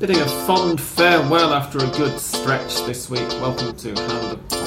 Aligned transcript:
Bidding 0.00 0.16
a 0.18 0.26
fond 0.46 0.80
farewell 0.80 1.52
after 1.52 1.76
a 1.76 1.86
good 1.90 2.18
stretch 2.18 2.86
this 2.86 3.10
week. 3.10 3.28
Welcome 3.32 3.76
to 3.76 3.88
Hand 3.94 4.59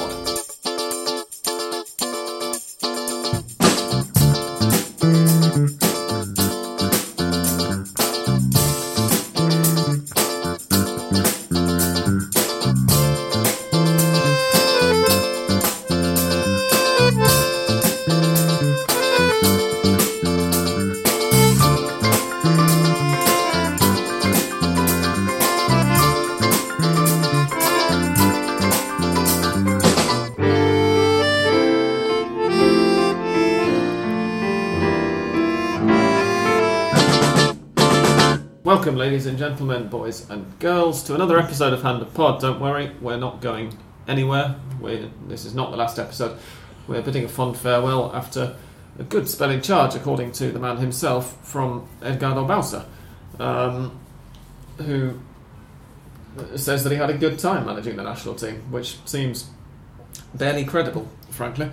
and 39.34 39.38
gentlemen, 39.40 39.88
boys 39.88 40.30
and 40.30 40.56
girls, 40.60 41.02
to 41.02 41.12
another 41.12 41.40
episode 41.40 41.72
of 41.72 41.82
Hand 41.82 42.00
of 42.00 42.14
Pod. 42.14 42.40
Don't 42.40 42.60
worry, 42.60 42.92
we're 43.00 43.16
not 43.16 43.40
going 43.40 43.76
anywhere. 44.06 44.54
we 44.80 45.10
this 45.26 45.44
is 45.44 45.56
not 45.56 45.72
the 45.72 45.76
last 45.76 45.98
episode. 45.98 46.38
We're 46.86 47.02
bidding 47.02 47.24
a 47.24 47.28
fond 47.28 47.56
farewell 47.56 48.14
after 48.14 48.54
a 48.96 49.02
good 49.02 49.28
spelling 49.28 49.60
charge, 49.60 49.96
according 49.96 50.30
to 50.32 50.52
the 50.52 50.60
man 50.60 50.76
himself, 50.76 51.36
from 51.44 51.88
Edgardo 52.00 52.46
Bauza, 52.46 52.86
um, 53.40 53.98
who 54.76 55.18
says 56.54 56.84
that 56.84 56.92
he 56.92 56.96
had 56.96 57.10
a 57.10 57.18
good 57.18 57.36
time 57.36 57.66
managing 57.66 57.96
the 57.96 58.04
national 58.04 58.36
team, 58.36 58.62
which 58.70 58.98
seems 59.04 59.50
barely 60.32 60.64
credible, 60.64 61.08
frankly, 61.30 61.70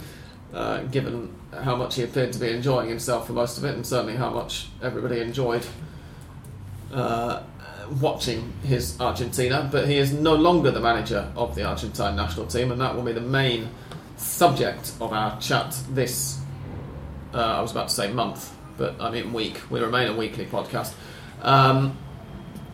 uh, 0.51 0.81
given 0.85 1.35
how 1.61 1.75
much 1.75 1.93
he 1.93 2.01
appeared 2.01 2.33
to 2.33 2.39
be 2.39 2.49
enjoying 2.49 2.89
himself 2.89 3.27
for 3.27 3.33
most 3.33 3.59
of 3.59 3.65
it, 3.65 3.75
and 3.75 3.85
certainly 3.85 4.15
how 4.15 4.31
much 4.31 4.69
everybody 4.81 5.19
enjoyed 5.19 5.63
uh, 6.93 7.43
watching 7.99 8.53
his 8.63 8.99
Argentina, 8.99 9.67
but 9.71 9.87
he 9.87 9.97
is 9.97 10.13
no 10.13 10.35
longer 10.35 10.71
the 10.71 10.79
manager 10.79 11.31
of 11.35 11.55
the 11.55 11.63
Argentine 11.63 12.15
national 12.15 12.45
team, 12.47 12.71
and 12.71 12.79
that 12.81 12.95
will 12.95 13.03
be 13.03 13.11
the 13.11 13.21
main 13.21 13.69
subject 14.17 14.93
of 15.01 15.13
our 15.13 15.39
chat 15.39 15.77
this. 15.89 16.39
Uh, 17.33 17.37
I 17.37 17.61
was 17.61 17.71
about 17.71 17.89
to 17.89 17.93
say 17.93 18.11
month, 18.11 18.53
but 18.77 18.99
I 19.01 19.09
mean 19.09 19.33
week. 19.33 19.59
We 19.69 19.79
remain 19.79 20.07
a 20.07 20.15
weekly 20.15 20.45
podcast. 20.45 20.93
Um, 21.41 21.97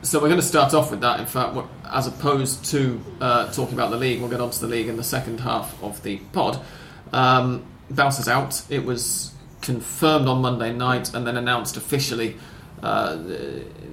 so 0.02 0.20
we're 0.20 0.28
going 0.28 0.42
to 0.42 0.46
start 0.46 0.74
off 0.74 0.92
with 0.92 1.02
that. 1.02 1.20
In 1.20 1.26
fact, 1.26 1.58
as 1.92 2.08
opposed 2.08 2.66
to 2.66 3.02
uh, 3.20 3.52
talking 3.52 3.74
about 3.74 3.92
the 3.92 3.98
league, 3.98 4.20
we'll 4.20 4.30
get 4.30 4.42
on 4.42 4.52
to 4.52 4.62
the 4.62 4.68
league 4.68 4.88
in 4.88 4.98
the 4.98 5.04
second 5.04 5.40
half 5.40 5.82
of 5.84 6.02
the 6.04 6.18
pod. 6.34 6.60
Um, 7.14 7.66
Bauza's 7.90 8.28
out. 8.28 8.62
It 8.70 8.86
was 8.86 9.34
confirmed 9.62 10.28
on 10.28 10.42
Monday 10.42 10.72
night 10.72 11.14
and 11.14 11.26
then 11.26 11.38
announced 11.38 11.78
officially 11.78 12.38
uh, 12.84 13.18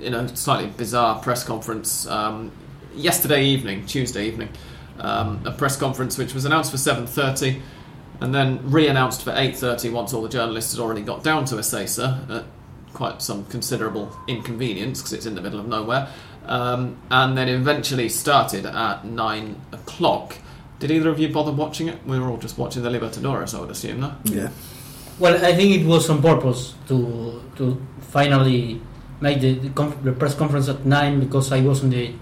in 0.01 0.15
a 0.15 0.37
slightly 0.37 0.71
bizarre 0.71 1.21
press 1.21 1.45
conference 1.45 2.07
um, 2.07 2.53
yesterday 2.95 3.45
evening, 3.45 3.87
Tuesday 3.87 4.27
evening. 4.27 4.49
Um, 4.99 5.41
a 5.45 5.51
press 5.51 5.77
conference 5.77 6.17
which 6.17 6.35
was 6.35 6.45
announced 6.45 6.71
for 6.71 6.77
7.30 6.77 7.61
and 8.21 8.33
then 8.33 8.71
re-announced 8.71 9.25
for 9.25 9.33
8.30 9.33 9.91
once 9.91 10.13
all 10.13 10.23
the 10.23 10.29
journalists 10.29 10.73
had 10.73 10.81
already 10.81 11.03
got 11.03 11.25
down 11.25 11.45
to 11.47 11.57
Ezeiza 11.57 12.31
at 12.31 12.45
quite 12.93 13.21
some 13.21 13.45
considerable 13.47 14.17
inconvenience 14.29 15.01
because 15.01 15.13
it's 15.13 15.27
in 15.27 15.35
the 15.35 15.41
middle 15.41 15.59
of 15.59 15.67
nowhere 15.67 16.09
um, 16.47 16.97
and 17.11 17.37
then 17.37 17.49
eventually 17.49 18.09
started 18.09 18.67
at 18.67 19.05
9 19.05 19.61
o'clock 19.73 20.37
did 20.79 20.91
either 20.91 21.09
of 21.09 21.19
you 21.19 21.29
bother 21.29 21.53
watching 21.53 21.89
it? 21.89 21.99
We 22.07 22.19
were 22.19 22.29
all 22.29 22.37
just 22.37 22.59
watching 22.59 22.83
the 22.83 22.91
Libertadores, 22.91 23.57
I 23.57 23.61
would 23.61 23.71
assume, 23.71 24.01
no? 24.01 24.15
Yeah. 24.25 24.51
Well, 25.19 25.43
I 25.45 25.55
think 25.55 25.81
it 25.81 25.87
was 25.87 26.11
on 26.11 26.21
purpose 26.21 26.75
to 26.89 27.41
to 27.57 27.81
finally 28.15 28.81
make 29.21 29.41
the, 29.41 29.53
the, 29.65 29.71
conf- 29.71 30.03
the 30.05 30.13
press 30.13 30.35
conference 30.35 30.69
at 30.69 30.81
nine 30.87 31.19
because 31.19 31.51
I 31.53 31.61
was 31.61 31.83
on 31.83 31.91
the 31.91 32.13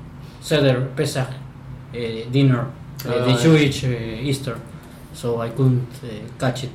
Seder 0.41 0.79
Pesach 0.97 1.29
uh, 1.29 1.99
dinner, 2.37 2.63
uh, 3.05 3.09
Oh, 3.09 3.25
the 3.27 3.31
yeah. 3.33 3.43
Jewish 3.45 3.85
uh, 3.85 3.89
Easter, 4.31 4.57
so 5.13 5.27
I 5.47 5.49
couldn't 5.51 5.89
uh, 6.03 6.09
catch 6.39 6.65
it. 6.65 6.71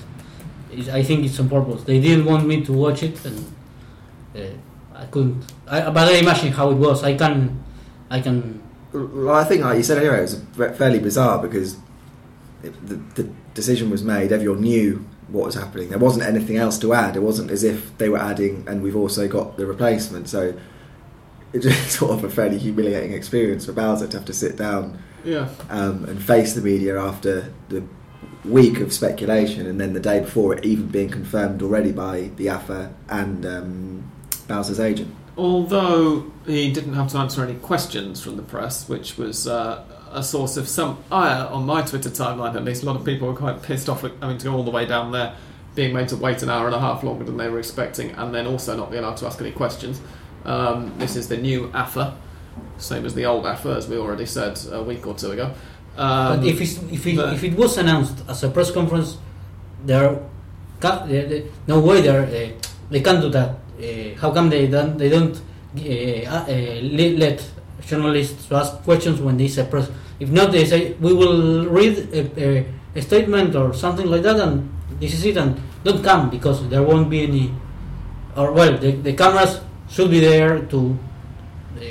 It's, 0.72 0.90
I 0.90 1.02
think 1.08 1.26
it's 1.26 1.40
on 1.40 1.50
purpose. 1.50 1.84
They 1.84 2.00
didn't 2.00 2.26
want 2.26 2.46
me 2.52 2.64
to 2.66 2.74
watch 2.74 3.02
it, 3.04 3.18
and 3.26 3.38
uh, 4.36 4.40
I 5.04 5.06
couldn't. 5.14 5.42
I, 5.68 5.90
but 5.90 6.06
I 6.14 6.18
imagine 6.26 6.52
how 6.60 6.70
it 6.70 6.76
was. 6.88 7.04
I 7.04 7.14
can, 7.16 7.64
I 8.10 8.20
can. 8.22 8.62
Well, 8.94 9.36
I 9.36 9.44
think, 9.46 9.64
like 9.64 9.78
you 9.78 9.84
said 9.84 9.98
earlier, 9.98 10.16
it 10.18 10.22
was 10.22 10.78
fairly 10.78 11.00
bizarre 11.00 11.38
because 11.42 11.78
it, 12.64 12.74
the, 12.90 12.96
the 13.18 13.30
decision 13.54 13.90
was 13.90 14.04
made. 14.04 14.32
Everyone 14.32 14.62
knew 14.62 15.06
what 15.30 15.46
was 15.46 15.56
happening. 15.56 15.90
There 15.90 16.00
wasn't 16.00 16.26
anything 16.26 16.58
else 16.58 16.78
to 16.80 16.94
add. 16.94 17.16
It 17.16 17.22
wasn't 17.22 17.52
as 17.52 17.64
if 17.64 17.98
they 17.98 18.10
were 18.10 18.18
adding, 18.20 18.64
and 18.68 18.82
we've 18.82 18.96
also 18.96 19.28
got 19.28 19.58
the 19.58 19.66
replacement. 19.66 20.30
So 20.30 20.58
it's 21.54 21.66
just 21.66 21.92
sort 22.00 22.12
of 22.12 22.24
a 22.24 22.30
fairly 22.30 22.58
humiliating 22.58 23.14
experience 23.14 23.66
for 23.66 23.74
Bauza 23.74 24.10
to 24.10 24.18
have 24.18 24.26
to 24.26 24.34
sit 24.34 24.56
down 24.58 24.98
Yeah. 25.26 25.50
um, 25.70 26.06
and 26.06 26.22
face 26.24 26.54
the 26.54 26.62
media 26.62 27.00
after 27.00 27.52
the 27.70 27.84
week 28.46 28.80
of 28.80 28.94
speculation, 28.94 29.66
and 29.68 29.80
then 29.82 29.94
the 29.94 30.00
day 30.00 30.20
before 30.22 30.56
it 30.56 30.64
even 30.66 30.88
being 30.88 31.10
confirmed 31.10 31.62
already 31.62 31.92
by 31.92 32.32
the 32.38 32.48
AFA 32.50 32.94
and 33.10 33.46
um, 33.46 34.12
Bauza's 34.48 34.80
agent. 34.80 35.14
Although 35.38 36.32
he 36.46 36.72
didn't 36.72 36.94
have 36.94 37.10
to 37.12 37.18
answer 37.18 37.44
any 37.44 37.56
questions 37.56 38.24
from 38.24 38.38
the 38.38 38.42
press, 38.44 38.88
which 38.90 39.18
was 39.18 39.48
uh, 39.48 39.84
a 40.12 40.24
source 40.24 40.58
of 40.58 40.68
some 40.68 40.98
ire 41.12 41.48
on 41.48 41.66
my 41.66 41.82
Twitter 41.82 42.10
timeline, 42.10 42.56
at 42.56 42.64
least. 42.64 42.84
A 42.84 42.86
lot 42.86 42.96
of 42.96 43.06
people 43.06 43.28
were 43.28 43.34
quite 43.36 43.62
pissed 43.62 43.90
off 43.90 44.04
at 44.04 44.12
having 44.22 44.38
to 44.40 44.46
go 44.46 44.54
all 44.56 44.64
the 44.64 44.72
way 44.72 44.86
down 44.86 45.12
there, 45.12 45.34
being 45.76 45.94
made 45.94 46.08
to 46.10 46.16
wait 46.18 46.42
an 46.44 46.50
hour 46.50 46.66
and 46.66 46.76
a 46.76 46.80
half 46.80 47.04
longer 47.04 47.24
than 47.24 47.38
they 47.38 47.50
were 47.50 47.60
expecting, 47.60 48.12
and 48.12 48.34
then 48.34 48.48
also 48.48 48.76
not 48.76 48.90
being 48.92 49.04
allowed 49.04 49.18
to 49.18 49.26
ask 49.26 49.40
any 49.42 49.52
questions. 49.52 50.02
Um, 50.46 50.94
this 50.98 51.16
is 51.16 51.28
the 51.28 51.38
new 51.38 51.70
AFA, 51.74 52.16
same 52.78 53.06
as 53.06 53.14
the 53.14 53.26
old 53.26 53.46
AFA, 53.46 53.70
as 53.76 53.88
we 53.88 53.98
already 53.98 54.26
said 54.26 54.60
a 54.72 54.82
week 54.84 55.06
or 55.06 55.14
two 55.14 55.32
ago. 55.32 55.52
Um, 55.98 56.40
but 56.40 56.48
if 56.48 56.62
it's, 56.62 56.78
if 56.92 57.06
it, 57.08 57.16
but- 57.16 57.34
if 57.34 57.44
it 57.44 57.56
was 57.56 57.78
announced 57.78 58.24
as 58.30 58.44
a 58.44 58.50
press 58.50 58.72
conference, 58.72 59.18
there, 59.86 60.20
ca- 60.80 61.06
there, 61.06 61.28
there 61.28 61.44
no 61.68 61.80
way 61.80 62.02
there 62.02 62.22
uh, 62.24 62.68
they 62.90 63.02
can't 63.02 63.22
do 63.22 63.30
that. 63.30 63.50
Uh, 63.80 64.20
how 64.20 64.32
come 64.32 64.50
they 64.50 64.68
don't 64.68 64.98
they 64.98 65.10
don't 65.10 65.36
uh, 65.78 66.46
uh, 66.48 66.82
let, 66.82 67.48
journalists 67.88 68.52
ask 68.52 68.74
questions 68.84 69.20
when 69.22 69.38
they 69.38 69.48
say 69.48 69.66
press? 69.66 69.90
If 70.20 70.30
not, 70.30 70.52
they 70.52 70.66
say 70.66 70.94
we 70.94 71.14
will 71.14 71.66
read 71.68 71.98
a, 72.14 72.22
a, 72.40 72.66
a 72.96 73.02
statement 73.02 73.56
or 73.56 73.74
something 73.74 74.06
like 74.06 74.24
that, 74.24 74.40
and 74.40 74.70
this 75.00 75.14
is 75.14 75.26
it, 75.26 75.38
and 75.38 75.60
don't 75.84 76.04
come 76.04 76.30
because 76.30 76.68
there 76.70 76.84
won't 76.84 77.10
be 77.10 77.24
any. 77.24 77.54
Or 78.36 78.52
well, 78.52 78.78
the, 78.78 78.92
the 78.92 79.14
cameras 79.14 79.62
should 79.90 80.12
be 80.12 80.20
there 80.20 80.60
to 80.60 80.98
uh, 81.78 81.82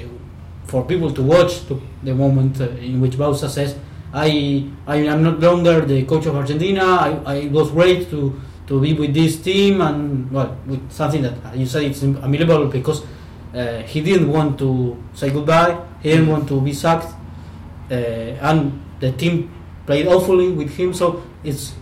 for 0.66 0.84
people 0.84 1.12
to 1.12 1.22
watch 1.22 1.66
to 1.68 1.80
the 2.02 2.14
moment 2.14 2.60
uh, 2.60 2.68
in 2.82 3.00
which 3.00 3.12
Bauza 3.12 3.48
says, 3.48 3.76
I, 4.12 4.66
I 4.86 4.96
am 4.96 5.22
not 5.22 5.40
longer 5.40 5.80
the 5.82 6.04
coach 6.04 6.26
of 6.26 6.34
Argentina, 6.34 6.82
I, 6.82 7.10
I 7.24 7.46
was 7.48 7.70
great 7.70 8.10
to, 8.10 8.40
to 8.66 8.80
be 8.80 8.92
with 8.94 9.14
this 9.14 9.40
team, 9.40 9.80
and 9.80 10.30
well, 10.30 10.56
with 10.66 10.90
something 10.90 11.22
that 11.22 11.56
you 11.56 11.66
said 11.66 11.84
it's 11.84 12.02
unbelievable 12.02 12.66
because 12.66 13.02
uh, 13.54 13.82
he 13.82 14.00
didn't 14.00 14.28
want 14.28 14.58
to 14.58 15.00
say 15.14 15.30
goodbye, 15.30 15.80
he 16.02 16.10
didn't 16.10 16.28
want 16.28 16.48
to 16.48 16.60
be 16.60 16.72
sacked, 16.72 17.12
uh, 17.90 17.94
and 17.94 18.82
the 19.00 19.12
team 19.12 19.52
played 19.86 20.06
awfully 20.06 20.50
with 20.50 20.76
him, 20.76 20.92
so 20.92 21.22
it's 21.44 21.74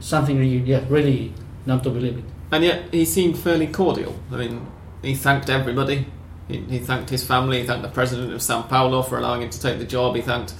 something 0.00 0.38
really, 0.38 0.58
yeah, 0.58 0.84
really 0.88 1.32
not 1.66 1.82
to 1.84 1.90
believe 1.90 2.18
it. 2.18 2.24
And 2.50 2.64
yet 2.64 2.92
he 2.92 3.04
seemed 3.04 3.38
fairly 3.38 3.66
cordial. 3.66 4.14
I 4.30 4.36
mean, 4.36 4.66
he 5.02 5.14
thanked 5.14 5.48
everybody. 5.48 6.06
He, 6.48 6.58
he 6.58 6.78
thanked 6.78 7.10
his 7.10 7.24
family. 7.24 7.60
He 7.60 7.66
thanked 7.66 7.82
the 7.82 7.88
president 7.88 8.32
of 8.32 8.42
Sao 8.42 8.62
Paulo 8.62 9.02
for 9.02 9.18
allowing 9.18 9.42
him 9.42 9.50
to 9.50 9.60
take 9.60 9.78
the 9.78 9.86
job. 9.86 10.14
He 10.16 10.22
thanked 10.22 10.54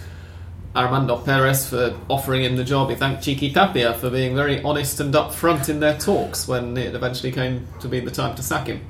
Armando 0.74 1.18
Perez 1.18 1.68
for 1.68 1.94
offering 2.08 2.44
him 2.44 2.56
the 2.56 2.64
job. 2.64 2.88
He 2.88 2.96
thanked 2.96 3.22
Chiqui 3.22 3.52
Tapia 3.52 3.94
for 3.94 4.08
being 4.08 4.34
very 4.34 4.62
honest 4.62 5.00
and 5.00 5.12
upfront 5.12 5.68
in 5.68 5.80
their 5.80 5.98
talks 5.98 6.48
when 6.48 6.76
it 6.78 6.94
eventually 6.94 7.30
came 7.30 7.66
to 7.80 7.88
be 7.88 8.00
the 8.00 8.10
time 8.10 8.34
to 8.36 8.42
sack 8.42 8.68
him. 8.68 8.80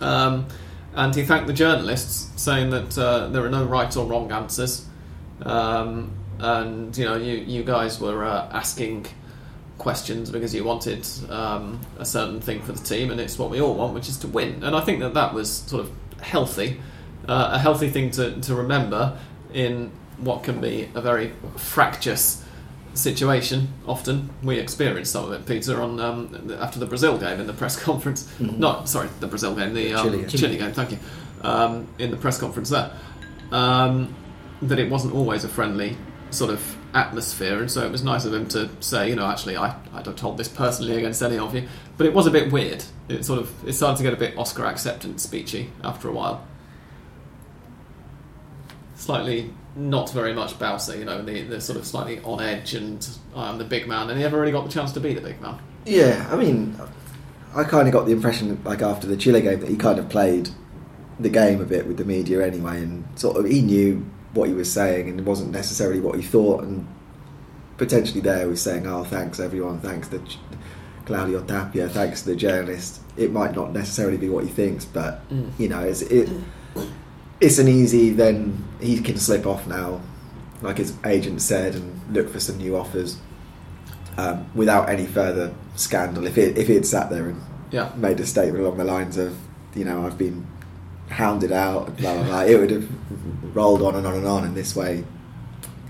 Um, 0.00 0.46
and 0.94 1.14
he 1.14 1.24
thanked 1.24 1.46
the 1.46 1.52
journalists, 1.52 2.30
saying 2.40 2.70
that 2.70 2.98
uh, 2.98 3.28
there 3.28 3.44
are 3.44 3.50
no 3.50 3.64
right 3.64 3.94
or 3.96 4.06
wrong 4.06 4.30
answers. 4.32 4.86
Um, 5.42 6.12
and 6.38 6.96
you 6.96 7.04
know, 7.04 7.16
you 7.16 7.34
you 7.36 7.62
guys 7.62 8.00
were 8.00 8.24
uh, 8.24 8.48
asking 8.52 9.06
questions 9.78 10.30
because 10.30 10.54
you 10.54 10.62
wanted 10.62 11.06
um, 11.30 11.80
a 11.98 12.04
certain 12.04 12.40
thing 12.40 12.60
for 12.62 12.72
the 12.72 12.82
team, 12.82 13.10
and 13.10 13.20
it's 13.20 13.38
what 13.38 13.50
we 13.50 13.60
all 13.60 13.74
want, 13.74 13.94
which 13.94 14.08
is 14.08 14.18
to 14.18 14.28
win. 14.28 14.62
And 14.62 14.76
I 14.76 14.80
think 14.80 15.00
that 15.00 15.14
that 15.14 15.34
was 15.34 15.50
sort 15.50 15.82
of 15.82 15.92
healthy, 16.20 16.80
uh, 17.28 17.50
a 17.52 17.58
healthy 17.58 17.90
thing 17.90 18.10
to, 18.12 18.40
to 18.40 18.54
remember 18.54 19.18
in 19.52 19.90
what 20.18 20.42
can 20.42 20.60
be 20.60 20.88
a 20.94 21.00
very 21.00 21.32
fractious 21.56 22.44
situation. 22.94 23.68
Often 23.86 24.30
we 24.42 24.58
experienced 24.58 25.12
some 25.12 25.24
of 25.26 25.32
it, 25.32 25.46
Peter, 25.46 25.80
on 25.80 26.00
um, 26.00 26.56
after 26.60 26.78
the 26.78 26.86
Brazil 26.86 27.18
game 27.18 27.40
in 27.40 27.46
the 27.46 27.52
press 27.52 27.78
conference. 27.82 28.24
Mhm. 28.38 28.58
Not 28.58 28.88
sorry, 28.88 29.08
the 29.20 29.26
Brazil 29.26 29.54
game, 29.54 29.74
the 29.74 29.94
um, 29.94 30.04
Chile 30.10 30.24
Chile, 30.26 30.56
game. 30.56 30.66
game. 30.66 30.72
Thank 30.72 30.92
you. 30.92 30.98
Um, 31.42 31.86
in 31.98 32.10
the 32.10 32.16
press 32.16 32.38
conference 32.38 32.68
there. 32.70 32.90
um, 33.52 34.14
that 34.62 34.78
it 34.78 34.90
wasn't 34.90 35.14
always 35.14 35.42
a 35.42 35.48
friendly 35.48 35.96
sort 36.30 36.50
of 36.50 36.76
atmosphere, 36.94 37.58
and 37.60 37.70
so 37.70 37.84
it 37.84 37.90
was 37.90 38.04
nice 38.04 38.24
of 38.26 38.34
him 38.34 38.46
to 38.48 38.68
say, 38.80 39.08
you 39.08 39.16
know, 39.16 39.26
actually, 39.26 39.56
I, 39.56 39.74
I 39.94 40.02
don't 40.02 40.20
hold 40.20 40.36
this 40.36 40.48
personally 40.48 40.96
against 40.98 41.22
any 41.22 41.38
of 41.38 41.54
you, 41.54 41.66
but 41.96 42.06
it 42.06 42.12
was 42.12 42.26
a 42.26 42.30
bit 42.30 42.52
weird. 42.52 42.84
It 43.08 43.24
sort 43.24 43.40
of 43.40 43.50
it 43.66 43.72
started 43.72 43.96
to 43.96 44.02
get 44.02 44.12
a 44.12 44.16
bit 44.16 44.36
Oscar 44.36 44.66
acceptance 44.66 45.26
speechy 45.26 45.68
after 45.82 46.08
a 46.08 46.12
while. 46.12 46.46
Slightly 48.94 49.50
not 49.76 50.10
very 50.12 50.32
much 50.34 50.58
Bauza, 50.58 50.98
you 50.98 51.04
know, 51.04 51.22
the, 51.22 51.42
the 51.42 51.60
sort 51.60 51.78
of 51.78 51.86
slightly 51.86 52.20
on 52.24 52.40
edge, 52.40 52.74
and 52.74 53.06
I'm 53.34 53.58
the 53.58 53.64
big 53.64 53.86
man, 53.86 54.08
and 54.10 54.18
he 54.18 54.24
never 54.24 54.38
really 54.40 54.52
got 54.52 54.64
the 54.64 54.72
chance 54.72 54.92
to 54.92 55.00
be 55.00 55.14
the 55.14 55.20
big 55.20 55.40
man. 55.40 55.58
Yeah, 55.86 56.26
I 56.30 56.36
mean, 56.36 56.76
I 57.54 57.64
kind 57.64 57.86
of 57.88 57.92
got 57.92 58.06
the 58.06 58.12
impression, 58.12 58.60
like 58.64 58.82
after 58.82 59.06
the 59.06 59.16
Chile 59.16 59.40
game, 59.40 59.60
that 59.60 59.68
he 59.68 59.76
kind 59.76 59.98
of 59.98 60.08
played 60.08 60.50
the 61.18 61.28
game 61.28 61.60
a 61.60 61.64
bit 61.64 61.86
with 61.86 61.96
the 61.98 62.04
media 62.04 62.44
anyway, 62.46 62.78
and 62.82 63.04
sort 63.18 63.36
of 63.36 63.44
he 63.46 63.62
knew 63.62 64.04
what 64.34 64.48
he 64.48 64.54
was 64.54 64.70
saying, 64.72 65.08
and 65.08 65.20
it 65.20 65.26
wasn't 65.26 65.50
necessarily 65.50 66.00
what 66.00 66.16
he 66.16 66.22
thought, 66.22 66.62
and 66.64 66.86
potentially 67.76 68.20
there 68.20 68.48
was 68.48 68.60
saying, 68.60 68.86
"Oh, 68.86 69.04
thanks 69.04 69.40
everyone, 69.40 69.80
thanks 69.80 70.08
to 70.08 70.18
Ch- 70.20 70.38
Claudio 71.06 71.42
Tapia, 71.42 71.88
thanks 71.88 72.22
to 72.22 72.30
the 72.30 72.36
journalist." 72.36 73.00
It 73.16 73.32
might 73.32 73.54
not 73.54 73.72
necessarily 73.72 74.16
be 74.18 74.28
what 74.28 74.44
he 74.44 74.50
thinks, 74.50 74.84
but 74.84 75.28
Mm. 75.30 75.50
you 75.58 75.68
know, 75.68 75.80
it's 75.80 76.02
it. 76.02 76.28
It's 77.40 77.58
an 77.58 77.68
easy. 77.68 78.10
Then 78.10 78.64
he 78.80 79.00
can 79.00 79.16
slip 79.16 79.46
off 79.46 79.66
now, 79.66 80.00
like 80.62 80.78
his 80.78 80.94
agent 81.04 81.40
said, 81.42 81.74
and 81.74 82.00
look 82.14 82.28
for 82.30 82.40
some 82.40 82.58
new 82.58 82.76
offers 82.76 83.18
um, 84.18 84.46
without 84.54 84.88
any 84.88 85.06
further 85.06 85.54
scandal. 85.76 86.26
If 86.26 86.36
it 86.38 86.58
if 86.58 86.68
he 86.68 86.74
had 86.74 86.86
sat 86.86 87.10
there 87.10 87.26
and 87.28 87.40
Yeah. 87.70 87.90
made 87.96 88.20
a 88.20 88.26
statement 88.26 88.64
along 88.64 88.78
the 88.78 88.84
lines 88.84 89.16
of, 89.16 89.36
you 89.74 89.84
know, 89.84 90.04
I've 90.06 90.18
been 90.18 90.46
hounded 91.08 91.52
out, 91.52 91.96
blah 91.96 92.14
blah 92.14 92.22
blah, 92.24 92.40
it 92.42 92.58
would 92.58 92.70
have 92.70 92.88
rolled 93.56 93.82
on 93.82 93.94
and 93.94 94.06
on 94.06 94.14
and 94.14 94.26
on. 94.26 94.44
And 94.44 94.54
this 94.56 94.76
way, 94.76 95.04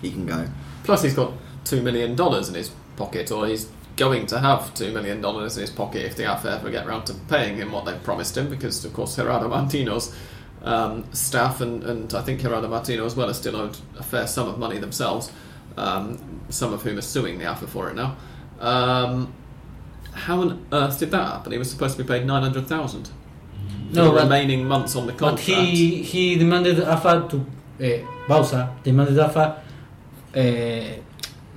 he 0.00 0.10
can 0.10 0.26
go. 0.26 0.46
Plus, 0.84 1.02
he's 1.02 1.14
got 1.14 1.32
two 1.64 1.82
million 1.82 2.14
dollars 2.14 2.48
in 2.48 2.54
his 2.54 2.70
pocket, 2.96 3.30
or 3.32 3.46
he's 3.46 3.68
going 3.96 4.24
to 4.26 4.38
have 4.38 4.72
two 4.74 4.92
million 4.92 5.20
dollars 5.20 5.56
in 5.56 5.62
his 5.62 5.70
pocket 5.70 6.04
if 6.06 6.16
the 6.16 6.24
AFA 6.24 6.52
ever 6.52 6.70
get 6.70 6.86
round 6.86 7.06
to 7.06 7.14
paying 7.28 7.56
him 7.56 7.72
what 7.72 7.84
they've 7.84 8.02
promised 8.02 8.36
him, 8.36 8.48
because 8.48 8.84
of 8.84 8.92
course 8.94 9.16
Gerardo 9.16 9.48
Martino's 9.48 10.14
um, 10.62 11.12
staff 11.12 11.60
and, 11.60 11.82
and 11.84 12.14
I 12.14 12.22
think 12.22 12.40
Gerardo 12.40 12.68
Martino 12.68 13.04
as 13.04 13.16
well 13.16 13.30
are 13.30 13.34
still 13.34 13.56
owed 13.56 13.76
a 13.98 14.02
fair 14.02 14.26
sum 14.26 14.48
of 14.48 14.58
money 14.58 14.78
themselves. 14.78 15.32
Um, 15.76 16.40
some 16.50 16.72
of 16.72 16.82
whom 16.82 16.98
are 16.98 17.02
suing 17.02 17.38
the 17.38 17.44
AFA 17.44 17.66
for 17.66 17.88
it 17.90 17.94
now. 17.94 18.16
Um, 18.58 19.32
how 20.12 20.40
on 20.40 20.66
earth 20.72 20.98
did 20.98 21.10
that 21.12 21.24
happen? 21.24 21.52
He 21.52 21.58
was 21.58 21.70
supposed 21.70 21.96
to 21.96 22.02
be 22.02 22.08
paid 22.08 22.26
nine 22.26 22.42
hundred 22.42 22.66
thousand. 22.66 23.10
No, 23.92 24.12
the 24.12 24.22
remaining 24.22 24.66
months 24.66 24.96
on 24.96 25.06
the 25.06 25.12
contract. 25.12 25.46
But 25.46 25.56
he 25.56 26.02
he 26.02 26.36
demanded 26.36 26.80
AFA 26.80 27.28
to 27.30 27.36
uh, 27.80 28.06
Bauza 28.28 28.82
demanded 28.82 29.18
AFA 29.18 29.62
uh, 30.34 31.00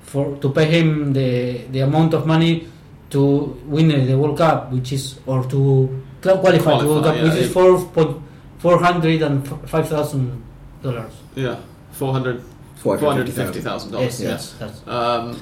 for 0.04 0.38
to 0.38 0.50
pay 0.52 0.66
him 0.66 1.14
the 1.14 1.66
the 1.72 1.82
amount 1.82 2.14
of 2.14 2.26
money 2.26 2.68
to 3.10 3.60
win 3.66 3.90
the 3.90 4.18
World 4.18 4.38
Cup, 4.38 4.72
which 4.72 4.94
is 4.94 5.20
or 5.26 5.44
to 5.46 6.04
cl- 6.22 6.38
qualify, 6.40 6.80
the 6.80 6.88
World 6.88 7.04
Qualify, 7.04 7.22
Cup, 7.22 7.24
which 7.24 7.34
yeah. 7.34 7.48
is 7.48 7.54
four 7.54 7.86
point 7.86 8.22
four 8.64 8.78
hundred 8.88 9.22
and 9.22 9.38
five 9.70 9.88
thousand 9.94 10.42
dollars. 10.82 11.14
yeah, 11.36 11.58
four 11.92 12.12
hundred 12.14 12.42
four 12.78 12.98
hundred 12.98 13.28
and 13.28 13.36
fifty 13.36 13.62
thousand 13.62 13.92
dollars. 13.92 14.20
Yes, 14.22 14.30
yes, 14.32 14.56
that's 14.60 14.88
Um, 14.88 15.42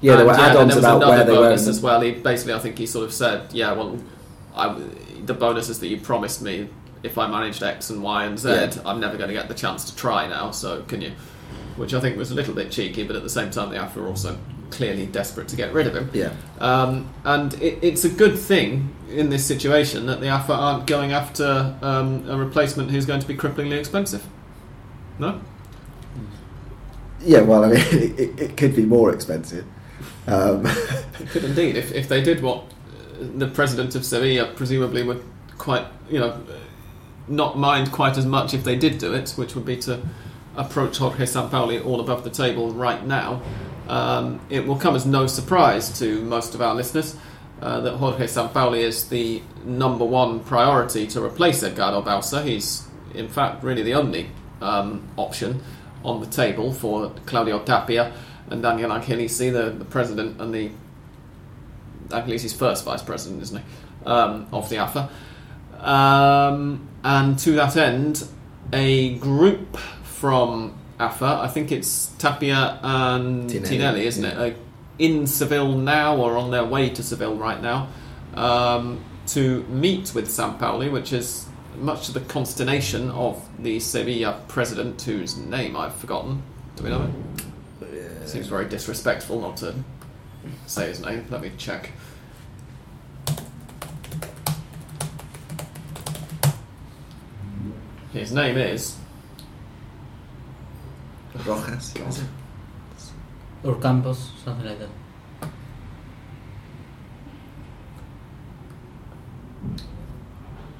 Yeah, 0.00 0.16
there 0.16 0.26
were 0.26 0.32
yeah, 0.32 0.46
add-ons 0.46 0.60
and 0.60 0.70
there 0.70 0.76
was 0.76 0.84
about 0.84 0.96
another 1.02 1.10
where 1.16 1.24
they 1.24 1.32
were. 1.32 1.48
bonus 1.48 1.64
in 1.64 1.70
as 1.70 1.80
well. 1.80 2.00
He 2.00 2.10
basically, 2.12 2.54
I 2.54 2.60
think 2.64 2.78
he 2.78 2.86
sort 2.86 3.04
of 3.08 3.12
said, 3.12 3.38
"Yeah, 3.52 3.72
well, 3.78 3.98
I, 4.54 4.64
the 5.26 5.34
bonuses 5.34 5.78
that 5.80 5.88
you 5.88 5.98
promised 6.10 6.42
me 6.42 6.68
if 7.02 7.16
I 7.18 7.26
managed 7.28 7.62
X 7.62 7.90
and 7.90 8.02
Y 8.02 8.24
and 8.24 8.38
Z, 8.38 8.48
Yeah. 8.48 8.70
I'm 8.84 9.00
never 9.00 9.16
going 9.16 9.28
to 9.28 9.34
get 9.40 9.48
the 9.48 9.54
chance 9.64 9.80
to 9.90 9.96
try 9.96 10.28
now. 10.28 10.50
So 10.52 10.82
can 10.90 11.00
you?" 11.02 11.12
Which 11.76 11.94
I 11.94 12.00
think 12.00 12.16
was 12.16 12.30
a 12.32 12.34
little 12.34 12.54
bit 12.54 12.70
cheeky, 12.72 13.04
but 13.04 13.14
at 13.16 13.22
the 13.22 13.34
same 13.38 13.50
time, 13.50 13.70
the 13.70 13.76
AFA 13.76 14.00
are 14.02 14.08
also 14.08 14.36
clearly 14.70 15.06
desperate 15.06 15.48
to 15.48 15.56
get 15.56 15.72
rid 15.72 15.86
of 15.86 15.94
him. 15.94 16.10
Yeah, 16.12 16.32
Um, 16.58 17.08
and 17.24 17.54
it, 17.54 17.78
it's 17.82 18.04
a 18.04 18.08
good 18.08 18.38
thing 18.38 18.94
in 19.10 19.30
this 19.30 19.44
situation 19.44 20.06
that 20.06 20.20
the 20.20 20.28
AFA 20.28 20.52
aren't 20.52 20.86
going 20.86 21.12
after 21.12 21.76
um, 21.82 22.28
a 22.28 22.36
replacement 22.36 22.90
who's 22.90 23.06
going 23.06 23.20
to 23.20 23.26
be 23.26 23.34
cripplingly 23.34 23.78
expensive. 23.78 24.26
No, 25.18 25.40
yeah. 27.20 27.40
Well, 27.40 27.64
I 27.64 27.68
mean, 27.68 27.78
it, 28.18 28.40
it 28.40 28.56
could 28.56 28.74
be 28.76 28.84
more 28.84 29.12
expensive. 29.12 29.64
Um, 30.26 30.66
It 30.66 31.28
could 31.30 31.44
indeed. 31.44 31.76
If, 31.76 31.92
if 31.92 32.08
they 32.08 32.22
did 32.22 32.42
what 32.42 32.64
uh, 32.64 33.26
the 33.36 33.48
president 33.48 33.94
of 33.94 34.04
Sevilla 34.04 34.52
presumably 34.54 35.02
would 35.02 35.22
quite, 35.56 35.86
you 36.08 36.20
know, 36.20 36.40
not 37.26 37.58
mind 37.58 37.92
quite 37.92 38.16
as 38.16 38.26
much 38.26 38.54
if 38.54 38.64
they 38.64 38.76
did 38.76 38.98
do 38.98 39.12
it, 39.14 39.30
which 39.30 39.54
would 39.54 39.64
be 39.64 39.76
to 39.76 40.00
approach 40.56 40.98
Jorge 40.98 41.24
Sampaoli 41.24 41.84
all 41.84 42.00
above 42.00 42.24
the 42.24 42.30
table 42.30 42.70
right 42.72 43.04
now, 43.06 43.42
um, 43.88 44.40
it 44.50 44.66
will 44.66 44.76
come 44.76 44.94
as 44.94 45.06
no 45.06 45.26
surprise 45.26 45.98
to 45.98 46.22
most 46.22 46.54
of 46.54 46.60
our 46.60 46.74
listeners 46.74 47.16
uh, 47.60 47.80
that 47.80 47.94
Jorge 47.96 48.26
Sampaoli 48.26 48.80
is 48.80 49.08
the 49.08 49.42
number 49.64 50.04
one 50.04 50.40
priority 50.40 51.06
to 51.08 51.24
replace 51.24 51.62
Edgardo 51.62 52.02
Bauza. 52.02 52.44
He's, 52.44 52.86
in 53.14 53.28
fact, 53.28 53.64
really 53.64 53.82
the 53.82 53.94
only 53.94 54.30
um, 54.60 55.08
option 55.16 55.62
on 56.04 56.20
the 56.20 56.26
table 56.26 56.72
for 56.72 57.10
Claudio 57.26 57.60
Tapia 57.64 58.12
and 58.50 58.62
Daniel 58.62 58.90
Angelici, 58.90 59.52
the, 59.52 59.70
the 59.70 59.84
president 59.84 60.40
and 60.40 60.54
the 60.54 60.70
Angelici's 62.08 62.54
first 62.54 62.84
vice 62.84 63.02
president, 63.02 63.42
isn't 63.42 63.58
he, 63.58 63.64
um, 64.06 64.46
of 64.52 64.68
the 64.68 64.76
AFA. 64.78 65.10
Um, 65.80 66.88
and 67.04 67.38
to 67.40 67.52
that 67.52 67.76
end, 67.76 68.26
a 68.72 69.16
group 69.16 69.76
from 70.02 70.74
AFA, 70.98 71.40
I 71.42 71.48
think 71.48 71.70
it's 71.70 72.06
Tapia 72.18 72.78
and 72.82 73.48
Tinelli, 73.48 73.66
Tinelli, 73.66 74.00
isn't 74.00 74.24
yeah. 74.24 74.42
it, 74.44 74.54
uh, 74.54 74.58
in 74.98 75.26
Seville 75.26 75.76
now 75.76 76.16
or 76.16 76.36
on 76.36 76.50
their 76.50 76.64
way 76.64 76.90
to 76.90 77.02
Seville 77.02 77.36
right 77.36 77.62
now 77.62 77.88
um, 78.34 79.04
to 79.28 79.62
meet 79.64 80.12
with 80.14 80.28
Sampaoli, 80.28 80.90
which 80.90 81.12
is 81.12 81.46
much 81.76 82.06
to 82.06 82.12
the 82.12 82.20
consternation 82.20 83.10
of 83.10 83.48
the 83.62 83.78
Sevilla 83.78 84.40
president, 84.48 85.00
whose 85.02 85.36
name 85.36 85.76
I've 85.76 85.94
forgotten. 85.94 86.42
Do 86.76 86.84
we 86.84 86.90
know 86.90 87.08
it? 87.80 88.28
Seems 88.28 88.46
very 88.48 88.68
disrespectful 88.68 89.40
not 89.40 89.56
to 89.58 89.74
say 90.66 90.88
his 90.88 91.00
name. 91.00 91.26
Let 91.30 91.40
me 91.40 91.52
check. 91.56 91.92
His 98.12 98.32
name 98.32 98.56
is 98.56 98.96
Rojas. 101.46 101.94
or 103.64 103.74
Campos, 103.76 104.30
something 104.44 104.66
like 104.66 104.78
that. 104.78 104.88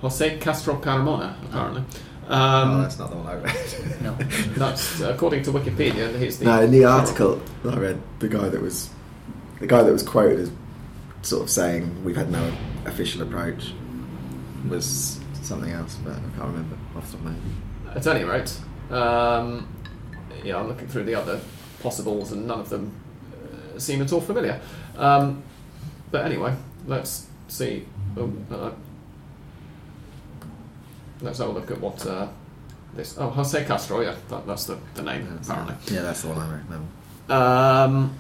Jose 0.01 0.39
Castro 0.39 0.77
Carmona, 0.77 1.35
apparently. 1.45 1.83
oh, 2.29 2.35
Um, 2.35 2.83
that's 2.83 2.99
not 2.99 3.11
the 3.11 3.17
one 3.17 3.27
I 3.27 3.35
read. 3.35 3.57
No. 4.03 4.15
that's 4.57 5.01
according 5.01 5.43
to 5.45 5.51
Wikipedia. 5.53 6.17
He's 6.19 6.39
the 6.39 6.45
no, 6.45 6.61
in 6.63 6.71
the 6.71 6.85
article 6.85 7.41
that 7.65 7.75
I 7.75 7.79
read, 7.79 8.01
the 8.21 8.29
guy 8.29 8.49
that 8.49 8.61
was 8.61 8.91
the 9.59 9.67
guy 9.67 9.83
that 9.83 9.93
was 9.93 10.03
quoted 10.05 10.39
as 10.41 10.51
sort 11.23 11.43
of 11.43 11.51
saying 11.51 12.05
we've 12.05 12.17
had 12.17 12.31
no 12.31 12.53
official 12.87 13.23
approach 13.23 13.73
was 14.69 15.19
something 15.43 15.73
else, 15.73 15.97
but 16.05 16.13
I 16.13 16.21
can't 16.21 16.39
remember 16.53 16.77
off 16.97 17.11
the 17.11 17.17
top 17.17 17.21
of 17.21 17.25
my 17.25 17.33
head. 17.33 17.97
At 17.97 18.07
any 18.07 18.25
rate, 18.25 18.57
um, 18.91 19.67
yeah, 20.49 20.57
I'm 20.59 20.67
looking 20.69 20.89
through 20.89 21.05
the 21.05 21.15
other 21.15 21.41
possibles, 21.83 22.33
and 22.33 22.47
none 22.47 22.61
of 22.61 22.69
them 22.71 22.93
uh, 23.33 23.79
seem 23.79 24.01
at 24.03 24.13
all 24.13 24.21
familiar. 24.21 24.61
Um, 24.97 25.43
but 26.11 26.25
anyway, 26.25 26.55
let's 26.87 27.27
see. 27.49 27.87
Oh, 28.17 28.33
uh, 28.51 28.71
let's 31.21 31.39
have 31.39 31.49
a 31.49 31.53
look 31.53 31.71
at 31.71 31.81
what 31.81 32.05
uh, 32.07 32.29
this. 32.95 33.17
Oh, 33.19 33.29
Jose 33.31 33.65
Castro. 33.65 34.01
Yeah, 34.01 34.17
that, 34.31 34.47
that's 34.47 34.65
the, 34.65 34.79
the 34.95 35.03
name 35.03 35.25
That's- 35.29 35.49
apparently. 35.49 35.95
Yeah, 35.95 36.03
that's 36.03 36.23
the 36.23 36.29
one 36.29 36.39
I 36.39 36.51
remember. 36.51 36.87
Um, 37.31 38.15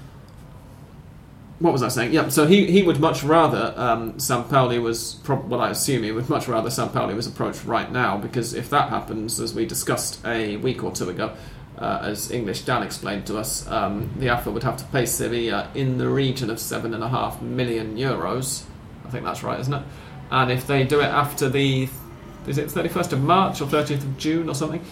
what 1.60 1.72
was 1.72 1.82
I 1.82 1.88
saying? 1.88 2.12
Yeah, 2.12 2.28
so 2.28 2.46
he, 2.46 2.70
he 2.70 2.82
would 2.82 3.00
much 3.00 3.24
rather 3.24 3.72
um, 3.76 4.12
Sampaoli 4.14 4.80
was, 4.80 5.14
prob- 5.24 5.48
well, 5.48 5.60
I 5.60 5.70
assume 5.70 6.04
he 6.04 6.12
would 6.12 6.28
much 6.28 6.46
rather 6.46 6.68
Sampaoli 6.70 7.16
was 7.16 7.26
approached 7.26 7.64
right 7.64 7.90
now 7.90 8.16
because 8.16 8.54
if 8.54 8.70
that 8.70 8.90
happens, 8.90 9.40
as 9.40 9.54
we 9.54 9.66
discussed 9.66 10.24
a 10.24 10.56
week 10.58 10.84
or 10.84 10.92
two 10.92 11.08
ago, 11.10 11.34
uh, 11.78 12.00
as 12.02 12.30
English 12.30 12.62
Dan 12.62 12.82
explained 12.82 13.26
to 13.26 13.38
us, 13.38 13.66
um, 13.68 14.10
the 14.18 14.28
AFA 14.28 14.50
would 14.50 14.64
have 14.64 14.76
to 14.78 14.84
pay 14.86 15.06
Sevilla 15.06 15.70
in 15.74 15.98
the 15.98 16.08
region 16.08 16.50
of 16.50 16.58
seven 16.58 16.92
and 16.92 17.04
a 17.04 17.08
half 17.08 17.40
million 17.40 17.96
euros. 17.96 18.64
I 19.04 19.10
think 19.10 19.24
that's 19.24 19.42
right, 19.42 19.58
isn't 19.60 19.72
it? 19.72 19.82
And 20.30 20.50
if 20.50 20.66
they 20.66 20.84
do 20.84 21.00
it 21.00 21.06
after 21.06 21.48
the, 21.48 21.88
is 22.46 22.58
it 22.58 22.68
31st 22.68 23.12
of 23.12 23.22
March 23.22 23.60
or 23.60 23.66
30th 23.66 24.02
of 24.02 24.18
June 24.18 24.48
or 24.48 24.54
something? 24.54 24.84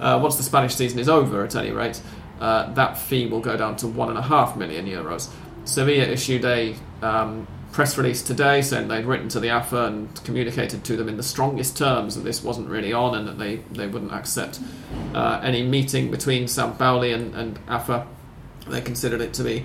Uh, 0.00 0.18
once 0.20 0.36
the 0.36 0.42
Spanish 0.42 0.74
season 0.74 0.98
is 0.98 1.08
over, 1.08 1.44
at 1.44 1.54
any 1.54 1.70
rate, 1.70 2.00
uh, 2.40 2.72
that 2.74 2.98
fee 2.98 3.26
will 3.26 3.40
go 3.40 3.56
down 3.56 3.76
to 3.76 3.86
one 3.86 4.08
and 4.08 4.18
a 4.18 4.22
half 4.22 4.56
million 4.56 4.86
euros. 4.86 5.30
Sevilla 5.64 6.04
issued 6.04 6.44
a 6.44 6.74
um, 7.02 7.46
press 7.72 7.96
release 7.96 8.22
today 8.22 8.60
saying 8.60 8.88
they'd 8.88 9.06
written 9.06 9.28
to 9.30 9.40
the 9.40 9.48
AFA 9.48 9.86
and 9.86 10.24
communicated 10.24 10.84
to 10.84 10.96
them 10.96 11.08
in 11.08 11.16
the 11.16 11.22
strongest 11.22 11.76
terms 11.76 12.14
that 12.14 12.20
this 12.20 12.44
wasn't 12.44 12.68
really 12.68 12.92
on 12.92 13.14
and 13.14 13.26
that 13.26 13.38
they, 13.38 13.56
they 13.72 13.86
wouldn't 13.86 14.12
accept 14.12 14.60
uh, 15.14 15.40
any 15.42 15.62
meeting 15.62 16.10
between 16.10 16.44
Sampaoli 16.44 17.14
and, 17.14 17.34
and 17.34 17.58
AFA. 17.68 18.06
They 18.68 18.82
considered 18.82 19.22
it 19.22 19.32
to 19.34 19.42
be 19.42 19.64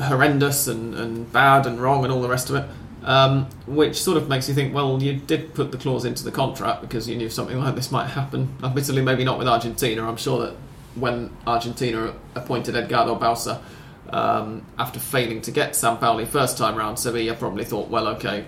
horrendous 0.00 0.66
and, 0.66 0.94
and 0.94 1.32
bad 1.32 1.64
and 1.64 1.80
wrong 1.80 2.04
and 2.04 2.12
all 2.12 2.20
the 2.20 2.28
rest 2.28 2.50
of 2.50 2.56
it. 2.56 2.68
Um, 3.04 3.46
which 3.66 4.02
sort 4.02 4.16
of 4.16 4.28
makes 4.28 4.48
you 4.48 4.54
think, 4.54 4.74
well, 4.74 5.00
you 5.00 5.14
did 5.14 5.54
put 5.54 5.70
the 5.70 5.78
clause 5.78 6.04
into 6.04 6.24
the 6.24 6.32
contract 6.32 6.80
because 6.80 7.08
you 7.08 7.16
knew 7.16 7.30
something 7.30 7.58
like 7.58 7.76
this 7.76 7.92
might 7.92 8.08
happen. 8.08 8.56
Admittedly, 8.62 9.02
maybe 9.02 9.22
not 9.22 9.38
with 9.38 9.46
Argentina. 9.46 10.06
I'm 10.06 10.16
sure 10.16 10.46
that 10.46 10.56
when 10.96 11.30
Argentina 11.46 12.12
appointed 12.34 12.74
Edgardo 12.74 13.14
Bauza, 13.14 13.62
um, 14.10 14.64
after 14.78 14.98
failing 14.98 15.40
to 15.42 15.50
get 15.50 15.72
Sampaoli 15.72 16.26
first 16.26 16.58
time 16.58 16.76
round, 16.76 16.98
Sevilla 16.98 17.34
probably 17.34 17.64
thought, 17.64 17.88
well, 17.88 18.08
okay, 18.08 18.44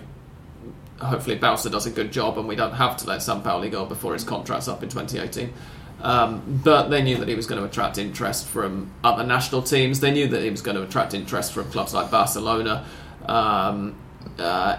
hopefully 0.99 1.37
Bauza 1.37 1.71
does 1.71 1.85
a 1.85 1.91
good 1.91 2.11
job 2.11 2.37
and 2.37 2.47
we 2.47 2.55
don't 2.55 2.73
have 2.73 2.97
to 2.97 3.07
let 3.07 3.19
Sampaoli 3.19 3.71
go 3.71 3.85
before 3.85 4.13
his 4.13 4.23
contract's 4.23 4.67
up 4.67 4.83
in 4.83 4.89
2018. 4.89 5.53
Um, 6.01 6.61
but 6.63 6.89
they 6.89 7.03
knew 7.03 7.17
that 7.17 7.27
he 7.27 7.35
was 7.35 7.45
going 7.45 7.61
to 7.61 7.67
attract 7.67 7.97
interest 7.97 8.47
from 8.47 8.91
other 9.03 9.23
national 9.23 9.61
teams. 9.61 9.99
They 9.99 10.11
knew 10.11 10.27
that 10.29 10.41
he 10.41 10.49
was 10.49 10.61
going 10.61 10.77
to 10.77 10.83
attract 10.83 11.13
interest 11.13 11.53
from 11.53 11.69
clubs 11.71 11.93
like 11.93 12.09
Barcelona. 12.09 12.85
Um, 13.25 13.95
uh, 14.39 14.77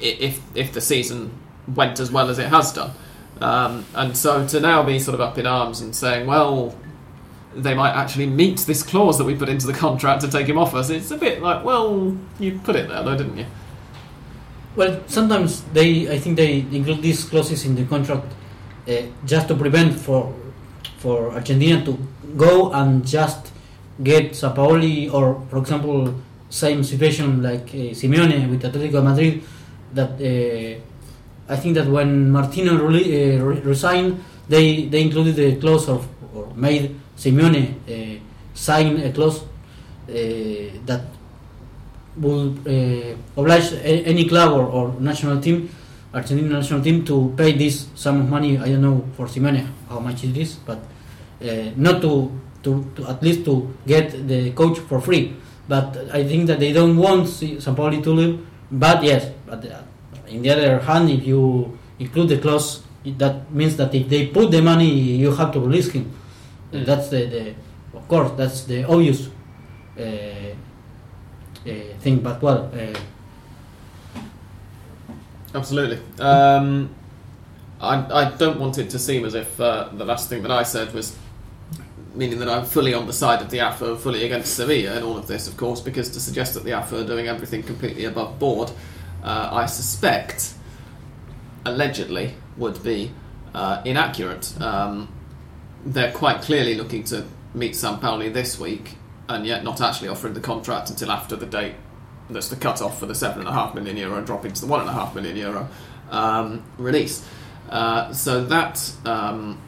if 0.00 0.40
if 0.54 0.72
the 0.72 0.80
season 0.80 1.30
went 1.74 2.00
as 2.00 2.10
well 2.10 2.30
as 2.30 2.38
it 2.38 2.48
has 2.48 2.72
done, 2.72 2.92
um, 3.42 3.84
and 3.94 4.16
so 4.16 4.46
to 4.46 4.60
now 4.60 4.82
be 4.82 4.98
sort 4.98 5.14
of 5.14 5.20
up 5.20 5.36
in 5.36 5.46
arms 5.46 5.82
and 5.82 5.94
saying, 5.94 6.26
well, 6.26 6.74
they 7.54 7.74
might 7.74 7.92
actually 7.92 8.26
meet 8.26 8.60
this 8.60 8.82
clause 8.82 9.18
that 9.18 9.24
we 9.24 9.34
put 9.34 9.48
into 9.48 9.66
the 9.66 9.72
contract 9.72 10.22
to 10.22 10.28
take 10.30 10.46
him 10.46 10.58
off 10.58 10.74
us. 10.74 10.90
It's 10.90 11.10
a 11.10 11.16
bit 11.16 11.42
like, 11.42 11.64
well, 11.64 12.16
you 12.38 12.60
put 12.64 12.76
it 12.76 12.88
there 12.88 13.02
though, 13.02 13.16
didn't 13.16 13.36
you? 13.36 13.46
Well, 14.74 15.02
sometimes 15.06 15.62
they, 15.72 16.10
I 16.10 16.18
think 16.18 16.36
they 16.36 16.60
include 16.60 17.02
these 17.02 17.24
clauses 17.24 17.66
in 17.66 17.74
the 17.74 17.84
contract 17.84 18.32
uh, 18.88 19.02
just 19.24 19.48
to 19.48 19.54
prevent 19.54 19.94
for 19.94 20.34
for 20.98 21.32
Argentina 21.32 21.84
to 21.84 21.98
go 22.36 22.72
and 22.72 23.04
just 23.04 23.50
get 24.02 24.30
Sampaoli 24.30 25.12
or, 25.12 25.44
for 25.50 25.58
example, 25.58 26.14
same 26.48 26.84
situation 26.84 27.42
like 27.42 27.68
uh, 27.74 27.92
Simeone 27.92 28.48
with 28.48 28.62
Atletico 28.62 29.02
Madrid. 29.02 29.42
That 29.94 30.12
uh, 30.12 31.52
I 31.52 31.56
think 31.56 31.74
that 31.74 31.88
when 31.88 32.30
Martino 32.30 32.76
re- 32.86 33.36
uh, 33.36 33.42
resigned, 33.42 34.22
they 34.48 34.86
they 34.86 35.02
included 35.02 35.36
the 35.36 35.56
clause 35.56 35.88
of 35.88 36.06
or 36.34 36.46
made 36.54 36.94
Simeone 37.22 37.78
uh, 37.86 38.18
sign 38.54 38.98
a 38.98 39.12
clause 39.12 39.44
that 40.86 41.02
will 42.16 42.50
oblige 43.36 43.72
any 43.84 44.28
club 44.28 44.52
or, 44.52 44.66
or 44.66 45.00
national 45.00 45.40
team, 45.40 45.70
Argentine 46.12 46.50
national 46.50 46.82
team, 46.82 47.04
to 47.04 47.32
pay 47.36 47.52
this 47.52 47.86
sum 47.94 48.20
of 48.20 48.28
money. 48.28 48.58
I 48.58 48.68
don't 48.68 48.82
know 48.82 49.06
for 49.16 49.26
Simeone 49.26 49.64
how 49.88 50.00
much 50.00 50.24
it 50.24 50.36
is, 50.36 50.56
but 50.56 50.78
uh, 51.40 51.70
not 51.76 52.02
to, 52.02 52.30
to, 52.64 52.84
to 52.96 53.06
at 53.06 53.22
least 53.22 53.44
to 53.44 53.72
get 53.86 54.26
the 54.26 54.50
coach 54.52 54.78
for 54.80 55.00
free. 55.00 55.34
But 55.68 55.96
I 56.12 56.24
think 56.24 56.48
that 56.48 56.58
they 56.58 56.72
don't 56.72 56.96
want 56.96 57.28
Sampaoli 57.28 58.02
to 58.02 58.10
leave. 58.10 58.46
But 58.70 59.02
yes, 59.04 59.30
but 59.46 59.64
uh, 59.64 59.82
in 60.26 60.42
the 60.42 60.50
other 60.50 60.80
hand, 60.80 61.08
if 61.08 61.24
you 61.24 61.78
include 61.98 62.28
the 62.30 62.38
clause, 62.38 62.82
that 63.04 63.50
means 63.52 63.76
that 63.76 63.94
if 63.94 64.08
they 64.08 64.26
put 64.26 64.50
the 64.50 64.60
money, 64.60 64.90
you 64.90 65.30
have 65.32 65.52
to 65.52 65.60
release 65.60 65.90
him. 65.90 66.12
Mm. 66.72 66.86
That's 66.86 67.08
the, 67.08 67.26
the 67.26 67.54
of 67.96 68.08
course 68.08 68.32
that's 68.36 68.64
the 68.64 68.84
obvious 68.84 69.28
uh, 69.98 70.02
uh, 70.02 70.54
thing. 72.00 72.20
But 72.20 72.42
well, 72.42 72.70
uh, 72.74 72.98
Absolutely. 75.54 76.00
Um, 76.18 76.94
I, 77.80 78.24
I 78.24 78.30
don't 78.36 78.58
want 78.58 78.78
it 78.78 78.88
to 78.90 78.98
seem 78.98 79.24
as 79.26 79.34
if 79.34 79.56
the 79.58 79.90
last 79.92 80.28
thing 80.30 80.42
that 80.42 80.50
I 80.50 80.62
said 80.62 80.94
was 80.94 81.14
meaning 82.14 82.38
that 82.38 82.48
I'm 82.48 82.64
fully 82.64 82.94
on 82.94 83.06
the 83.06 83.12
side 83.12 83.40
of 83.40 83.50
the 83.50 83.60
AFA, 83.60 83.96
fully 83.96 84.24
against 84.24 84.54
Sevilla 84.54 84.96
in 84.96 85.02
all 85.02 85.16
of 85.16 85.26
this, 85.26 85.48
of 85.48 85.56
course, 85.56 85.80
because 85.80 86.10
to 86.10 86.20
suggest 86.20 86.54
that 86.54 86.64
the 86.64 86.72
AFA 86.72 87.00
are 87.00 87.06
doing 87.06 87.26
everything 87.28 87.62
completely 87.62 88.04
above 88.04 88.38
board, 88.38 88.70
uh, 89.22 89.48
I 89.52 89.66
suspect, 89.66 90.54
allegedly, 91.64 92.34
would 92.56 92.82
be 92.82 93.12
uh, 93.54 93.82
inaccurate. 93.84 94.60
Um, 94.60 95.08
they're 95.84 96.12
quite 96.12 96.42
clearly 96.42 96.74
looking 96.74 97.04
to 97.04 97.24
meet 97.54 97.72
Sampaoli 97.72 98.32
this 98.32 98.58
week, 98.58 98.96
and 99.28 99.46
yet 99.46 99.64
not 99.64 99.80
actually 99.80 100.08
offering 100.08 100.34
the 100.34 100.40
contract 100.40 100.90
until 100.90 101.10
after 101.10 101.36
the 101.36 101.46
date 101.46 101.74
that's 102.30 102.48
the 102.48 102.56
cut 102.56 102.80
off 102.80 102.98
for 102.98 103.06
the 103.06 103.14
seven 103.14 103.40
and 103.40 103.48
a 103.48 103.52
half 103.52 103.74
million 103.74 103.96
euro 103.96 104.22
dropping 104.22 104.52
to 104.52 104.60
the 104.60 104.66
one 104.66 104.80
and 104.80 104.88
a 104.88 104.92
half 104.92 105.14
million 105.14 105.36
euro 105.36 105.68
um, 106.10 106.62
release. 106.78 107.26
Uh, 107.68 108.12
so 108.12 108.44
that 108.44 108.92
um, 109.04 109.60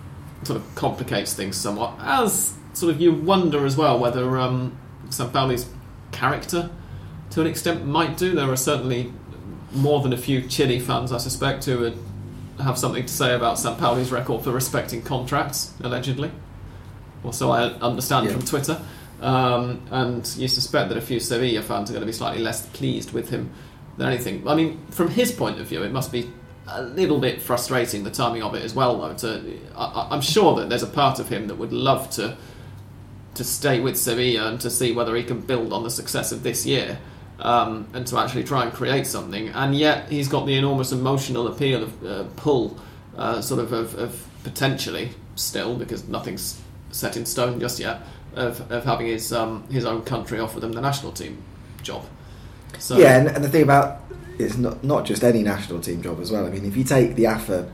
sort 0.43 0.59
of 0.59 0.75
complicates 0.75 1.35
things 1.35 1.57
somewhat. 1.57 1.95
As 2.01 2.55
sort 2.75 2.95
of 2.95 3.01
you 3.01 3.13
wonder 3.13 3.65
as 3.65 3.77
well 3.77 3.99
whether 3.99 4.39
um, 4.39 4.77
Sampaoli's 5.09 5.69
character, 6.13 6.71
to 7.31 7.41
an 7.41 7.47
extent, 7.47 7.87
might 7.87 8.17
do. 8.17 8.35
There 8.35 8.51
are 8.51 8.57
certainly 8.57 9.13
more 9.73 10.01
than 10.01 10.13
a 10.13 10.19
few 10.19 10.43
Chile 10.43 10.79
fans, 10.79 11.13
I 11.13 11.19
suspect, 11.19 11.65
who 11.65 11.81
would 11.81 11.99
have 12.61 12.79
something 12.79 13.03
to 13.05 13.13
say 13.13 13.35
about 13.35 13.57
Sampaoli's 13.57 14.13
record 14.13 14.43
for 14.45 14.51
respecting 14.53 15.03
contracts, 15.03 15.73
allegedly. 15.83 16.31
Or 17.23 17.33
so 17.33 17.51
I 17.51 17.65
understand 17.81 18.27
Yeah. 18.27 18.33
from 18.33 18.43
Twitter. 18.43 18.81
Um, 19.23 19.81
and 19.91 20.29
you 20.37 20.49
suspect 20.49 20.89
that 20.91 20.99
a 20.99 21.01
few 21.01 21.19
Sevilla 21.21 21.63
fans 21.63 21.89
are 21.91 21.95
going 21.95 22.03
to 22.03 22.07
be 22.07 22.13
slightly 22.13 22.43
less 22.43 22.67
pleased 22.67 23.13
with 23.13 23.31
him 23.31 23.51
than 23.97 24.09
anything. 24.09 24.47
I 24.47 24.55
mean, 24.55 24.81
from 24.91 25.09
his 25.09 25.33
point 25.33 25.59
of 25.61 25.67
view, 25.67 25.83
it 25.83 25.93
must 25.93 26.13
be 26.13 26.31
a 26.69 26.83
little 26.83 27.19
bit 27.21 27.41
frustrating 27.43 28.05
the 28.05 28.11
timing 28.11 28.43
of 28.43 28.55
it 28.55 28.63
as 28.65 28.75
well. 28.75 28.99
Though, 29.01 29.15
to 29.15 29.59
I, 29.77 29.85
I- 29.85 30.09
I'm 30.11 30.21
sure 30.21 30.57
that 30.57 30.69
there's 30.69 30.83
a 30.83 30.87
part 30.89 31.19
of 31.19 31.29
him 31.29 31.47
that 31.49 31.57
would 31.57 31.73
love 31.73 32.11
to 32.11 32.37
to 33.35 33.45
stay 33.45 33.81
with 33.81 33.97
Sevilla 33.97 34.47
and 34.49 34.61
to 34.61 34.71
see 34.71 34.93
whether 34.93 35.17
he 35.17 35.25
can 35.25 35.41
build 35.41 35.73
on 35.73 35.83
the 35.83 35.91
success 35.91 36.31
of 36.31 36.43
this 36.45 36.65
year. 36.67 36.99
Um, 37.41 37.89
and 37.93 38.07
to 38.07 38.19
actually 38.19 38.45
try 38.45 38.63
and 38.63 38.73
create 38.73 39.09
something, 39.09 39.49
and 39.49 39.75
yet 39.75 40.09
he's 40.09 40.29
got 40.29 40.47
the 40.47 40.57
enormous 40.57 40.93
emotional 40.93 41.49
appeal 41.49 41.83
of 41.83 42.07
uh, 42.07 42.25
pull, 42.37 42.79
uh, 43.17 43.41
sort 43.41 43.61
of, 43.61 43.73
of, 43.73 43.99
of 43.99 44.27
potentially 44.45 45.11
still 45.35 45.75
because 45.77 46.07
nothing's 46.07 46.63
set 46.93 47.17
in 47.17 47.27
stone 47.27 47.59
just 47.59 47.81
yet 47.81 48.03
of, 48.37 48.71
of 48.71 48.85
having 48.85 49.07
his 49.07 49.33
um, 49.33 49.65
his 49.71 49.85
own 49.85 50.03
country 50.03 50.39
offer 50.39 50.61
them 50.61 50.73
the 50.73 50.81
national 50.81 51.13
team 51.13 51.43
job. 51.83 52.05
So 52.79 52.99
Yeah, 52.99 53.19
and, 53.19 53.29
and 53.29 53.45
the 53.45 53.49
thing 53.49 53.63
about 53.63 54.03
it's 54.39 54.57
not 54.57 54.83
not 54.83 55.05
just 55.05 55.23
any 55.23 55.43
national 55.43 55.81
team 55.81 56.03
job 56.03 56.21
as 56.21 56.31
well. 56.31 56.47
I 56.47 56.51
mean, 56.51 56.65
if 56.65 56.77
you 56.77 56.85
take 56.85 57.15
the 57.15 57.27
AFA 57.27 57.71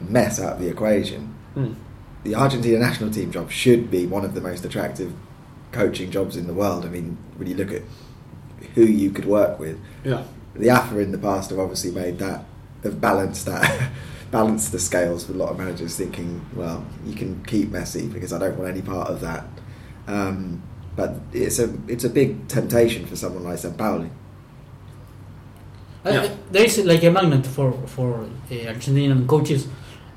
mess 0.00 0.40
out 0.40 0.54
of 0.54 0.60
the 0.60 0.68
equation, 0.68 1.34
mm, 1.54 1.74
the 2.24 2.34
Argentina 2.34 2.78
national 2.78 3.10
team 3.10 3.30
job 3.30 3.50
should 3.50 3.90
be 3.90 4.06
one 4.06 4.24
of 4.24 4.34
the 4.34 4.40
most 4.40 4.64
attractive 4.64 5.12
coaching 5.72 6.10
jobs 6.10 6.36
in 6.36 6.46
the 6.46 6.54
world. 6.54 6.84
I 6.84 6.88
mean, 6.88 7.18
when 7.36 7.48
you 7.48 7.54
look 7.54 7.72
at 7.72 7.82
who 8.74 8.84
you 8.84 9.10
could 9.10 9.24
work 9.26 9.58
with, 9.58 9.78
yeah, 10.04 10.22
the 10.54 10.70
AFA 10.70 10.98
in 10.98 11.12
the 11.12 11.18
past 11.18 11.50
have 11.50 11.58
obviously 11.58 11.90
made 11.90 12.18
that 12.18 12.44
have 12.82 13.00
balanced 13.00 13.46
that 13.46 13.90
balanced 14.30 14.72
the 14.72 14.78
scales 14.78 15.26
with 15.26 15.36
a 15.36 15.38
lot 15.38 15.50
of 15.50 15.58
managers 15.58 15.96
thinking 15.96 16.40
well 16.54 16.84
you 17.06 17.14
can 17.14 17.42
keep 17.44 17.70
Messi 17.70 18.12
because 18.12 18.32
I 18.32 18.38
don't 18.38 18.56
want 18.58 18.70
any 18.70 18.82
part 18.82 19.08
of 19.08 19.20
that. 19.20 19.44
Um, 20.06 20.62
but 20.96 21.14
it's 21.32 21.58
a 21.58 21.72
it's 21.86 22.04
a 22.04 22.08
big 22.10 22.48
temptation 22.48 23.06
for 23.06 23.16
someone 23.16 23.44
like 23.44 23.58
Sampaoli 23.58 24.10
I- 26.04 26.10
Yeah. 26.12 26.22
I- 26.22 26.30
there 26.52 26.64
is 26.64 26.78
like 26.84 27.02
a 27.04 27.10
magnet 27.10 27.46
for 27.46 27.72
for 27.86 28.08
uh, 28.50 28.54
Argentinian 28.72 29.26
coaches 29.26 29.66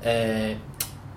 uh, 0.04 0.54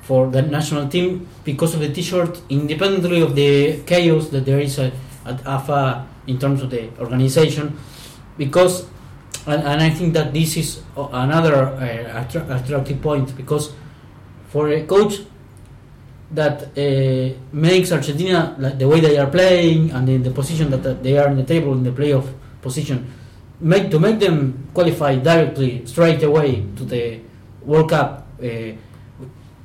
for 0.02 0.28
the 0.32 0.42
national 0.42 0.88
team 0.88 1.28
because 1.44 1.74
of 1.74 1.80
the 1.82 1.90
T-shirt, 1.90 2.40
independently 2.50 3.22
of 3.22 3.34
the 3.36 3.80
chaos 3.86 4.30
that 4.30 4.46
there 4.46 4.60
is 4.60 4.78
uh, 4.80 4.92
at 5.26 5.46
AFA 5.48 6.06
in 6.28 6.40
terms 6.40 6.62
of 6.62 6.70
the 6.70 6.90
organization. 7.00 7.78
Because, 8.38 8.86
and, 9.48 9.64
and 9.64 9.82
I 9.82 9.90
think 9.90 10.14
that 10.14 10.34
this 10.34 10.58
is 10.58 10.82
another 10.96 11.56
uh, 11.56 12.22
attra- 12.22 12.48
attractive 12.58 13.02
point 13.02 13.36
because 13.36 13.74
for 14.50 14.70
a 14.70 14.84
coach 14.86 15.20
that 16.32 16.78
uh, 16.78 17.38
makes 17.54 17.92
Argentina 17.92 18.56
like 18.58 18.78
the 18.80 18.88
way 18.88 19.00
they 19.00 19.18
are 19.18 19.28
playing 19.28 19.92
and 19.92 20.10
in 20.10 20.24
the 20.24 20.32
position 20.32 20.70
that, 20.72 20.84
that 20.84 21.04
they 21.04 21.18
are 21.18 21.28
in 21.28 21.38
the 21.38 21.44
table 21.44 21.74
in 21.74 21.84
the 21.84 21.92
playoff 21.92 22.28
position, 22.62 23.12
make 23.60 23.90
to 23.92 24.00
make 24.00 24.20
them 24.20 24.68
qualify 24.74 25.16
directly 25.16 25.86
straight 25.86 26.24
away 26.24 26.66
to 26.76 26.84
the 26.84 27.20
World 27.62 27.90
Cup 27.90 28.28
uh, 28.42 28.48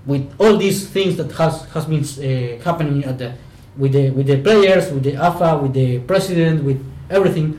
with 0.06 0.32
all 0.38 0.56
these 0.56 0.88
things 0.88 1.16
that 1.16 1.30
has 1.32 1.64
has 1.72 1.86
been 1.86 2.04
uh, 2.04 2.62
happening 2.62 3.04
at 3.04 3.18
the 3.18 3.34
with 3.80 3.92
the 3.92 4.10
with 4.10 4.26
the 4.26 4.36
players, 4.38 4.92
with 4.92 5.02
the 5.02 5.16
AFA, 5.16 5.58
with 5.62 5.72
the 5.72 5.98
president, 6.00 6.62
with 6.62 6.78
everything. 7.08 7.58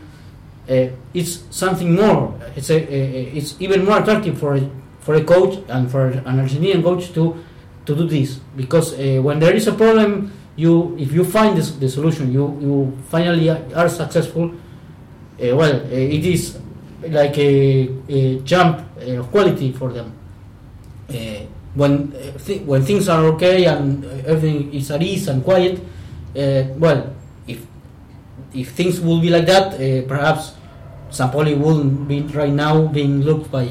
Uh, 0.69 0.87
it's 1.13 1.43
something 1.49 1.95
more. 1.95 2.33
It's 2.55 2.69
a, 2.69 2.77
it's 2.79 3.59
even 3.59 3.83
more 3.83 3.99
attractive 3.99 4.37
for 4.37 4.55
a, 4.55 4.69
for 5.01 5.15
a 5.15 5.23
coach 5.23 5.59
and 5.67 5.89
for 5.91 6.07
an 6.07 6.37
Argentinian 6.39 6.83
coach 6.83 7.11
to 7.13 7.43
to 7.85 7.95
do 7.95 8.07
this 8.07 8.39
because 8.55 8.93
uh, 8.93 9.19
when 9.21 9.39
there 9.39 9.53
is 9.53 9.67
a 9.67 9.73
problem, 9.73 10.31
you 10.55 10.95
if 10.97 11.11
you 11.11 11.25
find 11.25 11.57
this, 11.57 11.71
the 11.71 11.89
solution, 11.89 12.31
you 12.31 12.55
you 12.61 12.97
finally 13.09 13.49
are 13.49 13.89
successful. 13.89 14.53
Uh, 15.41 15.55
well, 15.57 15.75
uh, 15.75 15.89
it 15.89 16.23
is 16.23 16.59
like 17.09 17.37
a, 17.37 17.89
a 18.07 18.39
jump 18.45 18.85
uh, 19.01 19.19
of 19.19 19.31
quality 19.31 19.71
for 19.73 19.91
them. 19.91 20.13
When 21.73 22.11
th- 22.45 22.61
when 22.67 22.83
things 22.83 23.07
are 23.09 23.23
okay 23.35 23.65
and 23.65 24.03
everything 24.27 24.73
is 24.73 24.91
at 24.91 25.01
ease 25.01 25.27
and 25.27 25.43
quiet, 25.43 25.79
uh, 26.35 26.63
well, 26.77 27.15
if 27.47 27.59
if 28.53 28.71
things 28.71 28.99
will 28.99 29.19
be 29.19 29.29
like 29.29 29.45
that, 29.45 29.73
uh, 29.73 30.07
perhaps 30.07 30.53
Sampaoli 31.09 31.57
wouldn't 31.57 32.07
be 32.07 32.21
right 32.33 32.51
now 32.53 32.87
being 32.87 33.21
looked 33.21 33.51
by 33.51 33.69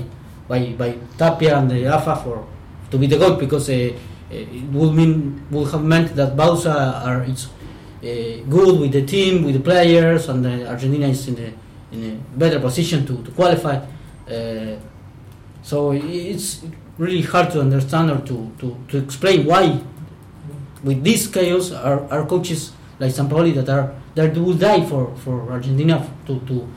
by 0.49 0.73
by 0.73 0.99
Tapia 1.19 1.59
and 1.59 1.71
the 1.71 1.87
AFA 1.87 2.17
for 2.17 2.47
to 2.91 2.99
be 2.99 3.07
the 3.07 3.19
goal 3.19 3.37
because 3.37 3.69
uh, 3.69 3.93
it 4.31 4.65
would 4.73 4.95
mean 4.95 5.47
would 5.51 5.71
have 5.71 5.85
meant 5.85 6.15
that 6.17 6.37
Bauza 6.37 7.05
are 7.07 7.23
it's 7.23 7.49
good 8.01 8.81
with 8.81 8.93
the 8.93 9.05
team, 9.05 9.45
with 9.45 9.55
the 9.55 9.61
players, 9.61 10.29
and 10.29 10.47
Argentina 10.67 11.09
is 11.09 11.29
in 11.29 11.39
a 11.39 11.53
in 11.93 12.01
a 12.13 12.39
better 12.39 12.61
position 12.61 13.07
to, 13.07 13.23
to 13.23 13.31
qualify. 13.33 13.81
So 15.63 15.93
it's 15.93 16.65
really 16.99 17.23
hard 17.23 17.51
to 17.53 17.61
understand 17.61 18.11
or 18.11 18.21
to, 18.21 18.53
to, 18.59 18.77
to 18.89 18.99
explain 18.99 19.47
why, 19.47 19.81
with 20.85 21.05
this 21.05 21.27
chaos, 21.27 21.73
our, 21.73 22.07
our 22.11 22.27
coaches 22.27 22.73
like 22.99 23.13
Sampaoli 23.13 23.55
that 23.55 23.69
are 23.69 23.95
that 24.15 24.37
will 24.37 24.55
die 24.55 24.85
for, 24.85 25.15
for 25.17 25.51
Argentina 25.53 26.05
to, 26.27 26.41
to 26.41 26.69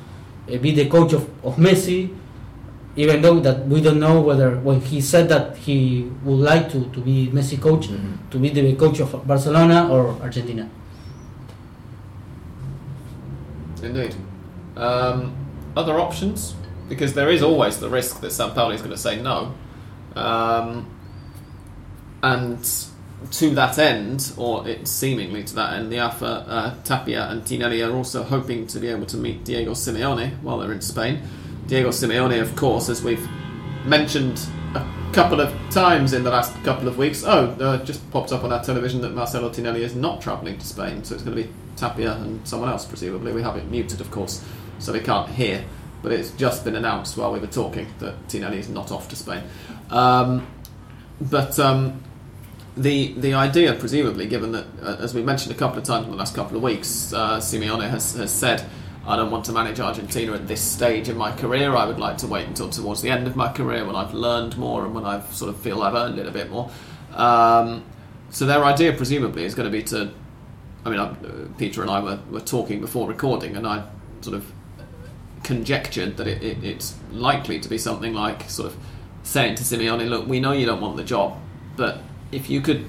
uh, 0.53 0.57
be 0.57 0.72
the 0.72 0.88
coach 0.88 1.13
of, 1.13 1.24
of 1.43 1.55
Messi, 1.57 2.15
even 2.95 3.22
though 3.22 3.39
that 3.39 3.65
we 3.67 3.81
don't 3.81 4.00
know 4.00 4.22
whether 4.22 4.57
when 4.60 4.79
he 4.81 5.01
said 5.01 5.27
that 5.29 5.57
he 5.57 6.10
would 6.24 6.39
like 6.39 6.72
to, 6.72 6.86
to 6.91 7.00
be 7.01 7.27
Messi 7.33 7.60
coach, 7.60 7.88
Mhm. 7.89 8.17
to 8.29 8.38
be 8.39 8.50
the 8.50 8.75
coach 8.75 9.00
of 9.00 9.25
Barcelona 9.27 9.89
or 9.89 10.15
Argentina. 10.22 10.69
Indeed. 13.81 14.15
Um, 14.77 15.33
other 15.75 16.00
options? 16.00 16.55
Because 16.88 17.13
there 17.13 17.29
is 17.29 17.41
always 17.41 17.79
the 17.79 17.89
risk 17.89 18.22
that 18.22 18.27
Sampaoli 18.31 18.75
is 18.75 18.81
going 18.81 18.91
to 18.91 18.98
say 18.98 19.19
no. 19.22 19.53
Um, 20.15 20.86
and 22.22 22.60
to 23.31 23.49
that 23.55 23.77
end, 23.79 24.33
or 24.37 24.67
it 24.67 24.87
seemingly 24.87 25.43
to 25.43 25.55
that 25.55 25.73
end, 25.73 25.91
the 25.91 25.99
AFA, 25.99 26.25
uh, 26.25 26.75
Tapia 26.83 27.29
and 27.29 27.43
Tinelli 27.43 27.87
are 27.87 27.95
also 27.95 28.23
hoping 28.23 28.67
to 28.67 28.79
be 28.79 28.87
able 28.87 29.05
to 29.07 29.17
meet 29.17 29.43
Diego 29.43 29.71
Simeone 29.71 30.41
while 30.41 30.59
they're 30.59 30.71
in 30.71 30.81
Spain. 30.81 31.21
Diego 31.67 31.89
Simeone, 31.89 32.41
of 32.41 32.55
course, 32.55 32.89
as 32.89 33.03
we've 33.03 33.27
mentioned 33.85 34.45
a 34.75 34.85
couple 35.13 35.39
of 35.39 35.53
times 35.69 36.13
in 36.13 36.23
the 36.23 36.29
last 36.29 36.53
couple 36.63 36.87
of 36.87 36.97
weeks. 36.97 37.23
Oh, 37.25 37.47
uh, 37.59 37.83
just 37.83 38.09
popped 38.11 38.31
up 38.31 38.43
on 38.43 38.51
our 38.51 38.63
television 38.63 39.01
that 39.01 39.13
Marcelo 39.13 39.49
Tinelli 39.49 39.79
is 39.79 39.95
not 39.95 40.21
travelling 40.21 40.57
to 40.57 40.65
Spain, 40.65 41.03
so 41.03 41.15
it's 41.15 41.23
going 41.23 41.35
to 41.35 41.43
be 41.43 41.49
Tapia 41.75 42.13
and 42.13 42.45
someone 42.47 42.69
else, 42.69 42.85
presumably. 42.85 43.31
We 43.31 43.41
have 43.41 43.55
it 43.55 43.69
muted, 43.69 44.01
of 44.01 44.11
course, 44.11 44.43
so 44.79 44.91
they 44.91 44.99
can't 44.99 45.29
hear. 45.29 45.63
But 46.01 46.11
it's 46.11 46.31
just 46.31 46.65
been 46.65 46.75
announced 46.75 47.15
while 47.15 47.31
we 47.31 47.39
were 47.39 47.47
talking 47.47 47.87
that 47.99 48.27
Tinelli 48.27 48.57
is 48.57 48.67
not 48.67 48.91
off 48.91 49.07
to 49.09 49.15
Spain. 49.15 49.43
Um, 49.89 50.45
but 51.21 51.57
um, 51.59 52.02
the 52.75 53.13
the 53.13 53.33
idea, 53.33 53.73
presumably, 53.73 54.27
given 54.27 54.51
that, 54.53 54.65
uh, 54.81 54.97
as 54.99 55.13
we 55.13 55.21
mentioned 55.21 55.53
a 55.53 55.57
couple 55.57 55.77
of 55.77 55.83
times 55.83 56.05
in 56.05 56.11
the 56.11 56.17
last 56.17 56.35
couple 56.35 56.57
of 56.57 56.63
weeks, 56.63 57.13
uh, 57.13 57.39
Simeone 57.39 57.89
has, 57.89 58.13
has 58.15 58.31
said, 58.31 58.65
I 59.05 59.15
don't 59.15 59.31
want 59.31 59.45
to 59.45 59.51
manage 59.51 59.79
Argentina 59.79 60.33
at 60.33 60.47
this 60.47 60.61
stage 60.61 61.09
in 61.09 61.17
my 61.17 61.31
career. 61.35 61.75
I 61.75 61.85
would 61.85 61.99
like 61.99 62.17
to 62.19 62.27
wait 62.27 62.47
until 62.47 62.69
towards 62.69 63.01
the 63.01 63.09
end 63.09 63.27
of 63.27 63.35
my 63.35 63.51
career 63.51 63.85
when 63.85 63.95
I've 63.95 64.13
learned 64.13 64.57
more 64.57 64.85
and 64.85 64.95
when 64.95 65.05
I 65.05 65.21
sort 65.31 65.49
of 65.49 65.59
feel 65.59 65.83
I've 65.83 65.93
earned 65.93 66.19
it 66.19 66.25
a 66.25 66.31
bit 66.31 66.49
more. 66.49 66.71
Um, 67.13 67.83
so 68.29 68.45
their 68.45 68.63
idea, 68.63 68.93
presumably, 68.93 69.43
is 69.43 69.53
going 69.53 69.71
to 69.71 69.77
be 69.77 69.83
to. 69.83 70.11
I 70.85 70.89
mean, 70.89 70.99
uh, 70.99 71.15
Peter 71.57 71.81
and 71.81 71.91
I 71.91 72.01
were, 72.01 72.19
were 72.29 72.41
talking 72.41 72.81
before 72.81 73.07
recording, 73.07 73.55
and 73.55 73.67
I 73.67 73.85
sort 74.21 74.35
of 74.35 74.51
conjectured 75.43 76.17
that 76.17 76.27
it, 76.27 76.41
it, 76.41 76.63
it's 76.63 76.95
likely 77.11 77.59
to 77.59 77.69
be 77.69 77.77
something 77.77 78.13
like 78.13 78.49
sort 78.49 78.71
of 78.71 78.77
saying 79.23 79.55
to 79.55 79.63
Simeone, 79.63 80.09
look, 80.09 80.27
we 80.27 80.39
know 80.39 80.51
you 80.53 80.65
don't 80.65 80.81
want 80.81 80.97
the 80.97 81.03
job, 81.03 81.37
but 81.75 82.01
if 82.33 82.49
you 82.49 82.61
could 82.61 82.85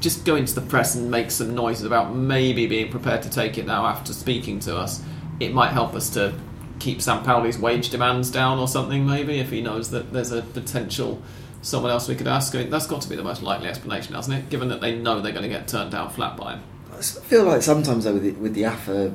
just 0.00 0.24
go 0.24 0.36
into 0.36 0.54
the 0.54 0.60
press 0.60 0.94
and 0.94 1.10
make 1.10 1.30
some 1.30 1.54
noises 1.54 1.84
about 1.84 2.14
maybe 2.14 2.66
being 2.66 2.90
prepared 2.90 3.22
to 3.22 3.30
take 3.30 3.58
it 3.58 3.66
now 3.66 3.86
after 3.86 4.12
speaking 4.12 4.60
to 4.60 4.76
us, 4.76 5.02
it 5.40 5.52
might 5.52 5.70
help 5.70 5.94
us 5.94 6.10
to 6.10 6.34
keep 6.78 6.98
Sampaoli's 6.98 7.58
wage 7.58 7.90
demands 7.90 8.30
down 8.30 8.58
or 8.58 8.68
something, 8.68 9.06
maybe, 9.06 9.40
if 9.40 9.50
he 9.50 9.60
knows 9.60 9.90
that 9.90 10.12
there's 10.12 10.32
a 10.32 10.42
potential 10.42 11.20
someone 11.62 11.90
else 11.90 12.08
we 12.08 12.14
could 12.14 12.28
ask. 12.28 12.54
I 12.54 12.58
mean, 12.58 12.70
that's 12.70 12.86
got 12.86 13.02
to 13.02 13.08
be 13.08 13.16
the 13.16 13.24
most 13.24 13.42
likely 13.42 13.68
explanation, 13.68 14.14
hasn't 14.14 14.36
it? 14.36 14.50
Given 14.50 14.68
that 14.68 14.80
they 14.80 14.96
know 14.96 15.20
they're 15.20 15.32
going 15.32 15.42
to 15.42 15.48
get 15.48 15.66
turned 15.68 15.90
down 15.90 16.10
flat 16.10 16.36
by 16.36 16.54
him. 16.54 16.62
I 16.92 17.02
feel 17.02 17.44
like 17.44 17.62
sometimes 17.62 18.04
though 18.04 18.14
with 18.14 18.22
the, 18.22 18.32
with 18.32 18.54
the 18.54 18.64
AFA, 18.64 19.12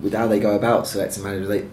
with 0.00 0.14
how 0.14 0.26
they 0.26 0.40
go 0.40 0.54
about 0.54 0.86
selecting 0.86 1.22
managers, 1.22 1.48
they, 1.48 1.66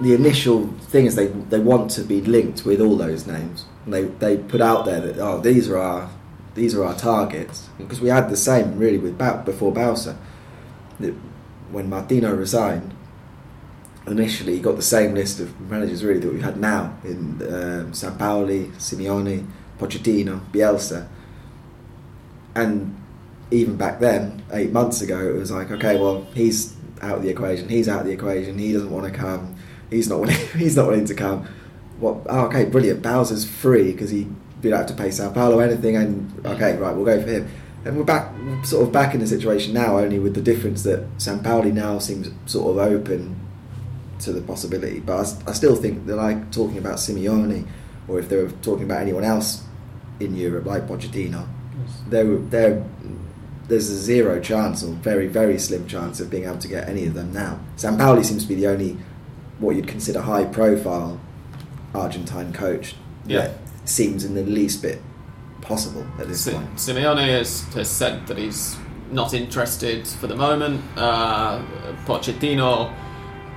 the 0.00 0.14
initial 0.14 0.66
thing 0.66 1.06
is 1.06 1.14
they 1.14 1.26
they 1.26 1.60
want 1.60 1.90
to 1.92 2.02
be 2.02 2.20
linked 2.22 2.64
with 2.64 2.80
all 2.80 2.96
those 2.96 3.26
names. 3.26 3.66
And 3.84 3.94
they 3.94 4.04
they 4.04 4.36
put 4.38 4.60
out 4.60 4.86
there 4.86 5.00
that 5.00 5.18
oh 5.18 5.40
these 5.40 5.68
are 5.68 5.76
our 5.76 6.10
these 6.54 6.74
are 6.74 6.84
our 6.84 6.94
targets 6.94 7.68
because 7.78 8.00
we 8.00 8.08
had 8.08 8.28
the 8.28 8.36
same 8.36 8.78
really 8.78 8.98
with 8.98 9.16
ba- 9.18 9.42
before 9.44 9.72
Bauza. 9.72 10.16
When 11.70 11.88
Martino 11.88 12.34
resigned, 12.34 12.94
initially 14.06 14.56
he 14.56 14.60
got 14.60 14.76
the 14.76 14.82
same 14.82 15.14
list 15.14 15.40
of 15.40 15.58
managers 15.60 16.04
really 16.04 16.20
that 16.20 16.32
we 16.32 16.40
had 16.40 16.58
now 16.58 16.96
in 17.04 17.40
um, 17.42 17.92
Sampaoli, 17.92 18.70
Simeone, 18.76 19.46
Pochettino, 19.78 20.40
Bielsa, 20.52 21.08
and 22.54 22.96
even 23.50 23.76
back 23.76 24.00
then, 24.00 24.42
eight 24.52 24.72
months 24.72 25.00
ago, 25.00 25.18
it 25.18 25.34
was 25.34 25.50
like, 25.50 25.70
okay, 25.70 25.98
well, 25.98 26.26
he's 26.34 26.74
out 27.02 27.18
of 27.18 27.22
the 27.22 27.28
equation. 27.28 27.68
He's 27.68 27.88
out 27.88 28.00
of 28.00 28.06
the 28.06 28.12
equation. 28.12 28.58
He 28.58 28.72
doesn't 28.72 28.90
want 28.90 29.12
to 29.12 29.18
come. 29.18 29.56
He's 29.90 30.08
not 30.08 30.20
willing. 30.20 30.36
He's 30.56 30.76
not 30.76 30.86
willing 30.86 31.04
to 31.06 31.14
come. 31.14 31.46
What? 31.98 32.22
Oh, 32.28 32.46
okay, 32.46 32.64
brilliant. 32.64 33.02
Bauza's 33.02 33.44
free 33.44 33.92
because 33.92 34.10
he 34.10 34.26
we 34.62 34.70
don't 34.70 34.78
have 34.78 34.88
to 34.88 34.94
pay 34.94 35.10
Sao 35.10 35.30
Paulo 35.30 35.60
anything. 35.60 35.96
And 35.96 36.46
okay, 36.46 36.76
right, 36.76 36.94
we'll 36.94 37.04
go 37.04 37.20
for 37.20 37.28
him. 37.28 37.48
And 37.84 37.96
we're 37.96 38.04
back, 38.04 38.32
sort 38.64 38.86
of 38.86 38.92
back 38.92 39.12
in 39.12 39.20
the 39.20 39.26
situation 39.26 39.74
now, 39.74 39.98
only 39.98 40.20
with 40.20 40.34
the 40.34 40.40
difference 40.40 40.84
that 40.84 41.00
Sampaoli 41.18 41.72
now 41.72 41.98
seems 41.98 42.30
sort 42.46 42.70
of 42.70 42.78
open 42.78 43.34
to 44.20 44.32
the 44.32 44.40
possibility. 44.40 45.00
But 45.00 45.34
I 45.46 45.52
still 45.52 45.74
think 45.74 46.06
that 46.06 46.14
like 46.14 46.52
talking 46.52 46.78
about 46.78 46.96
Simeone, 46.96 47.66
or 48.06 48.20
if 48.20 48.28
they 48.28 48.36
were 48.36 48.50
talking 48.62 48.84
about 48.84 49.02
anyone 49.02 49.24
else 49.24 49.64
in 50.20 50.36
Europe 50.36 50.64
like 50.66 50.86
Pochettino, 50.86 51.46
there 52.08 52.24
were 52.26 52.38
there 52.38 52.84
there's 53.68 53.90
a 53.90 53.96
zero 53.96 54.40
chance 54.40 54.82
or 54.84 54.92
very 54.94 55.26
very 55.26 55.58
slim 55.58 55.86
chance 55.86 56.20
of 56.20 56.30
being 56.30 56.44
able 56.44 56.58
to 56.58 56.68
get 56.68 56.88
any 56.88 57.06
of 57.06 57.14
them 57.14 57.32
now. 57.32 57.58
Sampaoli 57.76 58.24
seems 58.24 58.42
to 58.42 58.48
be 58.48 58.54
the 58.54 58.66
only 58.68 58.96
what 59.58 59.74
you'd 59.74 59.88
consider 59.88 60.20
high 60.20 60.44
profile 60.44 61.20
Argentine 61.94 62.52
coach 62.52 62.94
Yeah. 63.26 63.50
Seems 63.84 64.24
in 64.24 64.34
the 64.34 64.42
least 64.44 64.82
bit 64.82 65.00
possible 65.60 66.06
at 66.18 66.28
this 66.28 66.48
point. 66.48 66.74
Simeone 66.76 67.26
has, 67.28 67.62
has 67.74 67.88
said 67.90 68.26
that 68.26 68.38
he's 68.38 68.76
not 69.10 69.34
interested 69.34 70.06
for 70.06 70.26
the 70.26 70.36
moment. 70.36 70.80
Uh, 70.96 71.62
Pochettino 72.06 72.92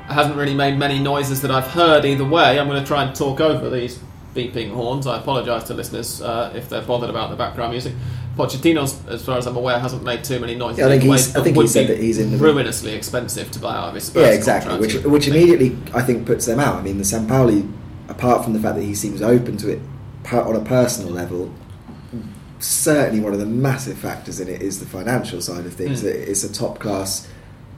hasn't 0.07 0.35
really 0.35 0.53
made 0.53 0.77
many 0.77 0.99
noises 0.99 1.41
that 1.41 1.51
I've 1.51 1.67
heard 1.67 2.05
either 2.05 2.25
way. 2.25 2.59
I'm 2.59 2.67
going 2.67 2.81
to 2.81 2.87
try 2.87 3.03
and 3.03 3.15
talk 3.15 3.39
over 3.39 3.69
these 3.69 3.99
beeping 4.35 4.71
horns. 4.71 5.07
I 5.07 5.17
apologise 5.17 5.63
to 5.65 5.73
listeners 5.73 6.21
uh, 6.21 6.51
if 6.55 6.69
they're 6.69 6.81
bothered 6.81 7.09
about 7.09 7.29
the 7.29 7.35
background 7.35 7.71
music. 7.71 7.93
Pochettino, 8.35 8.83
as 9.07 9.23
far 9.25 9.37
as 9.37 9.47
I'm 9.47 9.55
aware, 9.55 9.79
hasn't 9.79 10.03
made 10.03 10.23
too 10.23 10.39
many 10.39 10.55
noises. 10.55 10.79
Yeah, 10.79 10.87
I 10.87 10.89
think 10.89 11.03
he's- 11.03 11.35
I 11.35 11.41
think 11.41 11.55
he 11.55 11.67
said 11.67 11.87
that 11.87 11.99
he's 11.99 12.17
in 12.19 12.31
the- 12.31 12.37
ruinously 12.37 12.93
expensive 12.93 13.49
to 13.51 13.59
buy 13.59 13.75
out 13.75 13.89
of 13.89 13.95
his 13.95 14.03
Spurs 14.05 14.23
Yeah, 14.27 14.33
exactly. 14.33 14.77
Which 14.77 14.95
which 15.05 15.27
immediately 15.29 15.77
I 15.93 16.01
think 16.01 16.25
puts 16.25 16.45
them 16.45 16.59
out. 16.59 16.75
I 16.75 16.81
mean, 16.81 16.97
the 16.97 17.05
Sampaoli, 17.05 17.71
apart 18.09 18.43
from 18.43 18.51
the 18.53 18.59
fact 18.59 18.75
that 18.75 18.83
he 18.83 18.93
seems 18.93 19.21
open 19.21 19.55
to 19.57 19.69
it 19.71 19.79
per- 20.25 20.41
on 20.41 20.55
a 20.55 20.61
personal 20.65 21.11
level, 21.11 21.53
certainly 22.59 23.19
one 23.21 23.33
of 23.33 23.39
the 23.39 23.45
massive 23.45 23.97
factors 23.97 24.39
in 24.39 24.47
it 24.47 24.61
is 24.61 24.79
the 24.79 24.85
financial 24.85 25.41
side 25.41 25.65
of 25.65 25.73
things. 25.73 26.03
Mm. 26.03 26.07
It's 26.07 26.43
a 26.43 26.51
top 26.51 26.79
class 26.79 27.27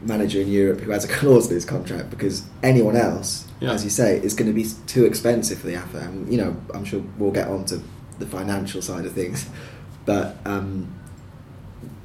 manager 0.02 0.40
in 0.42 0.48
Europe 0.48 0.80
who 0.82 0.92
has 0.92 1.04
a 1.04 1.08
clause 1.20 1.48
in 1.48 1.54
his 1.56 1.66
contract 1.66 2.10
because 2.10 2.44
anyone 2.64 2.96
else, 2.96 3.48
Yeah. 3.60 3.72
as 3.72 3.84
you 3.84 3.90
say, 3.90 4.18
is 4.18 4.34
going 4.34 4.48
to 4.48 4.54
be 4.54 4.66
too 4.86 5.06
expensive 5.06 5.60
for 5.60 5.68
the 5.68 5.76
AFA. 5.76 6.00
And 6.00 6.32
you 6.32 6.38
know, 6.38 6.56
I'm 6.74 6.86
sure 6.86 7.04
we'll 7.18 7.32
get 7.32 7.48
on 7.48 7.66
to 7.66 7.82
the 8.20 8.26
financial 8.26 8.82
side 8.82 9.06
of 9.06 9.14
things, 9.14 9.48
but. 10.06 10.38
Um, 10.46 10.94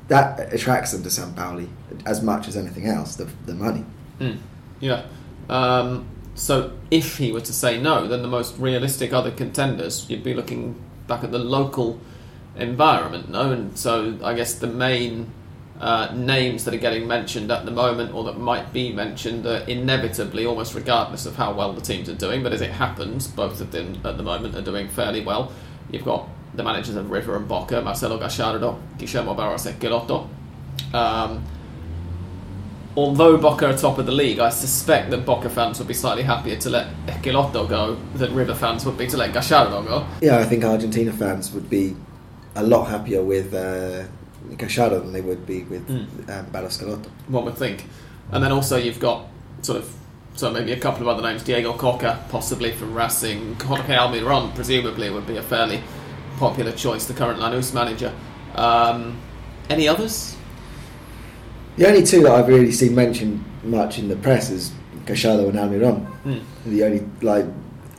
that 0.09 0.53
attracts 0.53 0.93
them 0.93 1.03
to 1.05 1.09
Sampaoli 1.09 1.69
as 2.05 2.23
much 2.23 2.47
as 2.47 2.55
anything 2.57 2.87
else, 2.87 3.15
the, 3.17 3.25
the 3.47 3.55
money. 3.55 3.83
Mm, 4.21 4.37
yeah. 4.81 5.05
Um, 5.49 6.07
so 6.43 6.73
if 6.91 7.19
he 7.19 7.31
were 7.31 7.41
to 7.41 7.53
say 7.53 7.81
no, 7.81 8.09
then 8.09 8.23
the 8.23 8.29
most 8.29 8.59
realistic 8.59 9.13
other 9.13 9.31
contenders, 9.31 10.11
you'd 10.11 10.25
be 10.25 10.35
looking 10.35 10.75
back 11.07 11.23
at 11.23 11.31
the 11.31 11.39
local 11.39 12.01
environment, 12.57 13.31
no? 13.31 13.53
And 13.53 13.79
so 13.79 14.19
I 14.25 14.35
guess 14.35 14.55
the 14.55 14.67
main 14.67 15.31
uh, 15.81 16.13
names 16.13 16.65
that 16.65 16.75
are 16.75 16.79
getting 16.79 17.07
mentioned 17.07 17.53
at 17.53 17.65
the 17.65 17.71
moment, 17.71 18.13
or 18.13 18.25
that 18.25 18.41
might 18.41 18.73
be 18.73 18.93
mentioned, 18.93 19.47
are 19.47 19.59
inevitably, 19.69 20.45
almost 20.45 20.75
regardless 20.75 21.27
of 21.27 21.37
how 21.37 21.53
well 21.53 21.75
the 21.75 21.81
teams 21.81 22.09
are 22.09 22.17
doing. 22.17 22.43
But 22.43 22.53
as 22.53 22.61
it 22.61 22.73
happens, 22.73 23.29
both 23.29 23.61
of 23.61 23.71
them 23.71 24.01
at 24.05 24.17
the 24.17 24.25
moment 24.25 24.57
are 24.57 24.63
doing 24.63 24.89
fairly 24.89 25.25
well. 25.25 25.53
You've 25.93 26.05
got 26.05 26.29
the 26.55 26.65
managers 26.65 26.97
of 26.97 27.09
River 27.09 27.37
and 27.37 27.47
Boca, 27.47 27.81
Marcelo 27.83 28.19
Gallardo, 28.19 28.83
Guillermo 28.99 29.35
Barros 29.35 29.67
Schelotto. 29.67 30.29
Um, 30.93 31.45
although 32.97 33.37
Boca 33.37 33.69
are 33.71 33.77
top 33.77 33.99
of 33.99 34.07
the 34.07 34.13
league, 34.13 34.39
I 34.39 34.51
suspect 34.51 35.11
that 35.11 35.25
Boca 35.25 35.49
fans 35.49 35.79
would 35.79 35.89
be 35.89 35.95
slightly 35.95 36.23
happier 36.23 36.57
to 36.57 36.71
let 36.71 36.89
Schelotto 37.07 37.69
go 37.69 37.97
than 38.15 38.35
River 38.35 38.55
fans 38.55 38.85
would 38.85 38.99
be 38.99 39.07
to 39.09 39.17
let 39.17 39.33
Gallardo 39.33 39.83
go. 39.83 40.07
Yeah, 40.21 40.39
I 40.39 40.45
think 40.45 40.65
Argentina 40.65 41.13
fans 41.13 41.53
would 41.53 41.69
be 41.71 41.97
a 42.55 42.63
lot 42.63 42.85
happier 42.85 43.23
with 43.23 43.55
uh, 43.55 44.05
Gallardo 44.57 45.01
than 45.01 45.13
they 45.13 45.23
would 45.23 45.47
be 45.47 45.63
with 45.65 45.89
Mm. 45.89 46.29
um, 46.29 47.03
one 47.29 47.45
would 47.45 47.57
think. 47.57 47.87
And 48.31 48.43
then 48.43 48.53
also 48.53 48.77
you've 48.77 49.01
got 49.01 49.27
sort 49.63 49.79
of 49.79 49.95
so 50.35 50.51
maybe 50.51 50.73
a 50.73 50.79
couple 50.79 51.03
of 51.03 51.09
other 51.09 51.23
names, 51.23 51.43
Diego 51.43 51.75
Cocca, 51.75 52.25
possibly 52.31 52.73
from 52.73 52.95
Racing, 52.95 53.55
Jorge 53.61 53.95
Almiron, 53.95 54.55
presumably 54.55 55.11
would 55.11 55.27
be 55.27 55.37
a 55.37 55.43
fairly 55.43 55.83
popular 56.39 56.73
choice, 56.73 57.05
the 57.07 57.15
current 57.15 57.39
Lanús 57.39 57.75
manager. 57.75 58.13
Um, 58.55 59.21
any 59.69 59.89
others? 59.89 60.37
The 61.77 61.89
only 61.89 62.03
two 62.03 62.23
that 62.23 62.33
I've 62.33 62.49
really 62.49 62.73
seen 62.73 62.95
mentioned 62.95 63.45
much 63.65 63.99
in 63.99 64.09
the 64.09 64.17
press 64.17 64.51
is 64.51 64.73
Gallardo 65.07 65.49
and 65.49 65.59
Almiron. 65.59 66.05
Hmm. 66.23 66.71
The 66.71 66.85
only 66.85 67.03
like 67.23 67.47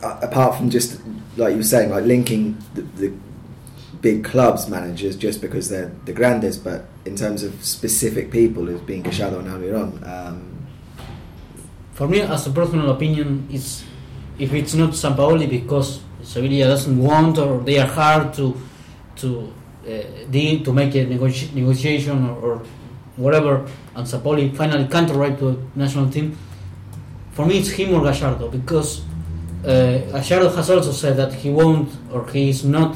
apart 0.02 0.58
from 0.58 0.70
just 0.70 1.00
like 1.38 1.52
you 1.52 1.58
were 1.58 1.64
saying, 1.64 1.90
like 1.90 2.06
linking 2.06 2.58
the, 2.76 2.82
the 2.82 3.14
big 4.02 4.24
clubs 4.24 4.68
managers 4.70 5.16
just 5.16 5.42
because 5.42 5.70
they're 5.70 5.92
the 6.06 6.14
grandes, 6.14 6.58
but 6.58 6.86
in 7.06 7.16
terms 7.16 7.44
of 7.44 7.64
specific 7.64 8.32
people 8.32 8.70
as 8.70 8.82
being 8.82 9.02
Gallardo 9.02 9.40
and 9.40 9.48
Almiron. 9.48 10.08
Um, 10.08 10.68
For 11.94 12.08
me, 12.08 12.22
as 12.22 12.48
a 12.48 12.52
personal 12.52 12.92
opinion, 12.92 13.48
it's 13.50 13.84
if 14.38 14.54
it's 14.54 14.74
not 14.74 14.92
Sampaoli 14.92 15.50
because 15.50 16.02
Sevilla 16.24 16.68
doesn't 16.68 16.98
want 16.98 17.38
or 17.38 17.60
they 17.62 17.80
are 17.80 17.88
hard 17.88 18.34
to 18.34 18.56
to 19.18 19.54
uh, 19.88 20.02
deal 20.30 20.64
to 20.64 20.74
make 20.74 20.96
a 20.96 21.06
negoti- 21.06 21.54
negotiation 21.54 22.30
or, 22.30 22.36
or 22.38 22.62
whatever, 23.16 23.68
and 23.96 24.06
Sampaoli 24.08 24.56
finally 24.56 24.88
can't 24.88 25.10
write 25.12 25.40
to 25.40 25.50
a 25.50 25.58
national 25.76 26.10
team. 26.10 26.38
For 27.32 27.46
me, 27.46 27.60
it's 27.60 27.70
him 27.70 27.94
or 27.94 28.02
Gallardo 28.02 28.50
because 28.50 29.02
uh, 29.66 30.00
Gallardo 30.12 30.50
has 30.50 30.70
also 30.70 30.92
said 30.92 31.18
that 31.18 31.34
he 31.34 31.50
won't 31.50 31.90
or 32.12 32.28
he 32.30 32.50
is 32.50 32.64
not 32.64 32.96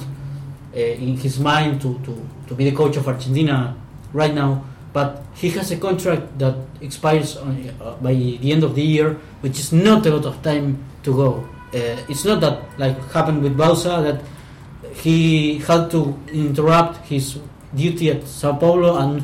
uh, 0.76 0.80
in 0.80 1.18
his 1.18 1.40
mind 1.40 1.82
to, 1.82 2.00
to, 2.00 2.30
to 2.48 2.56
be 2.56 2.70
the 2.70 2.76
coach 2.76 2.98
of 2.98 3.08
Argentina 3.08 3.76
right 4.14 4.34
now, 4.34 4.64
but 4.94 5.24
he 5.36 5.50
has 5.52 5.72
a 5.72 5.78
contract 5.78 6.38
that 6.40 6.56
expires 6.82 7.38
on, 7.38 7.70
uh, 7.82 7.96
by 7.96 8.14
the 8.14 8.52
end 8.52 8.64
of 8.64 8.76
the 8.76 8.82
year, 8.82 9.14
which 9.42 9.60
is 9.60 9.72
not 9.74 10.06
a 10.06 10.16
lot 10.16 10.26
of 10.26 10.42
time 10.44 10.84
to 11.04 11.14
go. 11.14 11.48
Uh, 11.74 11.98
it's 12.10 12.26
not 12.26 12.42
that 12.42 12.62
like 12.80 12.98
happened 13.12 13.44
with 13.44 13.58
Bauza 13.58 14.04
that 14.04 14.24
he 14.96 15.60
had 15.60 15.92
to 15.92 16.18
interrupt 16.32 17.06
his 17.08 17.40
duty 17.76 18.10
at 18.10 18.26
Sao 18.26 18.54
Paulo 18.54 18.98
and 18.98 19.24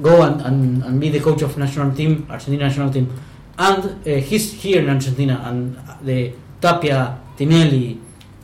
go 0.00 0.22
and, 0.22 0.40
and, 0.40 0.82
and 0.82 1.00
be 1.00 1.10
the 1.10 1.20
coach 1.20 1.42
of 1.42 1.56
national 1.58 1.94
team, 1.94 2.26
Argentina 2.30 2.64
national 2.64 2.90
team. 2.90 3.12
And 3.58 4.06
uh, 4.06 4.10
he's 4.20 4.52
here 4.52 4.82
in 4.82 4.88
Argentina, 4.88 5.42
and 5.44 5.78
the 6.02 6.32
Tapia, 6.60 7.18
Tinelli, 7.36 7.98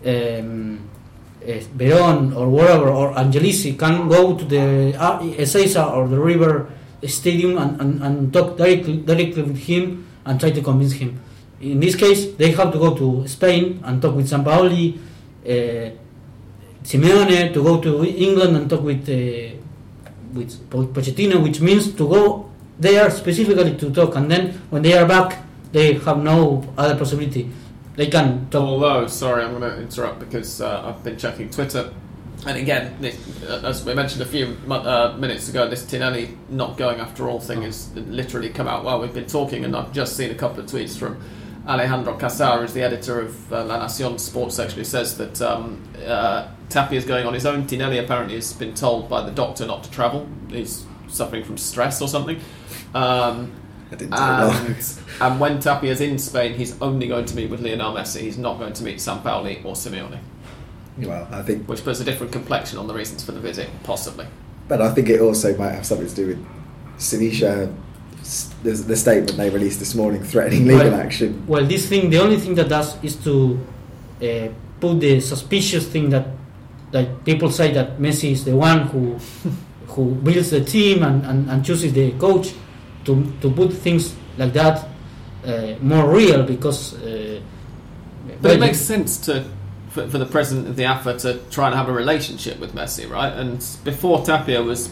um, 0.04 0.80
uh, 1.42 1.46
Verón, 1.76 2.36
or 2.36 2.48
whatever, 2.48 2.90
or 2.90 3.14
Angelici 3.14 3.78
can 3.78 4.08
go 4.08 4.36
to 4.36 4.44
the 4.44 4.94
uh, 4.98 5.20
Ezeiza 5.20 5.92
or 5.92 6.08
the 6.08 6.18
River 6.18 6.70
Stadium 7.06 7.56
and, 7.58 7.80
and, 7.80 8.02
and 8.02 8.32
talk 8.32 8.56
directly, 8.56 8.98
directly 8.98 9.42
with 9.42 9.58
him 9.58 10.06
and 10.24 10.38
try 10.38 10.50
to 10.50 10.60
convince 10.60 10.92
him. 10.92 11.20
In 11.60 11.80
this 11.80 11.96
case, 11.96 12.34
they 12.36 12.52
have 12.52 12.72
to 12.72 12.78
go 12.78 12.94
to 12.94 13.26
Spain 13.26 13.80
and 13.84 14.02
talk 14.02 14.14
with 14.14 14.28
Sampaoli, 14.28 14.98
uh, 15.44 15.90
Simeone, 16.82 17.52
to 17.52 17.62
go 17.62 17.80
to 17.80 18.04
England 18.04 18.56
and 18.56 18.70
talk 18.70 18.82
with 18.82 19.08
uh, 19.08 19.57
with 20.38 20.70
Po- 20.70 20.86
Pochettino, 20.86 21.42
which 21.42 21.60
means 21.60 21.92
to 21.94 22.08
go 22.08 22.50
there 22.78 23.10
specifically 23.10 23.76
to 23.76 23.90
talk, 23.90 24.16
and 24.16 24.30
then 24.30 24.52
when 24.70 24.82
they 24.82 24.96
are 24.96 25.06
back, 25.06 25.42
they 25.72 25.94
have 25.94 26.22
no 26.22 26.64
other 26.76 26.96
possibility. 26.96 27.50
They 27.96 28.06
can 28.06 28.48
talk. 28.50 28.62
Although, 28.62 29.06
sorry, 29.08 29.44
I'm 29.44 29.58
going 29.58 29.70
to 29.70 29.80
interrupt 29.82 30.20
because 30.20 30.60
uh, 30.60 30.86
I've 30.86 31.02
been 31.02 31.18
checking 31.18 31.50
Twitter. 31.50 31.92
And 32.46 32.56
again, 32.56 32.96
this, 33.00 33.16
uh, 33.42 33.62
as 33.64 33.84
we 33.84 33.94
mentioned 33.94 34.22
a 34.22 34.26
few 34.26 34.56
uh, 34.70 35.16
minutes 35.18 35.48
ago, 35.48 35.68
this 35.68 35.84
Tinelli 35.84 36.36
not 36.48 36.76
going 36.76 37.00
after 37.00 37.28
all 37.28 37.40
thing 37.40 37.62
has 37.62 37.92
literally 37.96 38.50
come 38.50 38.68
out 38.68 38.84
while 38.84 39.00
we've 39.00 39.12
been 39.12 39.26
talking, 39.26 39.64
and 39.64 39.74
I've 39.74 39.92
just 39.92 40.16
seen 40.16 40.30
a 40.30 40.36
couple 40.36 40.60
of 40.60 40.66
tweets 40.66 40.96
from 40.96 41.20
Alejandro 41.68 42.16
Casar, 42.16 42.60
who's 42.60 42.72
the 42.72 42.82
editor 42.82 43.20
of 43.20 43.52
uh, 43.52 43.62
La 43.64 43.78
Nacion 43.84 44.18
sports 44.18 44.58
actually 44.58 44.84
says 44.84 45.18
that 45.18 45.42
um, 45.42 45.82
uh, 46.06 46.48
Tapia 46.70 46.98
is 46.98 47.04
going 47.04 47.26
on 47.26 47.34
his 47.34 47.44
own. 47.44 47.64
Tinelli 47.64 48.02
apparently 48.02 48.36
has 48.36 48.54
been 48.54 48.74
told 48.74 49.08
by 49.08 49.22
the 49.22 49.30
doctor 49.30 49.66
not 49.66 49.84
to 49.84 49.90
travel. 49.90 50.26
He's 50.48 50.86
suffering 51.08 51.44
from 51.44 51.58
stress 51.58 52.00
or 52.00 52.08
something. 52.08 52.40
Um, 52.94 53.52
I 53.90 53.96
didn't 53.96 54.10
do 54.10 54.16
and, 54.16 54.76
and 55.20 55.40
when 55.40 55.60
Tapia's 55.60 56.00
in 56.00 56.18
Spain, 56.18 56.54
he's 56.54 56.80
only 56.80 57.06
going 57.06 57.24
to 57.26 57.36
meet 57.36 57.50
with 57.50 57.60
Lionel 57.60 57.94
Messi. 57.94 58.20
He's 58.22 58.38
not 58.38 58.58
going 58.58 58.72
to 58.74 58.84
meet 58.84 58.96
Sampaoli 58.96 59.64
or 59.64 59.74
Simeone, 59.74 60.18
Well, 60.98 61.28
I 61.30 61.42
think, 61.42 61.68
which 61.68 61.84
puts 61.84 62.00
a 62.00 62.04
different 62.04 62.32
complexion 62.32 62.78
on 62.78 62.86
the 62.86 62.94
reasons 62.94 63.24
for 63.24 63.32
the 63.32 63.40
visit, 63.40 63.68
possibly. 63.84 64.26
but 64.68 64.80
I 64.82 64.92
think 64.92 65.08
it 65.08 65.20
also 65.20 65.56
might 65.56 65.72
have 65.72 65.86
something 65.86 66.06
to 66.08 66.14
do 66.14 66.26
with 66.28 66.46
Sevilla. 66.98 67.72
S- 68.28 68.50
The, 68.62 68.72
the 68.92 68.96
statement 68.96 69.36
they 69.36 69.50
released 69.50 69.78
this 69.78 69.94
morning 69.94 70.22
threatening 70.22 70.66
legal 70.66 70.90
Well- 70.90 71.00
action. 71.06 71.42
Well, 71.46 71.64
this 71.66 71.88
thing, 71.88 72.10
the 72.10 72.20
only 72.24 72.36
thing 72.38 72.54
that 72.56 72.68
does 72.68 72.96
is 73.02 73.16
to 73.24 73.58
uh, 74.22 74.48
put 74.80 75.00
the 75.00 75.20
suspicious 75.20 75.86
thing 75.88 76.10
that 76.10 76.26
that 76.92 77.06
people 77.24 77.50
say 77.50 77.72
that 77.74 77.98
Messi 77.98 78.30
is 78.30 78.44
the 78.44 78.54
one 78.56 78.80
who 78.92 79.02
who 79.94 80.04
builds 80.26 80.50
the 80.50 80.60
team 80.64 81.02
and, 81.02 81.24
and, 81.26 81.50
and 81.50 81.64
chooses 81.64 81.92
the 81.92 82.12
coach 82.18 82.52
to 83.04 83.12
to 83.40 83.50
put 83.50 83.72
things 83.72 84.14
like 84.38 84.52
that 84.52 84.76
uh, 85.46 85.74
more 85.80 86.06
real 86.16 86.42
because. 86.44 86.94
Uh, 86.94 87.40
But 88.42 88.50
it 88.52 88.58
well, 88.60 88.68
makes 88.68 88.78
sense 88.80 89.18
to 89.26 89.32
for, 89.90 90.06
for 90.10 90.18
the 90.18 90.26
president 90.26 90.68
of 90.68 90.76
the 90.76 90.84
AFA 90.84 91.12
to 91.24 91.30
try 91.50 91.66
and 91.66 91.74
have 91.74 91.88
a 91.90 91.96
relationship 91.96 92.60
with 92.60 92.74
Messi, 92.74 93.04
right? 93.10 93.32
And 93.40 93.58
before 93.84 94.22
Tapia 94.24 94.62
was 94.62 94.90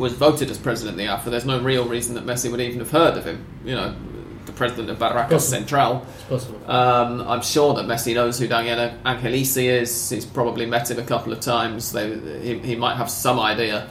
was 0.00 0.14
voted 0.14 0.50
as 0.50 0.58
president 0.58 0.94
of 0.94 0.98
the 0.98 1.06
AFA, 1.06 1.30
there's 1.30 1.44
no 1.44 1.60
real 1.60 1.86
reason 1.86 2.14
that 2.14 2.24
Messi 2.24 2.50
would 2.50 2.60
even 2.60 2.80
have 2.80 2.90
heard 2.90 3.16
of 3.16 3.24
him. 3.24 3.44
You 3.64 3.74
know, 3.74 3.94
the 4.46 4.52
president 4.52 4.90
of 4.90 4.98
Barracas 4.98 5.48
Central. 5.48 6.06
it's 6.14 6.24
possible. 6.24 6.70
Um, 6.70 7.20
I'm 7.28 7.42
sure 7.42 7.74
that 7.74 7.86
Messi 7.86 8.14
knows 8.14 8.38
who 8.38 8.48
Daniel 8.48 8.90
Angelici 9.04 9.64
is. 9.64 10.10
He's 10.10 10.26
probably 10.26 10.66
met 10.66 10.90
him 10.90 10.98
a 10.98 11.04
couple 11.04 11.32
of 11.32 11.40
times. 11.40 11.92
They, 11.92 12.18
he, 12.40 12.58
he 12.60 12.76
might 12.76 12.96
have 12.96 13.10
some 13.10 13.38
idea, 13.38 13.88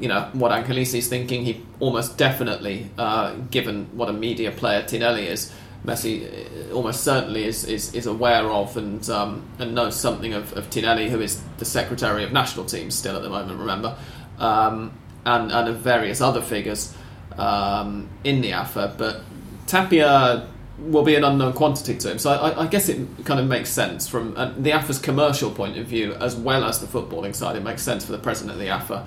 you 0.00 0.08
know, 0.08 0.28
what 0.32 0.50
Angelici 0.52 0.98
is 0.98 1.08
thinking. 1.08 1.44
He 1.44 1.64
almost 1.80 2.18
definitely, 2.18 2.90
uh, 2.98 3.34
given 3.50 3.86
what 3.96 4.08
a 4.08 4.12
media 4.12 4.50
player 4.50 4.82
Tinelli 4.82 5.26
is, 5.26 5.52
Messi 5.84 6.70
uh, 6.70 6.74
almost 6.74 7.02
certainly 7.02 7.44
is, 7.44 7.64
is, 7.64 7.94
is 7.94 8.06
aware 8.06 8.44
of 8.44 8.76
and 8.76 9.08
um, 9.10 9.44
and 9.58 9.74
knows 9.74 9.98
something 9.98 10.32
of, 10.32 10.52
of 10.56 10.70
Tinelli, 10.70 11.08
who 11.08 11.20
is 11.20 11.42
the 11.58 11.64
secretary 11.64 12.24
of 12.24 12.32
national 12.32 12.66
teams 12.66 12.94
still 12.94 13.16
at 13.16 13.22
the 13.22 13.30
moment. 13.30 13.58
Remember, 13.58 13.96
um, 14.38 14.92
and 15.24 15.52
and 15.52 15.68
of 15.68 15.78
various 15.78 16.20
other 16.20 16.42
figures 16.42 16.94
um, 17.38 18.08
in 18.24 18.40
the 18.40 18.52
AFA, 18.52 18.94
but 18.96 19.22
Tapia 19.66 20.48
will 20.78 21.04
be 21.04 21.14
an 21.14 21.22
unknown 21.22 21.52
quantity 21.52 21.96
to 21.96 22.10
him. 22.10 22.18
So 22.18 22.30
I, 22.30 22.64
I 22.64 22.66
guess 22.66 22.88
it 22.88 23.06
kind 23.24 23.38
of 23.38 23.46
makes 23.46 23.70
sense 23.70 24.08
from 24.08 24.36
uh, 24.36 24.52
the 24.56 24.72
AFA's 24.72 24.98
commercial 24.98 25.50
point 25.50 25.78
of 25.78 25.86
view, 25.86 26.14
as 26.14 26.34
well 26.34 26.64
as 26.64 26.80
the 26.80 26.86
footballing 26.86 27.34
side. 27.34 27.56
It 27.56 27.62
makes 27.62 27.82
sense 27.82 28.04
for 28.04 28.12
the 28.12 28.18
president 28.18 28.54
of 28.54 28.60
the 28.60 28.68
AFA 28.68 29.06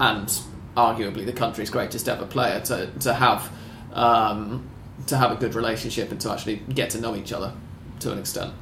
and 0.00 0.42
arguably 0.76 1.24
the 1.24 1.32
country's 1.32 1.70
greatest 1.70 2.08
ever 2.08 2.26
player 2.26 2.60
to 2.60 2.90
to 3.00 3.14
have 3.14 3.50
um, 3.92 4.68
to 5.06 5.16
have 5.16 5.30
a 5.30 5.36
good 5.36 5.54
relationship 5.54 6.10
and 6.10 6.20
to 6.20 6.30
actually 6.30 6.56
get 6.56 6.90
to 6.90 7.00
know 7.00 7.14
each 7.14 7.32
other 7.32 7.52
to 8.00 8.12
an 8.12 8.18
extent. 8.18 8.52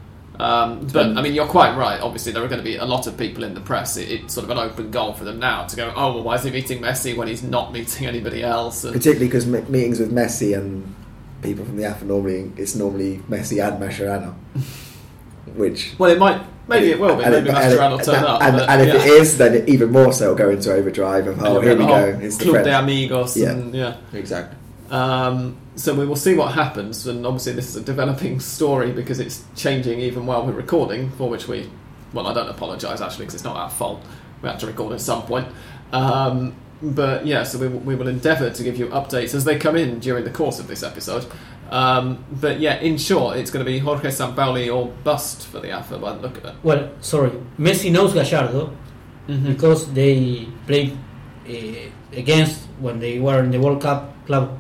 Um, 0.40 0.86
but 0.92 1.16
I 1.18 1.22
mean, 1.22 1.34
you're 1.34 1.46
quite 1.46 1.76
right. 1.76 2.00
Obviously, 2.00 2.32
there 2.32 2.42
are 2.42 2.48
going 2.48 2.60
to 2.60 2.64
be 2.64 2.76
a 2.76 2.84
lot 2.84 3.06
of 3.06 3.16
people 3.18 3.44
in 3.44 3.52
the 3.54 3.60
press. 3.60 3.96
It, 3.96 4.10
it's 4.10 4.34
sort 4.34 4.44
of 4.44 4.50
an 4.50 4.58
open 4.58 4.90
goal 4.90 5.12
for 5.12 5.24
them 5.24 5.38
now 5.38 5.66
to 5.66 5.76
go. 5.76 5.92
Oh, 5.94 6.14
well, 6.14 6.22
why 6.22 6.36
is 6.36 6.44
he 6.44 6.50
meeting 6.50 6.80
Messi 6.80 7.16
when 7.16 7.28
he's 7.28 7.42
not 7.42 7.72
meeting 7.72 8.06
anybody 8.06 8.42
else? 8.42 8.84
And, 8.84 8.92
Particularly 8.94 9.26
because 9.26 9.46
m- 9.52 9.70
meetings 9.70 10.00
with 10.00 10.12
Messi 10.12 10.56
and 10.56 10.94
people 11.42 11.64
from 11.64 11.76
the 11.76 11.84
AFA 11.84 12.04
normally 12.04 12.52
it's 12.56 12.74
normally 12.74 13.18
Messi 13.28 13.62
and 13.66 13.82
Mascherano, 13.82 14.34
which 15.54 15.94
well, 15.98 16.10
it 16.10 16.18
might. 16.18 16.40
Maybe 16.68 16.90
it 16.92 17.00
will 17.00 17.16
be. 17.16 17.24
and 17.24 17.32
Maybe 17.34 17.48
it- 17.50 17.54
Mascherano 17.54 17.90
will 17.92 17.98
it- 18.00 18.04
turn 18.04 18.24
up. 18.24 18.42
and, 18.42 18.56
but, 18.58 18.68
and 18.68 18.80
if 18.82 18.94
yeah. 18.94 19.00
it 19.00 19.06
is, 19.20 19.38
then 19.38 19.68
even 19.68 19.90
more 19.90 20.12
so 20.12 20.24
it'll 20.26 20.36
go 20.36 20.50
into 20.50 20.72
overdrive 20.72 21.26
of 21.26 21.38
And 21.38 21.46
oh 21.48 21.60
here 21.60 21.76
we 21.76 21.84
go, 21.84 22.12
whole 22.12 22.22
it's 22.22 22.36
the 22.36 22.44
Club 22.44 22.64
de. 22.64 22.78
Amigos. 22.78 23.36
Yeah. 23.36 23.50
And, 23.50 23.74
yeah. 23.74 23.96
Exactly. 24.12 24.56
Um, 24.90 25.56
so 25.80 25.94
we 25.94 26.06
will 26.06 26.16
see 26.16 26.34
what 26.34 26.52
happens, 26.54 27.06
and 27.06 27.24
obviously 27.26 27.52
this 27.52 27.68
is 27.68 27.76
a 27.76 27.80
developing 27.82 28.38
story 28.56 28.92
because 28.92 29.18
it's 29.20 29.44
changing 29.56 30.00
even 30.00 30.26
while 30.26 30.44
we're 30.46 30.52
recording. 30.52 31.10
For 31.12 31.28
which 31.28 31.48
we, 31.48 31.70
well, 32.12 32.26
I 32.26 32.34
don't 32.34 32.48
apologise 32.48 33.00
actually 33.00 33.24
because 33.26 33.34
it's 33.36 33.44
not 33.44 33.56
our 33.56 33.70
fault. 33.70 34.02
We 34.42 34.48
had 34.48 34.58
to 34.60 34.66
record 34.66 34.92
at 34.92 35.00
some 35.00 35.22
point. 35.22 35.48
Um, 35.92 36.54
but 36.82 37.26
yeah, 37.26 37.42
so 37.44 37.58
we, 37.58 37.68
will- 37.68 37.80
we 37.80 37.94
will 37.94 38.08
endeavour 38.08 38.50
to 38.50 38.62
give 38.62 38.78
you 38.78 38.86
updates 38.88 39.34
as 39.34 39.44
they 39.44 39.58
come 39.58 39.76
in 39.76 39.98
during 40.00 40.24
the 40.24 40.30
course 40.30 40.58
of 40.58 40.66
this 40.66 40.82
episode. 40.82 41.26
Um, 41.70 42.24
but 42.32 42.58
yeah, 42.58 42.78
in 42.80 42.96
short, 42.98 43.36
it's 43.36 43.50
going 43.50 43.64
to 43.64 43.70
be 43.70 43.78
Jorge 43.78 44.08
Sampaoli 44.08 44.74
or 44.74 44.86
bust 45.04 45.46
for 45.46 45.60
the 45.60 45.70
AFA 45.70 45.98
by 45.98 46.14
the 46.14 46.20
look 46.22 46.38
of 46.38 46.44
it. 46.46 46.54
Well, 46.62 46.90
sorry, 47.00 47.30
Messi 47.58 47.92
knows 47.92 48.12
Gallardo 48.14 48.72
because 49.44 49.92
they 49.92 50.48
played 50.66 50.96
uh, 51.48 51.52
against 52.16 52.62
when 52.80 52.98
they 52.98 53.20
were 53.20 53.38
in 53.44 53.50
the 53.52 53.58
World 53.60 53.82
Cup 53.82 54.26
club 54.26 54.58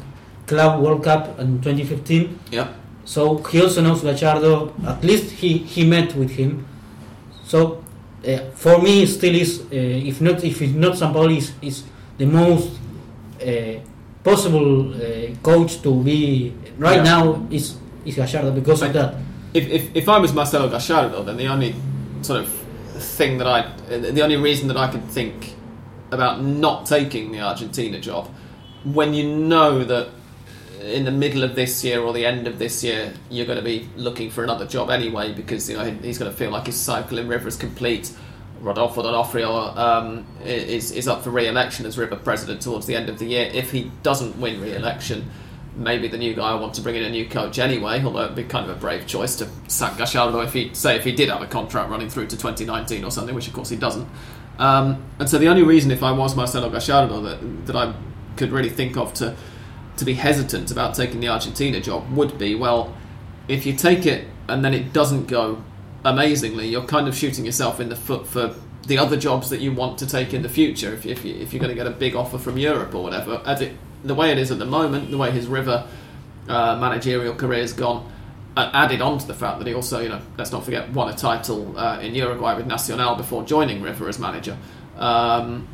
Club 0.50 0.80
World 0.82 1.02
Cup 1.04 1.38
in 1.38 1.60
2015. 1.62 2.38
Yeah. 2.50 2.68
So 3.04 3.38
he 3.50 3.62
also 3.62 3.80
knows 3.82 4.02
Gallardo. 4.02 4.72
At 4.86 5.02
least 5.04 5.30
he, 5.40 5.58
he 5.58 5.86
met 5.86 6.14
with 6.16 6.30
him. 6.30 6.66
So 7.44 7.82
uh, 8.26 8.38
for 8.54 8.78
me, 8.82 9.06
still 9.06 9.34
is 9.34 9.60
uh, 9.60 10.10
if 10.10 10.20
not 10.20 10.42
if 10.44 10.60
it's 10.62 10.74
not 10.74 10.94
Sampaoli 10.96 11.36
is, 11.38 11.52
is 11.62 11.84
the 12.18 12.26
most 12.26 12.70
uh, 13.40 13.78
possible 14.24 14.92
uh, 14.94 15.34
coach 15.42 15.80
to 15.82 15.90
be 16.02 16.52
right 16.78 16.96
Yeah. 16.96 17.12
now 17.14 17.46
is 17.50 17.76
is 18.04 18.16
Gallardo 18.16 18.50
because 18.52 18.82
of 18.82 18.92
that. 18.92 19.14
If, 19.52 19.66
if, 19.68 19.82
if 19.96 20.08
I 20.08 20.18
was 20.18 20.32
Marcelo 20.32 20.68
Gallardo, 20.68 21.24
then 21.24 21.36
the 21.36 21.46
only 21.48 21.74
sort 22.22 22.40
of 22.40 22.48
thing 23.18 23.38
that 23.38 23.46
I, 23.46 23.62
the 24.12 24.22
only 24.22 24.36
reason 24.36 24.68
that 24.68 24.76
I 24.76 24.88
could 24.92 25.04
think 25.14 25.34
about 26.12 26.42
not 26.42 26.86
taking 26.86 27.32
the 27.32 27.40
Argentina 27.40 27.98
job, 28.00 28.28
when 28.84 29.14
you 29.14 29.24
know 29.36 29.84
that 29.84 30.08
in 30.80 31.04
the 31.04 31.10
middle 31.10 31.44
of 31.44 31.54
this 31.54 31.84
year 31.84 32.00
or 32.00 32.12
the 32.12 32.24
end 32.24 32.46
of 32.46 32.58
this 32.58 32.82
year 32.82 33.12
you're 33.28 33.46
going 33.46 33.58
to 33.58 33.64
be 33.64 33.88
looking 33.96 34.30
for 34.30 34.42
another 34.42 34.66
job 34.66 34.90
anyway 34.90 35.32
because 35.32 35.68
you 35.68 35.76
know 35.76 35.84
he's 36.02 36.18
going 36.18 36.30
to 36.30 36.36
feel 36.36 36.50
like 36.50 36.66
his 36.66 36.76
cycle 36.76 37.18
in 37.18 37.28
River 37.28 37.48
is 37.48 37.56
complete. 37.56 38.12
Rodolfo 38.60 39.02
D'Onofrio 39.02 39.50
um, 39.50 40.26
is 40.44 40.92
is 40.92 41.08
up 41.08 41.22
for 41.22 41.30
re-election 41.30 41.86
as 41.86 41.96
River 41.96 42.16
president 42.16 42.60
towards 42.60 42.86
the 42.86 42.94
end 42.94 43.08
of 43.08 43.18
the 43.18 43.26
year. 43.26 43.50
If 43.52 43.72
he 43.72 43.90
doesn't 44.02 44.38
win 44.38 44.60
re-election, 44.60 45.30
maybe 45.76 46.08
the 46.08 46.18
new 46.18 46.34
guy 46.34 46.52
will 46.52 46.60
want 46.60 46.74
to 46.74 46.82
bring 46.82 46.96
in 46.96 47.04
a 47.04 47.10
new 47.10 47.26
coach 47.26 47.58
anyway. 47.58 48.02
Although 48.02 48.24
it'd 48.24 48.36
be 48.36 48.44
kind 48.44 48.68
of 48.68 48.76
a 48.76 48.78
brave 48.78 49.06
choice 49.06 49.36
to 49.36 49.48
sack 49.68 49.96
Gallardo 49.96 50.40
if 50.40 50.52
he 50.52 50.74
say 50.74 50.96
if 50.96 51.04
he 51.04 51.12
did 51.12 51.30
have 51.30 51.40
a 51.40 51.46
contract 51.46 51.90
running 51.90 52.10
through 52.10 52.26
to 52.26 52.36
2019 52.36 53.02
or 53.02 53.10
something, 53.10 53.34
which 53.34 53.48
of 53.48 53.54
course 53.54 53.70
he 53.70 53.76
doesn't. 53.76 54.06
Um, 54.58 55.02
and 55.18 55.28
so 55.28 55.38
the 55.38 55.48
only 55.48 55.62
reason, 55.62 55.90
if 55.90 56.02
I 56.02 56.12
was 56.12 56.36
Marcelo 56.36 56.68
Gallardo, 56.68 57.22
that 57.22 57.66
that 57.66 57.76
I 57.76 57.94
could 58.36 58.52
really 58.52 58.68
think 58.68 58.98
of 58.98 59.14
to 59.14 59.34
to 60.00 60.04
be 60.04 60.14
hesitant 60.14 60.70
about 60.70 60.94
taking 60.94 61.20
the 61.20 61.28
Argentina 61.28 61.80
job 61.80 62.10
would 62.12 62.36
be 62.38 62.54
well, 62.54 62.96
if 63.48 63.64
you 63.64 63.74
take 63.74 64.04
it 64.06 64.26
and 64.48 64.64
then 64.64 64.74
it 64.74 64.92
doesn't 64.92 65.26
go 65.26 65.62
amazingly, 66.04 66.68
you're 66.68 66.84
kind 66.84 67.06
of 67.06 67.16
shooting 67.16 67.44
yourself 67.44 67.78
in 67.78 67.88
the 67.88 67.96
foot 67.96 68.26
for 68.26 68.54
the 68.86 68.98
other 68.98 69.16
jobs 69.16 69.50
that 69.50 69.60
you 69.60 69.72
want 69.72 69.98
to 69.98 70.06
take 70.06 70.34
in 70.34 70.42
the 70.42 70.48
future. 70.48 70.92
If, 70.92 71.06
if, 71.06 71.24
you, 71.24 71.34
you're 71.34 71.60
going 71.60 71.68
to 71.68 71.74
get 71.74 71.86
a 71.86 71.90
big 71.90 72.16
offer 72.16 72.38
from 72.38 72.58
Europe 72.58 72.94
or 72.94 73.02
whatever, 73.02 73.42
as 73.44 73.60
it 73.60 73.72
the 74.02 74.14
way 74.14 74.32
it 74.32 74.38
is 74.38 74.50
at 74.50 74.58
the 74.58 74.66
moment, 74.66 75.10
the 75.10 75.18
way 75.18 75.30
his 75.30 75.46
River 75.46 75.86
uh, 76.48 76.76
managerial 76.76 77.34
career 77.34 77.60
has 77.60 77.74
gone, 77.74 78.10
uh, 78.56 78.70
added 78.72 79.02
on 79.02 79.18
to 79.18 79.26
the 79.26 79.34
fact 79.34 79.58
that 79.58 79.66
he 79.66 79.74
also, 79.74 80.00
you 80.00 80.08
know, 80.08 80.20
let's 80.38 80.52
not 80.52 80.64
forget, 80.64 80.90
won 80.90 81.12
a 81.12 81.16
title 81.16 81.78
uh, 81.78 82.00
in 82.00 82.14
Uruguay 82.14 82.54
with 82.54 82.66
Nacional 82.66 83.14
before 83.14 83.44
joining 83.44 83.82
River 83.82 84.08
as 84.08 84.18
manager. 84.18 84.56
Um, 84.96 85.68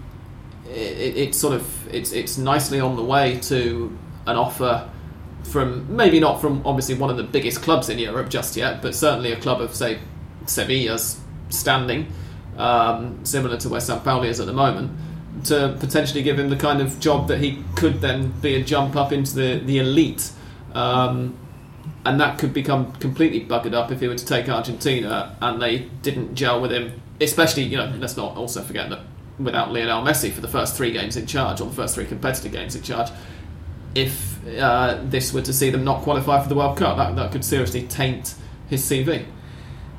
it, 0.69 1.17
it's 1.17 1.39
sort 1.39 1.55
of 1.55 1.95
it's 1.95 2.12
it's 2.12 2.39
nicely 2.39 2.81
on 2.81 2.97
the 2.97 3.05
way 3.05 3.39
to 3.41 3.97
an 4.27 4.37
offer 4.37 4.89
from 5.45 5.95
maybe 5.95 6.19
not 6.19 6.41
from 6.41 6.62
obviously 6.67 6.95
one 6.95 7.11
of 7.11 7.17
the 7.17 7.23
biggest 7.23 7.62
clubs 7.62 7.89
in 7.89 7.99
Europe 7.99 8.29
just 8.29 8.57
yet, 8.57 8.83
but 8.83 8.95
certainly 8.95 9.33
a 9.33 9.37
club 9.37 9.61
of 9.61 9.75
say 9.75 9.99
Sevilla's 10.47 11.21
standing, 11.49 12.12
um, 12.59 13.25
similar 13.25 13.57
to 13.59 13.69
where 13.69 13.81
Sampaoli 13.81 14.27
is 14.27 14.41
at 14.41 14.47
the 14.47 14.53
moment, 14.53 14.91
to 15.45 15.77
potentially 15.79 16.23
give 16.23 16.39
him 16.39 16.51
the 16.51 16.57
kind 16.57 16.81
of 16.81 16.99
job 16.99 17.29
that 17.29 17.39
he 17.39 17.62
could 17.77 18.01
then 18.01 18.33
be 18.41 18.57
a 18.57 18.62
jump 18.62 18.97
up 18.97 19.12
into 19.12 19.35
the 19.35 19.61
the 19.65 19.79
elite. 19.79 20.33
Um, 20.75 21.37
and 22.05 22.21
that 22.21 22.39
could 22.39 22.53
become 22.53 22.93
completely 22.93 23.45
buggered 23.45 23.75
up 23.75 23.91
if 23.91 24.01
he 24.01 24.07
were 24.07 24.15
to 24.15 24.25
take 24.25 24.49
Argentina 24.49 25.37
and 25.41 25.61
they 25.61 25.89
didn't 26.03 26.35
gel 26.35 26.61
with 26.61 26.71
him. 26.71 27.01
Especially, 27.21 27.65
you 27.65 27.77
know, 27.77 27.93
let's 27.99 28.17
not 28.17 28.37
also 28.37 28.62
forget 28.62 28.91
that 28.91 29.01
without 29.39 29.73
Lionel 29.73 30.03
Messi 30.03 30.31
for 30.31 30.41
the 30.41 30.49
first 30.49 30.77
three 30.77 30.93
games 30.93 31.17
in 31.17 31.27
charge, 31.27 31.61
or 31.61 31.67
the 31.67 31.75
first 31.75 31.95
three 31.95 32.07
competitive 32.07 32.53
games 32.53 32.77
in 32.77 32.83
charge, 32.83 33.11
if 33.97 34.47
uh, 34.59 35.01
this 35.05 35.33
were 35.33 35.43
to 35.43 35.53
see 35.53 35.71
them 35.71 35.83
not 35.85 36.03
qualify 36.03 36.43
for 36.43 36.49
the 36.49 36.55
World 36.55 36.77
Cup, 36.77 36.97
that, 36.99 37.17
that 37.17 37.33
could 37.33 37.45
seriously 37.45 37.83
taint 37.89 38.35
his 38.69 38.83
CV. 38.89 39.25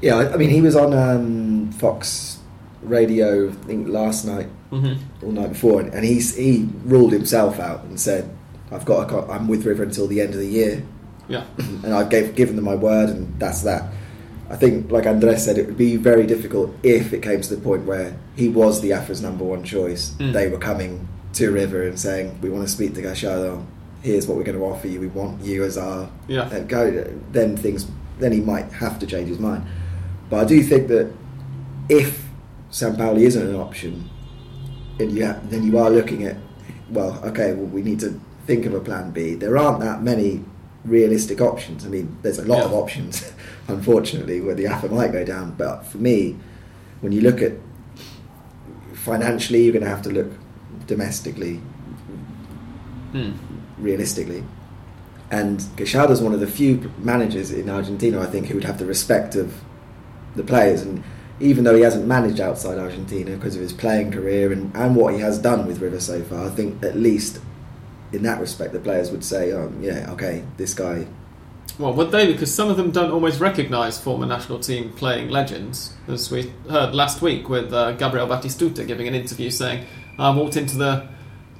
Yeah, 0.01 0.17
I, 0.33 0.37
mean, 0.37 0.51
he 0.51 0.61
was 0.61 0.75
on 0.75 0.93
um, 0.93 1.71
Fox 1.71 2.39
Radio, 2.83 3.49
I 3.49 3.53
think, 3.53 3.87
last 3.87 4.25
night 4.25 4.49
Mm-hmm. 4.71 5.25
or 5.25 5.31
night 5.31 5.53
before, 5.53 5.79
and, 5.79 5.93
and 5.93 6.03
he's 6.03 6.35
he 6.35 6.67
ruled 6.83 7.13
himself 7.13 7.57
out 7.57 7.85
and 7.85 7.97
said, 7.97 8.29
"I've 8.69 8.83
got, 8.83 9.03
a 9.03 9.09
co- 9.09 9.31
I'm 9.31 9.47
with 9.47 9.65
River 9.65 9.83
until 9.83 10.07
the 10.07 10.19
end 10.19 10.33
of 10.33 10.41
the 10.41 10.45
year, 10.47 10.83
Yeah, 11.29 11.45
and 11.57 11.93
I 11.93 12.03
gave 12.03 12.35
given 12.35 12.57
them 12.57 12.65
my 12.65 12.75
word, 12.75 13.09
and 13.09 13.39
that's 13.39 13.61
that." 13.61 13.89
I 14.49 14.57
think, 14.57 14.91
like 14.91 15.05
Andres 15.05 15.45
said, 15.45 15.57
it 15.57 15.67
would 15.67 15.77
be 15.77 15.95
very 15.95 16.27
difficult 16.27 16.75
if 16.83 17.13
it 17.13 17.21
came 17.21 17.39
to 17.39 17.55
the 17.55 17.61
point 17.61 17.85
where 17.85 18.17
he 18.35 18.49
was 18.49 18.81
the 18.81 18.91
AFA's 18.91 19.21
number 19.21 19.45
one 19.45 19.63
choice. 19.63 20.11
Mm. 20.19 20.33
They 20.33 20.49
were 20.49 20.59
coming 20.59 21.07
to 21.33 21.49
River 21.49 21.87
and 21.87 21.97
saying, 21.97 22.37
"We 22.41 22.49
want 22.49 22.65
to 22.67 22.69
speak 22.69 22.93
to 22.95 23.01
Gallardo. 23.01 23.65
Here's 24.07 24.25
what 24.25 24.37
we're 24.37 24.45
going 24.45 24.57
to 24.57 24.63
offer 24.63 24.87
you. 24.87 25.01
We 25.01 25.07
want 25.07 25.41
you 25.43 25.65
as 25.65 25.77
our 25.77 26.09
yeah, 26.29 26.43
uh, 26.43 26.61
go." 26.61 26.81
Then 27.33 27.57
things, 27.57 27.85
then 28.19 28.31
he 28.31 28.39
might 28.39 28.71
have 28.71 28.99
to 28.99 29.05
change 29.05 29.27
his 29.27 29.37
mind. 29.37 29.63
But 30.29 30.37
I 30.39 30.45
do 30.45 30.63
think 30.63 30.87
that 30.87 31.11
if 31.89 32.23
Sampaoli 32.71 33.23
isn't 33.23 33.47
an 33.47 33.55
option, 33.55 34.09
and 34.99 35.11
you 35.11 35.25
ha- 35.25 35.39
then 35.49 35.63
you 35.63 35.77
are 35.77 35.89
looking 35.89 36.23
at, 36.23 36.37
well, 36.89 37.19
okay, 37.25 37.53
well, 37.53 37.65
we 37.65 37.81
need 37.81 37.99
to 37.99 38.17
think 38.45 38.65
of 38.65 38.73
a 38.73 38.79
plan 38.79 39.11
B. 39.11 39.35
There 39.35 39.57
aren't 39.57 39.81
that 39.81 40.01
many 40.01 40.45
realistic 40.85 41.41
options. 41.41 41.85
I 41.85 41.89
mean, 41.89 42.17
there's 42.21 42.39
a 42.39 42.45
lot 42.45 42.63
of 42.63 42.71
options, 42.73 43.29
unfortunately, 43.67 44.39
where 44.39 44.55
the 44.55 44.67
AFA 44.67 44.87
might 44.87 45.11
go 45.11 45.25
down. 45.25 45.51
But 45.57 45.83
for 45.83 45.97
me, 45.97 46.37
when 47.01 47.11
you 47.11 47.19
look 47.19 47.41
at 47.41 47.53
financially, 48.93 49.63
you're 49.63 49.73
going 49.73 49.83
to 49.83 49.89
have 49.89 50.03
to 50.03 50.09
look 50.11 50.31
domestically, 50.87 51.59
Mm. 53.13 53.33
Realistically. 53.77 54.43
And 55.29 55.59
Gallardo's 55.75 56.21
one 56.21 56.33
of 56.33 56.39
the 56.39 56.47
few 56.47 56.91
managers 56.97 57.51
in 57.51 57.69
Argentina, 57.69 58.21
I 58.21 58.27
think, 58.27 58.47
who 58.47 58.55
would 58.55 58.63
have 58.63 58.79
the 58.79 58.85
respect 58.85 59.35
of 59.35 59.61
the 60.35 60.43
players. 60.43 60.81
And 60.81 61.03
even 61.39 61.63
though 61.63 61.75
he 61.75 61.81
hasn't 61.81 62.07
managed 62.07 62.39
outside 62.39 62.77
Argentina 62.77 63.31
because 63.31 63.55
of 63.55 63.61
his 63.61 63.73
playing 63.73 64.11
career 64.11 64.51
and, 64.51 64.73
and 64.75 64.95
what 64.95 65.13
he 65.13 65.19
has 65.19 65.37
done 65.37 65.67
with 65.67 65.81
River 65.81 65.99
so 65.99 66.23
far, 66.23 66.45
I 66.45 66.49
think 66.49 66.83
at 66.83 66.95
least 66.95 67.41
in 68.13 68.23
that 68.23 68.39
respect, 68.39 68.71
the 68.71 68.79
players 68.79 69.11
would 69.11 69.23
say, 69.23 69.51
oh, 69.51 69.71
yeah, 69.81 70.09
okay, 70.11 70.43
this 70.55 70.73
guy. 70.73 71.07
Well, 71.77 71.93
would 71.93 72.11
they? 72.11 72.31
Because 72.31 72.53
some 72.53 72.69
of 72.69 72.77
them 72.77 72.91
don't 72.91 73.11
always 73.11 73.39
recognise 73.39 73.99
former 73.99 74.25
national 74.25 74.59
team 74.59 74.93
playing 74.93 75.29
legends, 75.29 75.93
as 76.07 76.31
we 76.31 76.53
heard 76.69 76.95
last 76.95 77.21
week 77.21 77.49
with 77.49 77.71
uh, 77.71 77.91
Gabriel 77.91 78.27
Batistuta 78.27 78.87
giving 78.87 79.07
an 79.07 79.13
interview 79.13 79.51
saying, 79.51 79.85
"I 80.17 80.31
walked 80.31 80.57
into 80.57 80.77
the 80.77 81.07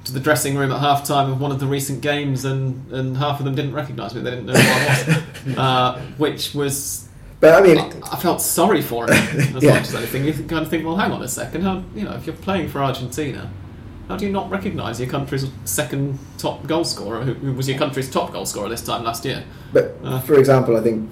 to 0.08 0.12
the 0.12 0.20
dressing 0.20 0.56
room 0.56 0.72
at 0.72 0.80
half 0.80 1.04
time 1.06 1.30
of 1.30 1.40
one 1.40 1.50
of 1.52 1.60
the 1.60 1.66
recent 1.66 2.00
games, 2.00 2.44
and, 2.44 2.90
and 2.92 3.16
half 3.16 3.38
of 3.38 3.44
them 3.46 3.54
didn't 3.54 3.72
recognise 3.74 4.14
me. 4.14 4.20
They 4.22 4.30
didn't 4.30 4.46
know 4.46 4.54
who 4.54 4.68
I 4.68 5.24
was," 5.46 5.56
uh, 5.58 6.00
which 6.18 6.54
was 6.54 7.08
But 7.40 7.54
I 7.54 7.66
mean, 7.66 7.78
I, 7.78 7.92
I 8.12 8.16
felt 8.16 8.42
sorry 8.42 8.82
for 8.82 9.04
him 9.04 9.12
as 9.12 9.62
Yeah. 9.62 9.74
much 9.74 9.82
as 9.88 9.94
anything. 9.94 10.24
You 10.24 10.32
kind 10.32 10.62
of 10.64 10.68
think, 10.68 10.84
well, 10.84 10.96
hang 10.96 11.12
on 11.12 11.22
a 11.22 11.28
second, 11.28 11.62
how 11.62 11.82
you 11.94 12.04
know 12.04 12.12
if 12.12 12.26
you're 12.26 12.34
playing 12.36 12.68
for 12.68 12.82
Argentina, 12.82 13.50
how 14.08 14.16
do 14.16 14.26
you 14.26 14.32
not 14.32 14.50
recognise 14.50 14.98
your 15.00 15.08
country's 15.08 15.46
second 15.64 16.18
top 16.38 16.66
goal 16.66 16.82
scorer, 16.84 17.22
who, 17.22 17.34
who 17.34 17.52
was 17.52 17.68
your 17.68 17.78
country's 17.78 18.10
top 18.10 18.32
goal 18.32 18.46
scorer 18.46 18.68
this 18.68 18.82
time 18.84 19.04
last 19.04 19.24
year? 19.24 19.44
But 19.72 19.96
Uh. 20.02 20.20
for 20.20 20.38
example, 20.38 20.76
I 20.76 20.80
think 20.80 21.10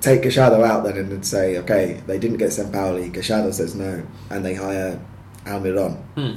take 0.00 0.22
Gallardo 0.22 0.64
out 0.64 0.84
then 0.84 0.96
and 0.96 1.26
say, 1.26 1.58
okay, 1.58 2.00
they 2.06 2.18
didn't 2.18 2.38
get 2.38 2.50
Sampaoli. 2.50 3.12
Gallardo 3.12 3.50
says 3.50 3.74
no, 3.74 4.02
and 4.30 4.44
they 4.44 4.54
hire 4.54 4.98
Almiron. 5.46 5.96
Hmm. 6.14 6.34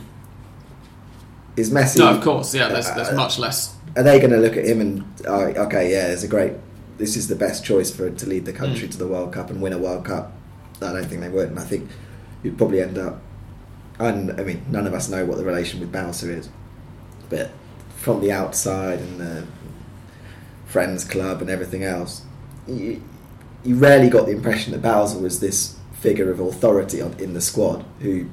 Is 1.56 1.70
Messi? 1.72 2.00
No, 2.00 2.10
of 2.16 2.24
course, 2.24 2.54
yeah. 2.56 2.68
There's, 2.70 2.90
there's 2.94 3.10
Uh, 3.10 3.16
much 3.16 3.38
less. 3.40 3.76
Are 3.96 4.04
they 4.04 4.18
going 4.20 4.32
to 4.32 4.38
look 4.38 4.58
at 4.58 4.66
him 4.66 4.82
and 4.82 5.04
oh, 5.28 5.42
okay, 5.66 5.92
yeah, 5.92 6.08
it's 6.08 6.24
a 6.24 6.28
great. 6.28 6.54
This 6.98 7.16
is 7.16 7.28
the 7.28 7.36
best 7.36 7.64
choice 7.64 7.92
for 7.92 8.10
to 8.10 8.26
lead 8.28 8.46
the 8.46 8.54
country 8.54 8.88
Mm. 8.88 8.92
to 8.92 8.98
the 8.98 9.08
World 9.08 9.34
Cup 9.34 9.50
and 9.50 9.62
win 9.62 9.74
a 9.74 9.78
World 9.78 10.06
Cup. 10.06 10.32
I 10.82 10.92
don't 10.94 11.06
think 11.06 11.22
they 11.22 11.30
would, 11.30 11.50
and 11.50 11.60
I 11.60 11.64
think 11.64 11.90
you'd 12.44 12.58
probably 12.58 12.82
end 12.82 12.98
up. 12.98 13.20
And 14.00 14.32
I 14.40 14.44
mean, 14.44 14.66
none 14.70 14.88
of 14.88 14.94
us 14.94 15.10
know 15.10 15.26
what 15.26 15.38
the 15.38 15.44
relation 15.46 15.80
with 15.80 15.92
Bauza 15.92 16.28
is, 16.30 16.50
but 17.30 17.52
from 17.98 18.20
the 18.22 18.32
outside 18.32 19.00
and 19.00 19.20
the 19.20 19.44
friends 20.66 21.04
club 21.06 21.42
and 21.42 21.50
everything 21.50 21.84
else, 21.84 22.24
you, 22.68 23.02
you 23.64 23.76
rarely 23.76 24.10
got 24.10 24.26
the 24.26 24.32
impression 24.32 24.74
that 24.74 24.82
Bauza 24.82 25.22
was 25.22 25.40
this 25.40 25.78
figure 25.94 26.32
of 26.32 26.40
authority 26.40 27.02
on, 27.02 27.14
in 27.20 27.34
the 27.34 27.42
squad 27.42 27.86
who 28.02 28.26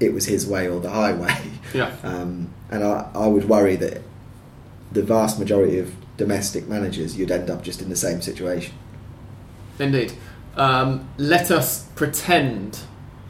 it 0.00 0.12
was 0.12 0.26
his 0.26 0.46
way 0.46 0.68
or 0.68 0.80
the 0.80 0.90
highway. 0.90 1.34
Yeah. 1.74 1.94
Um, 2.02 2.52
and 2.70 2.82
I, 2.82 3.08
I 3.14 3.26
would 3.26 3.48
worry 3.48 3.76
that 3.76 4.02
the 4.90 5.02
vast 5.02 5.38
majority 5.38 5.78
of 5.78 5.94
domestic 6.16 6.66
managers, 6.66 7.16
you'd 7.16 7.30
end 7.30 7.50
up 7.50 7.62
just 7.62 7.80
in 7.82 7.88
the 7.88 7.96
same 7.96 8.20
situation. 8.22 8.74
Indeed. 9.78 10.12
Um, 10.56 11.08
let 11.18 11.50
us 11.50 11.84
pretend, 11.94 12.80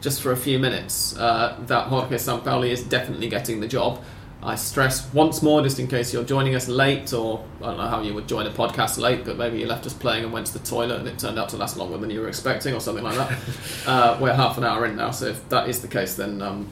just 0.01 0.21
for 0.21 0.31
a 0.31 0.37
few 0.37 0.59
minutes, 0.59 1.17
uh, 1.17 1.57
that 1.67 1.87
Jorge 1.87 2.15
Sampaoli 2.15 2.69
is 2.69 2.83
definitely 2.83 3.29
getting 3.29 3.59
the 3.59 3.67
job. 3.67 4.03
I 4.47 4.55
stress 4.55 5.13
once 5.13 5.41
more, 5.41 5.61
just 5.61 5.77
in 5.77 5.87
case 5.89 6.13
you're 6.13 6.23
joining 6.23 6.55
us 6.55 6.69
late, 6.69 7.11
or 7.11 7.43
I 7.61 7.65
don't 7.65 7.77
know 7.77 7.87
how 7.87 8.01
you 8.01 8.13
would 8.13 8.29
join 8.29 8.47
a 8.47 8.49
podcast 8.49 8.97
late, 8.97 9.25
but 9.25 9.37
maybe 9.37 9.59
you 9.59 9.65
left 9.65 9.85
us 9.85 9.93
playing 9.93 10.23
and 10.23 10.31
went 10.31 10.47
to 10.47 10.53
the 10.53 10.65
toilet 10.65 10.99
and 10.99 11.07
it 11.07 11.19
turned 11.19 11.37
out 11.37 11.49
to 11.49 11.57
last 11.57 11.75
longer 11.75 11.97
than 11.97 12.09
you 12.09 12.21
were 12.21 12.29
expecting, 12.29 12.73
or 12.73 12.79
something 12.79 13.03
like 13.03 13.17
that. 13.17 13.37
uh, 13.87 14.17
we're 14.21 14.33
half 14.33 14.57
an 14.57 14.63
hour 14.63 14.85
in 14.85 14.95
now, 14.95 15.11
so 15.11 15.25
if 15.25 15.49
that 15.49 15.67
is 15.67 15.81
the 15.81 15.87
case, 15.89 16.15
then 16.15 16.41
um, 16.41 16.65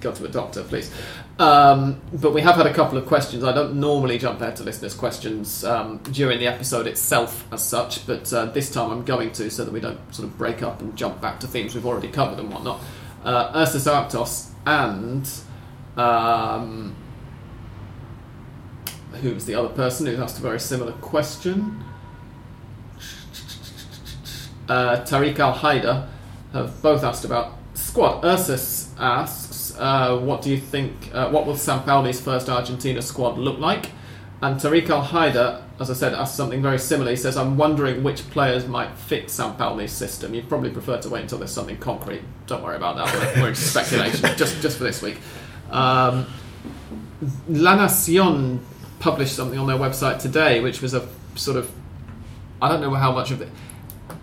go 0.00 0.12
to 0.12 0.24
a 0.24 0.28
doctor, 0.28 0.62
please. 0.62 0.90
Um, 1.38 2.00
but 2.10 2.32
we 2.32 2.40
have 2.40 2.54
had 2.56 2.66
a 2.66 2.72
couple 2.72 2.96
of 2.96 3.04
questions. 3.04 3.44
I 3.44 3.52
don't 3.52 3.74
normally 3.74 4.16
jump 4.16 4.40
ahead 4.40 4.56
to 4.56 4.62
listeners' 4.62 4.94
questions 4.94 5.62
um, 5.62 5.98
during 6.10 6.38
the 6.38 6.46
episode 6.46 6.86
itself, 6.86 7.46
as 7.52 7.62
such, 7.62 8.06
but 8.06 8.32
uh, 8.32 8.46
this 8.46 8.72
time 8.72 8.90
I'm 8.90 9.04
going 9.04 9.30
to, 9.32 9.50
so 9.50 9.66
that 9.66 9.72
we 9.72 9.80
don't 9.80 10.00
sort 10.14 10.26
of 10.26 10.38
break 10.38 10.62
up 10.62 10.80
and 10.80 10.96
jump 10.96 11.20
back 11.20 11.38
to 11.40 11.46
themes 11.46 11.74
we've 11.74 11.84
already 11.84 12.08
covered 12.08 12.38
and 12.38 12.50
whatnot. 12.50 12.80
Uh, 13.22 13.52
Ursus 13.54 13.86
Arctos 13.86 14.52
and 14.64 15.28
um, 15.96 16.94
was 19.22 19.46
the 19.46 19.54
other 19.54 19.68
person 19.68 20.06
who 20.06 20.22
asked 20.22 20.38
a 20.38 20.42
very 20.42 20.60
similar 20.60 20.92
question? 20.92 21.82
Uh, 24.68 24.96
Tariq 25.04 25.38
Al 25.38 25.54
Haider 25.54 26.08
have 26.52 26.80
both 26.82 27.04
asked 27.04 27.24
about 27.24 27.52
squad. 27.74 28.24
Ursus 28.24 28.90
asks, 28.98 29.76
uh, 29.78 30.18
"What 30.18 30.42
do 30.42 30.50
you 30.50 30.58
think? 30.58 31.10
Uh, 31.12 31.30
what 31.30 31.46
will 31.46 31.54
Sampaoli's 31.54 32.20
first 32.20 32.48
Argentina 32.48 33.02
squad 33.02 33.38
look 33.38 33.58
like?" 33.58 33.90
And 34.40 34.56
Tariq 34.56 34.88
Al 34.88 35.04
Haider, 35.04 35.62
as 35.78 35.90
I 35.90 35.94
said, 35.94 36.14
asked 36.14 36.36
something 36.36 36.62
very 36.62 36.78
similar. 36.78 37.10
He 37.10 37.16
says, 37.16 37.36
"I'm 37.36 37.56
wondering 37.56 38.02
which 38.02 38.28
players 38.30 38.66
might 38.66 38.96
fit 38.96 39.26
Sampaoli's 39.26 39.92
system." 39.92 40.34
You'd 40.34 40.48
probably 40.48 40.70
prefer 40.70 40.98
to 40.98 41.08
wait 41.10 41.22
until 41.22 41.38
there's 41.38 41.50
something 41.52 41.76
concrete. 41.76 42.22
Don't 42.46 42.62
worry 42.62 42.76
about 42.76 42.96
that. 42.96 43.36
We're, 43.36 43.42
we're 43.42 43.48
in 43.50 43.54
speculation 43.54 44.36
just 44.36 44.62
just 44.62 44.78
for 44.78 44.84
this 44.84 45.02
week. 45.02 45.18
Um, 45.70 46.26
La 47.48 47.76
Nacion 47.76 48.60
published 48.98 49.34
something 49.34 49.58
on 49.58 49.66
their 49.66 49.76
website 49.76 50.18
today, 50.20 50.60
which 50.60 50.80
was 50.80 50.94
a 50.94 51.06
sort 51.34 51.56
of 51.56 51.70
I 52.62 52.68
don't 52.68 52.80
know 52.80 52.94
how 52.94 53.12
much 53.12 53.30
of 53.30 53.42
it. 53.42 53.50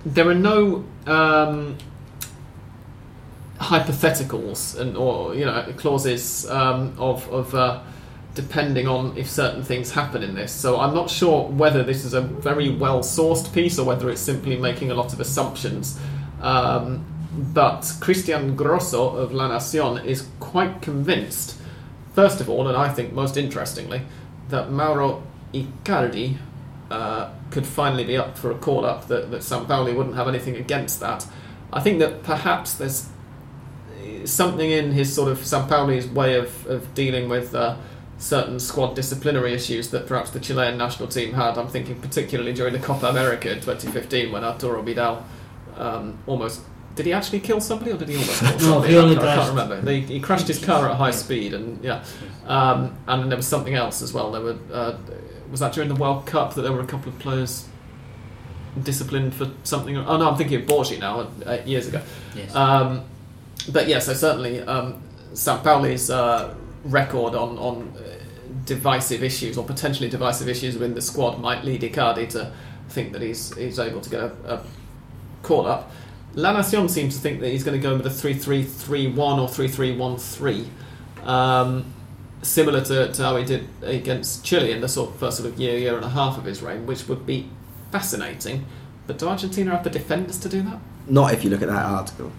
There 0.05 0.27
are 0.27 0.35
no 0.35 0.83
um, 1.05 1.77
hypotheticals 3.59 4.79
and 4.79 4.97
or 4.97 5.35
you 5.35 5.45
know 5.45 5.73
clauses 5.77 6.49
um, 6.49 6.95
of 6.97 7.27
of 7.31 7.53
uh, 7.53 7.81
depending 8.33 8.87
on 8.87 9.15
if 9.17 9.29
certain 9.29 9.63
things 9.63 9.91
happen 9.91 10.23
in 10.23 10.35
this. 10.35 10.51
So 10.51 10.79
I'm 10.79 10.93
not 10.93 11.09
sure 11.09 11.47
whether 11.49 11.83
this 11.83 12.05
is 12.05 12.13
a 12.13 12.21
very 12.21 12.69
well 12.69 13.01
sourced 13.01 13.53
piece 13.53 13.77
or 13.77 13.85
whether 13.85 14.09
it's 14.09 14.21
simply 14.21 14.57
making 14.57 14.89
a 14.91 14.95
lot 14.95 15.13
of 15.13 15.19
assumptions. 15.19 15.99
Um, 16.41 17.05
but 17.33 17.81
Cristian 17.99 18.55
Grosso 18.55 19.15
of 19.15 19.31
La 19.31 19.49
Nacion 19.49 20.03
is 20.05 20.27
quite 20.39 20.81
convinced, 20.81 21.57
first 22.13 22.41
of 22.41 22.49
all, 22.49 22.67
and 22.67 22.77
I 22.77 22.89
think 22.89 23.13
most 23.13 23.37
interestingly, 23.37 24.01
that 24.49 24.71
Mauro 24.71 25.23
Icardi 25.53 26.37
uh, 26.89 27.29
could 27.51 27.65
finally 27.65 28.03
be 28.03 28.17
up 28.17 28.37
for 28.37 28.51
a 28.51 28.55
call 28.55 28.85
up, 28.85 29.07
that, 29.07 29.31
that 29.31 29.41
Sampaoli 29.41 29.95
wouldn't 29.95 30.15
have 30.15 30.27
anything 30.27 30.57
against 30.57 30.99
that. 30.99 31.25
I 31.71 31.79
think 31.79 31.99
that 31.99 32.23
perhaps 32.23 32.73
there's 32.73 33.07
something 34.25 34.69
in 34.69 34.91
his 34.91 35.13
sort 35.13 35.31
of 35.31 35.39
Sampaoli's 35.39 36.07
way 36.07 36.35
of, 36.35 36.65
of 36.67 36.93
dealing 36.93 37.29
with 37.29 37.55
uh, 37.55 37.77
certain 38.17 38.59
squad 38.59 38.95
disciplinary 38.95 39.53
issues 39.53 39.89
that 39.89 40.05
perhaps 40.05 40.31
the 40.31 40.39
Chilean 40.39 40.77
national 40.77 41.07
team 41.07 41.33
had. 41.33 41.57
I'm 41.57 41.67
thinking 41.67 41.99
particularly 42.01 42.53
during 42.53 42.73
the 42.73 42.79
Copa 42.79 43.07
America 43.07 43.49
in 43.49 43.57
2015 43.61 44.31
when 44.31 44.43
Arturo 44.43 44.81
Vidal 44.81 45.25
um, 45.77 46.17
almost. 46.27 46.61
Did 46.95 47.05
he 47.05 47.13
actually 47.13 47.39
kill 47.39 47.61
somebody 47.61 47.91
or 47.91 47.97
did 47.97 48.09
he 48.09 48.15
almost 48.15 48.39
kill 48.39 48.59
somebody? 48.59 48.93
he 48.93 48.99
only 48.99 49.17
I, 49.17 49.31
I 49.31 49.35
can't 49.35 49.49
remember. 49.49 49.91
He, 49.91 50.01
he 50.01 50.19
crashed 50.19 50.47
his 50.47 50.63
car 50.63 50.89
at 50.89 50.97
high 50.97 51.11
speed 51.11 51.53
and 51.53 51.83
yeah. 51.83 52.03
Um, 52.45 52.97
and 53.07 53.31
there 53.31 53.37
was 53.37 53.47
something 53.47 53.75
else 53.75 54.01
as 54.01 54.13
well. 54.13 54.31
There 54.31 54.41
were 54.41 54.57
uh, 54.71 54.97
was 55.49 55.59
that 55.59 55.73
during 55.73 55.89
the 55.89 55.95
World 55.95 56.25
Cup 56.25 56.53
that 56.55 56.61
there 56.61 56.71
were 56.71 56.81
a 56.81 56.87
couple 56.87 57.11
of 57.11 57.19
players 57.19 57.67
disciplined 58.81 59.33
for 59.33 59.51
something. 59.63 59.97
Oh 59.97 60.17
no, 60.17 60.29
I'm 60.29 60.37
thinking 60.37 60.61
of 60.61 60.67
Borghi 60.67 60.99
now, 60.99 61.27
uh, 61.45 61.61
years 61.65 61.87
ago. 61.87 62.01
Yes. 62.35 62.55
Um, 62.55 63.03
but 63.71 63.87
yes, 63.87 64.05
so 64.05 64.13
certainly 64.13 64.61
um, 64.61 65.01
Sampaoli's 65.33 66.09
uh, 66.09 66.55
record 66.85 67.35
on, 67.35 67.57
on 67.57 67.93
uh, 67.97 68.23
divisive 68.65 69.23
issues 69.23 69.57
or 69.57 69.65
potentially 69.65 70.09
divisive 70.09 70.47
issues 70.47 70.73
within 70.75 70.93
the 70.93 71.01
squad 71.01 71.39
might 71.39 71.63
lead 71.63 71.81
Icardi 71.81 72.29
to 72.29 72.51
think 72.89 73.13
that 73.13 73.21
he's 73.21 73.55
he's 73.55 73.79
able 73.79 74.01
to 74.01 74.09
get 74.09 74.19
a, 74.21 74.31
a 74.45 74.63
call 75.43 75.67
up. 75.67 75.91
La 76.35 76.53
Nacion 76.53 76.89
seems 76.89 77.15
to 77.15 77.21
think 77.21 77.41
that 77.41 77.49
he's 77.49 77.63
going 77.63 77.79
to 77.79 77.81
go 77.81 77.95
with 77.95 78.05
a 78.05 78.09
3-3-3-1 78.09 79.17
or 79.17 79.47
3-3-1-3. 79.47 81.27
Um, 81.27 81.93
similar 82.41 82.81
to, 82.81 83.11
to 83.11 83.23
how 83.23 83.35
he 83.37 83.45
did 83.45 83.67
against 83.81 84.43
Chile 84.43 84.71
in 84.71 84.81
the 84.81 84.87
sort 84.87 85.11
of 85.11 85.17
first 85.17 85.37
sort 85.37 85.51
of 85.51 85.59
year, 85.59 85.77
year 85.77 85.95
and 85.95 86.05
a 86.05 86.09
half 86.09 86.37
of 86.37 86.45
his 86.45 86.61
reign, 86.61 86.85
which 86.85 87.07
would 87.07 87.25
be 87.25 87.49
fascinating. 87.91 88.65
But 89.07 89.17
do 89.17 89.27
Argentina 89.27 89.71
have 89.71 89.83
the 89.83 89.89
defenders 89.89 90.39
to 90.39 90.49
do 90.49 90.61
that? 90.63 90.79
Not 91.07 91.33
if 91.33 91.43
you 91.43 91.49
look 91.49 91.61
at 91.61 91.67
that 91.67 91.85
article. 91.85 92.31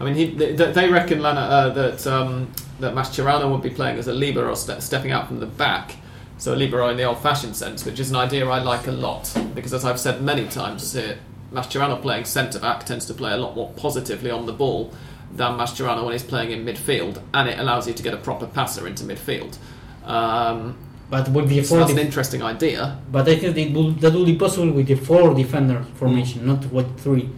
I 0.00 0.04
mean, 0.04 0.14
he, 0.14 0.26
they, 0.34 0.52
they 0.52 0.88
reckon 0.88 1.20
Lana, 1.20 1.40
uh, 1.40 1.68
that 1.70 2.06
um, 2.06 2.52
that 2.80 2.94
Mascherano 2.94 3.50
would 3.50 3.62
be 3.62 3.70
playing 3.70 3.98
as 3.98 4.06
a 4.06 4.12
libero, 4.12 4.54
ste- 4.54 4.80
stepping 4.80 5.10
out 5.10 5.26
from 5.26 5.40
the 5.40 5.46
back. 5.46 5.96
So 6.38 6.54
a 6.54 6.56
libero 6.56 6.88
in 6.88 6.96
the 6.96 7.02
old-fashioned 7.02 7.56
sense, 7.56 7.84
which 7.84 7.98
is 7.98 8.10
an 8.10 8.16
idea 8.16 8.48
I 8.48 8.60
like 8.60 8.86
a 8.86 8.92
lot 8.92 9.36
because, 9.56 9.74
as 9.74 9.84
I've 9.84 9.98
said 9.98 10.22
many 10.22 10.46
times, 10.46 10.94
uh, 10.94 11.16
Mascherano 11.52 12.00
playing 12.00 12.24
centre 12.24 12.58
back 12.58 12.84
tends 12.84 13.06
to 13.06 13.14
play 13.14 13.32
a 13.32 13.36
lot 13.36 13.56
more 13.56 13.72
positively 13.76 14.30
on 14.30 14.46
the 14.46 14.52
ball 14.52 14.92
than 15.32 15.58
Mascherano 15.58 16.04
when 16.04 16.12
he's 16.12 16.22
playing 16.22 16.50
in 16.50 16.64
midfield, 16.64 17.22
and 17.32 17.48
it 17.48 17.58
allows 17.58 17.86
you 17.86 17.94
to 17.94 18.02
get 18.02 18.14
a 18.14 18.18
proper 18.18 18.46
passer 18.46 18.86
into 18.86 19.04
midfield. 19.04 19.58
Um, 20.04 20.76
but 21.10 21.28
with 21.30 21.48
the 21.48 21.62
so 21.64 21.78
that's 21.78 21.92
an 21.92 21.98
interesting 21.98 22.42
idea. 22.42 22.98
but 23.10 23.26
I 23.28 23.36
think 23.36 23.56
it 23.56 23.72
will, 23.72 23.92
that 23.92 24.12
will 24.12 24.26
be 24.26 24.36
possible 24.36 24.70
with 24.72 24.86
the 24.86 24.94
four 24.94 25.34
defender 25.34 25.82
formation, 25.94 26.46
not 26.46 26.70
with 26.70 27.00
three. 27.00 27.30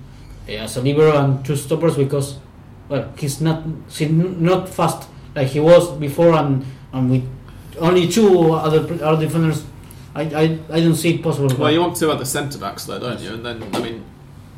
As 0.48 0.76
a 0.76 0.82
libero 0.82 1.16
and 1.16 1.44
two 1.44 1.54
stoppers, 1.54 1.96
because 1.96 2.38
well, 2.88 3.12
he's 3.16 3.40
not 3.40 3.62
he's 3.88 4.10
not 4.10 4.68
fast 4.68 5.08
like 5.36 5.48
he 5.48 5.60
was 5.60 5.92
before, 5.98 6.34
and, 6.34 6.66
and 6.92 7.10
with 7.10 7.28
only 7.78 8.08
two 8.08 8.52
other 8.52 8.80
other 9.04 9.24
defenders, 9.24 9.64
I, 10.20 10.42
I, 10.42 10.44
I 10.70 10.80
don't 10.80 10.94
see 10.94 11.14
it 11.14 11.22
possible. 11.22 11.48
Well, 11.56 11.70
you 11.70 11.80
want 11.80 11.96
two 11.96 12.10
other 12.10 12.24
centre 12.24 12.58
backs, 12.58 12.84
though, 12.84 12.98
don't 12.98 13.20
you? 13.20 13.32
And 13.32 13.44
then, 13.44 13.62
I 13.74 13.80
mean, 13.80 14.04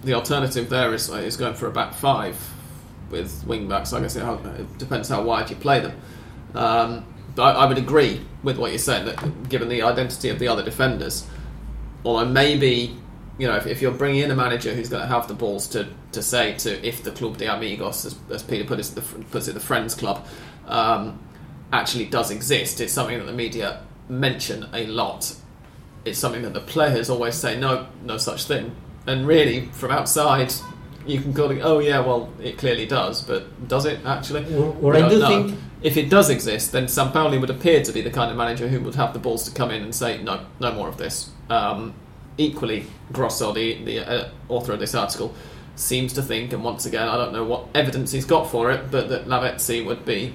the 0.03 0.15
alternative 0.15 0.69
there 0.69 0.93
is 0.93 1.09
is 1.09 1.37
going 1.37 1.55
for 1.55 1.67
a 1.67 1.71
back 1.71 1.95
five 1.95 2.37
with 3.11 3.45
wing 3.47 3.69
backs. 3.69 3.93
I 3.93 4.01
guess 4.01 4.17
it, 4.17 4.23
it 4.25 4.79
depends 4.79 5.09
how 5.09 5.23
wide 5.23 5.51
you 5.51 5.57
play 5.57 5.81
them. 5.81 6.01
Um, 6.55 7.07
but 7.35 7.57
I, 7.57 7.65
I 7.65 7.67
would 7.67 7.79
agree 7.79 8.21
with 8.43 8.59
what 8.59 8.71
you're 8.71 8.79
saying 8.79 9.07
that 9.07 9.49
given 9.49 9.69
the 9.69 9.83
identity 9.83 10.29
of 10.29 10.39
the 10.39 10.49
other 10.49 10.65
defenders, 10.65 11.27
although 12.05 12.25
maybe 12.25 12.97
you 13.39 13.47
know 13.47 13.57
if, 13.57 13.67
if 13.67 13.81
you're 13.81 13.93
bringing 13.93 14.23
in 14.23 14.31
a 14.31 14.37
manager 14.37 14.75
who's 14.75 14.89
going 14.89 15.03
to 15.03 15.09
have 15.09 15.29
the 15.29 15.35
balls 15.35 15.69
to, 15.69 15.89
to 16.13 16.23
say 16.23 16.55
to 16.59 16.87
if 16.87 17.05
the 17.05 17.13
club 17.13 17.37
de 17.37 17.47
amigos, 17.47 18.05
as, 18.05 18.19
as 18.31 18.43
Peter 18.43 18.65
put 18.65 18.81
it, 18.81 18.87
the, 18.95 19.03
puts 19.31 19.47
it, 19.47 19.53
the 19.53 19.61
friends 19.61 19.95
club, 19.95 20.27
um, 20.67 21.21
actually 21.73 22.07
does 22.07 22.31
exist. 22.31 22.81
It's 22.81 22.93
something 22.93 23.19
that 23.19 23.27
the 23.27 23.33
media 23.33 23.83
mention 24.09 24.69
a 24.73 24.87
lot 24.87 25.37
it's 26.05 26.19
something 26.19 26.43
that 26.43 26.53
the 26.53 26.61
players 26.61 27.11
always 27.11 27.35
say 27.35 27.59
no 27.59 27.87
no 28.03 28.19
such 28.19 28.45
thing. 28.45 28.75
And 29.07 29.27
really 29.27 29.67
from 29.67 29.91
outside 29.91 30.53
you 31.07 31.21
can 31.21 31.35
call 31.35 31.51
it 31.51 31.61
oh 31.63 31.81
yeah 31.81 32.01
well 32.01 32.33
it 32.41 32.57
clearly 32.59 32.87
does 32.87 33.23
but 33.23 33.69
does 33.69 33.87
it 33.87 34.05
actually? 34.05 34.55
Or, 34.55 34.77
or 34.81 34.97
I 34.97 35.09
do 35.09 35.19
know. 35.19 35.29
think 35.29 35.59
if 35.83 35.97
it 35.97 36.09
does 36.09 36.31
exist 36.31 36.73
then 36.73 36.85
Sampaoli 36.85 37.41
would 37.41 37.51
appear 37.51 37.83
to 37.83 37.93
be 37.93 38.01
the 38.01 38.11
kind 38.11 38.31
of 38.31 38.37
manager 38.37 38.69
who 38.69 38.81
would 38.81 38.95
have 38.95 39.13
the 39.13 39.19
balls 39.19 39.45
to 39.49 39.51
come 39.51 39.71
in 39.71 39.83
and 39.83 39.95
say 39.95 40.23
no 40.23 40.45
no 40.61 40.73
more 40.73 40.89
of 40.89 40.97
this. 40.97 41.31
Um, 41.51 41.95
equally 42.39 42.87
Grosso 43.13 43.53
the, 43.53 43.83
the 43.85 43.99
uh, 43.99 44.29
author 44.49 44.73
of 44.73 44.81
this 44.81 44.95
article 44.95 45.35
seems 45.75 46.13
to 46.13 46.23
think 46.23 46.53
and 46.53 46.63
once 46.63 46.87
again 46.87 47.09
I 47.09 47.17
don't 47.17 47.33
know 47.33 47.45
what 47.45 47.67
evidence 47.75 48.13
he's 48.13 48.25
got 48.25 48.51
for 48.51 48.71
it 48.71 48.91
but 48.91 49.09
that 49.09 49.27
Lavezzi 49.27 49.85
would 49.85 50.05
be 50.05 50.35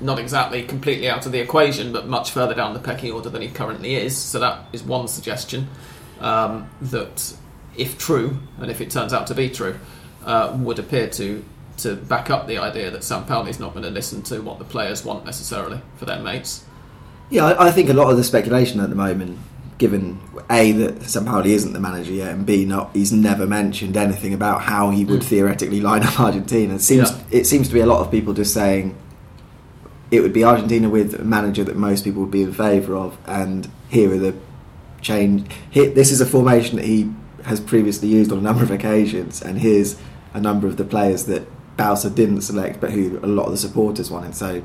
not 0.00 0.18
exactly 0.18 0.62
completely 0.62 1.08
out 1.08 1.24
of 1.26 1.32
the 1.32 1.38
equation, 1.40 1.92
but 1.92 2.06
much 2.08 2.30
further 2.30 2.54
down 2.54 2.74
the 2.74 2.80
pecking 2.80 3.12
order 3.12 3.28
than 3.30 3.42
he 3.42 3.48
currently 3.48 3.94
is. 3.94 4.16
So 4.16 4.38
that 4.40 4.66
is 4.72 4.82
one 4.82 5.06
suggestion 5.08 5.68
um, 6.20 6.68
that, 6.82 7.34
if 7.76 7.96
true, 7.98 8.38
and 8.58 8.70
if 8.70 8.80
it 8.80 8.90
turns 8.90 9.12
out 9.12 9.26
to 9.28 9.34
be 9.34 9.48
true, 9.50 9.76
uh, 10.24 10.56
would 10.60 10.78
appear 10.78 11.08
to 11.08 11.44
to 11.76 11.96
back 11.96 12.30
up 12.30 12.46
the 12.46 12.56
idea 12.56 12.88
that 12.88 13.00
Sampaoli 13.00 13.48
is 13.48 13.58
not 13.58 13.72
going 13.72 13.82
to 13.82 13.90
listen 13.90 14.22
to 14.22 14.40
what 14.40 14.60
the 14.60 14.64
players 14.64 15.04
want 15.04 15.24
necessarily 15.24 15.80
for 15.96 16.04
their 16.04 16.20
mates. 16.20 16.64
Yeah, 17.30 17.46
I, 17.46 17.66
I 17.66 17.70
think 17.72 17.88
a 17.88 17.92
lot 17.92 18.10
of 18.12 18.16
the 18.16 18.22
speculation 18.22 18.78
at 18.78 18.90
the 18.90 18.94
moment, 18.94 19.40
given 19.76 20.20
a 20.48 20.70
that 20.70 21.00
Sampaoli 21.00 21.46
isn't 21.46 21.72
the 21.72 21.80
manager 21.80 22.12
yet, 22.12 22.28
and 22.32 22.46
b 22.46 22.64
not 22.64 22.90
he's 22.94 23.12
never 23.12 23.44
mentioned 23.44 23.96
anything 23.96 24.32
about 24.32 24.62
how 24.62 24.90
he 24.90 25.04
would 25.04 25.20
Mm. 25.22 25.24
theoretically 25.24 25.80
line 25.80 26.04
up 26.04 26.20
Argentina. 26.20 26.74
It 26.76 26.80
seems 26.80 27.10
Yeah. 27.10 27.18
it 27.32 27.46
seems 27.46 27.66
to 27.68 27.74
be 27.74 27.80
a 27.80 27.86
lot 27.86 27.98
of 28.00 28.10
people 28.10 28.34
just 28.34 28.54
saying 28.54 28.94
it 30.16 30.20
would 30.20 30.32
be 30.32 30.44
Argentina 30.44 30.88
with 30.88 31.14
a 31.14 31.24
manager 31.24 31.64
that 31.64 31.76
most 31.76 32.04
people 32.04 32.22
would 32.22 32.30
be 32.30 32.42
in 32.42 32.52
favour 32.52 32.96
of, 32.96 33.18
and 33.26 33.70
here 33.88 34.12
are 34.12 34.18
the 34.18 34.34
change. 35.00 35.50
Here, 35.70 35.90
this 35.90 36.10
is 36.10 36.20
a 36.20 36.26
formation 36.26 36.76
that 36.76 36.84
he 36.84 37.12
has 37.44 37.60
previously 37.60 38.08
used 38.08 38.32
on 38.32 38.38
a 38.38 38.40
number 38.40 38.62
of 38.62 38.70
occasions, 38.70 39.42
and 39.42 39.58
here's 39.58 39.96
a 40.32 40.40
number 40.40 40.66
of 40.66 40.76
the 40.76 40.84
players 40.84 41.24
that 41.24 41.46
Bauza 41.76 42.14
didn't 42.14 42.42
select, 42.42 42.80
but 42.80 42.90
who 42.90 43.18
a 43.22 43.26
lot 43.26 43.46
of 43.46 43.52
the 43.52 43.58
supporters 43.58 44.10
wanted. 44.10 44.34
So 44.34 44.62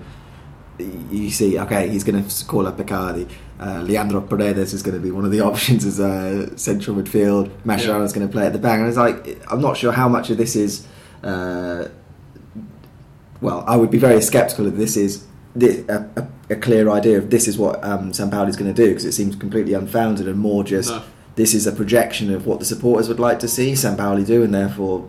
you 0.77 1.29
see, 1.29 1.59
okay, 1.59 1.89
he's 1.89 2.03
going 2.03 2.23
to 2.23 2.45
call 2.45 2.65
up 2.65 2.77
Icardi. 2.77 3.29
Uh, 3.59 3.81
Leandro 3.81 4.21
Paredes 4.21 4.73
is 4.73 4.81
going 4.81 4.95
to 4.95 5.01
be 5.01 5.11
one 5.11 5.25
of 5.25 5.31
the 5.31 5.41
options 5.49 5.85
as 5.85 5.99
a 5.99 6.57
central 6.57 6.95
midfield. 6.95 7.49
Mascherano's 7.63 8.13
going 8.13 8.27
to 8.27 8.31
play 8.31 8.45
at 8.45 8.53
the 8.53 8.59
back, 8.59 8.79
and 8.79 8.87
it's 8.87 8.97
like 8.97 9.41
I'm 9.51 9.61
not 9.61 9.77
sure 9.77 9.91
how 9.91 10.07
much 10.07 10.29
of 10.29 10.37
this 10.37 10.55
is 10.55 10.87
uh, 11.23 11.89
well, 13.41 13.63
I 13.67 13.75
would 13.75 13.91
be 13.91 13.97
very 13.97 14.21
sceptical 14.21 14.67
if 14.67 14.75
this 14.75 14.97
is 14.97 15.25
thi- 15.57 15.85
a, 15.87 15.97
a, 16.15 16.27
a 16.51 16.55
clear 16.55 16.89
idea 16.89 17.17
of 17.17 17.29
this 17.29 17.47
is 17.47 17.57
what 17.57 17.83
um, 17.83 18.11
Sampaoli 18.11 18.49
is 18.49 18.55
going 18.55 18.73
to 18.73 18.81
do 18.85 18.89
because 18.89 19.05
it 19.05 19.13
seems 19.13 19.35
completely 19.35 19.73
unfounded 19.73 20.27
and 20.27 20.37
more 20.39 20.63
just 20.63 20.89
No. 20.89 21.01
this 21.35 21.53
is 21.53 21.67
a 21.67 21.71
projection 21.71 22.33
of 22.33 22.45
what 22.47 22.59
the 22.59 22.65
supporters 22.65 23.07
would 23.07 23.19
like 23.19 23.39
to 23.39 23.47
see 23.47 23.73
Sampaoli 23.73 24.25
do, 24.25 24.43
and 24.43 24.53
therefore 24.53 25.07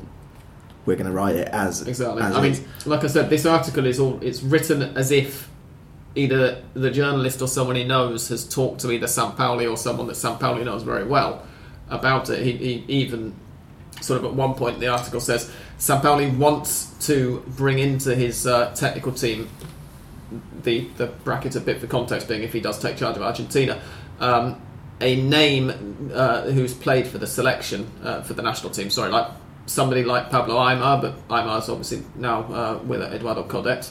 we're 0.86 0.97
going 0.97 1.07
to 1.07 1.12
write 1.12 1.36
it 1.36 1.49
as 1.49 1.86
Exactly. 1.86 2.22
as 2.22 2.34
I 2.36 2.41
mean, 2.41 2.53
is. 2.53 2.86
like 2.86 3.05
I 3.05 3.07
said, 3.09 3.28
this 3.30 3.45
article 3.47 3.86
is 3.86 3.99
all 4.01 4.18
it's 4.22 4.43
written 4.43 4.82
as 4.97 5.11
if 5.11 5.49
either 6.16 6.62
the 6.74 6.91
journalist 6.91 7.41
or 7.41 7.47
someone 7.49 7.76
he 7.76 7.84
knows 7.84 8.28
has 8.28 8.49
talked 8.49 8.80
to 8.80 8.91
either 8.91 9.07
Sampaoli 9.07 9.70
or 9.70 9.76
someone 9.76 10.07
that 10.09 10.16
Sampaoli 10.16 10.64
knows 10.64 10.82
very 10.82 11.05
well 11.05 11.47
about 11.88 12.30
it. 12.30 12.43
He, 12.43 12.53
he 12.53 12.84
even 12.88 13.34
sort 14.01 14.18
of 14.18 14.24
at 14.24 14.34
one 14.34 14.55
point 14.55 14.74
in 14.74 14.80
the 14.80 14.88
article 14.88 15.20
says 15.20 15.51
Sampaoli 15.78 16.34
wants 16.36 16.86
to 17.07 17.45
bring 17.57 17.78
into 17.78 18.14
his 18.14 18.47
uh, 18.47 18.72
technical 18.74 19.12
team 19.12 19.49
the 20.62 20.89
the 20.97 21.07
bracket 21.07 21.57
a 21.57 21.61
bit 21.61 21.81
for 21.81 21.87
context 21.87 22.28
being 22.28 22.43
if 22.43 22.53
he 22.53 22.61
does 22.61 22.78
take 22.78 22.97
charge 22.97 23.16
of 23.16 23.22
Argentina. 23.22 23.81
Um, 24.20 24.61
a 25.01 25.16
name 25.16 26.11
uh, 26.12 26.43
who's 26.43 26.74
played 26.74 27.07
for 27.07 27.18
the 27.18 27.26
selection 27.26 27.91
uh, 28.05 28.22
for 28.22 28.35
the 28.35 28.43
national 28.43 28.70
team. 28.70 28.91
Sorry, 28.91 29.11
like 29.11 29.28
somebody 29.66 30.05
like 30.05 30.31
Pablo 30.31 30.57
Aymar, 30.57 31.01
but 31.01 31.28
Aymar's 31.28 31.68
obviously 31.68 32.03
now 32.16 32.43
uh, 32.43 32.78
with 32.85 33.01
Eduardo 33.01 33.45
Coudet 33.45 33.91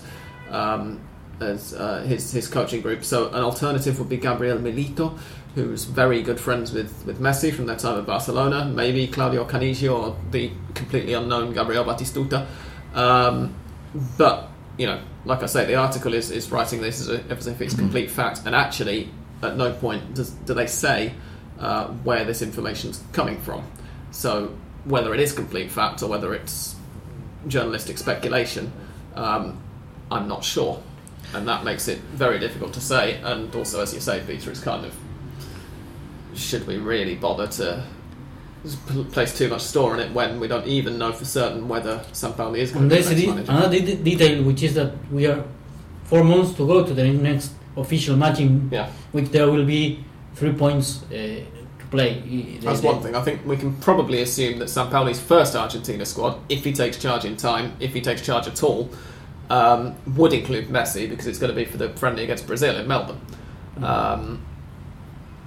um, 0.52 1.00
as 1.40 1.74
uh, 1.74 2.02
his 2.02 2.32
his 2.32 2.48
coaching 2.48 2.82
group. 2.82 3.04
So 3.04 3.30
an 3.30 3.44
alternative 3.44 3.98
would 4.00 4.10
be 4.10 4.18
Gabriel 4.18 4.58
Milito, 4.60 5.18
who's 5.56 5.86
very 5.86 6.22
good 6.22 6.40
friends 6.40 6.72
with, 6.72 7.06
with 7.06 7.20
Messi 7.20 7.52
from 7.54 7.66
their 7.66 7.76
time 7.76 7.98
at 7.98 8.06
Barcelona. 8.06 8.66
Maybe 8.66 9.08
Claudio 9.08 9.46
Caniggia 9.46 9.92
or 9.98 10.16
the 10.32 10.52
completely 10.74 11.14
unknown 11.14 11.54
Gabriel 11.54 11.86
Batistuta. 11.86 12.46
Um, 12.94 13.56
but 14.18 14.49
you 14.80 14.88
know, 14.88 15.02
like 15.26 15.44
I 15.44 15.46
say, 15.46 15.66
the 15.66 15.76
article 15.76 16.14
is, 16.14 16.32
is 16.32 16.50
writing 16.52 16.80
this 16.82 17.02
as, 17.02 17.10
a, 17.10 17.22
as 17.26 17.48
if 17.48 17.60
it's 17.62 17.76
complete 17.76 18.10
fact, 18.10 18.44
and 18.46 18.56
actually, 18.56 19.10
at 19.44 19.58
no 19.58 19.74
point 19.74 20.16
does, 20.16 20.32
do 20.32 20.54
they 20.54 20.68
say 20.68 21.14
uh, 21.60 21.88
where 21.88 22.24
this 22.24 22.42
information's 22.42 23.04
coming 23.12 23.40
from. 23.42 23.70
So 24.12 24.56
whether 24.86 25.14
it 25.14 25.20
is 25.20 25.34
complete 25.34 25.70
fact 25.70 26.02
or 26.02 26.08
whether 26.08 26.34
it's 26.34 26.78
journalistic 27.48 27.98
speculation, 27.98 28.72
um, 29.16 29.62
I'm 30.10 30.30
not 30.30 30.46
sure, 30.46 30.82
and 31.34 31.46
that 31.50 31.66
makes 31.66 31.90
it 31.90 32.00
very 32.14 32.40
difficult 32.40 32.72
to 32.76 32.82
say. 32.82 33.20
And 33.22 33.54
also, 33.54 33.82
as 33.82 33.94
you 33.94 34.00
say, 34.00 34.24
Peter, 34.26 34.50
it's 34.50 34.62
kind 34.62 34.86
of 34.86 34.96
should 36.36 36.66
we 36.66 36.78
really 36.78 37.16
bother 37.16 37.48
to 37.48 37.84
place 39.12 39.38
too 39.38 39.48
much 39.50 39.62
store 39.62 39.94
on 39.94 40.00
it 40.00 40.12
when 40.14 40.40
we 40.40 40.48
don't 40.48 40.68
even 40.68 40.98
know 40.98 41.12
for 41.14 41.26
certain 41.26 41.68
whether 41.68 42.00
Sampaoli 42.12 42.58
is 42.58 42.72
going 42.72 42.92
And 42.92 43.04
to 43.04 43.10
be 43.16 43.26
the 43.26 43.34
next 43.36 43.48
manager? 43.48 43.52
another 43.52 43.80
de- 43.80 43.96
detail, 43.96 44.44
which 44.44 44.64
is 44.64 44.74
that 44.76 44.94
we 45.12 45.28
are 45.28 45.44
four 46.06 46.24
months 46.24 46.54
to 46.58 46.68
go 46.68 46.84
to 46.84 46.94
the 46.94 47.06
next 47.12 47.52
official 47.78 48.16
match, 48.18 48.40
in 48.40 48.70
Yeah. 48.72 48.90
which 49.12 49.30
there 49.30 49.50
will 49.50 49.66
be 49.66 50.04
three 50.36 50.52
points 50.54 51.04
uh, 51.04 51.16
to 51.16 51.86
play. 51.92 52.58
That's 52.62 52.82
one 52.82 53.02
thing. 53.02 53.16
I 53.16 53.22
think 53.22 53.46
we 53.46 53.56
can 53.56 53.74
probably 53.78 54.22
assume 54.22 54.60
that 54.60 54.68
Sampaoli's 54.68 55.20
first 55.20 55.56
Argentina 55.56 56.06
squad, 56.06 56.38
if 56.50 56.64
he 56.66 56.74
takes 56.74 56.98
charge 56.98 57.24
in 57.26 57.38
time, 57.38 57.74
if 57.80 57.94
he 57.94 58.02
takes 58.02 58.22
charge 58.22 58.48
at 58.48 58.62
all, 58.64 58.90
um, 59.50 59.96
would 60.16 60.34
include 60.34 60.68
Messi 60.68 61.10
because 61.10 61.28
it's 61.28 61.40
going 61.40 61.50
to 61.52 61.56
be 61.56 61.66
for 61.66 61.78
the 61.78 61.90
friendly 61.92 62.24
against 62.24 62.46
Brazil 62.46 62.76
in 62.76 62.88
Melbourne. 62.88 63.22
Um, 63.82 64.42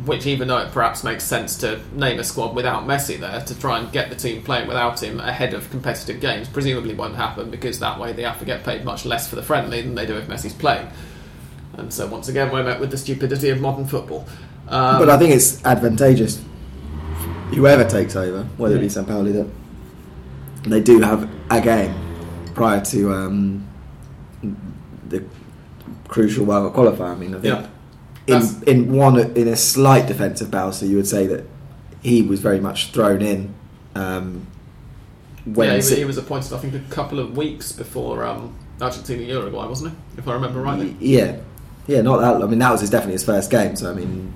which, 0.04 0.26
even 0.26 0.48
though 0.48 0.58
it 0.58 0.72
perhaps 0.72 1.04
makes 1.04 1.24
sense 1.24 1.56
to 1.58 1.80
name 1.94 2.18
a 2.18 2.24
squad 2.24 2.54
without 2.54 2.86
Messi 2.86 3.18
there 3.18 3.40
to 3.40 3.58
try 3.58 3.78
and 3.78 3.92
get 3.92 4.10
the 4.10 4.16
team 4.16 4.42
playing 4.42 4.66
without 4.66 5.02
him 5.02 5.20
ahead 5.20 5.54
of 5.54 5.70
competitive 5.70 6.20
games, 6.20 6.48
presumably 6.48 6.94
won't 6.94 7.16
happen 7.16 7.50
because 7.50 7.78
that 7.78 8.00
way 8.00 8.12
they 8.12 8.22
have 8.22 8.38
to 8.38 8.44
get 8.44 8.64
paid 8.64 8.84
much 8.84 9.04
less 9.04 9.28
for 9.28 9.36
the 9.36 9.42
friendly 9.42 9.82
than 9.82 9.94
they 9.94 10.06
do 10.06 10.16
if 10.16 10.26
Messi's 10.26 10.54
playing. 10.54 10.88
And 11.74 11.92
so, 11.92 12.06
once 12.06 12.28
again, 12.28 12.52
we're 12.52 12.64
met 12.64 12.80
with 12.80 12.90
the 12.90 12.98
stupidity 12.98 13.48
of 13.50 13.60
modern 13.60 13.86
football. 13.86 14.26
Um, 14.68 14.98
but 14.98 15.10
I 15.10 15.18
think 15.18 15.34
it's 15.34 15.64
advantageous 15.64 16.42
whoever 17.54 17.84
takes 17.84 18.16
over, 18.16 18.44
whether 18.56 18.76
it 18.76 18.80
be 18.80 18.86
Sampaoli, 18.86 19.32
that 19.32 19.48
they 20.64 20.80
do 20.80 21.00
have 21.00 21.28
a 21.50 21.60
game 21.60 21.94
prior 22.54 22.80
to 22.86 23.12
um, 23.12 23.68
the 25.08 25.24
crucial 26.08 26.44
World 26.44 26.74
Cup 26.74 26.84
qualifier. 26.84 27.12
I 27.12 27.14
mean, 27.14 27.34
I 27.34 27.40
think 27.40 27.44
Yeah. 27.44 27.66
In 28.26 28.42
in 28.66 28.92
one 28.92 29.18
in 29.36 29.48
a 29.48 29.56
slight 29.56 30.06
defence 30.06 30.40
of 30.40 30.48
Bauza, 30.48 30.88
you 30.88 30.96
would 30.96 31.08
say 31.08 31.26
that 31.26 31.44
he 32.02 32.22
was 32.22 32.40
very 32.40 32.60
much 32.60 32.90
thrown 32.92 33.20
in. 33.22 33.54
Um, 33.94 34.46
when 35.44 35.66
yeah, 35.66 35.72
he, 35.72 35.76
was- 35.78 35.90
he 35.90 36.04
was 36.04 36.18
appointed, 36.18 36.52
I 36.52 36.58
think, 36.58 36.74
a 36.74 36.78
couple 36.94 37.18
of 37.18 37.36
weeks 37.36 37.72
before 37.72 38.24
um, 38.24 38.54
Argentina 38.80 39.22
Uruguay, 39.22 39.66
wasn't 39.66 39.92
he? 39.92 40.18
If 40.18 40.28
I 40.28 40.34
remember 40.34 40.60
rightly. 40.60 40.96
Yeah, 41.00 41.38
yeah, 41.88 42.00
not 42.02 42.20
that. 42.20 42.42
I 42.42 42.46
mean, 42.46 42.60
that 42.60 42.70
was 42.70 42.80
his, 42.80 42.90
definitely 42.90 43.14
his 43.14 43.24
first 43.24 43.50
game. 43.50 43.74
So 43.74 43.90
I 43.90 43.94
mean, 43.94 44.32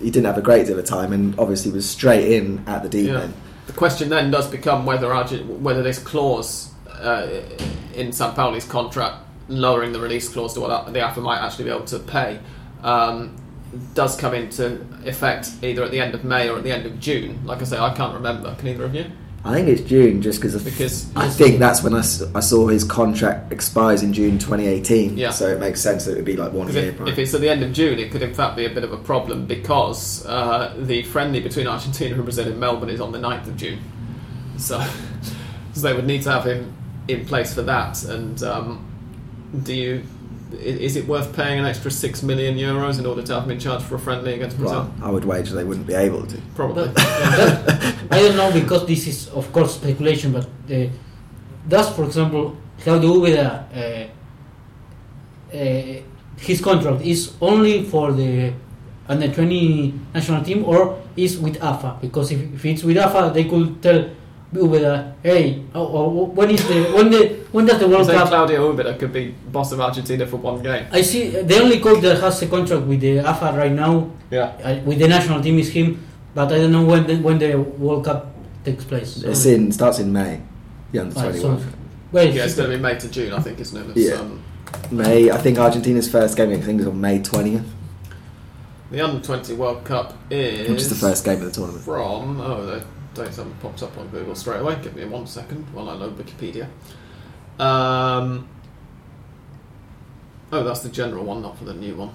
he 0.00 0.10
didn't 0.10 0.26
have 0.26 0.36
a 0.38 0.42
great 0.42 0.66
deal 0.66 0.78
of 0.78 0.84
time, 0.84 1.12
and 1.14 1.38
obviously 1.38 1.72
was 1.72 1.88
straight 1.88 2.30
in 2.32 2.62
at 2.66 2.82
the 2.82 2.88
deep 2.90 3.08
Yeah. 3.08 3.22
end. 3.22 3.34
The 3.68 3.72
question 3.72 4.10
then 4.10 4.30
does 4.30 4.48
become 4.50 4.84
whether 4.84 5.12
Argent- 5.14 5.60
whether 5.60 5.82
this 5.82 5.98
clause 5.98 6.68
uh, 6.90 7.26
in 7.94 8.08
Sampaoli's 8.10 8.66
contract, 8.66 9.16
lowering 9.48 9.92
the 9.92 10.00
release 10.00 10.28
clause 10.28 10.52
to 10.54 10.60
what 10.60 10.92
the 10.92 11.00
AFA 11.00 11.20
might 11.22 11.38
actually 11.40 11.64
be 11.64 11.70
able 11.70 11.84
to 11.86 11.98
pay, 12.00 12.38
um, 12.82 13.36
does 13.94 14.16
come 14.16 14.34
into 14.34 14.86
effect 15.04 15.50
either 15.62 15.82
at 15.82 15.90
the 15.90 16.00
end 16.00 16.14
of 16.14 16.24
May 16.24 16.48
or 16.48 16.58
at 16.58 16.64
the 16.64 16.72
end 16.72 16.86
of 16.86 17.00
June. 17.00 17.44
Like 17.44 17.60
I 17.60 17.64
say, 17.64 17.78
I 17.78 17.94
can't 17.94 18.14
remember. 18.14 18.54
Can 18.56 18.68
either 18.68 18.84
of 18.84 18.94
you? 18.94 19.06
I 19.44 19.54
think 19.54 19.68
it's 19.68 19.82
June, 19.82 20.22
just 20.22 20.40
because 20.40 20.62
Because 20.62 21.16
I 21.16 21.28
think 21.28 21.58
that's 21.58 21.82
when 21.82 21.94
I 21.94 22.00
saw 22.00 22.68
his 22.68 22.84
contract 22.84 23.52
expires 23.52 24.02
in 24.02 24.12
June 24.12 24.38
2018. 24.38 25.18
Yeah. 25.18 25.30
So 25.30 25.48
it 25.48 25.58
makes 25.58 25.80
sense 25.80 26.04
that 26.04 26.12
it 26.12 26.16
would 26.16 26.24
be 26.24 26.36
like 26.36 26.52
one 26.52 26.72
year. 26.72 26.90
if, 26.90 27.00
if 27.00 27.18
it's 27.18 27.34
at 27.34 27.40
the 27.40 27.48
end 27.48 27.64
of 27.64 27.72
June, 27.72 27.98
it 27.98 28.12
could 28.12 28.22
in 28.22 28.34
fact 28.34 28.56
be 28.56 28.66
a 28.66 28.70
bit 28.70 28.84
of 28.84 28.92
a 28.92 28.98
problem 28.98 29.46
because 29.46 30.24
uh, 30.26 30.74
the 30.78 31.02
friendly 31.02 31.40
between 31.40 31.66
Argentina 31.66 32.14
and 32.14 32.22
Brazil 32.22 32.46
in 32.46 32.60
Melbourne 32.60 32.90
is 32.90 33.00
on 33.00 33.10
the 33.10 33.18
9th 33.18 33.48
of 33.48 33.56
June. 33.56 33.80
So, 34.58 34.80
so 35.72 35.80
they 35.80 35.92
would 35.92 36.06
need 36.06 36.22
to 36.22 36.30
have 36.30 36.44
him 36.44 36.72
in 37.08 37.26
place 37.26 37.52
for 37.52 37.62
that. 37.62 38.04
And 38.04 38.40
um, 38.44 38.86
do 39.64 39.74
you? 39.74 40.04
I- 40.54 40.84
Is 40.88 40.96
it 40.96 41.06
worth 41.06 41.34
paying 41.34 41.58
an 41.58 41.64
extra 41.66 41.90
six 41.90 42.22
million 42.22 42.56
euros 42.56 42.98
in 42.98 43.06
order 43.06 43.22
to 43.22 43.34
have 43.34 43.44
him 43.44 43.50
in 43.52 43.58
charge 43.58 43.82
for 43.82 43.94
a 43.96 43.98
friendly 43.98 44.34
against 44.34 44.58
Brazil? 44.58 44.78
well, 45.00 45.08
I 45.08 45.10
would 45.10 45.24
wager 45.24 45.54
they 45.54 45.64
wouldn't 45.64 45.86
be 45.86 45.94
able 45.94 46.26
to. 46.26 46.36
Probably. 46.54 46.84
But- 46.86 46.94
that- 46.96 47.94
I 48.10 48.18
don't 48.22 48.36
know 48.36 48.50
because 48.52 48.86
this 48.86 49.06
is 49.06 49.28
of 49.28 49.50
course 49.52 49.74
speculation, 49.74 50.32
but 50.32 50.44
uh, 50.70 50.86
does, 51.68 51.88
for 51.96 52.04
example, 52.04 52.56
Claudio 52.82 53.14
Úbeda, 53.14 53.64
uh, 53.74 55.56
uh, 55.56 56.02
his 56.38 56.60
contract 56.60 57.02
is 57.02 57.32
only 57.40 57.84
for 57.84 58.12
the 58.12 58.52
under 59.08 59.28
20 59.28 59.94
national 60.14 60.42
team 60.42 60.64
or 60.64 60.98
is 61.16 61.38
with 61.38 61.62
AFA? 61.62 61.98
Because 62.00 62.32
if, 62.32 62.40
if 62.54 62.64
it's 62.64 62.82
with 62.84 62.96
AFA, 62.96 63.30
they 63.34 63.44
could 63.44 63.80
tell 63.82 64.08
Úbeda, 64.54 65.14
hey, 65.22 65.62
oh, 65.74 65.86
oh, 65.96 66.24
when 66.26 66.50
is 66.50 66.66
the 66.68 66.82
when 66.92 67.10
the 67.10 67.28
when 67.52 67.64
does 67.64 67.78
the 67.78 67.86
You 67.86 67.92
World 67.92 68.06
say 68.06 68.12
Cup? 68.14 68.28
Claudio 68.28 68.72
Ubeda 68.74 68.98
could 68.98 69.12
be 69.12 69.34
boss 69.50 69.72
of 69.72 69.80
Argentina 69.80 70.26
for 70.26 70.36
one 70.36 70.62
game. 70.62 70.86
I 70.92 71.00
see 71.00 71.28
the 71.30 71.58
only 71.58 71.80
coach 71.80 72.02
that 72.02 72.20
has 72.20 72.42
a 72.42 72.46
contract 72.48 72.84
with 72.86 73.00
the 73.00 73.20
AFA 73.20 73.52
right 73.56 73.72
now 73.72 74.10
Yeah. 74.30 74.52
uh, 74.62 74.78
with 74.84 74.98
the 74.98 75.08
national 75.08 75.40
team 75.42 75.58
is 75.58 75.70
him, 75.70 76.04
but 76.34 76.52
I 76.52 76.58
don't 76.58 76.72
know 76.72 76.84
when 76.84 77.06
the, 77.06 77.16
when 77.16 77.38
the 77.38 77.56
World 77.56 78.04
Cup 78.04 78.26
takes 78.64 78.84
place. 78.84 79.22
It's 79.22 79.46
in 79.46 79.72
starts 79.72 79.98
in 80.00 80.12
May. 80.12 80.40
The 80.92 80.98
under 81.00 81.14
21. 81.14 81.40
so- 81.58 81.66
well, 82.12 82.26
Yeah, 82.28 82.44
it's 82.44 82.54
going 82.54 82.70
to 82.70 82.76
be 82.76 82.82
May 82.82 82.98
to 82.98 83.08
June, 83.08 83.32
I 83.32 83.40
think, 83.40 83.58
isn't 83.58 83.90
it? 83.90 83.96
It's, 83.96 84.10
Yeah. 84.10 84.16
Um, 84.20 84.42
May. 84.90 85.30
I 85.30 85.38
think 85.38 85.58
Argentina's 85.58 86.10
first 86.10 86.36
game. 86.36 86.50
I 86.52 86.60
think 86.60 86.78
is 86.82 86.86
on 86.86 87.00
May 87.00 87.20
20th, 87.20 87.64
the 88.90 89.00
Under 89.00 89.24
20 89.24 89.54
World 89.54 89.82
Cup 89.84 90.12
is. 90.30 90.68
which 90.68 90.80
is 90.82 90.88
the 90.90 90.94
first 90.94 91.24
game 91.24 91.38
of 91.40 91.44
the 91.46 91.50
tournament. 91.50 91.82
from 91.82 92.38
oh 92.42 92.82
dates 93.14 93.36
haven't 93.36 93.60
popped 93.60 93.82
up 93.82 93.96
on 93.98 94.08
Google 94.08 94.34
straight 94.34 94.60
away. 94.60 94.76
Give 94.82 94.94
me 94.94 95.04
one 95.04 95.26
second 95.26 95.66
while 95.72 95.88
I 95.90 95.94
load 95.94 96.16
Wikipedia. 96.18 96.68
Um, 97.58 98.48
oh, 100.50 100.64
that's 100.64 100.80
the 100.80 100.88
general 100.88 101.24
one, 101.24 101.42
not 101.42 101.58
for 101.58 101.64
the 101.64 101.74
new 101.74 101.94
one. 101.96 102.10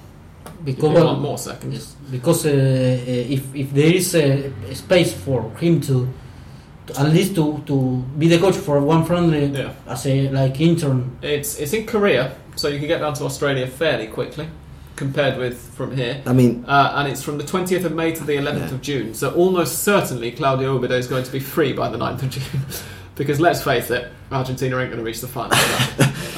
Because 0.63 1.03
one 1.03 1.19
more 1.19 1.37
second. 1.37 1.73
yes, 1.73 1.95
because 2.09 2.45
uh, 2.45 2.49
uh, 2.49 2.53
if 2.53 3.53
if 3.53 3.73
there 3.73 3.93
is 3.93 4.15
a, 4.15 4.51
a 4.69 4.75
space 4.75 5.13
for 5.13 5.51
him 5.59 5.81
to, 5.81 6.07
to 6.87 6.99
at 6.99 7.09
least 7.11 7.35
to, 7.35 7.61
to 7.65 7.97
be 8.17 8.27
the 8.29 8.39
coach 8.39 8.55
for 8.55 8.79
one 8.79 9.03
friendly 9.03 9.45
Yeah, 9.45 9.73
as 9.85 10.05
a 10.07 10.29
like 10.29 10.61
intern, 10.61 11.17
it's 11.21 11.59
it's 11.59 11.73
in 11.73 11.85
Korea, 11.85 12.31
so 12.55 12.69
you 12.69 12.79
can 12.79 12.87
get 12.87 12.99
down 12.99 13.13
to 13.15 13.25
Australia 13.25 13.67
fairly 13.67 14.07
quickly 14.07 14.47
compared 14.97 15.37
with 15.37 15.57
from 15.75 15.95
here. 15.95 16.21
I 16.25 16.33
mean, 16.33 16.65
Uh, 16.67 16.93
and 16.95 17.07
it's 17.07 17.23
from 17.23 17.37
the 17.37 17.43
20th 17.45 17.85
of 17.85 17.93
May 17.93 18.11
to 18.13 18.23
the 18.25 18.35
11th 18.35 18.69
Yeah. 18.69 18.75
of 18.75 18.81
June. 18.81 19.13
So 19.13 19.29
almost 19.31 19.83
certainly 19.83 20.31
Claudio 20.31 20.77
Ubeda 20.77 20.97
is 20.97 21.07
going 21.07 21.23
to 21.23 21.31
be 21.31 21.39
free 21.39 21.71
by 21.71 21.87
the 21.87 21.97
9th 21.97 22.23
of 22.23 22.29
June. 22.31 22.65
because 23.15 23.39
let's 23.39 23.63
face 23.63 23.89
it, 23.89 24.11
Argentina 24.31 24.77
ain't 24.79 24.89
going 24.89 24.99
to 24.99 25.05
reach 25.05 25.21
the 25.21 25.27
final. 25.27 25.57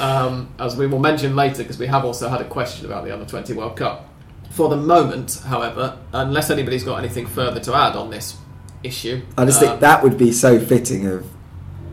um, 0.00 0.48
as 0.58 0.76
we 0.76 0.86
will 0.86 1.00
mention 1.00 1.34
later, 1.34 1.62
because 1.62 1.78
we 1.78 1.86
have 1.86 2.04
also 2.04 2.28
had 2.28 2.40
a 2.40 2.44
question 2.44 2.86
about 2.86 3.04
the 3.04 3.12
Under 3.12 3.24
20 3.26 3.52
World 3.54 3.76
Cup. 3.76 4.08
For 4.50 4.68
the 4.68 4.76
moment, 4.76 5.40
however, 5.46 5.96
unless 6.12 6.50
anybody's 6.50 6.84
got 6.84 6.96
anything 6.98 7.26
further 7.26 7.60
to 7.60 7.74
add 7.74 7.96
on 7.96 8.10
this 8.10 8.36
issue, 8.82 9.22
I 9.38 9.44
just 9.44 9.62
uh, 9.62 9.66
think 9.68 9.80
that 9.80 10.02
would 10.02 10.18
be 10.18 10.32
so 10.32 10.58
fitting 10.58 11.06
of 11.06 11.26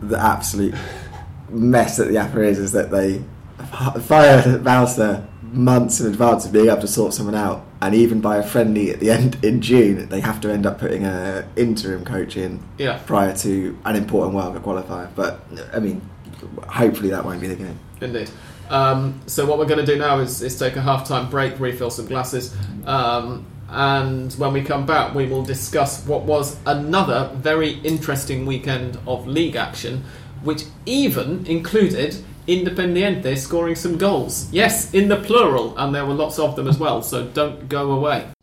the 0.01 0.19
absolute 0.19 0.75
mess 1.49 1.97
that 1.97 2.11
the 2.11 2.41
is 2.41 2.71
that 2.73 2.91
they 2.91 3.19
fire 4.01 4.41
Bauza 4.59 5.25
months 5.51 5.99
in 5.99 6.07
advance 6.07 6.45
of 6.45 6.51
being 6.51 6.67
able 6.67 6.81
to 6.81 6.87
sort 6.87 7.13
someone 7.13 7.35
out, 7.35 7.65
and 7.81 7.93
even 7.95 8.21
by 8.21 8.37
a 8.37 8.43
friendly 8.43 8.91
at 8.91 8.99
the 8.99 9.11
end 9.11 9.43
in 9.43 9.61
June, 9.61 10.09
they 10.09 10.19
have 10.19 10.41
to 10.41 10.51
end 10.51 10.65
up 10.65 10.79
putting 10.79 11.05
a 11.05 11.47
interim 11.55 12.03
coach 12.05 12.37
in 12.37 12.63
Yeah, 12.77 12.99
prior 13.05 13.35
to 13.37 13.77
an 13.85 13.95
important 13.95 14.35
World 14.35 14.53
Cup 14.55 14.63
qualifier. 14.63 15.09
But 15.15 15.43
I 15.73 15.79
mean, 15.79 16.01
hopefully 16.67 17.09
that 17.09 17.23
won't 17.25 17.41
be 17.41 17.47
the 17.47 17.55
game. 17.55 17.79
indeed. 18.01 18.29
Um, 18.69 19.21
so 19.27 19.45
what 19.45 19.57
we're 19.57 19.65
going 19.65 19.85
to 19.85 19.85
do 19.85 19.97
now 19.97 20.19
is, 20.19 20.41
is 20.41 20.59
take 20.59 20.75
a 20.75 20.81
half-time 20.81 21.29
break, 21.29 21.57
refill 21.57 21.89
some 21.89 22.05
glasses, 22.05 22.53
um, 22.85 23.45
and 23.69 24.33
when 24.33 24.51
we 24.53 24.61
come 24.61 24.85
back, 24.85 25.15
we 25.15 25.25
will 25.25 25.43
discuss 25.43 26.05
what 26.05 26.23
was 26.23 26.57
another 26.65 27.31
very 27.35 27.79
interesting 27.79 28.45
weekend 28.45 28.97
of 29.07 29.25
league 29.27 29.55
action, 29.55 30.03
which 30.43 30.63
even 30.85 31.45
included 31.45 32.17
Independiente 32.47 33.35
scoring 33.35 33.75
some 33.75 33.97
goals. 33.97 34.47
Yes, 34.51 34.93
in 34.93 35.09
the 35.09 35.17
plural, 35.17 35.73
and 35.77 35.93
there 35.93 36.05
were 36.05 36.13
lots 36.13 36.39
of 36.39 36.55
them 36.55 36.67
as 36.67 36.79
well. 36.79 37.01
So 37.01 37.25
don't 37.25 37.67
go 37.67 37.91
away. 37.91 38.36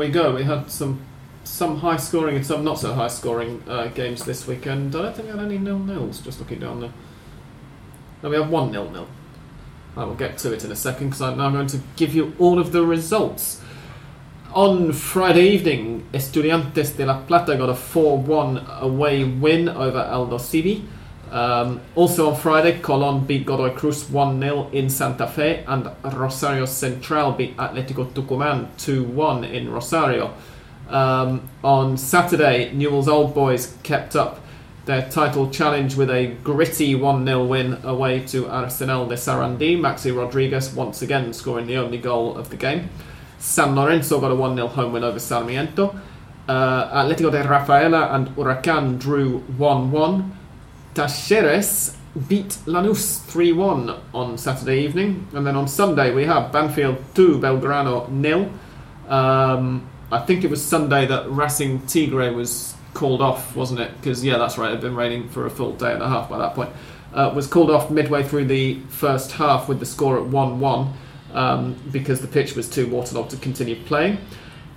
We 0.00 0.08
go. 0.08 0.34
We 0.34 0.44
had 0.44 0.70
some 0.70 1.02
some 1.44 1.76
high 1.76 1.98
scoring 1.98 2.36
and 2.36 2.46
some 2.46 2.64
not 2.64 2.78
so 2.78 2.94
high 2.94 3.08
scoring 3.08 3.62
uh, 3.68 3.88
games 3.88 4.24
this 4.24 4.46
weekend. 4.46 4.96
I 4.96 5.02
don't 5.02 5.14
think 5.14 5.28
we 5.28 5.36
had 5.36 5.44
any 5.44 5.58
nil 5.58 5.78
nils. 5.78 6.22
Just 6.22 6.38
looking 6.38 6.58
down 6.58 6.80
there. 6.80 6.92
No, 8.22 8.30
we 8.30 8.36
have 8.36 8.48
one 8.48 8.72
nil 8.72 8.88
nil. 8.90 9.06
I 9.98 10.04
will 10.04 10.14
get 10.14 10.38
to 10.38 10.54
it 10.54 10.64
in 10.64 10.72
a 10.72 10.76
second 10.76 11.08
because 11.08 11.20
I'm 11.20 11.36
now 11.36 11.50
going 11.50 11.66
to 11.66 11.80
give 11.96 12.14
you 12.14 12.32
all 12.38 12.58
of 12.58 12.72
the 12.72 12.82
results. 12.82 13.60
On 14.54 14.90
Friday 14.92 15.50
evening, 15.50 16.08
Estudiantes 16.14 16.96
de 16.96 17.04
La 17.04 17.20
Plata 17.20 17.54
got 17.56 17.68
a 17.68 17.74
4 17.74 18.16
1 18.16 18.66
away 18.80 19.24
win 19.24 19.68
over 19.68 19.98
Aldosivi. 19.98 20.82
Um, 21.30 21.80
also 21.94 22.30
on 22.30 22.36
Friday, 22.36 22.80
Colon 22.80 23.24
beat 23.24 23.46
Godoy 23.46 23.70
Cruz 23.74 24.08
1 24.10 24.40
0 24.40 24.70
in 24.72 24.90
Santa 24.90 25.26
Fe, 25.26 25.64
and 25.66 25.88
Rosario 26.02 26.64
Central 26.64 27.32
beat 27.32 27.56
Atletico 27.56 28.10
Tucumán 28.12 28.68
2 28.78 29.04
1 29.04 29.44
in 29.44 29.70
Rosario. 29.70 30.34
Um, 30.88 31.48
on 31.62 31.96
Saturday, 31.96 32.72
Newell's 32.72 33.08
Old 33.08 33.32
Boys 33.32 33.76
kept 33.84 34.16
up 34.16 34.40
their 34.86 35.08
title 35.08 35.48
challenge 35.50 35.94
with 35.94 36.10
a 36.10 36.34
gritty 36.42 36.96
1 36.96 37.24
0 37.24 37.44
win 37.44 37.78
away 37.84 38.20
to 38.26 38.48
Arsenal 38.48 39.06
de 39.06 39.14
Sarandí. 39.14 39.78
Maxi 39.78 40.16
Rodriguez 40.16 40.74
once 40.74 41.02
again 41.02 41.32
scoring 41.32 41.66
the 41.66 41.76
only 41.76 41.98
goal 41.98 42.36
of 42.36 42.50
the 42.50 42.56
game. 42.56 42.90
San 43.38 43.76
Lorenzo 43.76 44.20
got 44.20 44.32
a 44.32 44.34
1 44.34 44.56
0 44.56 44.66
home 44.66 44.92
win 44.92 45.04
over 45.04 45.20
Sarmiento. 45.20 45.94
Uh, 46.48 47.04
Atletico 47.04 47.30
de 47.30 47.46
Rafaela 47.46 48.08
and 48.14 48.28
Huracan 48.30 48.98
drew 48.98 49.38
1 49.56 49.92
1. 49.92 50.39
Talleres 50.94 51.96
beat 52.28 52.48
Lanús 52.66 53.22
3 53.26 53.52
1 53.52 54.00
on 54.12 54.38
Saturday 54.38 54.84
evening. 54.84 55.28
And 55.32 55.46
then 55.46 55.56
on 55.56 55.68
Sunday, 55.68 56.12
we 56.12 56.24
have 56.24 56.52
Banfield 56.52 57.02
2, 57.14 57.38
Belgrano 57.38 58.08
nil. 58.08 58.50
Um, 59.08 59.88
I 60.10 60.18
think 60.20 60.44
it 60.44 60.50
was 60.50 60.64
Sunday 60.64 61.06
that 61.06 61.30
Racing 61.30 61.86
Tigre 61.86 62.32
was 62.32 62.74
called 62.94 63.22
off, 63.22 63.54
wasn't 63.54 63.80
it? 63.80 63.96
Because, 63.96 64.24
yeah, 64.24 64.38
that's 64.38 64.58
right, 64.58 64.68
it 64.68 64.72
had 64.72 64.80
been 64.80 64.96
raining 64.96 65.28
for 65.28 65.46
a 65.46 65.50
full 65.50 65.72
day 65.74 65.92
and 65.92 66.02
a 66.02 66.08
half 66.08 66.28
by 66.28 66.38
that 66.38 66.54
point. 66.54 66.70
Uh, 67.14 67.32
was 67.34 67.46
called 67.46 67.70
off 67.70 67.90
midway 67.90 68.22
through 68.22 68.44
the 68.44 68.80
first 68.88 69.32
half 69.32 69.68
with 69.68 69.80
the 69.80 69.86
score 69.86 70.16
at 70.18 70.24
1 70.24 70.60
1 70.60 70.94
um, 71.32 71.74
because 71.90 72.20
the 72.20 72.28
pitch 72.28 72.56
was 72.56 72.68
too 72.68 72.88
waterlogged 72.88 73.30
to 73.30 73.36
continue 73.36 73.76
playing. 73.84 74.18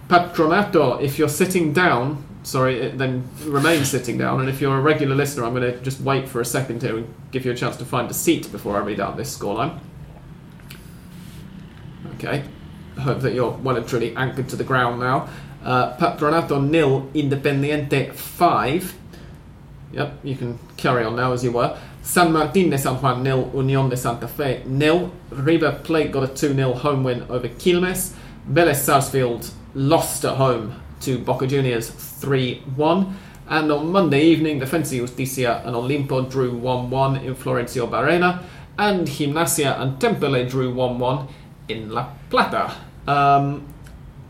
Patronato, 0.08 1.02
if 1.02 1.18
you're 1.18 1.30
sitting 1.30 1.74
down, 1.74 2.24
sorry, 2.44 2.80
it- 2.80 2.98
then 2.98 3.24
remain 3.46 3.84
sitting 3.86 4.18
down. 4.18 4.40
And 4.42 4.50
if 4.50 4.62
you're 4.62 4.78
a 4.78 4.82
regular 4.82 5.16
listener, 5.16 5.46
I'm 5.46 5.54
going 5.54 5.72
to 5.72 5.80
just 5.82 6.02
wait 6.02 6.28
for 6.30 6.42
a 6.42 6.46
second 6.46 6.82
here 6.82 6.98
and 6.98 7.14
give 7.32 7.46
you 7.46 7.52
a 7.52 7.56
chance 7.56 7.78
to 7.78 7.86
find 7.86 8.10
a 8.10 8.14
seat 8.14 8.52
before 8.52 8.76
I 8.78 8.80
read 8.80 9.00
out 9.00 9.18
this 9.18 9.36
scoreline. 9.38 9.80
Okay. 12.16 12.44
I 12.98 13.02
hope 13.02 13.22
that 13.22 13.34
you're 13.34 13.52
well 13.52 13.76
and 13.76 13.88
truly 13.88 14.16
anchored 14.16 14.50
to 14.50 14.56
the 14.56 14.64
ground 14.64 15.00
now. 15.00 15.28
Uh, 15.64 15.96
Patronato 15.98 16.64
nil, 16.64 17.10
Independiente 17.14 18.14
5. 18.14 18.96
Yep, 19.94 20.20
you 20.24 20.36
can 20.36 20.60
carry 20.78 21.04
on 21.04 21.16
now 21.16 21.34
as 21.34 21.44
you 21.44 21.52
were. 21.52 21.78
San 22.02 22.34
Martin 22.34 22.70
de 22.70 22.78
San 22.78 22.96
Juan 22.98 23.24
nil, 23.24 23.50
Unión 23.54 23.90
de 23.90 23.96
Santa 23.98 24.28
Fe 24.28 24.62
nil. 24.66 25.12
River 25.30 25.80
Plate 25.84 26.12
got 26.12 26.24
a 26.24 26.28
2 26.28 26.54
0 26.54 26.74
home 26.74 27.04
win 27.04 27.24
over 27.30 27.48
Quilmes. 27.48 28.14
Vélez 28.52 28.76
Sarsfield 28.76 29.50
lost 29.74 30.26
at 30.26 30.36
home 30.36 30.82
to 31.02 31.18
Boca 31.18 31.48
Juniors 31.48 31.90
3 32.24 32.64
1. 32.76 33.18
And 33.50 33.72
on 33.72 33.92
Monday 33.92 34.24
evening, 34.24 34.60
Defensa 34.60 34.94
y 34.94 35.00
Justicia 35.00 35.62
and 35.66 35.76
Olimpo 35.76 36.30
drew 36.30 36.56
1 36.56 36.90
1 36.90 37.18
in 37.18 37.36
Florencio 37.36 37.88
Varela. 37.88 38.44
And 38.78 39.08
Gimnasia 39.08 39.80
and 39.80 40.00
Temperley 40.00 40.50
drew 40.50 40.74
1 40.74 40.98
1 40.98 41.28
in 41.68 41.90
La 41.90 42.10
Plata. 42.30 42.74
Um, 43.06 43.68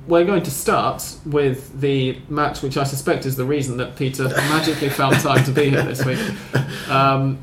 we're 0.07 0.25
going 0.25 0.43
to 0.43 0.51
start 0.51 1.15
with 1.25 1.79
the 1.79 2.17
match, 2.27 2.61
which 2.61 2.75
I 2.75 2.83
suspect 2.83 3.25
is 3.25 3.37
the 3.37 3.45
reason 3.45 3.77
that 3.77 3.95
Peter 3.95 4.27
magically 4.49 4.89
found 4.89 5.15
time 5.19 5.45
to 5.45 5.51
be 5.51 5.69
here 5.69 5.83
this 5.83 6.03
week. 6.03 6.19
Um, 6.89 7.37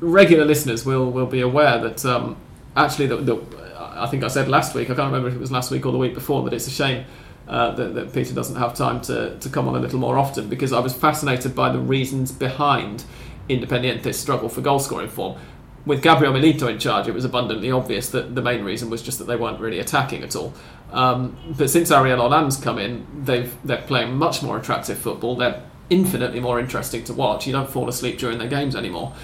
regular 0.00 0.44
listeners 0.44 0.86
will, 0.86 1.10
will 1.10 1.26
be 1.26 1.40
aware 1.40 1.78
that 1.80 2.04
um, 2.06 2.36
actually, 2.76 3.08
the, 3.08 3.16
the, 3.16 3.42
I 3.76 4.06
think 4.06 4.22
I 4.24 4.28
said 4.28 4.48
last 4.48 4.74
week, 4.74 4.88
I 4.88 4.94
can't 4.94 5.12
remember 5.12 5.28
if 5.28 5.34
it 5.34 5.40
was 5.40 5.52
last 5.52 5.70
week 5.70 5.84
or 5.84 5.92
the 5.92 5.98
week 5.98 6.14
before, 6.14 6.42
that 6.44 6.54
it's 6.54 6.68
a 6.68 6.70
shame 6.70 7.04
uh, 7.48 7.70
that, 7.72 7.94
that 7.94 8.12
Peter 8.12 8.34
doesn't 8.34 8.56
have 8.56 8.74
time 8.74 9.00
to, 9.00 9.36
to 9.38 9.48
come 9.48 9.66
on 9.66 9.74
a 9.74 9.78
little 9.78 9.98
more 9.98 10.18
often 10.18 10.48
because 10.48 10.72
I 10.72 10.80
was 10.80 10.94
fascinated 10.94 11.54
by 11.54 11.70
the 11.70 11.78
reasons 11.78 12.30
behind 12.30 13.04
Independiente's 13.48 14.18
struggle 14.18 14.48
for 14.48 14.60
goal 14.60 14.78
scoring 14.78 15.08
form. 15.08 15.38
With 15.86 16.02
Gabriel 16.02 16.34
Milito 16.34 16.68
in 16.68 16.78
charge, 16.78 17.08
it 17.08 17.14
was 17.14 17.24
abundantly 17.24 17.70
obvious 17.70 18.10
that 18.10 18.34
the 18.34 18.42
main 18.42 18.62
reason 18.62 18.90
was 18.90 19.00
just 19.00 19.18
that 19.18 19.24
they 19.24 19.36
weren't 19.36 19.58
really 19.60 19.78
attacking 19.78 20.22
at 20.22 20.36
all. 20.36 20.52
Um, 20.92 21.38
but 21.56 21.70
since 21.70 21.90
Ariel 21.90 22.18
Holan's 22.20 22.58
come 22.58 22.78
in, 22.78 23.06
they've 23.24 23.54
they're 23.64 23.82
playing 23.82 24.14
much 24.16 24.42
more 24.42 24.58
attractive 24.58 24.98
football. 24.98 25.36
They're 25.36 25.62
infinitely 25.88 26.40
more 26.40 26.60
interesting 26.60 27.04
to 27.04 27.14
watch. 27.14 27.46
You 27.46 27.54
don't 27.54 27.70
fall 27.70 27.88
asleep 27.88 28.18
during 28.18 28.38
their 28.38 28.48
games 28.48 28.76
anymore. 28.76 29.14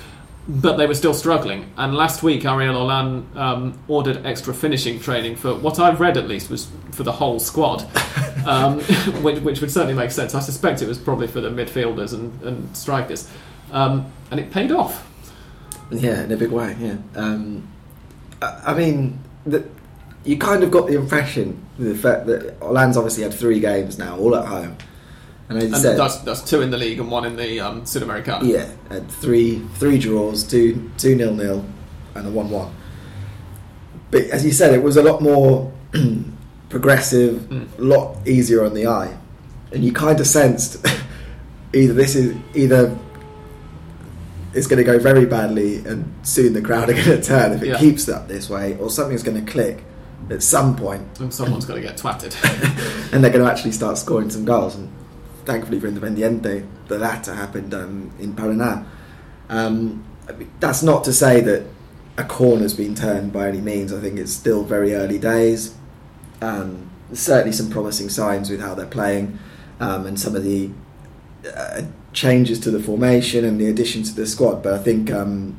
But 0.47 0.77
they 0.77 0.87
were 0.87 0.95
still 0.95 1.15
struggling. 1.15 1.73
And 1.77 1.95
last 1.95 2.23
week, 2.23 2.45
Ariel 2.45 2.75
Holan 2.75 3.35
um, 3.35 3.79
ordered 3.89 4.27
extra 4.27 4.53
finishing 4.53 5.01
training 5.01 5.37
for 5.37 5.55
what 5.55 5.79
I've 5.79 6.01
read 6.01 6.19
at 6.19 6.29
least 6.29 6.51
was 6.51 6.69
for 6.91 7.03
the 7.03 7.13
whole 7.13 7.41
squad, 7.41 7.89
um, 8.47 8.81
which, 9.23 9.41
which 9.41 9.61
would 9.61 9.71
certainly 9.71 9.95
make 9.95 10.11
sense. 10.11 10.35
I 10.35 10.41
suspect 10.41 10.83
it 10.83 10.89
was 10.89 10.99
probably 10.99 11.29
for 11.29 11.41
the 11.41 11.49
midfielders 11.49 12.13
and, 12.13 12.43
and 12.43 12.77
strikers. 12.77 13.31
Um, 13.73 14.13
and 14.31 14.39
it 14.39 14.51
paid 14.51 14.71
off. 14.71 15.11
Yeah, 15.91 16.25
in 16.25 16.33
a 16.33 16.37
big 16.37 16.51
way. 16.51 16.77
Yeah. 16.79 16.97
Um, 17.15 17.69
I, 18.43 18.63
I 18.67 18.75
mean, 18.75 19.19
the, 19.47 19.67
you 20.25 20.37
kind 20.39 20.63
of 20.63 20.71
got 20.71 20.87
the 20.87 20.95
impression 20.95 21.65
the 21.79 21.95
fact 21.95 22.27
that 22.27 22.59
Holan's 22.61 22.97
obviously 22.97 23.25
had 23.25 23.35
three 23.35 23.61
games 23.61 23.99
now, 23.99 24.17
all 24.17 24.37
at 24.37 24.47
home, 24.47 24.77
and 25.49 25.59
as 25.59 25.65
you 25.65 25.75
And 25.75 25.83
said, 25.83 25.99
that's, 25.99 26.17
that's 26.19 26.43
two 26.43 26.63
in 26.63 26.71
the 26.71 26.79
league 26.79 26.99
and 27.01 27.11
one 27.11 27.25
in 27.25 27.37
the 27.37 27.61
um, 27.61 27.83
Sudamericana. 27.83 28.45
yeah, 28.47 28.71
had 28.89 29.09
three 29.11 29.61
three 29.75 29.99
draws, 29.99 30.43
two 30.45 30.91
two 30.97 31.15
nil 31.17 31.35
nil, 31.35 31.65
and 32.15 32.27
a 32.27 32.31
one 32.31 32.51
one. 32.51 32.75
But 34.11 34.23
as 34.25 34.45
you 34.45 34.53
said, 34.53 34.73
it 34.75 34.83
was 34.83 34.97
a 34.97 35.03
lot 35.03 35.21
more 35.23 35.73
progressive, 36.69 37.35
Mm. 37.43 37.79
a 37.79 37.83
lot 37.83 38.27
easier 38.27 38.65
on 38.65 38.75
the 38.75 38.87
eye, 38.87 39.17
and 39.73 39.85
you 39.85 39.93
kind 39.93 40.19
of 40.21 40.27
sensed 40.27 40.85
either 41.75 41.93
this 41.93 42.15
is 42.15 42.35
either 42.55 42.97
it's 44.55 44.69
going 44.69 44.79
to 44.79 44.85
go 44.85 44.99
very 44.99 45.27
badly, 45.27 45.79
and 45.85 46.13
soon 46.23 46.53
the 46.53 46.63
crowd 46.63 46.89
are 46.89 46.93
going 47.01 47.05
to 47.05 47.23
turn 47.23 47.53
if 47.53 47.63
it 47.63 47.69
Yeah. 47.69 47.79
keeps 47.79 48.09
up 48.09 48.29
this 48.29 48.49
way, 48.49 48.77
or 48.79 48.89
something's 48.89 49.23
going 49.25 49.45
to 49.45 49.51
click 49.51 49.85
at 50.31 50.43
some 50.43 50.75
point, 50.77 51.03
And 51.21 51.35
someone's 51.35 51.67
going 51.67 51.83
to 51.83 51.87
get 51.89 51.99
twatted. 51.99 52.33
and 53.13 53.23
they're 53.23 53.33
going 53.33 53.45
to 53.45 53.51
actually 53.51 53.73
start 53.73 53.99
scoring 53.99 54.31
some 54.31 54.45
goals. 54.45 54.75
And 54.77 54.89
thankfully 55.45 55.81
for 55.81 55.89
Independiente, 55.89 56.67
the 56.89 56.99
latter 56.99 57.35
happened 57.35 57.75
um, 57.75 58.13
in 58.19 58.35
Paraná. 58.35 58.87
Um, 59.49 60.05
that's 60.61 60.83
not 60.83 61.05
to 61.05 61.13
say 61.13 61.41
that 61.41 61.67
a 62.17 62.25
corner's 62.25 62.75
been 62.75 62.95
turned 62.95 63.33
by 63.33 63.49
any 63.49 63.61
means. 63.61 63.93
I 63.93 64.01
think 64.01 64.19
it's 64.19 64.33
still 64.33 64.65
very 64.65 64.95
early 64.95 65.19
days. 65.19 65.75
Um, 66.41 66.91
certainly 67.13 67.53
some 67.53 67.71
promising 67.71 68.09
signs 68.09 68.51
with 68.51 68.61
how 68.61 68.75
they're 68.75 68.87
playing, 68.87 69.39
um, 69.81 70.07
and 70.07 70.19
some 70.19 70.35
of 70.35 70.45
the 70.45 70.71
uh, 71.55 71.83
changes 72.13 72.59
to 72.61 72.71
the 72.71 72.81
formation 72.81 73.45
and 73.45 73.61
the 73.61 73.67
additions 73.67 74.11
to 74.15 74.21
the 74.21 74.27
squad. 74.27 74.63
But 74.63 74.75
I 74.75 74.79
think 74.79 75.11
um, 75.11 75.57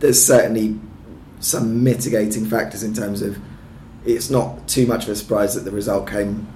there's 0.00 0.22
certainly 0.24 0.78
some 1.40 1.84
mitigating 1.84 2.46
factors 2.46 2.82
in 2.82 2.94
terms 2.94 3.22
of 3.22 3.38
it's 4.04 4.30
not 4.30 4.66
too 4.68 4.86
much 4.86 5.04
of 5.04 5.10
a 5.10 5.16
surprise 5.16 5.54
that 5.54 5.64
the 5.64 5.70
result 5.70 6.08
came 6.08 6.46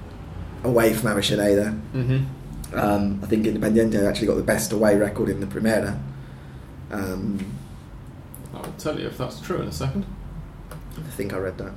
away 0.65 0.93
from 0.95 1.11
Avellaneda. 1.11 1.81
Mm-hmm. 1.95 2.79
Um, 2.79 3.21
I 3.23 3.27
think 3.27 3.47
Independiente 3.47 4.07
actually 4.09 4.29
got 4.29 4.37
the 4.37 4.43
best 4.43 4.73
away 4.73 4.97
record 4.97 5.29
in 5.29 5.41
the 5.41 5.47
Primera. 5.47 5.99
Um, 6.91 7.45
I 8.55 8.59
will 8.59 8.73
tell 8.79 8.99
you 8.99 9.07
if 9.07 9.19
that's 9.19 9.41
true 9.41 9.61
in 9.61 9.69
a 9.69 9.73
second. 9.73 10.05
I 10.73 11.11
think 11.11 11.33
I 11.33 11.39
read 11.39 11.59
that. 11.59 11.73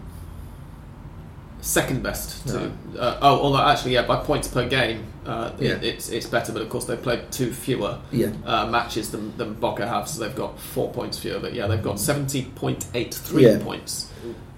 Second 1.62 2.04
best. 2.04 2.46
To, 2.50 2.72
uh, 3.00 3.18
oh, 3.22 3.40
although 3.40 3.62
actually, 3.62 3.94
yeah, 3.94 4.02
by 4.06 4.18
points 4.18 4.50
per 4.50 4.68
game, 4.68 5.06
uh, 5.26 5.52
it- 5.60 5.82
it's 5.84 6.10
it's 6.10 6.26
better. 6.26 6.52
But 6.52 6.62
of 6.62 6.68
course, 6.70 6.84
they've 6.86 7.02
played 7.02 7.32
two 7.32 7.54
fewer 7.54 8.00
Yeah. 8.12 8.32
uh, 8.46 8.66
matches 8.68 9.12
than, 9.12 9.36
than 9.38 9.54
Boca 9.54 9.88
have, 9.88 10.10
so 10.10 10.20
they've 10.22 10.36
got 10.36 10.60
four 10.60 10.92
points 10.92 11.18
fewer. 11.20 11.40
But 11.40 11.54
yeah, 11.54 11.68
they've 11.68 11.82
got 11.82 12.02
seventy 12.02 12.44
point 12.44 12.86
eight 12.94 13.14
three 13.14 13.56
points. 13.60 14.12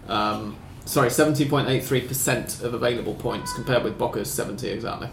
Um, 0.08 0.56
sorry, 0.86 1.10
seventy 1.10 1.48
point 1.48 1.68
eight 1.68 1.84
three 1.84 2.02
percent 2.02 2.62
of 2.62 2.74
available 2.74 3.16
points 3.16 3.54
compared 3.54 3.84
with 3.84 3.98
Boca's 3.98 4.32
seventy 4.32 4.70
exactly. 4.70 5.10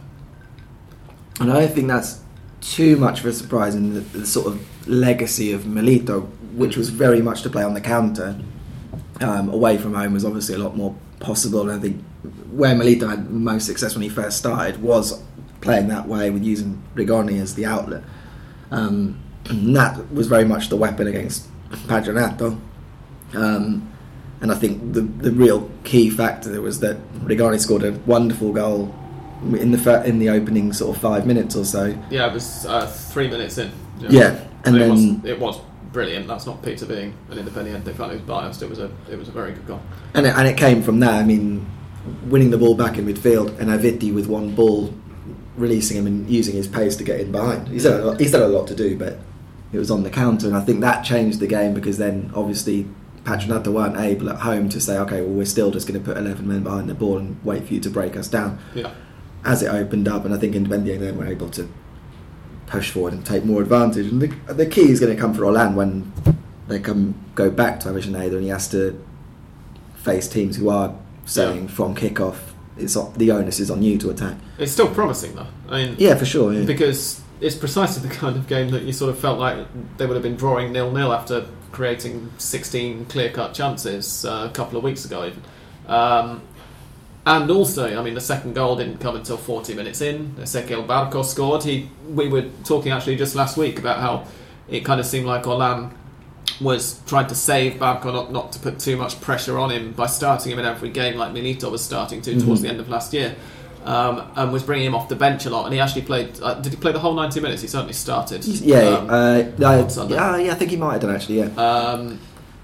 And 1.40 1.50
I 1.50 1.60
don't 1.60 1.72
think 1.72 1.88
that's 1.88 2.20
too 2.60 2.96
much 2.96 3.20
of 3.20 3.26
a 3.26 3.32
surprise 3.32 3.74
in 3.74 3.94
the, 3.94 4.00
the 4.00 4.26
sort 4.26 4.46
of 4.46 4.88
legacy 4.88 5.52
of 5.52 5.62
Milito, 5.62 6.28
which 6.54 6.76
was 6.76 6.90
very 6.90 7.20
much 7.20 7.42
to 7.42 7.50
play 7.50 7.62
on 7.62 7.74
the 7.74 7.80
counter. 7.80 8.38
Um, 9.20 9.48
away 9.50 9.78
from 9.78 9.94
home 9.94 10.12
was 10.12 10.24
obviously 10.24 10.54
a 10.54 10.58
lot 10.58 10.76
more 10.76 10.94
possible. 11.20 11.68
And 11.68 11.72
I 11.72 11.78
think 11.78 12.02
where 12.52 12.74
Milito 12.74 13.08
had 13.08 13.30
most 13.30 13.66
success 13.66 13.94
when 13.94 14.02
he 14.02 14.08
first 14.08 14.38
started 14.38 14.82
was 14.82 15.22
playing 15.60 15.88
that 15.88 16.06
way 16.06 16.30
with 16.30 16.42
using 16.42 16.82
Rigoni 16.94 17.40
as 17.40 17.54
the 17.54 17.66
outlet. 17.66 18.02
Um, 18.70 19.20
that 19.44 20.12
was 20.12 20.28
very 20.28 20.44
much 20.44 20.68
the 20.68 20.76
weapon 20.76 21.06
against 21.06 21.48
Patronato. 21.70 22.60
Um, 23.34 23.91
and 24.42 24.50
I 24.50 24.56
think 24.56 24.92
the 24.92 25.00
the 25.00 25.30
real 25.30 25.70
key 25.84 26.10
factor 26.10 26.50
there 26.50 26.60
was 26.60 26.80
that 26.80 26.96
Rigoni 27.24 27.58
scored 27.58 27.84
a 27.84 27.92
wonderful 28.06 28.52
goal 28.52 28.94
in 29.42 29.70
the 29.70 30.02
in 30.04 30.18
the 30.18 30.28
opening 30.28 30.72
sort 30.72 30.94
of 30.96 31.02
five 31.02 31.26
minutes 31.26 31.56
or 31.56 31.64
so. 31.64 31.96
Yeah, 32.10 32.28
it 32.28 32.32
was 32.34 32.66
uh, 32.66 32.86
three 32.86 33.28
minutes 33.28 33.58
in. 33.58 33.70
Yeah, 33.98 34.38
and 34.64 34.76
it 34.76 34.80
then 34.80 34.90
was 34.90 35.24
it 35.24 35.38
was 35.38 35.60
brilliant. 35.92 36.26
That's 36.26 36.46
not 36.46 36.62
Peter 36.62 36.86
being 36.86 37.14
an 37.30 37.38
Independiente 37.38 37.94
fan 37.94 38.10
who's 38.10 38.20
biased. 38.20 38.62
It 38.62 38.68
was 38.68 38.80
a 38.80 38.90
it 39.10 39.18
was 39.18 39.28
a 39.28 39.32
very 39.32 39.52
good 39.52 39.66
goal. 39.66 39.80
and 40.14 40.26
it, 40.26 40.34
and 40.34 40.48
it 40.48 40.56
came 40.56 40.82
from 40.82 41.00
that. 41.00 41.14
I 41.14 41.24
mean, 41.24 41.64
winning 42.26 42.50
the 42.50 42.58
ball 42.58 42.74
back 42.74 42.98
in 42.98 43.06
midfield 43.06 43.58
and 43.60 43.70
Aviti 43.70 44.12
with 44.12 44.26
one 44.26 44.54
ball, 44.56 44.92
releasing 45.56 45.96
him 45.96 46.06
and 46.06 46.28
using 46.28 46.56
his 46.56 46.66
pace 46.66 46.96
to 46.96 47.04
get 47.04 47.20
in 47.20 47.30
behind. 47.30 47.68
He's 47.68 47.84
done 47.84 48.00
a 48.00 48.04
lot, 48.04 48.20
he's 48.20 48.32
done 48.32 48.42
a 48.42 48.48
lot 48.48 48.66
to 48.68 48.74
do, 48.74 48.96
but 48.98 49.18
it 49.72 49.78
was 49.78 49.90
on 49.90 50.02
the 50.02 50.10
counter, 50.10 50.48
and 50.48 50.56
I 50.56 50.60
think 50.60 50.80
that 50.80 51.02
changed 51.04 51.38
the 51.38 51.46
game 51.46 51.74
because 51.74 51.98
then 51.98 52.32
obviously. 52.34 52.88
Patronato 53.24 53.72
weren't 53.72 53.96
able 53.96 54.28
at 54.30 54.40
home 54.40 54.68
to 54.70 54.80
say, 54.80 54.98
okay, 54.98 55.20
well, 55.20 55.30
we're 55.30 55.44
still 55.44 55.70
just 55.70 55.86
going 55.86 55.98
to 55.98 56.04
put 56.04 56.16
11 56.16 56.46
men 56.46 56.62
behind 56.62 56.88
the 56.88 56.94
ball 56.94 57.18
and 57.18 57.36
wait 57.44 57.66
for 57.66 57.74
you 57.74 57.80
to 57.80 57.90
break 57.90 58.16
us 58.16 58.28
down. 58.28 58.58
Yeah. 58.74 58.92
as 59.44 59.62
it 59.62 59.68
opened 59.68 60.06
up, 60.08 60.24
and 60.24 60.34
I 60.34 60.38
think 60.38 60.54
Independiente 60.54 61.00
then 61.00 61.16
were 61.18 61.26
able 61.26 61.48
to 61.50 61.68
push 62.66 62.90
forward 62.90 63.12
and 63.12 63.24
take 63.24 63.44
more 63.44 63.60
advantage. 63.62 64.06
And 64.06 64.20
the, 64.22 64.52
the 64.52 64.66
key 64.66 64.90
is 64.90 64.98
going 65.00 65.14
to 65.14 65.20
come 65.20 65.34
for 65.34 65.42
Holan 65.42 65.74
when 65.74 66.12
they 66.68 66.78
come 66.80 67.14
go 67.34 67.50
back 67.50 67.80
to 67.80 67.88
Avellaneda 67.88 68.34
and 68.34 68.42
he 68.42 68.48
has 68.48 68.68
to 68.70 69.02
face 69.96 70.28
teams 70.28 70.56
who 70.56 70.68
are 70.68 70.94
saying 71.24 71.68
from 71.68 71.94
kickoff, 71.94 72.36
it's 72.76 72.94
the 73.16 73.30
onus 73.30 73.60
is 73.60 73.70
on 73.70 73.82
you 73.82 73.98
to 73.98 74.10
attack. 74.10 74.36
It's 74.58 74.72
still 74.72 74.92
promising 74.92 75.34
though. 75.36 75.46
I 75.68 75.84
mean, 75.84 75.96
Yeah, 75.98 76.14
for 76.16 76.24
sure. 76.24 76.52
Yeah. 76.52 76.64
because 76.64 77.21
it's 77.42 77.56
precisely 77.56 78.08
the 78.08 78.14
kind 78.14 78.36
of 78.36 78.46
game 78.46 78.70
that 78.70 78.82
you 78.82 78.92
sort 78.92 79.10
of 79.10 79.18
felt 79.18 79.38
like 79.38 79.56
they 79.98 80.06
would 80.06 80.14
have 80.14 80.22
been 80.22 80.36
drawing 80.36 80.72
nil 80.72 80.90
nil 80.90 81.12
after 81.12 81.44
creating 81.72 82.30
16 82.38 83.06
clear 83.06 83.30
cut 83.30 83.52
chances 83.54 84.24
uh, 84.24 84.46
a 84.48 84.52
couple 84.54 84.76
of 84.78 84.84
weeks 84.84 85.04
ago, 85.04 85.26
even. 85.26 85.42
Um, 85.86 86.42
and 87.24 87.50
also, 87.50 87.98
I 87.98 88.02
mean, 88.02 88.14
the 88.14 88.20
second 88.20 88.54
goal 88.54 88.76
didn't 88.76 88.98
come 88.98 89.16
until 89.16 89.36
40 89.36 89.74
minutes 89.74 90.00
in. 90.00 90.34
Ezequiel 90.38 90.86
Barco 90.86 91.24
scored. 91.24 91.62
He, 91.62 91.88
we 92.08 92.28
were 92.28 92.46
talking 92.64 92.92
actually 92.92 93.16
just 93.16 93.34
last 93.34 93.56
week 93.56 93.78
about 93.78 93.98
how 94.00 94.26
it 94.68 94.84
kind 94.84 95.00
of 95.00 95.06
seemed 95.06 95.26
like 95.26 95.44
Holan 95.44 95.92
was 96.60 97.00
trying 97.06 97.28
to 97.28 97.34
save 97.34 97.74
Barco 97.74 98.12
not, 98.12 98.32
not 98.32 98.52
to 98.52 98.58
put 98.58 98.78
too 98.78 98.96
much 98.96 99.20
pressure 99.20 99.58
on 99.58 99.70
him 99.70 99.92
by 99.92 100.06
starting 100.06 100.52
him 100.52 100.58
in 100.58 100.64
every 100.66 100.90
game 100.90 101.16
like 101.16 101.32
Milito 101.32 101.70
was 101.70 101.82
starting 101.82 102.20
to 102.22 102.38
towards 102.40 102.60
Mhm. 102.60 102.64
the 102.64 102.68
end 102.68 102.80
of 102.80 102.88
last 102.88 103.12
year. 103.14 103.34
Um, 103.84 104.30
and 104.36 104.52
was 104.52 104.62
bringing 104.62 104.86
him 104.86 104.94
off 104.94 105.08
the 105.08 105.16
bench 105.16 105.44
a 105.44 105.50
lot, 105.50 105.64
and 105.64 105.74
he 105.74 105.80
actually 105.80 106.02
played. 106.02 106.40
Uh, 106.40 106.54
did 106.54 106.72
he 106.72 106.78
play 106.78 106.92
the 106.92 107.00
whole 107.00 107.14
ninety 107.14 107.40
minutes? 107.40 107.62
He 107.62 107.68
certainly 107.68 107.92
started. 107.94 108.44
yeah, 108.44 108.78
Um, 108.80 109.10
uh, 109.10 109.42
yeah, 109.58 110.36
yeah, 110.38 110.52
I 110.52 110.54
think 110.54 110.70
he 110.70 110.76
might 110.76 110.92
have 110.92 111.00
done 111.02 111.14
actually. 111.14 111.38
Yeah, 111.40 111.46
um, 111.56 112.20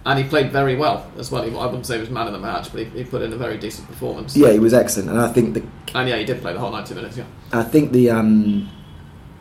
and 0.06 0.18
he 0.18 0.24
played 0.24 0.52
very 0.52 0.76
well 0.76 1.10
as 1.18 1.30
well. 1.32 1.42
He, 1.42 1.50
I 1.56 1.66
wouldn't 1.66 1.86
say 1.86 1.94
he 1.96 2.00
was 2.00 2.10
man 2.10 2.28
of 2.28 2.32
the 2.32 2.38
match, 2.38 2.70
but 2.72 2.80
he, 2.80 2.84
he 2.90 3.04
put 3.04 3.22
in 3.22 3.32
a 3.32 3.36
very 3.36 3.58
decent 3.58 3.88
performance. 3.88 4.36
yeah, 4.36 4.52
he 4.52 4.60
was 4.60 4.72
excellent, 4.72 5.10
and 5.10 5.20
I 5.20 5.32
think 5.32 5.54
the 5.54 5.62
and 5.98 6.08
yeah, 6.08 6.16
he 6.16 6.24
did 6.24 6.40
play 6.40 6.52
the 6.52 6.60
whole 6.60 6.70
ninety 6.70 6.94
minutes. 6.94 7.16
Yeah, 7.16 7.24
I 7.52 7.64
think 7.64 7.90
the 7.92 8.10
um, 8.10 8.70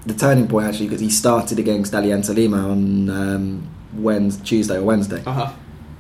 the 0.06 0.16
turning 0.16 0.48
point 0.48 0.66
actually 0.68 0.88
because 0.88 1.02
he 1.02 1.10
started 1.12 1.60
against 1.60 1.94
Alianza 1.94 2.34
Lima 2.34 2.70
on 2.70 3.10
um, 3.10 3.70
Wednesday, 3.94 4.44
Tuesday 4.44 4.78
or 4.78 4.84
Wednesday. 4.84 5.22
uh 5.26 5.32
huh. 5.34 5.54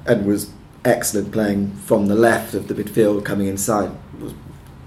and 0.07 0.25
was 0.25 0.49
excellent 0.85 1.31
playing 1.33 1.73
from 1.73 2.07
the 2.07 2.15
left 2.15 2.53
of 2.53 2.67
the 2.67 2.73
midfield 2.73 3.25
coming 3.25 3.47
inside. 3.47 3.91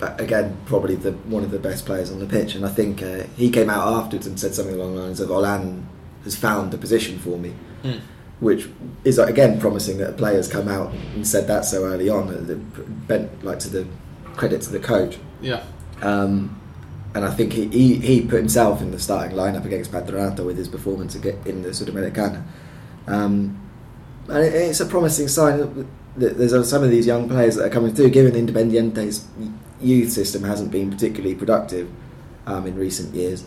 Again 0.03 0.57
probably 0.66 0.94
the 0.96 1.12
one 1.12 1.44
of 1.44 1.51
the 1.51 1.59
best 1.59 1.84
players 1.84 2.11
on 2.11 2.20
the 2.20 2.26
pitch, 2.26 2.55
and 2.55 2.64
I 2.64 2.70
think 2.70 3.03
uh, 3.03 3.24
he 3.36 3.51
came 3.51 3.68
out 3.68 3.86
afterwards 4.03 4.26
and 4.26 4.40
said 4.40 4.55
something 4.55 4.74
along 4.74 4.94
the 4.94 5.03
lines 5.03 5.20
of 5.20 5.28
"Holan 5.28 5.84
has 6.24 6.34
found 6.36 6.70
the 6.70 6.78
position 6.78 7.18
for 7.18 7.36
me," 7.38 7.53
Mm. 7.84 8.01
which 8.40 8.68
is 9.05 9.18
uh, 9.18 9.26
again 9.26 9.61
promising 9.61 9.98
that 9.98 10.11
a 10.11 10.12
player's 10.12 10.48
come 10.48 10.68
out 10.68 10.92
and 11.14 11.26
said 11.26 11.46
that 11.48 11.64
so 11.66 11.84
early 11.84 12.09
on. 12.09 12.28
that 12.46 13.07
Bent 13.09 13.44
like 13.44 13.59
to 13.61 13.68
the 13.68 13.86
credit 14.36 14.62
to 14.62 14.70
the 14.70 14.78
coach. 14.80 15.18
Yeah, 15.42 15.62
Um, 16.03 16.59
and 17.14 17.24
I 17.24 17.30
think 17.30 17.53
he, 17.53 17.66
he, 17.68 17.94
he 17.96 18.20
put 18.22 18.38
himself 18.38 18.80
in 18.80 18.90
the 18.92 18.98
starting 18.98 19.36
lineup 19.36 19.64
against 19.64 19.90
Patronato 19.92 20.46
with 20.46 20.57
his 20.57 20.68
performance 20.68 21.14
in 21.16 21.62
the 21.62 21.70
Sudamericana. 21.70 22.42
Um, 23.07 23.59
and 24.28 24.38
it, 24.44 24.55
it's 24.55 24.80
a 24.80 24.86
promising 24.86 25.28
sign 25.28 25.88
there's 26.20 26.68
some 26.68 26.82
of 26.82 26.90
these 26.90 27.06
young 27.06 27.28
players 27.28 27.56
that 27.56 27.66
are 27.66 27.70
coming 27.70 27.94
through, 27.94 28.10
given 28.10 28.34
Independiente's 28.34 29.26
youth 29.80 30.12
system 30.12 30.44
hasn't 30.44 30.70
been 30.70 30.90
particularly 30.90 31.34
productive 31.34 31.90
um, 32.46 32.66
in 32.66 32.76
recent 32.76 33.14
years. 33.14 33.46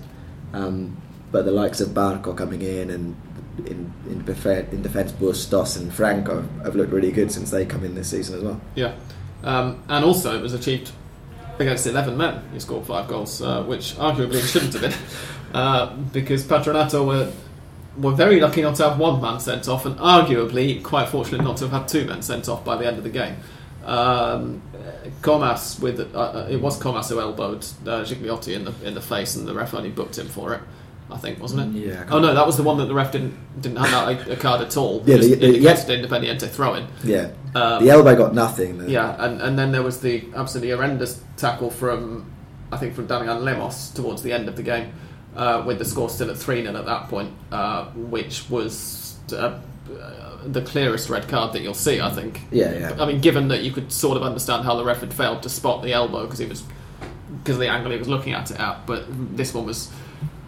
Um, 0.54 0.98
but 1.32 1.46
the 1.46 1.52
likes 1.52 1.82
of 1.82 1.90
Barco 1.90 2.36
coming 2.36 2.62
in 2.62 2.90
and 2.90 3.16
in, 3.60 3.94
in, 4.08 4.24
in 4.72 4.82
defence, 4.82 5.12
Bustos 5.12 5.78
and 5.78 5.94
Franco 5.94 6.42
have 6.64 6.76
looked 6.76 6.92
really 6.92 7.12
good 7.12 7.32
since 7.32 7.52
they 7.52 7.66
come 7.66 7.84
in 7.84 7.96
this 7.96 8.10
season 8.10 8.38
as 8.38 8.44
well. 8.44 8.62
yeah. 8.76 8.96
Um, 9.44 9.84
and 9.90 10.06
also, 10.06 10.38
it 10.38 10.42
was 10.42 10.54
achieved 10.54 10.92
against 11.60 11.86
eleven 11.86 12.16
men. 12.16 12.42
He 12.54 12.60
scored 12.62 12.86
five 12.86 13.10
goals, 13.10 13.42
uh, 13.42 13.64
which 13.64 13.96
arguably 13.96 14.42
shouldn't 14.52 14.72
have 14.74 14.82
been, 14.82 14.94
uh, 15.54 15.94
because 16.14 16.46
Patronato 16.46 17.06
were 17.06 17.30
were 17.98 18.12
very 18.14 18.40
lucky 18.40 18.62
not 18.62 18.76
to 18.76 18.90
have 18.90 19.00
one 19.00 19.22
man 19.22 19.40
sent 19.40 19.68
off, 19.68 19.86
and 19.86 19.96
arguably 19.98 20.82
quite 20.84 21.10
fortunate 21.10 21.44
not 21.44 21.58
to 21.58 21.66
have 21.68 21.72
had 21.82 21.88
two 21.88 22.06
men 22.06 22.22
sent 22.22 22.50
off 22.50 22.64
by 22.66 22.76
the 22.78 22.88
end 22.88 22.98
of 22.98 23.04
the 23.04 23.10
game. 23.10 23.36
Um, 23.86 24.62
Comas 25.22 25.80
with 25.80 26.00
uh, 26.16 26.48
it 26.50 26.62
was 26.62 26.78
Comas 26.82 27.10
who 27.10 27.20
elbowed 27.20 27.64
uh, 27.86 28.04
Gigliotti 28.04 28.56
in 28.56 28.66
the 28.66 28.74
in 28.84 28.94
the 28.94 29.02
face, 29.02 29.36
and 29.36 29.48
the 29.48 29.54
ref 29.54 29.74
only 29.74 29.90
booked 29.90 30.18
him 30.18 30.28
for 30.28 30.54
it. 30.54 30.62
I 31.12 31.18
think 31.18 31.40
wasn't 31.40 31.76
it? 31.76 31.88
Yeah, 31.90 32.06
Oh 32.10 32.20
no, 32.20 32.34
that 32.34 32.46
was 32.48 32.56
the 32.58 32.64
one 32.64 32.78
that 32.78 32.86
the 32.86 32.94
ref 32.94 33.12
didn't 33.12 33.36
didn't 33.62 33.78
hand 33.78 33.94
out 33.94 34.28
a, 34.30 34.36
card 34.38 34.62
at 34.62 34.76
all. 34.78 35.04
Yeah, 35.06 35.18
Just 35.18 35.30
the- 35.30 35.36
the- 35.36 36.08
Independiente 36.08 36.48
throw-in. 36.50 36.88
Yeah, 37.04 37.32
Um, 37.54 37.84
the 37.84 37.92
elbow 37.92 38.16
got 38.16 38.34
nothing. 38.34 38.78
the- 38.80 38.90
yeah, 38.90 39.14
and, 39.20 39.42
and 39.42 39.60
then 39.60 39.72
there 39.74 39.84
was 39.84 40.00
the 40.00 40.24
absolutely 40.34 40.72
horrendous 40.72 41.22
tackle 41.38 41.70
from, 41.70 42.32
I 42.72 42.78
think, 42.78 42.96
from 42.96 43.06
Damian 43.08 43.44
Lemos 43.44 43.90
towards 43.90 44.24
the 44.24 44.32
end 44.32 44.48
of 44.48 44.56
the 44.56 44.64
game, 44.64 44.94
uh, 45.36 45.64
with 45.66 45.80
the 45.80 45.86
score 45.86 46.10
still 46.10 46.30
at 46.30 46.38
3 46.38 46.64
0 46.64 46.76
at 46.76 46.86
that 46.86 47.10
point, 47.10 47.32
uh, 47.52 47.86
which 47.86 48.50
was 48.50 49.18
uh, 49.32 49.60
uh, 50.00 50.38
the 50.46 50.62
clearest 50.62 51.10
red 51.10 51.28
card 51.28 51.54
that 51.54 51.62
you'll 51.62 51.74
see, 51.74 52.00
I 52.00 52.10
think. 52.10 52.42
Yeah, 52.52 52.74
yeah. 52.74 52.98
I 53.00 53.06
mean, 53.06 53.22
given 53.22 53.48
that 53.50 53.64
you 53.64 53.72
could 53.72 53.92
sort 53.92 54.18
of 54.18 54.24
understand 54.24 54.66
how 54.66 54.76
the 54.76 54.84
ref 54.84 55.00
had 55.00 55.14
failed 55.14 55.44
to 55.44 55.50
spot 55.50 55.84
the 55.84 55.94
elbow 55.94 56.24
because 56.24 56.40
he 56.40 56.46
was 56.46 56.64
because 57.40 57.56
of 57.56 57.62
the 57.62 57.68
angle 57.68 57.92
he 57.92 57.98
was 57.98 58.08
looking 58.08 58.34
at 58.34 58.52
it 58.52 58.60
at, 58.60 58.86
but 58.86 59.06
this 59.36 59.54
one 59.54 59.66
was 59.66 59.92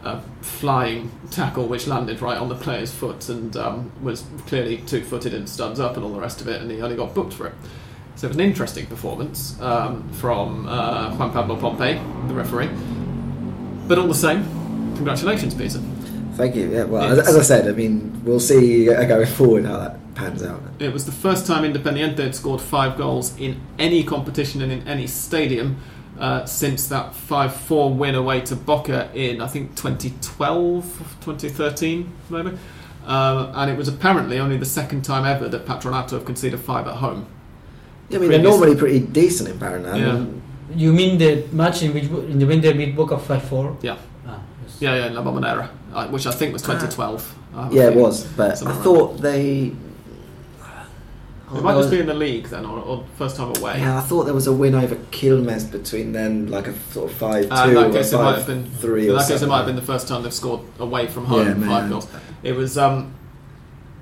a 0.03 0.21
flying 0.41 1.11
tackle 1.31 1.67
which 1.67 1.87
landed 1.87 2.21
right 2.21 2.37
on 2.37 2.47
the 2.47 2.55
player's 2.55 2.93
foot 2.93 3.27
and 3.27 3.57
um, 3.57 3.91
was 4.03 4.23
clearly 4.45 4.77
two-footed 4.77 5.33
and 5.33 5.49
studs 5.49 5.79
up 5.79 5.95
and 5.95 6.05
all 6.05 6.13
the 6.13 6.19
rest 6.19 6.41
of 6.41 6.47
it, 6.47 6.61
and 6.61 6.69
he 6.69 6.81
only 6.81 6.95
got 6.95 7.13
booked 7.15 7.33
for 7.33 7.47
it. 7.47 7.53
So 8.15 8.27
it 8.27 8.29
was 8.29 8.37
an 8.37 8.43
interesting 8.43 8.85
performance 8.85 9.59
um, 9.59 10.07
from 10.13 10.67
uh, 10.67 11.13
Juan 11.15 11.31
Pablo 11.31 11.57
Pompei, 11.57 11.97
the 12.27 12.33
referee. 12.33 12.69
But 13.87 13.97
all 13.99 14.07
the 14.07 14.13
same, 14.13 14.43
congratulations, 14.95 15.53
Peter. 15.53 15.79
Thank 16.35 16.55
you. 16.55 16.69
Yeah, 16.69 16.83
well, 16.83 17.03
as, 17.03 17.19
as 17.27 17.35
I 17.37 17.41
said, 17.41 17.67
I 17.67 17.71
mean, 17.71 18.21
we'll 18.25 18.39
see 18.39 18.89
uh, 18.89 19.05
going 19.05 19.25
forward 19.25 19.65
how 19.65 19.77
that 19.77 20.15
pans 20.15 20.43
out. 20.43 20.61
It 20.79 20.91
was 20.91 21.05
the 21.05 21.11
first 21.11 21.45
time 21.47 21.63
Independiente 21.63 22.19
had 22.19 22.35
scored 22.35 22.61
five 22.61 22.97
goals 22.97 23.37
in 23.37 23.61
any 23.79 24.03
competition 24.03 24.61
and 24.61 24.71
in 24.71 24.87
any 24.87 25.07
stadium 25.07 25.77
uh, 26.19 26.45
since 26.45 26.87
that 26.87 27.13
5 27.13 27.55
4 27.55 27.93
win 27.93 28.15
away 28.15 28.41
to 28.41 28.55
Boca 28.55 29.09
in, 29.13 29.41
I 29.41 29.47
think, 29.47 29.75
2012, 29.75 30.85
2013, 31.21 32.13
maybe. 32.29 32.57
Um, 33.05 33.51
and 33.53 33.69
it 33.69 33.77
was 33.77 33.87
apparently 33.87 34.39
only 34.39 34.57
the 34.57 34.65
second 34.65 35.03
time 35.03 35.25
ever 35.25 35.47
that 35.47 35.65
Patronato 35.65 36.11
have 36.11 36.25
conceded 36.25 36.59
five 36.59 36.87
at 36.87 36.95
home. 36.95 37.27
Yeah, 38.09 38.17
I 38.17 38.21
mean, 38.21 38.31
they're 38.31 38.41
normally 38.41 38.75
pretty 38.75 38.99
decent 38.99 39.49
in 39.49 39.59
Paraná. 39.59 39.97
Yeah. 39.99 40.25
You 40.75 40.91
mean 40.91 41.17
the 41.17 41.45
match 41.51 41.83
in 41.83 41.93
which 41.93 42.05
in 42.05 42.39
the 42.39 42.45
winter 42.45 42.73
beat 42.73 42.95
Boca 42.95 43.19
five 43.19 43.43
four? 43.43 43.77
Yeah. 43.81 43.97
Ah. 44.75 44.77
Yeah, 44.79 44.95
yeah, 45.05 45.11
La 45.11 45.23
Bombonera, 45.23 45.69
uh, 45.93 46.07
which 46.07 46.27
I 46.27 46.31
think 46.31 46.53
was 46.53 46.61
2012. 46.61 47.35
I 47.55 47.63
have 47.63 47.71
a 47.71 47.75
yeah, 47.75 47.83
it 47.89 47.95
was. 47.95 48.25
But 48.25 48.51
I 48.51 48.53
Something 48.55 48.75
like 48.75 48.83
thought 48.83 49.17
they. 49.21 49.71
It 51.53 51.61
might 51.61 51.75
just 51.75 51.91
be 51.91 51.99
in 51.99 52.07
the 52.07 52.13
league 52.13 52.47
then, 52.47 52.65
or, 52.65 52.79
or 52.79 53.05
first 53.17 53.37
time 53.37 53.55
away. 53.55 53.77
Yeah, 53.79 53.97
I 53.99 54.01
thought 54.01 54.23
there 54.23 54.33
was 54.33 54.47
a 54.47 54.51
win 54.53 54.73
over 54.73 54.95
Quilmes 55.11 55.71
between 55.71 56.11
them, 56.11 56.47
like 56.47 56.67
a 56.67 56.73
sort 56.91 57.11
of 57.11 57.15
five 57.17 57.47
Uh, 57.51 57.65
two 57.65 57.69
in 57.69 57.75
that 57.75 57.91
case, 57.93 58.11
it 58.11 58.17
might 58.17 58.23
five 58.23 58.35
have 58.37 58.47
been. 58.47 58.65
three. 58.65 59.09
in 59.09 59.15
that 59.15 59.27
case, 59.27 59.41
it 59.41 59.47
might 59.47 59.57
have 59.57 59.65
been 59.67 59.75
the 59.75 59.81
first 59.81 60.07
time 60.07 60.23
they've 60.23 60.33
scored 60.33 60.61
away 60.79 61.05
from 61.07 61.25
home 61.25 61.45
Yeah, 61.47 61.53
five 61.53 61.83
man. 61.83 61.89
goals. 61.91 62.07
It 62.43 62.53
was. 62.53 62.77
Um, 62.77 63.13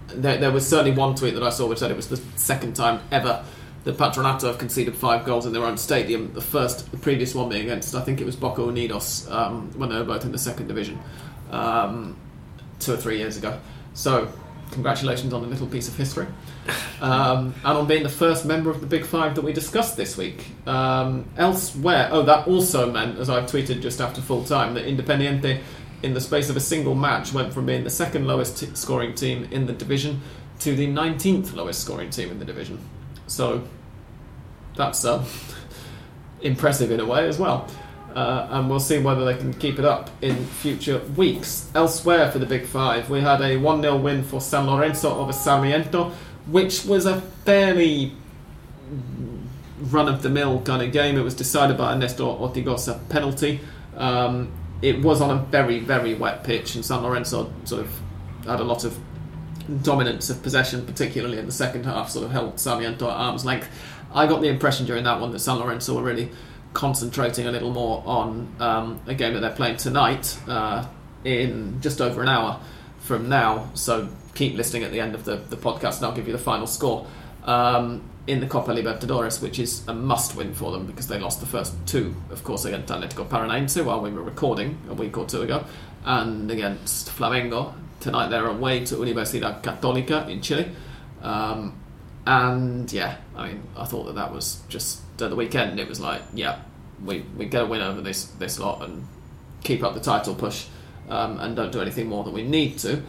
there, 0.08 0.38
there 0.38 0.52
was 0.52 0.68
certainly 0.68 0.92
one 0.98 1.16
tweet 1.16 1.34
that 1.34 1.44
I 1.44 1.50
saw 1.50 1.68
which 1.68 1.80
said 1.80 1.92
it 1.92 1.98
was 1.98 2.08
the 2.08 2.18
second 2.38 2.76
time 2.76 3.02
ever 3.12 3.44
that 3.84 3.98
Patronato 3.98 4.48
have 4.48 4.58
conceded 4.58 4.96
five 4.96 5.26
goals 5.26 5.46
in 5.46 5.54
their 5.54 5.64
own 5.64 5.78
stadium. 5.78 6.34
The 6.34 6.42
first, 6.42 6.90
the 6.92 6.98
previous 6.98 7.36
one 7.36 7.50
being 7.50 7.64
against, 7.64 7.96
I 7.96 8.02
think 8.02 8.22
it 8.22 8.26
was 8.26 8.36
Boca 8.36 8.62
Unidos 8.62 9.30
um, 9.32 9.72
when 9.78 9.90
they 9.90 9.96
were 9.96 10.06
both 10.06 10.24
in 10.24 10.32
the 10.32 10.38
second 10.38 10.68
division 10.68 11.00
um, 11.52 12.16
two 12.80 12.94
or 12.94 12.98
three 12.98 13.18
years 13.18 13.38
ago. 13.38 13.60
So, 13.94 14.32
congratulations 14.72 15.34
on 15.34 15.44
a 15.44 15.48
little 15.48 15.68
piece 15.68 15.88
of 15.88 15.96
history. 15.96 16.28
Um, 17.02 17.54
and 17.66 17.78
on 17.78 17.86
being 17.86 18.04
the 18.04 18.08
first 18.08 18.46
member 18.46 18.70
of 18.70 18.80
the 18.80 18.88
Big 18.88 19.06
Five 19.06 19.36
that 19.36 19.42
we 19.42 19.52
discussed 19.52 19.98
this 19.98 20.16
week. 20.16 20.46
Um, 20.66 21.26
elsewhere, 21.36 22.08
oh, 22.14 22.22
that 22.22 22.48
also 22.48 22.90
meant, 22.90 23.20
as 23.20 23.30
I've 23.30 23.44
tweeted 23.44 23.82
just 23.82 24.00
after 24.00 24.22
full 24.22 24.46
time, 24.46 24.74
that 24.76 24.86
Independiente, 24.86 25.60
in 26.02 26.14
the 26.14 26.22
space 26.22 26.50
of 26.50 26.56
a 26.56 26.62
single 26.62 26.96
match, 26.96 27.34
went 27.34 27.54
from 27.54 27.66
being 27.66 27.84
the 27.84 27.90
second 27.90 28.26
lowest 28.26 28.58
t- 28.58 28.70
scoring 28.74 29.16
team 29.16 29.50
in 29.52 29.66
the 29.66 29.74
division 29.74 30.22
to 30.60 30.78
the 30.78 30.88
19th 30.88 31.54
lowest 31.54 31.82
scoring 31.82 32.10
team 32.10 32.32
in 32.32 32.40
the 32.40 32.46
division. 32.46 32.80
So 33.28 33.64
that's 34.76 35.06
uh, 35.06 35.26
impressive 36.42 36.92
in 36.92 37.00
a 37.00 37.06
way 37.06 37.28
as 37.28 37.40
well. 37.40 37.68
Uh, 38.16 38.48
and 38.52 38.70
we'll 38.70 38.80
see 38.80 39.00
whether 39.00 39.26
they 39.26 39.36
can 39.36 39.52
keep 39.54 39.80
it 39.80 39.86
up 39.86 40.10
in 40.22 40.46
future 40.46 41.00
weeks. 41.16 41.72
Elsewhere 41.74 42.32
for 42.32 42.38
the 42.38 42.46
Big 42.46 42.66
Five, 42.66 43.10
we 43.10 43.22
had 43.22 43.42
a 43.42 43.58
1 43.58 43.82
0 43.82 43.98
win 43.98 44.24
for 44.24 44.40
San 44.40 44.68
Lorenzo 44.68 45.18
over 45.18 45.34
Sarmiento, 45.34 46.12
which 46.46 46.86
was 46.86 47.08
a 47.08 47.22
fairly 47.44 48.14
run 49.80 50.08
of 50.08 50.22
the 50.22 50.30
mill 50.30 50.62
kind 50.62 50.84
of 50.84 50.92
game. 50.92 51.18
It 51.18 51.24
was 51.24 51.34
decided 51.34 51.78
by 51.78 51.94
a 51.94 51.98
Nestor 51.98 52.24
Ortigoza 52.24 53.00
penalty. 53.10 53.60
Um, 53.98 54.52
it 54.84 55.02
was 55.02 55.22
on 55.22 55.32
a 55.32 55.42
very, 55.46 55.80
very 55.80 56.14
wet 56.14 56.44
pitch, 56.44 56.76
and 56.76 56.86
San 56.86 57.02
Lorenzo 57.02 57.52
sort 57.64 57.82
of 57.82 58.00
had 58.46 58.60
a 58.60 58.64
lot 58.64 58.84
of 58.84 58.98
dominance 59.82 60.30
of 60.30 60.42
possession, 60.44 60.86
particularly 60.86 61.38
in 61.38 61.46
the 61.46 61.52
second 61.52 61.86
half, 61.86 62.10
sort 62.10 62.26
of 62.26 62.32
held 62.32 62.60
Sarmiento 62.60 63.10
at 63.10 63.16
arm's 63.16 63.46
length. 63.46 63.70
I 64.14 64.28
got 64.28 64.42
the 64.42 64.48
impression 64.48 64.86
during 64.86 65.04
that 65.06 65.20
one 65.20 65.32
that 65.32 65.40
San 65.40 65.58
Lorenzo 65.58 65.96
were 65.96 66.04
really 66.04 66.30
concentrating 66.74 67.48
a 67.48 67.52
little 67.52 67.72
more 67.72 68.04
on 68.06 68.54
um, 68.60 69.00
a 69.08 69.14
game 69.14 69.34
that 69.34 69.40
they're 69.40 69.52
playing 69.52 69.78
tonight 69.78 70.38
uh, 70.48 70.86
in 71.24 71.82
just 71.82 72.02
over 72.02 72.22
an 72.22 72.30
hour 72.30 72.60
from 73.00 73.30
now. 73.30 73.70
So 73.74 74.10
keep 74.36 74.56
listening 74.56 74.84
at 74.84 74.92
the 74.92 75.00
end 75.00 75.16
of 75.16 75.26
the, 75.26 75.36
the 75.36 75.58
podcast 75.58 75.98
and 75.98 76.06
I'll 76.06 76.16
give 76.16 76.28
you 76.28 76.34
the 76.34 76.40
final 76.40 76.68
score. 76.68 77.08
Um, 77.44 78.10
in 78.26 78.40
the 78.40 78.48
Copa 78.48 78.72
Libertadores, 78.72 79.42
which 79.42 79.60
is 79.60 79.86
a 79.88 79.94
must 79.94 80.36
win 80.36 80.54
for 80.54 80.72
them 80.72 80.86
because 80.86 81.08
they 81.08 81.20
lost 81.20 81.42
the 81.42 81.46
first 81.46 81.74
two, 81.86 82.16
of 82.30 82.44
course, 82.44 82.64
against 82.64 82.92
Atletico 82.92 83.28
Paranaense 83.28 83.84
while 83.84 84.00
we 84.00 84.12
were 84.12 84.22
recording 84.22 84.80
a 84.90 84.94
week 84.94 85.18
or 85.18 85.26
two 85.26 85.42
ago, 85.42 85.66
and 86.06 86.50
against 86.50 87.10
Flamengo. 87.10 87.74
Tonight 88.04 88.28
they're 88.28 88.48
away 88.48 88.84
to 88.84 88.96
Universidad 88.96 89.62
Católica 89.64 90.28
in 90.30 90.42
Chile. 90.42 90.70
Um, 91.22 91.74
and 92.28 92.92
yeah, 92.92 93.16
I 93.34 93.48
mean, 93.48 93.64
I 93.78 93.86
thought 93.86 94.08
that 94.08 94.16
that 94.16 94.34
was 94.34 94.62
just 94.68 95.00
at 95.22 95.30
the 95.30 95.38
weekend. 95.38 95.80
It 95.80 95.88
was 95.88 96.02
like, 96.02 96.22
yeah, 96.34 96.60
we, 97.06 97.24
we 97.38 97.46
get 97.46 97.64
a 97.64 97.66
win 97.66 97.82
over 97.82 98.02
this 98.02 98.26
this 98.26 98.60
lot 98.60 98.82
and 98.82 99.08
keep 99.64 99.84
up 99.84 99.94
the 99.94 100.02
title 100.02 100.36
push, 100.36 100.66
um, 101.08 101.40
and 101.40 101.56
don't 101.56 101.72
do 101.72 101.80
anything 101.80 102.08
more 102.08 102.26
than 102.26 102.34
we 102.34 102.44
need 102.44 102.78
to. 102.80 103.02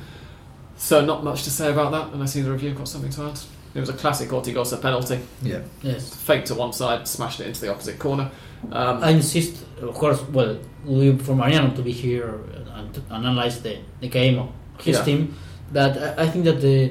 So 0.76 1.05
not 1.05 1.24
much 1.24 1.42
to 1.42 1.51
say 1.51 1.72
about 1.72 1.90
that, 1.90 2.12
unless 2.12 2.36
either 2.36 2.55
of 2.55 2.62
you 2.62 2.72
got 2.72 2.86
something 2.86 3.11
to 3.11 3.22
add. 3.30 3.40
It 3.74 3.80
was 3.80 3.88
a 3.88 3.95
classic 3.95 4.28
Ortigoza 4.28 4.80
penalty, 4.80 5.18
Yeah. 5.42 5.62
Yes. 5.82 6.14
faked 6.14 6.47
to 6.47 6.55
one 6.55 6.72
side, 6.72 7.09
smashed 7.09 7.40
it 7.40 7.49
into 7.49 7.61
the 7.62 7.72
opposite 7.72 7.99
corner. 7.99 8.30
Um, 8.70 9.03
I 9.03 9.11
insist, 9.11 9.64
of 9.80 9.92
course, 9.95 10.22
well, 10.28 10.57
we 10.84 11.18
for 11.18 11.34
Mariano 11.34 11.74
to 11.74 11.82
be 11.82 11.90
here 11.90 12.38
and 12.74 12.95
to 12.95 13.03
analyze 13.11 13.61
the, 13.61 13.78
the 14.01 14.09
game 14.09 14.38
of 14.38 14.53
his 14.79 14.97
Yeah. 14.97 15.05
team. 15.05 15.35
That 15.72 16.18
I, 16.18 16.29
think 16.29 16.45
that 16.45 16.61
the 16.61 16.91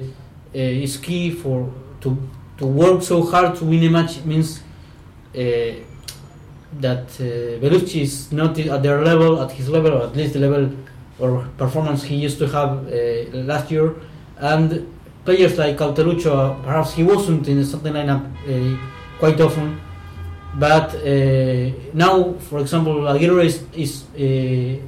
uh, 0.56 0.84
is 0.86 0.98
key 0.98 1.32
for 1.32 1.72
to 2.02 2.18
to 2.58 2.66
work 2.66 3.02
so 3.02 3.24
hard 3.24 3.56
to 3.58 3.66
win 3.66 3.84
a 3.84 3.90
match 3.90 4.24
means 4.26 4.60
uh, 5.36 5.40
that 6.82 7.06
uh, 7.20 7.60
Belluschi 7.62 8.02
is 8.02 8.32
not 8.32 8.58
at 8.60 8.84
their 8.84 9.02
level, 9.04 9.42
at 9.42 9.52
his 9.52 9.70
level, 9.70 9.94
or 9.94 10.04
at 10.08 10.16
least 10.16 10.34
the 10.34 10.40
level 10.40 10.70
or 11.20 11.48
performance 11.58 12.04
he 12.04 12.16
used 12.16 12.40
to 12.40 12.48
have 12.48 12.88
uh, 12.88 13.38
last 13.46 13.72
year, 13.72 13.96
and 14.38 14.88
players 15.24 15.58
like 15.58 15.78
Cauteruccio, 15.78 16.62
perhaps 16.64 16.94
he 16.94 17.04
wasn't 17.04 17.48
in 17.48 17.58
the 17.58 17.66
starting 17.66 17.94
lineup 17.94 18.26
uh, 18.48 18.78
quite 19.20 19.40
often. 19.40 19.80
But 20.56 20.94
uh, 20.96 21.72
now, 21.94 22.34
for 22.34 22.60
example, 22.60 23.08
Aguirre 23.08 23.46
is, 23.46 23.64
is 23.74 24.04
uh, 24.14 24.80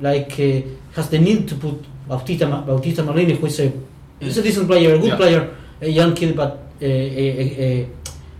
like 0.00 0.32
uh, 0.38 0.62
has 0.94 1.10
the 1.10 1.18
need 1.18 1.48
to 1.48 1.54
put 1.56 1.84
Bautista 2.08 2.46
Bautista 2.66 3.02
Merlini, 3.02 3.36
who 3.36 3.46
is 3.46 3.60
a 3.60 3.72
he's 4.20 4.38
a 4.38 4.42
decent 4.42 4.66
player, 4.66 4.94
a 4.94 4.98
good 4.98 5.08
Yeah. 5.08 5.16
player, 5.16 5.50
a 5.80 5.88
young 5.88 6.14
kid, 6.14 6.34
but 6.36 6.58
a, 6.80 6.86
a, 6.86 7.86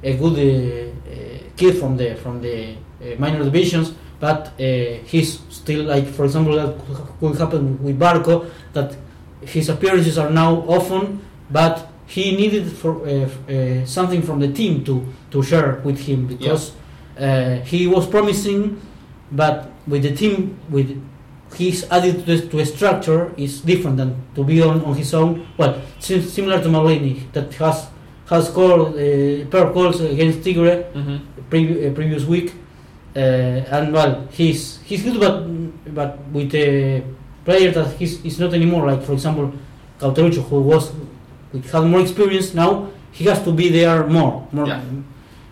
a, 0.03 0.11
a 0.11 0.17
good 0.17 0.37
uh, 0.39 1.55
kid 1.57 1.77
from 1.79 1.97
the 1.97 2.15
from 2.17 2.41
the 2.41 2.73
uh, 3.03 3.19
minor 3.19 3.45
divisions. 3.45 3.93
But 4.21 4.49
uh, 4.59 4.99
he's 5.07 5.39
still 5.49 5.85
like, 5.85 6.07
for 6.07 6.25
example, 6.25 6.55
that 6.57 6.75
could 7.21 7.39
happen 7.39 7.79
with 7.83 7.97
Barco, 8.01 8.51
that 8.73 8.97
his 9.43 9.69
appearances 9.69 10.19
are 10.19 10.31
now 10.31 10.65
often, 10.67 11.21
but 11.51 11.87
he 12.07 12.35
needed 12.35 12.67
for 12.73 13.07
uh, 13.07 13.29
uh, 13.53 13.87
something 13.87 14.23
from 14.23 14.41
the 14.41 14.49
team 14.49 14.83
to 14.85 15.05
to 15.31 15.43
share 15.43 15.81
with 15.85 16.01
him 16.01 16.27
because 16.27 16.73
uh, 17.21 17.61
he 17.71 17.87
was 17.87 18.07
promising, 18.09 18.81
but 19.31 19.71
with 19.87 20.03
the 20.03 20.13
team 20.17 20.59
with 20.71 20.91
his 21.59 21.87
added 21.91 22.25
to, 22.27 22.65
structure 22.65 23.33
is 23.37 23.61
different 23.61 23.97
than 23.97 24.15
to 24.35 24.45
be 24.45 24.63
on, 24.63 24.83
on 24.85 24.95
his 24.95 25.13
own. 25.13 25.47
Well, 25.57 25.81
sim- 25.99 26.23
similar 26.23 26.63
to 26.63 26.69
Merlini 26.69 27.31
that 27.33 27.53
has 27.55 27.89
has 28.27 28.49
scored 28.49 28.93
uh, 28.95 29.47
pair 29.51 29.73
goals 29.73 30.01
against 30.01 30.43
Tigre 30.45 30.85
mhm. 30.95 31.21
previ- 31.51 31.91
uh, 31.91 31.95
previous 31.95 32.25
week, 32.25 32.55
uh, 33.17 33.19
and 33.19 33.93
well, 33.93 34.29
he's 34.31 34.81
he's 34.85 35.03
good, 35.03 35.19
but 35.19 35.95
but 35.95 36.19
with 36.33 36.55
a 36.55 37.03
player 37.45 37.71
that 37.73 37.97
he's, 37.97 38.23
he's 38.23 38.39
not 38.39 38.53
anymore. 38.55 38.87
Like 38.87 39.03
for 39.03 39.15
example, 39.15 39.53
Cauteruccio, 39.99 40.43
who 40.49 40.61
was 40.61 40.93
who 41.53 41.59
had 41.61 41.85
more 41.85 42.01
experience 42.01 42.55
now, 42.55 42.91
he 43.11 43.25
has 43.25 43.43
to 43.45 43.53
be 43.53 43.71
there 43.71 44.07
more, 44.07 44.47
more. 44.53 44.67
Yeah. 44.67 44.83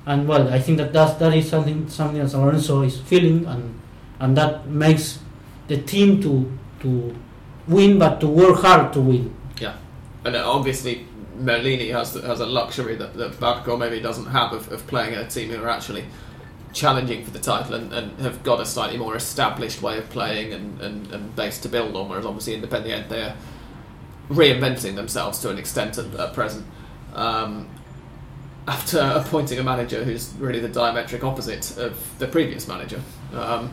And 0.07 0.29
well, 0.29 0.49
I 0.53 0.61
think 0.61 0.79
that 0.79 0.93
that's, 0.93 1.15
that 1.15 1.35
is 1.35 1.49
something 1.49 1.89
something 1.89 2.21
that 2.21 2.29
San 2.29 2.43
Lorenzo 2.43 2.83
is 2.83 3.01
feeling, 3.01 3.47
and 3.47 3.81
and 4.21 4.37
that 4.37 4.69
makes 4.69 5.19
the 5.69 5.79
team 5.79 6.23
to 6.23 6.59
to 6.81 7.17
win, 7.67 7.99
but 7.99 8.21
to 8.21 8.29
work 8.29 8.61
hard 8.61 8.93
to 8.93 9.01
win. 9.01 9.35
Yeah, 9.61 9.77
and 10.25 10.37
obviously, 10.37 11.07
Merlini 11.39 11.93
has 11.93 12.15
has 12.15 12.41
a 12.41 12.47
luxury 12.47 12.97
that, 12.97 13.15
that 13.15 13.33
Barco 13.33 13.79
maybe 13.79 14.01
doesn't 14.01 14.27
have 14.27 14.53
of, 14.53 14.71
of 14.73 14.87
playing 14.87 15.15
a 15.15 15.27
team 15.29 15.51
who 15.51 15.63
are 15.63 15.69
actually 15.69 16.05
challenging 16.73 17.25
for 17.25 17.31
the 17.31 17.39
title 17.39 17.75
and, 17.75 17.91
and 17.93 18.19
have 18.21 18.43
got 18.43 18.61
a 18.61 18.67
slightly 18.67 18.99
more 18.99 19.17
established 19.17 19.81
way 19.81 19.97
of 19.97 20.09
playing 20.11 20.53
and, 20.53 20.79
and, 20.83 21.11
and 21.11 21.35
base 21.35 21.59
to 21.59 21.71
build 21.71 21.97
on, 21.97 22.07
whereas 22.07 22.27
obviously 22.27 22.55
Independiente 22.61 23.09
they 23.09 23.23
are 23.23 23.37
reinventing 24.29 24.95
themselves 24.95 25.39
to 25.39 25.49
an 25.49 25.57
extent 25.57 25.97
at, 25.97 26.15
at 26.15 26.35
present. 26.35 26.67
Um, 27.15 27.69
after 28.69 28.99
appointing 28.99 29.59
a 29.59 29.63
manager 29.63 30.05
who's 30.05 30.35
really 30.39 30.61
the 30.61 30.69
diametric 30.69 31.23
opposite 31.23 31.77
of 31.79 32.19
the 32.19 32.27
previous 32.27 32.67
manager. 32.67 33.01
Um, 33.33 33.73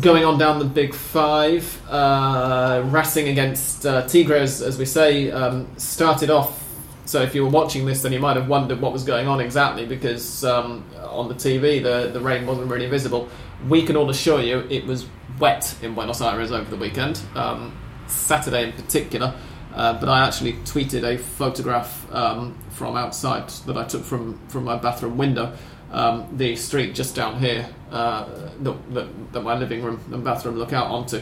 going 0.00 0.24
on 0.24 0.38
down 0.38 0.58
the 0.58 0.64
big 0.64 0.94
five, 0.94 1.80
uh, 1.88 2.82
Racing 2.86 3.28
against 3.28 3.86
uh, 3.86 4.06
Tigres, 4.06 4.60
as 4.60 4.78
we 4.78 4.84
say, 4.84 5.30
um, 5.30 5.66
started 5.78 6.30
off. 6.30 6.64
So 7.06 7.22
if 7.22 7.34
you 7.34 7.42
were 7.42 7.50
watching 7.50 7.86
this, 7.86 8.02
then 8.02 8.12
you 8.12 8.20
might 8.20 8.36
have 8.36 8.48
wondered 8.48 8.82
what 8.82 8.92
was 8.92 9.02
going 9.02 9.28
on 9.28 9.40
exactly, 9.40 9.86
because 9.86 10.44
um, 10.44 10.84
on 11.02 11.28
the 11.28 11.34
TV 11.34 11.82
the 11.82 12.10
the 12.12 12.20
rain 12.20 12.46
wasn't 12.46 12.70
really 12.70 12.88
visible. 12.88 13.28
We 13.66 13.82
can 13.82 13.96
all 13.96 14.10
assure 14.10 14.42
you 14.42 14.66
it 14.68 14.84
was 14.84 15.06
wet 15.38 15.74
in 15.80 15.94
Buenos 15.94 16.20
Aires 16.20 16.52
over 16.52 16.68
the 16.68 16.76
weekend, 16.76 17.20
um, 17.34 17.76
Saturday 18.08 18.64
in 18.64 18.72
particular. 18.72 19.34
Uh, 19.74 19.98
but 19.98 20.08
I 20.08 20.26
actually 20.26 20.54
tweeted 20.64 21.04
a 21.04 21.16
photograph 21.16 22.12
um, 22.12 22.58
from 22.70 22.96
outside 22.96 23.48
that 23.66 23.76
I 23.76 23.84
took 23.84 24.02
from, 24.02 24.38
from 24.48 24.64
my 24.64 24.76
bathroom 24.76 25.16
window. 25.16 25.56
Um, 25.90 26.28
the 26.36 26.56
street 26.56 26.94
just 26.94 27.14
down 27.14 27.38
here 27.38 27.68
uh, 27.90 28.26
that, 28.60 29.32
that, 29.32 29.42
my 29.42 29.58
living 29.58 29.82
room 29.82 30.00
and 30.12 30.24
bathroom 30.24 30.56
look 30.56 30.72
out 30.72 30.86
onto. 30.88 31.20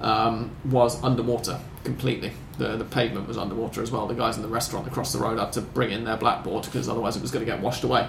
um, 0.00 0.50
was 0.64 1.02
underwater 1.02 1.58
completely. 1.84 2.32
The, 2.58 2.76
the 2.76 2.84
pavement 2.84 3.28
was 3.28 3.38
underwater 3.38 3.82
as 3.82 3.90
well. 3.90 4.06
The 4.06 4.14
guys 4.14 4.36
in 4.36 4.42
the 4.42 4.48
restaurant 4.48 4.86
across 4.86 5.12
the 5.12 5.18
road 5.18 5.38
had 5.38 5.52
to 5.52 5.60
bring 5.60 5.90
in 5.90 6.04
their 6.04 6.16
blackboard 6.16 6.64
because 6.64 6.88
otherwise 6.88 7.16
it 7.16 7.22
was 7.22 7.30
going 7.30 7.44
to 7.44 7.50
get 7.50 7.60
washed 7.60 7.84
away. 7.84 8.08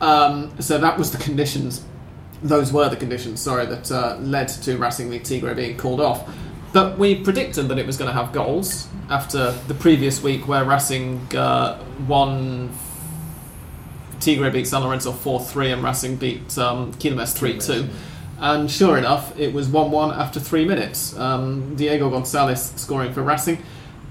Um, 0.00 0.58
so 0.60 0.78
that 0.78 0.98
was 0.98 1.12
the 1.12 1.18
conditions. 1.18 1.84
Those 2.42 2.72
were 2.72 2.88
the 2.88 2.96
conditions, 2.96 3.40
sorry, 3.40 3.66
that 3.66 3.90
uh, 3.92 4.16
led 4.20 4.48
to 4.48 4.78
Racing 4.78 5.10
League 5.10 5.24
Tigre 5.24 5.54
being 5.54 5.76
called 5.76 6.00
off. 6.00 6.28
But 6.72 6.98
we 6.98 7.16
predicted 7.16 7.68
that 7.68 7.78
it 7.78 7.86
was 7.86 7.96
going 7.96 8.08
to 8.08 8.14
have 8.14 8.32
goals 8.32 8.88
after 9.10 9.52
the 9.66 9.74
previous 9.74 10.22
week 10.22 10.46
where 10.48 10.64
Racing 10.64 11.26
uh, 11.36 11.82
won. 12.06 12.70
Tigre 14.20 14.50
beat 14.50 14.66
San 14.66 14.82
Lorenzo 14.82 15.12
4 15.12 15.40
3 15.40 15.72
and 15.72 15.82
Racing 15.82 16.16
beat 16.16 16.56
um, 16.58 16.92
Quilmes 16.94 17.36
3 17.36 17.58
2. 17.58 17.88
And 18.38 18.70
sure 18.70 18.96
enough, 18.96 19.38
it 19.38 19.52
was 19.52 19.68
1 19.68 19.90
1 19.90 20.12
after 20.12 20.40
three 20.40 20.64
minutes. 20.64 21.16
Um, 21.18 21.76
Diego 21.76 22.08
Gonzalez 22.08 22.72
scoring 22.76 23.12
for 23.12 23.22
Racing 23.22 23.62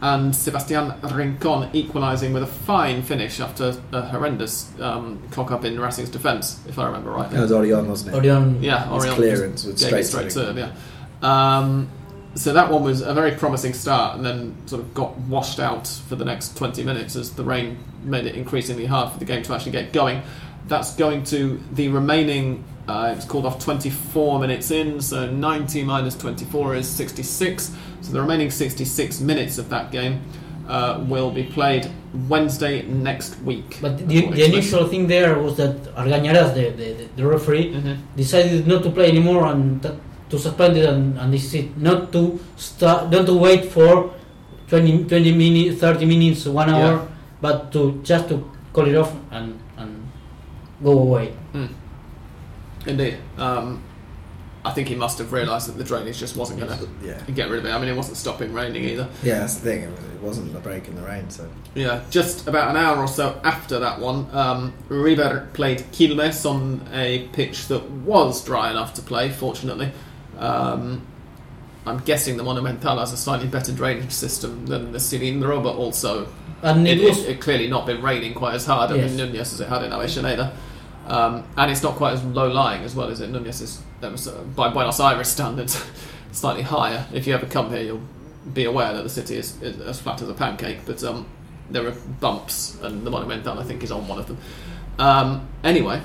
and 0.02 0.36
Sebastian 0.36 0.94
Rincon 1.02 1.70
equalising 1.74 2.32
with 2.34 2.44
a 2.44 2.48
fine 2.48 3.02
finish 3.02 3.40
after 3.40 3.76
a 3.92 4.02
horrendous 4.02 4.72
um, 4.80 5.22
cock 5.32 5.52
up 5.52 5.66
in 5.66 5.80
Racing's 5.80 6.10
defence, 6.10 6.60
if 6.68 6.80
I 6.80 6.86
remember 6.86 7.12
right. 7.12 7.30
That 7.30 7.42
was 7.42 7.52
Orion, 7.52 7.90
wasn't 7.90 8.16
it? 8.16 8.18
Orion. 8.18 8.64
Yeah, 8.64 8.84
His 8.84 9.04
Orion 9.04 9.16
clearance 9.16 9.64
just 9.64 9.74
was 9.74 9.86
straight 9.86 10.06
straight 10.06 10.24
to 10.26 10.32
serve. 10.32 10.58
Yeah. 10.58 10.72
Um, 11.22 11.90
so 12.40 12.54
that 12.54 12.72
one 12.72 12.84
was 12.84 13.02
a 13.02 13.14
very 13.14 13.32
promising 13.32 13.74
start, 13.74 14.16
and 14.16 14.26
then 14.26 14.56
sort 14.66 14.82
of 14.82 14.94
got 14.94 15.18
washed 15.18 15.60
out 15.60 15.88
for 16.08 16.16
the 16.16 16.26
next 16.26 16.56
20 16.58 16.84
minutes 16.84 17.16
as 17.16 17.32
the 17.34 17.44
rain 17.44 17.78
made 18.04 18.26
it 18.26 18.36
increasingly 18.36 18.86
hard 18.86 19.12
for 19.12 19.20
the 19.20 19.26
game 19.26 19.44
to 19.44 19.54
actually 19.54 19.74
get 19.74 19.92
going. 19.94 20.22
That's 20.68 20.96
going 20.96 21.24
to 21.26 21.60
the 21.74 21.88
remaining. 21.90 22.64
Uh, 22.88 23.10
it 23.12 23.16
was 23.18 23.26
called 23.26 23.46
off 23.46 23.60
24 23.60 24.40
minutes 24.40 24.72
in, 24.72 25.02
so 25.02 25.30
90 25.30 25.84
minus 25.84 26.16
24 26.16 26.76
is 26.76 26.88
66. 26.88 27.72
So 28.02 28.12
the 28.12 28.22
remaining 28.22 28.50
66 28.50 29.20
minutes 29.20 29.58
of 29.58 29.70
that 29.70 29.92
game 29.92 30.22
uh, 30.68 31.04
will 31.08 31.32
be 31.32 31.44
played 31.44 31.90
Wednesday 32.28 32.84
next 32.84 33.40
week. 33.42 33.78
But 33.82 33.98
the, 33.98 34.06
the 34.32 34.46
initial 34.46 34.88
thing 34.88 35.08
there 35.08 35.38
was 35.40 35.58
that 35.58 35.76
Argañaras, 35.96 36.54
the, 36.56 36.70
the, 36.72 37.08
the 37.16 37.26
referee, 37.28 37.74
Mhm. 37.74 37.98
decided 38.16 38.66
not 38.68 38.82
to 38.84 38.90
play 38.92 39.10
anymore 39.10 39.46
and 39.48 39.82
that, 39.84 39.96
to 40.30 40.38
suspend 40.40 40.78
it 40.78 40.86
and, 40.88 41.18
and 41.18 41.34
they 41.34 41.38
said 41.40 41.76
not 41.78 42.12
to 42.14 42.40
start, 42.56 43.10
not 43.10 43.26
to 43.26 43.34
wait 43.34 43.66
for 43.66 44.14
20, 44.68 45.06
20 45.06 45.32
minutes, 45.36 45.82
30 45.82 46.06
minutes, 46.06 46.46
one 46.46 46.70
hour, 46.70 46.94
Yeah. 46.94 47.08
but 47.42 47.72
to 47.74 48.00
just 48.04 48.30
to 48.30 48.50
call 48.74 48.88
it 48.88 48.96
off 48.96 49.14
and, 49.32 49.60
and 49.78 50.08
go 50.84 50.92
away. 51.00 51.34
Indeed. 52.86 53.18
Um, 53.38 53.84
I 54.64 54.72
think 54.72 54.90
he 54.90 54.96
must 54.96 55.18
have 55.20 55.32
realised 55.32 55.68
that 55.70 55.78
the 55.78 55.84
drainage 55.84 56.18
just 56.20 56.36
wasn't 56.36 56.60
going 56.60 56.78
to 56.78 56.88
Yeah. 57.04 57.20
get 57.34 57.50
rid 57.50 57.60
of 57.60 57.66
it. 57.66 57.70
I 57.72 57.80
mean, 57.80 57.88
it 57.90 57.96
wasn't 57.96 58.18
stopping 58.18 58.54
raining 58.54 58.84
either. 58.84 59.08
Yeah, 59.24 59.40
that's 59.40 59.56
the 59.56 59.62
thing. 59.62 59.84
It, 59.84 59.90
was, 59.90 60.00
it 60.04 60.22
wasn't 60.22 60.56
a 60.56 60.60
break 60.60 60.88
in 60.88 60.96
the 60.96 61.02
rain, 61.02 61.30
so 61.30 61.50
Yeah, 61.76 62.02
just 62.10 62.48
about 62.48 62.70
an 62.70 62.76
hour 62.78 62.98
or 62.98 63.08
so 63.08 63.40
after 63.44 63.80
that 63.80 64.00
one, 64.00 64.28
um, 64.34 64.74
River 64.90 65.48
played 65.54 65.80
Quilmes 65.94 66.46
on 66.46 66.82
a 66.94 67.28
pitch 67.32 67.68
that 67.70 67.90
was 67.90 68.44
dry 68.44 68.70
enough 68.70 68.94
to 68.96 69.02
play, 69.02 69.30
fortunately. 69.30 69.92
Um, 70.40 71.06
I'm 71.86 72.00
guessing 72.00 72.38
the 72.38 72.44
Monumental 72.44 73.00
has 73.00 73.14
a 73.14 73.18
slightly 73.18 73.48
better 73.48 73.72
drainage 73.72 74.12
system 74.12 74.66
than 74.66 74.92
the 74.92 75.00
Cilindro, 75.00 75.64
but 75.64 75.76
also 75.76 76.28
And 76.62 76.88
it, 76.88 77.00
it, 77.00 77.04
was 77.08 77.24
it, 77.24 77.30
it 77.32 77.42
clearly 77.42 77.68
not 77.68 77.86
been 77.86 78.02
raining 78.02 78.34
quite 78.34 78.56
as 78.56 78.66
hard 78.66 78.92
Yes. 78.96 79.12
in 79.12 79.18
Nunez 79.18 79.54
as 79.54 79.62
it 79.62 79.70
had 79.70 79.84
in 79.84 79.92
Avellaneda. 79.92 80.52
Um, 81.08 81.44
and 81.58 81.72
it's 81.72 81.82
not 81.82 81.96
quite 81.96 82.14
as 82.14 82.24
low 82.24 82.48
lying 82.50 82.84
as 82.84 82.96
well 82.96 83.10
as 83.10 83.22
it. 83.22 83.30
Nunez 83.30 83.62
is, 83.62 83.82
that 84.02 84.12
was, 84.12 84.28
uh, 84.28 84.42
by 84.56 84.70
Buenos 84.70 85.00
Aires 85.00 85.28
standards, 85.30 85.84
slightly 86.32 86.62
higher. 86.62 87.06
If 87.14 87.26
you 87.26 87.34
ever 87.34 87.48
come 87.48 87.72
here, 87.72 87.82
you'll 87.82 88.02
be 88.54 88.66
aware 88.66 88.94
that 88.94 89.04
the 89.04 89.10
city 89.10 89.36
is, 89.38 89.60
is 89.62 89.80
as 89.82 90.00
flat 90.00 90.22
as 90.22 90.30
a 90.30 90.34
pancake, 90.34 90.80
but 90.86 91.04
um, 91.04 91.26
there 91.72 91.88
are 91.88 91.96
bumps, 92.20 92.80
and 92.84 93.06
the 93.06 93.10
Monumental, 93.10 93.58
I 93.60 93.64
think, 93.64 93.82
is 93.84 93.92
on 93.92 94.08
one 94.08 94.20
of 94.20 94.28
them. 94.28 94.38
Um, 95.00 95.48
anyway, 95.64 96.02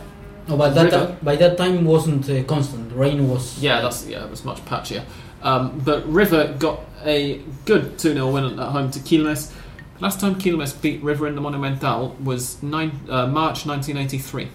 no, 0.49 0.57
but 0.57 0.74
that 0.74 0.84
River. 0.92 1.16
by 1.22 1.36
that 1.36 1.57
time 1.57 1.84
wasn't 1.84 2.28
uh, 2.28 2.42
constant. 2.45 2.92
Rain 2.92 3.28
was 3.28 3.59
yeah, 3.62 3.80
that's 3.80 4.07
yeah, 4.07 4.24
it 4.24 4.30
was 4.30 4.45
much 4.45 4.64
patchier. 4.64 5.05
Um, 5.42 5.78
but 5.84 6.07
River 6.07 6.55
got 6.59 6.80
a 7.05 7.40
good 7.66 7.99
2 7.99 8.14
0 8.14 8.30
win 8.32 8.59
at 8.59 8.68
home 8.70 8.90
to 8.90 8.99
Quilmes. 8.99 9.53
Last 10.01 10.20
time 10.20 10.34
Quilmes 10.36 10.80
beat 10.80 11.03
River 11.03 11.26
in 11.26 11.34
the 11.34 11.40
Monumental 11.40 12.16
was 12.22 12.62
nine, 12.62 13.01
uh, 13.09 13.26
March 13.26 13.66
1983. 13.66 14.49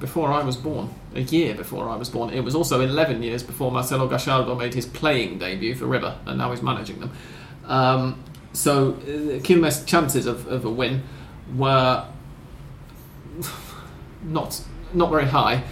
Before 0.00 0.32
I 0.32 0.42
was 0.42 0.56
born, 0.56 0.94
a 1.14 1.20
year 1.20 1.54
before 1.54 1.88
I 1.88 1.96
was 1.96 2.08
born. 2.08 2.30
It 2.30 2.42
was 2.42 2.54
also 2.54 2.80
11 2.80 3.22
years 3.22 3.42
before 3.42 3.70
Marcelo 3.70 4.06
Gallardo 4.06 4.54
made 4.54 4.74
his 4.74 4.86
playing 4.86 5.38
debut 5.38 5.74
for 5.74 5.86
River, 5.86 6.18
and 6.26 6.38
now 6.38 6.50
he's 6.50 6.62
managing 6.62 7.00
them. 7.00 7.12
Um, 7.66 8.22
so 8.52 8.92
uh, 8.92 9.40
Quilmes' 9.40 9.86
chances 9.86 10.26
of, 10.26 10.46
of 10.48 10.64
a 10.64 10.70
win 10.70 11.02
were 11.54 12.04
not 14.22 14.60
not 14.92 15.10
very 15.10 15.26
high, 15.26 15.64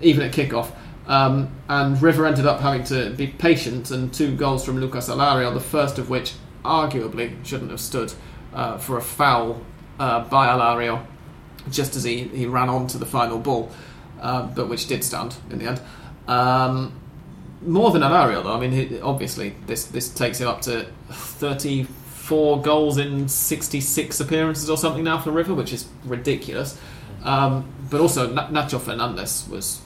even 0.00 0.24
at 0.24 0.32
kickoff. 0.32 0.72
Um, 1.06 1.50
and 1.68 2.00
River 2.00 2.26
ended 2.26 2.46
up 2.46 2.60
having 2.60 2.84
to 2.84 3.10
be 3.10 3.26
patient, 3.26 3.90
and 3.90 4.12
two 4.12 4.36
goals 4.36 4.64
from 4.64 4.78
Lucas 4.78 5.08
Alario, 5.08 5.52
the 5.52 5.60
first 5.60 5.98
of 5.98 6.08
which 6.08 6.34
arguably 6.64 7.44
shouldn't 7.44 7.70
have 7.70 7.80
stood 7.80 8.12
uh, 8.54 8.78
for 8.78 8.96
a 8.96 9.02
foul 9.02 9.60
uh, 9.98 10.24
by 10.28 10.46
Alario 10.46 11.04
just 11.70 11.96
as 11.96 12.04
he, 12.04 12.24
he 12.24 12.46
ran 12.46 12.68
on 12.68 12.86
to 12.88 12.98
the 12.98 13.06
final 13.06 13.38
ball, 13.38 13.70
uh, 14.20 14.46
but 14.46 14.68
which 14.68 14.86
did 14.86 15.04
stand 15.04 15.36
in 15.50 15.58
the 15.58 15.66
end. 15.66 15.80
Um, 16.26 16.98
more 17.62 17.90
than 17.90 18.02
Alario, 18.02 18.42
though. 18.42 18.54
I 18.54 18.60
mean, 18.60 18.72
he, 18.72 19.00
obviously, 19.00 19.54
this, 19.66 19.84
this 19.84 20.08
takes 20.08 20.40
him 20.40 20.48
up 20.48 20.62
to 20.62 20.86
34 21.10 22.62
goals 22.62 22.98
in 22.98 23.28
66 23.28 24.20
appearances 24.20 24.70
or 24.70 24.76
something 24.76 25.04
now 25.04 25.18
for 25.18 25.30
River, 25.30 25.54
which 25.54 25.72
is 25.72 25.86
ridiculous. 26.04 26.78
Um, 27.24 27.64
but 27.90 28.00
also, 28.00 28.30
Na- 28.32 28.48
Nacho 28.48 28.80
Fernandez 28.80 29.46
was 29.50 29.80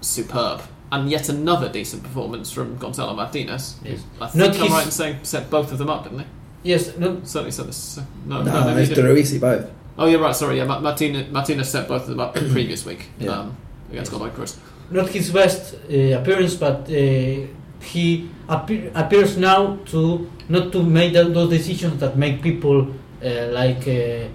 superb. 0.00 0.62
And 0.92 1.08
yet 1.08 1.28
another 1.28 1.68
decent 1.68 2.02
performance 2.02 2.50
from 2.50 2.76
Gonzalo 2.76 3.14
Martinez. 3.14 3.76
Yes. 3.84 4.02
I 4.20 4.26
think 4.26 4.54
Not 4.54 4.60
I'm 4.60 4.72
right 4.72 4.84
in 4.86 4.90
saying 4.90 5.18
set 5.22 5.48
both 5.48 5.70
of 5.72 5.78
them 5.78 5.88
up, 5.88 6.02
didn't 6.04 6.20
he? 6.20 6.24
yes. 6.64 6.96
No, 6.96 7.20
Certainly 7.22 7.52
set 7.52 7.66
this. 7.66 8.00
No, 8.26 8.42
no, 8.42 8.52
no, 8.52 8.60
maybe 8.66 8.74
he 8.86 8.92
it's 8.92 9.30
didn't. 9.30 9.40
Both. 9.40 9.70
Oh, 9.98 10.06
you're 10.06 10.20
right. 10.20 10.34
Sorry, 10.34 10.56
yeah. 10.56 10.64
Martinez, 10.64 11.30
Martinez 11.30 11.68
set 11.70 11.86
both 11.86 12.02
of 12.02 12.08
them 12.08 12.20
up 12.20 12.34
the 12.34 12.40
previous 12.52 12.84
week 12.84 13.06
Yeah. 13.20 13.30
um, 13.40 13.56
against 13.90 14.10
Godoy 14.10 14.30
Cruz. 14.30 14.56
not 14.90 15.08
his 15.10 15.30
best 15.30 15.74
uh, 15.74 16.18
appearance, 16.20 16.54
but 16.56 16.88
uh, 16.88 17.46
he 17.82 18.28
appe- 18.48 18.90
appears 18.94 19.36
now 19.36 19.76
to 19.86 20.28
not 20.48 20.72
to 20.72 20.82
make 20.82 21.12
tho- 21.12 21.28
those 21.30 21.50
decisions 21.50 22.00
that 22.00 22.16
make 22.16 22.42
people 22.42 22.88
uh, 23.24 23.46
like 23.52 23.86
uh, 23.86 24.26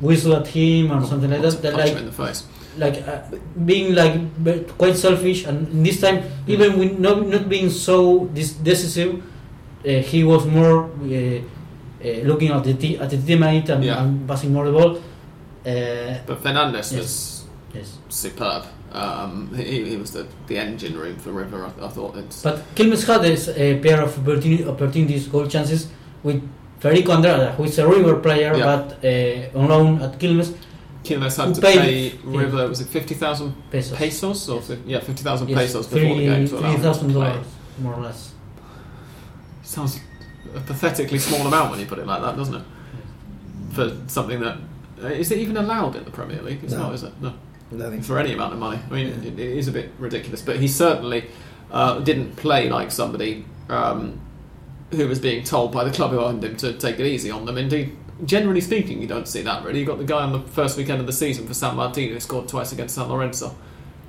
whistle 0.00 0.34
at 0.36 0.46
him 0.46 0.90
or 0.92 1.04
something 1.06 1.30
like 1.30 1.42
that. 1.42 1.62
that 1.62 1.72
punch 1.74 1.84
like 1.84 1.92
him 1.92 1.98
in 1.98 2.06
the 2.06 2.12
face. 2.12 2.44
like 2.78 2.96
uh, 3.08 3.18
being 3.66 3.94
like 3.94 4.14
quite 4.78 4.96
selfish, 4.96 5.44
and 5.46 5.84
this 5.84 6.00
time 6.00 6.22
even 6.46 6.78
with 6.78 6.98
not 6.98 7.26
not 7.26 7.48
being 7.48 7.70
so 7.70 8.26
dis- 8.34 8.54
decisive, 8.62 9.22
uh, 9.84 9.88
he 10.10 10.22
was 10.24 10.46
more 10.46 10.84
uh, 10.84 11.40
uh, 12.04 12.08
looking 12.30 12.50
at 12.50 12.62
the 12.64 12.74
t- 12.74 12.98
at 12.98 13.10
the 13.10 13.16
teammate 13.18 13.68
and, 13.68 13.82
Yeah. 13.84 14.02
and 14.02 14.26
passing 14.28 14.52
more 14.52 14.64
the 14.66 14.72
ball. 14.72 14.96
Uh, 15.66 16.18
But 16.26 16.38
Fernandez 16.42 16.92
Yes. 16.92 17.00
was 17.02 17.44
yes. 17.74 17.98
superb. 18.08 18.62
Um, 18.92 19.50
he, 19.54 19.84
he 19.90 19.96
was 19.96 20.12
the, 20.12 20.24
the 20.46 20.56
engine 20.56 20.96
room 20.96 21.16
for 21.18 21.30
River. 21.32 21.66
I, 21.66 21.84
I 21.86 21.88
thought 21.88 22.16
it's 22.16 22.42
But 22.42 22.62
Quilmes 22.74 23.04
had 23.06 23.20
this, 23.22 23.48
a 23.48 23.78
pair 23.80 24.00
of 24.00 24.16
opportunities, 24.26 25.26
goal 25.28 25.46
chances 25.46 25.88
with 26.22 26.40
Federico 26.80 27.12
Andrada, 27.12 27.54
who 27.56 27.64
is 27.64 27.78
a 27.78 27.86
River 27.88 28.16
player, 28.20 28.54
Yeah. 28.56 28.64
but 28.64 29.04
uh, 29.04 29.58
on 29.58 29.68
loan 29.68 30.02
at 30.02 30.18
Quilmes 30.18 30.54
Quilmes 31.04 31.36
had 31.36 31.54
to 31.54 31.60
paid- 31.60 31.78
pay 31.80 32.08
yeah. 32.08 32.18
River. 32.40 32.68
Was 32.68 32.80
it 32.80 32.88
fifty 32.88 33.14
thousand 33.14 33.54
pesos. 33.70 33.96
pesos 33.98 34.48
or 34.48 34.56
Yes. 34.60 34.70
yeah, 34.86 35.00
fifty 35.00 35.22
thousand 35.22 35.48
Yes, 35.48 35.58
pesos 35.58 35.86
before 35.86 36.14
the 36.16 36.24
game 36.26 36.46
to 36.48 36.54
allow 36.54 36.60
three 36.62 36.70
him 36.76 36.80
thousand 36.82 37.08
to 37.08 37.14
play. 37.14 37.28
dollars, 37.30 37.46
more 37.80 37.94
or 37.94 38.02
less. 38.02 38.32
Sounds 39.62 40.00
a 40.54 40.60
pathetically 40.60 41.18
small 41.18 41.46
amount 41.46 41.70
when 41.70 41.80
you 41.80 41.86
put 41.86 41.98
it 41.98 42.06
like 42.06 42.22
that, 42.22 42.36
doesn't 42.36 42.54
it? 42.54 42.62
For 43.72 43.96
something 44.06 44.40
that 44.40 44.56
uh, 45.02 45.06
is 45.08 45.30
it 45.30 45.38
even 45.38 45.56
allowed 45.56 45.94
in 45.96 46.04
the 46.04 46.10
Premier 46.10 46.42
League? 46.42 46.60
It's 46.62 46.72
No. 46.72 46.84
not, 46.84 46.94
is 46.94 47.02
it? 47.04 47.12
No. 47.20 47.32
I 47.72 47.90
think 47.90 48.02
for 48.04 48.18
any 48.18 48.32
amount 48.32 48.54
of 48.54 48.58
money. 48.58 48.80
I 48.90 48.92
mean, 48.92 49.06
Yeah. 49.08 49.28
it, 49.28 49.38
it 49.38 49.56
is 49.58 49.68
a 49.68 49.72
bit 49.72 49.90
ridiculous, 49.98 50.40
but 50.42 50.56
he 50.56 50.66
certainly 50.68 51.26
uh, 51.70 51.98
didn't 52.00 52.34
play 52.36 52.70
like 52.70 52.90
somebody 52.90 53.44
um, 53.68 54.18
who 54.90 55.06
was 55.08 55.18
being 55.18 55.44
told 55.44 55.72
by 55.72 55.84
the 55.84 55.90
club 55.90 56.10
who 56.12 56.18
owned 56.20 56.42
him 56.44 56.56
to 56.56 56.72
take 56.72 56.98
it 56.98 57.06
easy 57.06 57.30
on 57.30 57.44
them. 57.44 57.58
Indeed, 57.58 57.96
generally 58.24 58.60
speaking, 58.60 59.00
you 59.02 59.06
don't 59.08 59.28
see 59.28 59.42
that 59.42 59.64
really. 59.64 59.80
You 59.80 59.86
got 59.86 59.98
the 59.98 60.04
guy 60.04 60.22
on 60.22 60.32
the 60.32 60.40
first 60.40 60.76
weekend 60.78 61.00
of 61.00 61.06
the 61.06 61.12
season 61.12 61.46
for 61.46 61.54
San 61.54 61.76
Martino 61.76 62.14
who 62.14 62.20
scored 62.20 62.48
twice 62.48 62.72
against 62.72 62.94
San 62.94 63.08
Lorenzo, 63.08 63.54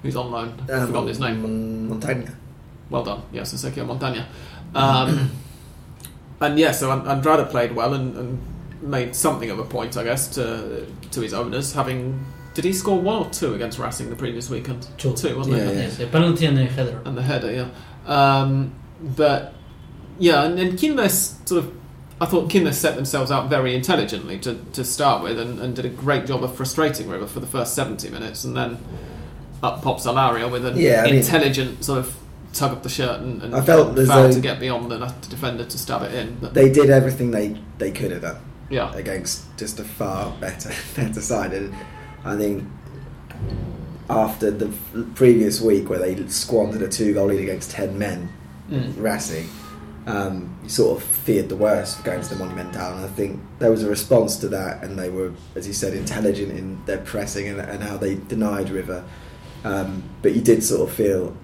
who's 0.04 0.16
on 0.16 0.32
loan. 0.32 0.54
I've 0.64 0.70
Um, 0.70 0.88
forgotten 0.88 1.08
his 1.10 1.20
name. 1.20 1.90
Montagna. 1.90 2.34
Well 2.90 3.04
done, 3.04 3.22
yes, 3.32 3.54
Sergio 3.54 3.86
Montagna. 3.86 4.26
Um, 4.74 5.32
and 6.42 6.58
yeah, 6.58 6.72
so 6.72 6.92
An- 6.92 7.02
Andrada 7.02 7.50
played 7.50 7.76
well 7.76 7.94
and, 7.94 8.16
and 8.16 8.40
made 8.82 9.16
something 9.16 9.50
of 9.52 9.60
a 9.60 9.64
point, 9.66 9.98
I 9.98 10.04
guess, 10.04 10.28
to 10.36 10.86
to 11.12 11.22
his 11.22 11.34
owners. 11.34 11.74
Having 11.74 12.26
did 12.54 12.64
he 12.66 12.74
score 12.74 13.00
one 13.00 13.26
or 13.28 13.30
two 13.30 13.54
against 13.54 13.78
Racing 13.80 14.10
the 14.10 14.16
previous 14.16 14.50
weekend? 14.50 14.88
Two. 14.98 15.14
two, 15.14 15.38
wasn't 15.38 15.58
Yeah, 15.58 15.64
it? 15.64 15.76
yeah. 15.76 15.82
Yes, 15.82 16.00
a 16.00 16.08
penalty 16.08 16.46
and 16.46 16.58
a 16.58 16.66
header. 16.66 17.02
and 17.06 17.16
the 17.18 17.22
header, 17.22 17.52
yeah. 17.52 17.68
Um, 18.08 18.74
but 19.02 19.54
yeah, 20.20 20.44
and, 20.44 20.60
and 20.60 20.78
Quilmes 20.78 21.48
sort 21.48 21.64
of, 21.66 21.74
I 22.22 22.26
thought 22.26 22.50
Quilmes 22.50 22.74
set 22.76 22.96
themselves 22.96 23.32
out 23.32 23.50
very 23.50 23.74
intelligently 23.74 24.38
to, 24.40 24.56
to 24.74 24.84
start 24.84 25.24
with, 25.24 25.40
and, 25.40 25.60
and 25.60 25.76
did 25.76 25.86
a 25.86 25.90
great 25.90 26.26
job 26.28 26.44
of 26.44 26.56
frustrating 26.56 27.08
River 27.10 27.26
for 27.28 27.40
the 27.40 27.48
first 27.48 27.74
seventy 27.74 28.10
minutes, 28.10 28.44
and 28.44 28.56
then 28.56 28.78
up 29.64 29.82
pops 29.82 30.06
Alario 30.06 30.52
with 30.52 30.66
an 30.66 30.78
Yeah, 30.78 31.02
I 31.02 31.06
mean- 31.06 31.16
intelligent 31.16 31.84
sort 31.84 32.00
of 32.00 32.16
tug 32.54 32.72
of 32.72 32.82
the 32.84 32.90
shirt 32.90 33.20
and, 33.22 33.44
and 33.44 33.54
I 33.56 33.62
felt 33.62 33.96
foul 33.96 34.06
though- 34.06 34.32
to 34.32 34.40
get 34.40 34.60
beyond 34.60 34.90
the, 34.92 34.98
defender 35.30 35.64
to 35.66 35.78
stab 35.78 36.02
it 36.04 36.14
in. 36.16 36.38
But 36.42 36.54
They 36.56 36.72
did 36.72 36.90
everything 36.90 37.30
they, 37.32 37.56
they 37.78 37.92
could 37.92 38.10
have 38.12 38.22
done 38.24 38.38
yeah, 38.72 38.92
against 38.96 39.46
just 39.58 39.80
a 39.80 39.84
far 39.84 40.32
better 40.40 40.72
better 40.96 41.22
side. 41.22 41.54
And 41.54 41.76
I 42.26 42.36
think 42.38 42.64
after 44.10 44.50
the 44.52 44.70
previous 45.16 45.62
week 45.62 45.90
where 45.90 46.00
they 46.00 46.16
squandered 46.28 46.82
a 46.82 46.88
two 46.88 47.14
goal 47.14 47.28
lead 47.28 47.42
against 47.42 47.72
ten 47.72 47.98
men, 47.98 48.30
Mm. 48.70 48.94
Racing, 49.02 49.50
um, 50.10 50.58
you 50.64 50.70
sort 50.70 50.98
of 50.98 51.04
feared 51.04 51.50
the 51.50 51.56
worst 51.56 51.98
for 51.98 52.04
going 52.04 52.22
to 52.22 52.30
the 52.30 52.36
Monumental, 52.36 52.94
and 52.94 53.06
I 53.06 53.08
think 53.10 53.40
there 53.60 53.72
was 53.72 53.84
a 53.84 53.90
response 53.90 54.38
to 54.38 54.48
that, 54.50 54.84
and 54.84 54.98
they 54.98 55.10
were, 55.10 55.32
as 55.56 55.68
you 55.68 55.74
said, 55.74 55.94
intelligent 55.94 56.52
in 56.58 56.84
their 56.86 56.98
pressing 56.98 57.48
and, 57.48 57.60
and 57.60 57.84
how 57.84 57.98
they 57.98 58.16
denied 58.16 58.70
River. 58.70 59.04
Um, 59.64 60.04
but 60.22 60.34
you 60.36 60.42
did 60.42 60.64
sort 60.64 60.90
of 60.90 60.96
feel, 60.96 61.36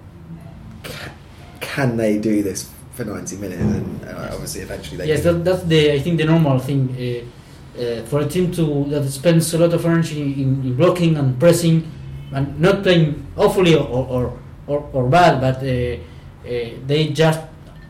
ca- 0.82 1.12
can 1.60 1.96
they 1.96 2.18
do 2.18 2.42
this 2.42 2.70
for 2.92 3.04
ninety 3.04 3.36
minutes? 3.36 3.60
And 3.62 4.04
uh, 4.04 4.30
obviously, 4.32 4.62
eventually 4.62 4.96
they. 4.96 5.08
Yes, 5.08 5.22
that, 5.22 5.44
that's 5.44 5.62
the 5.64 5.92
I 5.92 5.98
think 6.00 6.18
the 6.18 6.24
normal 6.24 6.58
thing 6.58 6.88
uh, 6.96 7.80
uh, 7.80 8.02
for 8.06 8.20
a 8.20 8.26
team 8.26 8.50
to 8.52 8.84
that 8.88 9.08
spends 9.10 9.52
a 9.54 9.58
lot 9.58 9.74
of 9.74 9.84
energy 9.84 10.22
in, 10.42 10.62
in 10.64 10.76
blocking 10.76 11.16
and 11.16 11.38
pressing 11.38 11.90
and 12.32 12.58
not 12.58 12.82
playing 12.82 13.26
awfully 13.36 13.74
or 13.74 13.86
or, 13.86 14.38
or, 14.66 14.90
or 14.92 15.08
bad, 15.08 15.40
but 15.40 15.56
uh, 15.62 15.66
uh, 15.66 16.70
they 16.86 17.08
just 17.12 17.40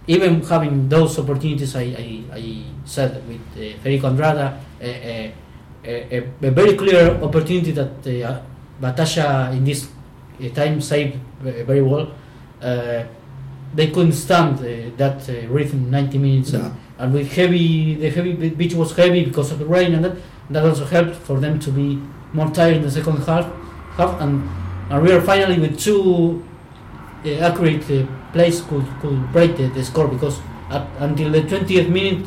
even 0.06 0.42
having 0.42 0.88
those 0.88 1.18
opportunities. 1.18 1.74
I, 1.74 1.82
I, 1.82 2.22
I 2.32 2.62
said 2.84 3.26
with 3.28 3.40
uh, 3.52 3.76
Federico 3.82 4.10
Andrada, 4.10 4.58
uh, 4.80 4.84
uh, 4.84 5.30
a, 5.84 6.16
a, 6.18 6.18
a 6.42 6.50
very 6.50 6.76
clear 6.76 7.10
opportunity 7.22 7.72
that 7.72 8.06
uh, 8.06 8.40
Batalla 8.80 9.52
in 9.52 9.64
this 9.64 9.88
uh, 10.42 10.48
time 10.50 10.80
saved 10.80 11.16
uh, 11.40 11.64
very 11.64 11.82
well. 11.82 12.12
Uh, 12.60 13.04
they 13.74 13.88
couldn't 13.88 14.12
stand 14.12 14.58
uh, 14.58 14.96
that 14.96 15.28
uh, 15.28 15.46
rhythm 15.48 15.90
90 15.90 16.18
minutes 16.18 16.52
and, 16.52 16.74
and 16.98 17.12
with 17.12 17.30
heavy 17.32 17.94
the 17.94 18.08
heavy 18.10 18.50
pitch 18.50 18.74
was 18.74 18.96
heavy 18.96 19.24
because 19.24 19.52
of 19.52 19.58
the 19.58 19.66
rain 19.66 19.94
and 19.94 20.04
that 20.04 20.16
that 20.48 20.64
also 20.64 20.84
helped 20.84 21.16
for 21.16 21.40
them 21.40 21.58
to 21.58 21.70
be 21.70 22.00
more 22.32 22.48
tired 22.50 22.76
in 22.76 22.82
the 22.82 22.90
second 22.90 23.16
half 23.24 23.44
half 23.96 24.20
and, 24.20 24.48
and 24.90 25.02
we 25.02 25.12
are 25.12 25.20
finally 25.20 25.58
with 25.58 25.78
two 25.78 26.42
uh, 27.24 27.28
accurate 27.30 28.08
plays 28.36 28.60
could, 28.68 28.86
could 29.00 29.18
break 29.32 29.56
the, 29.56 29.66
the 29.76 29.82
score 29.90 30.08
because 30.08 30.36
until 31.06 31.28
the 31.36 31.42
20th 31.52 31.88
minute 31.88 32.26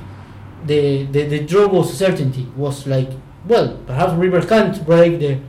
the, 0.65 1.05
the, 1.13 1.21
the 1.33 1.39
draw 1.49 1.67
was 1.67 1.87
certainty 2.03 2.45
was 2.57 2.87
like 2.87 3.09
well 3.51 3.67
perhaps 3.85 4.13
River 4.13 4.41
can't 4.53 4.75
break 4.85 5.11
the 5.23 5.39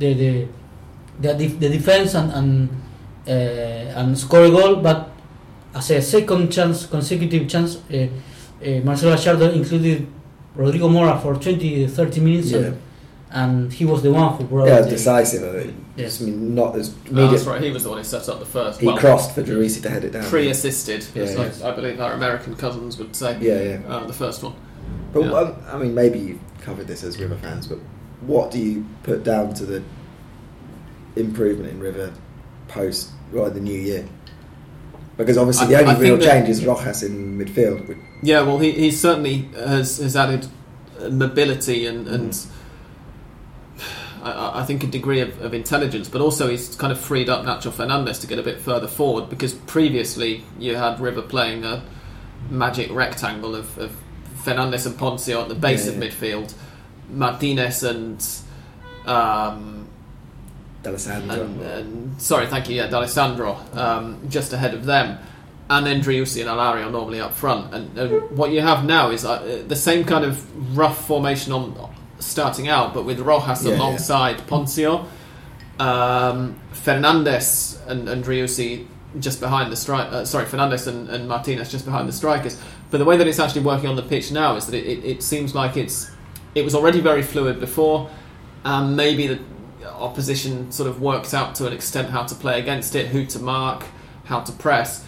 the 0.00 0.10
the, 1.22 1.28
the, 1.40 1.46
the 1.62 1.68
defense 1.78 2.14
and 2.14 2.28
and, 2.38 2.52
uh, 3.28 3.98
and 4.00 4.18
score 4.18 4.44
a 4.44 4.50
goal 4.50 4.76
but 4.76 5.10
as 5.74 5.90
a 5.90 6.02
second 6.02 6.50
chance, 6.50 6.86
consecutive 6.86 7.48
chance, 7.48 7.76
uh, 7.76 8.08
uh, 8.66 8.80
Marcelo 8.84 9.16
Gallardo 9.16 9.52
included 9.52 10.06
Rodrigo 10.56 10.88
Mora 10.88 11.16
for 11.18 11.34
20, 11.36 11.86
30 11.86 12.20
minutes, 12.20 12.50
Yeah. 12.50 12.58
and, 12.58 12.78
and 13.32 13.72
he 13.72 13.84
was 13.84 14.02
the 14.02 14.10
one 14.12 14.36
who 14.36 14.44
brought 14.44 14.66
Yeah, 14.66 14.74
it 14.76 14.78
was 14.78 14.86
the- 14.86 14.92
decisive. 14.92 15.42
I 15.54 15.62
think. 15.62 15.74
Yes. 15.96 16.20
I 16.20 16.24
mean, 16.24 16.54
not 16.54 16.76
as 16.76 16.90
Oh, 16.90 17.10
immediate. 17.10 17.30
that's 17.30 17.44
right. 17.44 17.62
He 17.62 17.70
was 17.70 17.82
the 17.84 17.88
one 17.90 17.98
who 17.98 18.04
set 18.04 18.28
up 18.28 18.38
the 18.40 18.46
first. 18.46 18.80
He 18.80 18.86
well, 18.86 18.96
crossed 18.98 19.34
for 19.34 19.42
Driussi 19.42 19.82
to 19.82 19.90
head 19.90 20.04
it 20.04 20.12
down. 20.12 20.24
pre-assisted, 20.24 21.04
Yeah, 21.14 21.22
as 21.24 21.60
yeah. 21.60 21.66
I, 21.66 21.72
I 21.72 21.74
believe 21.74 22.00
our 22.00 22.12
American 22.14 22.56
cousins 22.56 22.98
would 22.98 23.14
say. 23.14 23.36
Yeah, 23.40 23.62
yeah. 23.62 23.94
Uh, 23.94 24.06
the 24.06 24.12
first 24.12 24.42
one. 24.42 24.54
But 25.12 25.24
Yeah. 25.26 25.32
um, 25.32 25.54
I 25.70 25.78
mean, 25.78 25.94
maybe 25.94 26.18
you've 26.18 26.40
covered 26.62 26.86
this 26.86 27.04
as 27.04 27.18
River 27.20 27.36
fans, 27.36 27.66
but 27.66 27.78
what 28.22 28.50
do 28.50 28.58
you 28.58 28.84
put 29.02 29.22
down 29.24 29.54
to 29.54 29.66
the 29.66 29.82
improvement 31.16 31.70
in 31.70 31.80
River 31.80 32.12
post 32.68 33.10
well, 33.32 33.50
the 33.50 33.60
new 33.60 33.78
year? 33.78 34.06
Because 35.16 35.36
obviously 35.36 35.66
the 35.68 35.76
I- 35.76 35.80
only 35.80 35.94
I 35.94 35.98
real 35.98 36.18
change 36.18 36.48
is 36.48 36.64
Rojas 36.64 37.02
in 37.02 37.38
midfield. 37.38 37.96
Yeah, 38.22 38.42
well, 38.42 38.58
he, 38.58 38.72
he 38.72 38.90
certainly 38.90 39.48
has, 39.54 39.98
has 39.98 40.16
added 40.16 40.46
uh, 41.00 41.08
mobility 41.10 41.86
and, 41.86 42.06
and 42.08 42.34
I, 44.22 44.60
I 44.60 44.64
think 44.64 44.84
a 44.84 44.86
degree 44.86 45.20
of, 45.20 45.40
of 45.42 45.54
intelligence, 45.54 46.08
but 46.08 46.20
also 46.20 46.48
he's 46.48 46.74
kind 46.76 46.92
of 46.92 47.00
freed 47.00 47.28
up 47.28 47.44
Nacho 47.44 47.72
Fernandez 47.72 48.18
to 48.20 48.26
get 48.26 48.38
a 48.38 48.42
bit 48.42 48.60
further 48.60 48.88
forward 48.88 49.28
because 49.30 49.54
previously 49.54 50.44
you 50.58 50.76
had 50.76 51.00
River 51.00 51.22
playing 51.22 51.64
a 51.64 51.82
magic 52.48 52.90
rectangle 52.92 53.54
of, 53.54 53.76
of 53.78 53.96
Fernandez 54.44 54.86
and 54.86 54.96
Ponzio 54.96 55.42
at 55.42 55.48
the 55.48 55.54
base 55.54 55.86
Yeah, 55.86 55.92
of 55.92 55.98
midfield, 55.98 56.54
Martinez 57.10 57.82
and. 57.82 58.26
Um, 59.06 59.88
D'Alessandro. 60.82 61.42
and, 61.44 61.60
and 61.60 62.22
sorry, 62.22 62.46
thank 62.46 62.68
you, 62.70 62.76
yeah, 62.76 62.86
D'Alessandro, 62.86 63.58
um, 63.74 64.18
just 64.30 64.52
ahead 64.54 64.72
of 64.72 64.86
them, 64.86 65.18
and 65.68 65.84
then 65.86 66.00
Driussi 66.00 66.40
and 66.40 66.48
Alario 66.48 66.90
normally 66.90 67.20
up 67.20 67.34
front. 67.34 67.74
And, 67.74 67.98
and 67.98 68.30
what 68.30 68.50
you 68.50 68.62
have 68.62 68.84
now 68.84 69.10
is 69.10 69.24
uh, 69.26 69.62
the 69.68 69.76
same 69.76 70.04
kind 70.04 70.24
of 70.24 70.76
rough 70.76 71.06
formation 71.06 71.52
on 71.52 71.90
starting 72.20 72.68
out, 72.68 72.94
but 72.94 73.04
with 73.04 73.20
Rojas 73.20 73.64
Yeah, 73.64 73.72
yeah. 73.72 73.76
alongside 73.78 74.38
Ponzio, 74.46 75.06
um, 75.78 76.58
Fernandez 76.72 77.80
and, 77.86 78.08
and 78.08 78.24
Driussi 78.24 78.86
just 79.18 79.40
behind 79.40 79.72
the 79.72 79.76
strike. 79.76 80.12
Uh, 80.12 80.24
sorry, 80.24 80.46
Fernandez 80.46 80.86
and, 80.86 81.08
and 81.08 81.26
Martinez 81.28 81.70
just 81.70 81.84
behind 81.84 82.08
the 82.08 82.12
strikers. 82.12 82.60
But 82.90 82.98
the 82.98 83.04
way 83.04 83.16
that 83.16 83.26
it's 83.26 83.38
actually 83.38 83.62
working 83.62 83.88
on 83.88 83.96
the 83.96 84.02
pitch 84.02 84.30
now 84.30 84.56
is 84.56 84.66
that 84.66 84.74
it, 84.74 84.86
it, 84.86 85.04
it 85.04 85.22
seems 85.22 85.54
like 85.54 85.76
it's 85.76 86.10
it 86.54 86.64
was 86.64 86.74
already 86.74 87.00
very 87.00 87.22
fluid 87.22 87.60
before, 87.60 88.10
and 88.64 88.96
maybe 88.96 89.26
the 89.26 89.40
opposition 89.86 90.70
sort 90.72 90.88
of 90.88 91.00
worked 91.00 91.32
out 91.34 91.54
to 91.56 91.66
an 91.66 91.72
extent 91.72 92.10
how 92.10 92.24
to 92.24 92.34
play 92.34 92.58
against 92.58 92.94
it, 92.94 93.08
who 93.08 93.24
to 93.26 93.38
mark, 93.38 93.84
how 94.24 94.40
to 94.40 94.52
press. 94.52 95.06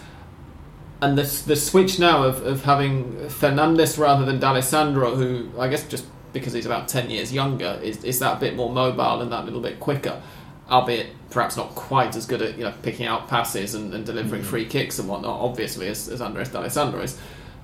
And 1.01 1.17
the, 1.17 1.23
the 1.45 1.55
switch 1.57 1.99
now 1.99 2.23
of, 2.23 2.45
of 2.45 2.63
having 2.63 3.27
Fernandez 3.27 3.97
rather 3.97 4.23
than 4.23 4.39
D'Alessandro, 4.39 5.15
who 5.15 5.49
I 5.59 5.67
guess 5.67 5.85
just 5.87 6.05
because 6.33 6.53
he's 6.53 6.65
about 6.65 6.87
10 6.87 7.09
years 7.09 7.31
younger, 7.31 7.79
is, 7.81 8.03
is 8.03 8.19
that 8.19 8.37
a 8.37 8.39
bit 8.39 8.55
more 8.55 8.71
mobile 8.71 9.21
and 9.21 9.31
that 9.31 9.45
little 9.45 9.61
bit 9.61 9.79
quicker, 9.79 10.21
albeit 10.69 11.07
perhaps 11.29 11.55
not 11.55 11.69
quite 11.75 12.15
as 12.15 12.25
good 12.25 12.41
at 12.41 12.57
you 12.57 12.63
know 12.63 12.73
picking 12.81 13.05
out 13.05 13.27
passes 13.27 13.75
and, 13.75 13.93
and 13.93 14.05
delivering 14.05 14.43
free 14.43 14.65
kicks 14.65 14.99
and 14.99 15.07
whatnot, 15.07 15.39
obviously, 15.39 15.87
as, 15.87 16.09
as 16.09 16.21
Andres 16.21 16.49
D'Alessandro 16.49 17.01
is. 17.01 17.17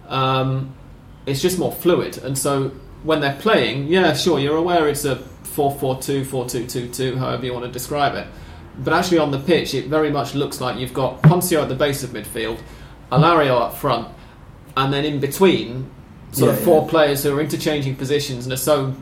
Um, 0.07 0.74
it's 1.26 1.41
just 1.41 1.59
more 1.59 1.72
fluid. 1.72 2.17
And 2.20 2.38
so 2.38 2.70
when 3.03 3.22
they're 3.22 3.38
playing, 3.39 3.88
yeah, 3.88 4.13
sure, 4.13 4.39
you're 4.39 4.57
aware 4.57 4.88
it's 4.88 5.05
a 5.05 5.15
4 5.15 5.72
4 5.72 6.01
2, 6.01 6.26
4 6.26 6.49
2 6.49 6.67
2 6.67 6.89
2, 6.89 7.17
however 7.17 7.45
you 7.45 7.53
want 7.53 7.65
to 7.65 7.72
describe 7.72 8.15
it. 8.15 8.28
But 8.78 8.93
actually, 8.93 9.17
on 9.17 9.32
the 9.32 9.39
pitch, 9.39 9.74
it 9.74 9.88
very 9.88 10.09
much 10.09 10.36
looks 10.36 10.61
like 10.61 10.78
you've 10.78 10.93
got 10.93 11.22
Ponzio 11.22 11.61
at 11.61 11.70
the 11.70 11.76
base 11.76 12.03
of 12.03 12.11
midfield, 12.11 12.59
Alario 13.11 13.59
up 13.59 13.76
front, 13.76 14.07
and 14.78 14.93
then 14.93 15.03
in 15.03 15.20
between, 15.20 15.89
sort 16.32 16.51
of 16.51 16.59
four 16.61 16.84
yeah. 16.84 16.89
players 16.89 17.23
who 17.23 17.36
are 17.38 17.41
interchanging 17.41 17.95
positions 17.95 18.45
and 18.45 18.53
are 18.53 18.57
so 18.57 18.93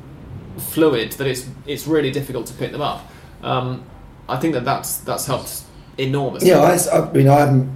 fluid 0.58 1.12
that 1.14 1.28
it's 1.28 1.48
it's 1.66 1.88
really 1.88 2.12
difficult 2.12 2.48
to 2.48 2.54
pick 2.54 2.72
them 2.72 2.82
up. 2.82 3.06
Um, 3.44 3.84
I 4.30 4.38
think 4.38 4.54
that 4.54 4.66
that's 4.66 4.98
that's 5.00 5.26
helped 5.26 5.64
enormously. 5.98 6.50
Yeah, 6.50 6.78
I 6.94 7.12
mean, 7.12 7.28
I 7.28 7.40
haven't 7.40 7.70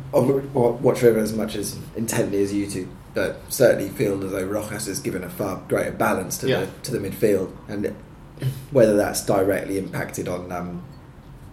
watched 0.53 1.01
River 1.01 1.19
as 1.19 1.33
much 1.33 1.55
as 1.55 1.77
intently 1.95 2.41
as 2.43 2.53
you 2.53 2.67
do, 2.67 2.87
but 3.13 3.39
certainly 3.49 3.89
feel 3.89 4.23
as 4.23 4.31
though 4.31 4.45
Rojas 4.45 4.87
has 4.87 4.99
given 4.99 5.23
a 5.23 5.29
far 5.29 5.61
greater 5.67 5.91
balance 5.91 6.37
to 6.39 6.47
Yeah. 6.47 6.59
the 6.61 6.67
to 6.83 6.97
the 6.97 6.99
midfield, 7.09 7.51
and 7.67 7.95
whether 8.71 8.95
that's 8.95 9.25
directly 9.25 9.77
impacted 9.77 10.27
on 10.27 10.51
um, 10.51 10.83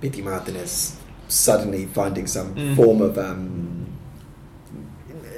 Pity 0.00 0.22
Martinez 0.22 0.96
suddenly 1.28 1.84
finding 1.86 2.26
some 2.26 2.54
Mm. 2.54 2.76
form 2.76 3.02
of. 3.02 3.18
Um, 3.18 3.77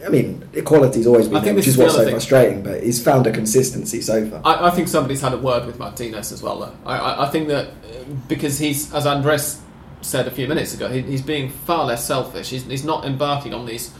I 0.05 0.09
mean, 0.09 0.49
equality's 0.53 1.07
always 1.07 1.29
been 1.29 1.43
there, 1.45 1.55
which 1.55 1.67
is 1.69 1.77
what's 1.77 1.95
so 1.95 2.05
thing. 2.05 2.13
frustrating. 2.13 2.63
But 2.63 2.83
he's 2.83 3.03
found 3.03 3.27
a 3.27 3.33
consistency 3.33 4.01
so 4.01 4.29
far. 4.29 4.41
I, 4.45 4.69
I 4.69 4.71
think 4.71 4.89
somebody's 4.89 5.21
had 5.21 5.33
a 5.33 5.39
word 5.39 5.67
with 5.67 5.79
Martinez 5.79 6.33
as 6.33 6.43
well. 6.43 6.61
Though 6.61 6.75
I, 6.87 6.97
I, 6.97 7.27
I 7.27 7.31
think 7.31 7.49
that 7.49 7.69
uh, 7.69 8.05
because 8.29 8.59
he's, 8.59 8.93
as 8.95 9.07
Andres 9.07 9.61
said 10.01 10.27
a 10.27 10.31
few 10.31 10.49
minutes 10.49 10.75
ago, 10.75 10.89
he, 10.89 11.03
he's 11.03 11.23
being 11.23 11.51
far 11.51 11.85
less 11.85 12.05
selfish. 12.07 12.51
He's, 12.51 12.65
he's 12.65 12.85
not 12.85 13.05
embarking 13.05 13.53
on 13.55 13.67
these. 13.67 13.93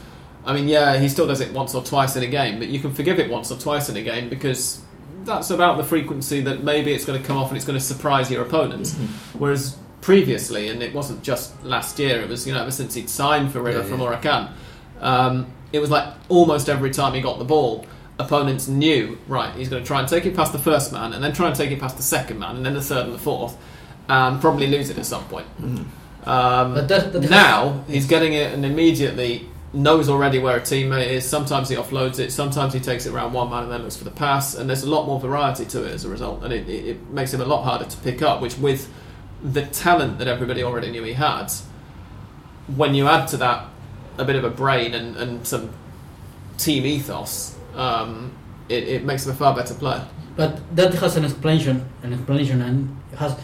I 0.45 0.53
mean, 0.53 0.67
yeah, 0.67 0.97
he 0.97 1.07
still 1.07 1.27
does 1.27 1.39
it 1.39 1.53
once 1.53 1.75
or 1.75 1.83
twice 1.83 2.15
in 2.15 2.23
a 2.23 2.27
game, 2.27 2.57
but 2.57 2.67
you 2.67 2.79
can 2.79 2.91
forgive 2.93 3.19
it 3.19 3.29
once 3.29 3.51
or 3.51 3.59
twice 3.59 3.89
in 3.89 3.97
a 3.97 4.01
game 4.01 4.27
because 4.27 4.81
that's 5.23 5.51
about 5.51 5.77
the 5.77 5.83
frequency 5.83 6.41
that 6.41 6.63
maybe 6.63 6.91
it's 6.93 7.05
going 7.05 7.21
to 7.21 7.27
come 7.27 7.37
off 7.37 7.49
and 7.49 7.57
it's 7.57 7.65
going 7.65 7.77
to 7.77 7.85
surprise 7.85 8.31
your 8.31 8.41
opponents. 8.43 8.95
Whereas 9.33 9.77
previously, 10.01 10.69
and 10.69 10.81
it 10.81 10.93
wasn't 10.95 11.21
just 11.21 11.63
last 11.63 11.99
year, 11.99 12.21
it 12.21 12.27
was 12.29 12.47
you 12.47 12.53
know 12.53 12.61
ever 12.61 12.71
since 12.71 12.95
he'd 12.95 13.09
signed 13.09 13.51
for 13.51 13.61
River 13.61 13.79
Yeah, 13.79 13.85
from 13.85 14.01
yeah. 14.01 14.19
Huracan, 14.19 14.51
um, 14.99 15.53
it 15.73 15.79
was 15.79 15.89
like 15.89 16.07
almost 16.29 16.69
every 16.69 16.91
time 16.91 17.13
he 17.13 17.21
got 17.21 17.39
the 17.39 17.45
ball, 17.45 17.85
opponents 18.19 18.67
knew 18.67 19.17
right 19.27 19.53
he's 19.55 19.69
going 19.69 19.81
to 19.81 19.87
try 19.87 19.99
and 19.99 20.07
take 20.07 20.25
it 20.25 20.35
past 20.35 20.51
the 20.53 20.59
first 20.59 20.91
man, 20.91 21.13
and 21.13 21.23
then 21.23 21.33
try 21.33 21.47
and 21.47 21.55
take 21.55 21.71
it 21.71 21.79
past 21.79 21.97
the 21.97 22.03
second 22.03 22.39
man, 22.39 22.55
and 22.57 22.65
then 22.65 22.73
the 22.73 22.81
third 22.81 23.05
and 23.05 23.13
the 23.13 23.19
fourth, 23.19 23.57
and 24.09 24.39
probably 24.41 24.67
lose 24.67 24.89
it 24.89 24.97
at 24.97 25.05
some 25.05 25.23
point. 25.25 25.47
Um, 26.25 26.73
But 26.75 26.87
that- 26.87 27.13
that 27.13 27.21
has- 27.23 27.31
now 27.31 27.83
he's 27.87 28.05
getting 28.05 28.33
it, 28.33 28.53
and 28.53 28.63
immediately 28.65 29.47
knows 29.73 30.09
already 30.09 30.37
where 30.37 30.57
a 30.57 30.61
teammate 30.61 31.07
is. 31.07 31.25
Sometimes 31.27 31.69
he 31.69 31.75
offloads 31.75 32.19
it. 32.19 32.31
Sometimes 32.31 32.73
he 32.73 32.79
takes 32.81 33.05
it 33.05 33.13
around 33.13 33.31
one 33.33 33.49
man 33.49 33.63
and 33.63 33.71
then 33.71 33.81
looks 33.83 33.95
for 33.95 34.03
the 34.03 34.11
pass. 34.11 34.53
And 34.53 34.69
there's 34.69 34.83
a 34.83 34.89
lot 34.89 35.05
more 35.07 35.17
variety 35.19 35.63
to 35.65 35.83
it 35.85 35.93
as 35.93 36.03
a 36.03 36.09
result, 36.09 36.43
and 36.43 36.51
it, 36.51 36.67
it, 36.67 36.85
it 36.87 37.09
makes 37.09 37.33
him 37.33 37.39
a 37.41 37.45
lot 37.45 37.63
harder 37.63 37.85
to 37.85 37.97
pick 37.97 38.21
up. 38.21 38.41
Which 38.41 38.57
with 38.57 38.89
the 39.41 39.61
talent 39.63 40.19
that 40.19 40.27
everybody 40.27 40.61
already 40.61 40.91
knew 40.91 41.03
he 41.03 41.13
had, 41.13 41.51
when 42.75 42.93
you 42.95 43.07
add 43.07 43.27
to 43.29 43.37
that 43.37 43.65
a 44.17 44.25
bit 44.25 44.35
of 44.35 44.43
a 44.43 44.49
brain 44.49 44.93
and, 44.93 45.15
and 45.17 45.45
some 45.47 45.69
team 46.57 46.85
ethos, 46.85 47.55
um, 47.75 48.31
it, 48.69 48.83
it 48.87 49.03
makes 49.05 49.25
him 49.25 49.31
a 49.31 49.35
far 49.35 49.55
better 49.55 49.73
player. 49.73 50.05
But 50.35 50.59
that 50.75 50.93
has 50.95 51.17
an 51.17 51.25
explanation, 51.25 51.85
an 52.03 52.13
explanation, 52.13 52.61
and 52.61 52.97
has 53.17 53.35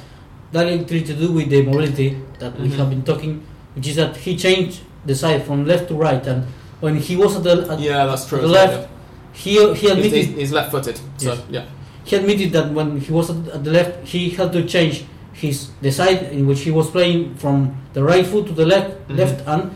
directly 0.51 1.03
to 1.03 1.13
do 1.13 1.32
with 1.34 1.49
the 1.49 1.61
mobility 1.63 2.18
that 2.39 2.57
we 2.59 2.70
Mhm. 2.70 2.76
have 2.78 2.89
been 2.89 3.03
talking, 3.03 3.43
which 3.76 3.88
is 3.88 3.95
that 3.97 4.15
he 4.18 4.36
changed 4.38 4.82
the 5.05 5.15
side 5.15 5.43
from 5.43 5.65
left 5.65 5.88
to 5.89 5.95
right, 5.95 6.26
and 6.26 6.45
when 6.80 6.95
he 6.95 7.15
was 7.15 7.36
at 7.36 7.43
the, 7.43 7.68
at 7.72 7.80
Yeah, 7.80 8.05
that's 8.05 8.26
true. 8.28 8.39
the 8.41 8.47
left, 8.47 8.88
he 9.34 9.51
he 9.76 9.88
admitted 9.89 10.13
he's, 10.13 10.28
he's 10.36 10.51
left-footed, 10.51 10.97
so 11.18 11.34
Yes. 11.34 11.39
yeah. 11.49 11.65
he 12.05 12.15
admitted 12.15 12.51
that 12.53 12.72
when 12.72 12.99
he 12.99 13.11
was 13.11 13.30
at, 13.30 13.47
at 13.55 13.63
the 13.63 13.72
left, 13.72 14.07
he 14.07 14.30
had 14.30 14.51
to 14.53 14.63
change 14.65 15.05
his 15.34 15.70
the 15.82 15.91
side 15.91 16.24
in 16.32 16.47
which 16.47 16.61
he 16.61 16.72
was 16.72 16.89
playing 16.89 17.36
from 17.36 17.76
the 17.93 18.03
right 18.03 18.26
foot 18.26 18.47
to 18.47 18.53
the 18.53 18.65
left, 18.65 18.91
Mhm. 19.09 19.18
left 19.18 19.47
and 19.47 19.72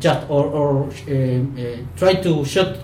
just 0.00 0.28
or 0.28 0.44
or 0.46 0.84
uh, 0.84 1.12
uh, 1.12 1.76
try 1.96 2.14
to 2.14 2.44
shoot, 2.44 2.76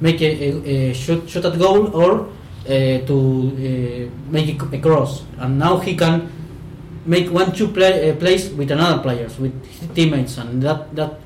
make 0.00 0.20
a, 0.22 0.30
a, 0.30 0.94
shot 0.94 1.28
shot 1.28 1.44
at 1.44 1.58
goal 1.58 1.88
or 1.94 2.26
uh, 2.66 2.98
to 3.06 3.16
uh, 3.52 4.30
make 4.30 4.60
a 4.72 4.78
cross. 4.78 5.22
And 5.38 5.58
now 5.58 5.78
he 5.78 5.94
can 5.96 6.30
make 7.06 7.30
one 7.30 7.52
two 7.52 7.68
play, 7.68 8.10
uh, 8.10 8.16
plays 8.16 8.50
with 8.50 8.70
another 8.70 9.02
players 9.02 9.38
with 9.38 9.52
his 9.66 9.88
teammates, 9.94 10.38
and 10.38 10.62
that 10.62 10.94
that 10.96 11.20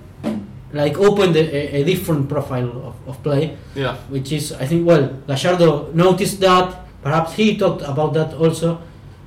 like 0.72 0.99
opened 0.99 1.36
a, 1.36 1.41
a- 1.41 1.80
a 1.80 1.84
different 1.84 2.28
profile 2.28 2.68
of, 2.93 2.95
of 3.09 3.22
play. 3.22 3.57
Yeah, 3.74 3.97
which 4.11 4.32
is 4.32 4.53
I 4.53 4.66
think 4.66 4.86
well 4.86 5.09
Gallardo 5.26 5.93
noticed 5.93 6.41
that. 6.41 6.84
Perhaps 7.03 7.34
he 7.34 7.57
talked 7.57 7.82
about 7.82 8.12
that 8.14 8.34
also. 8.34 8.80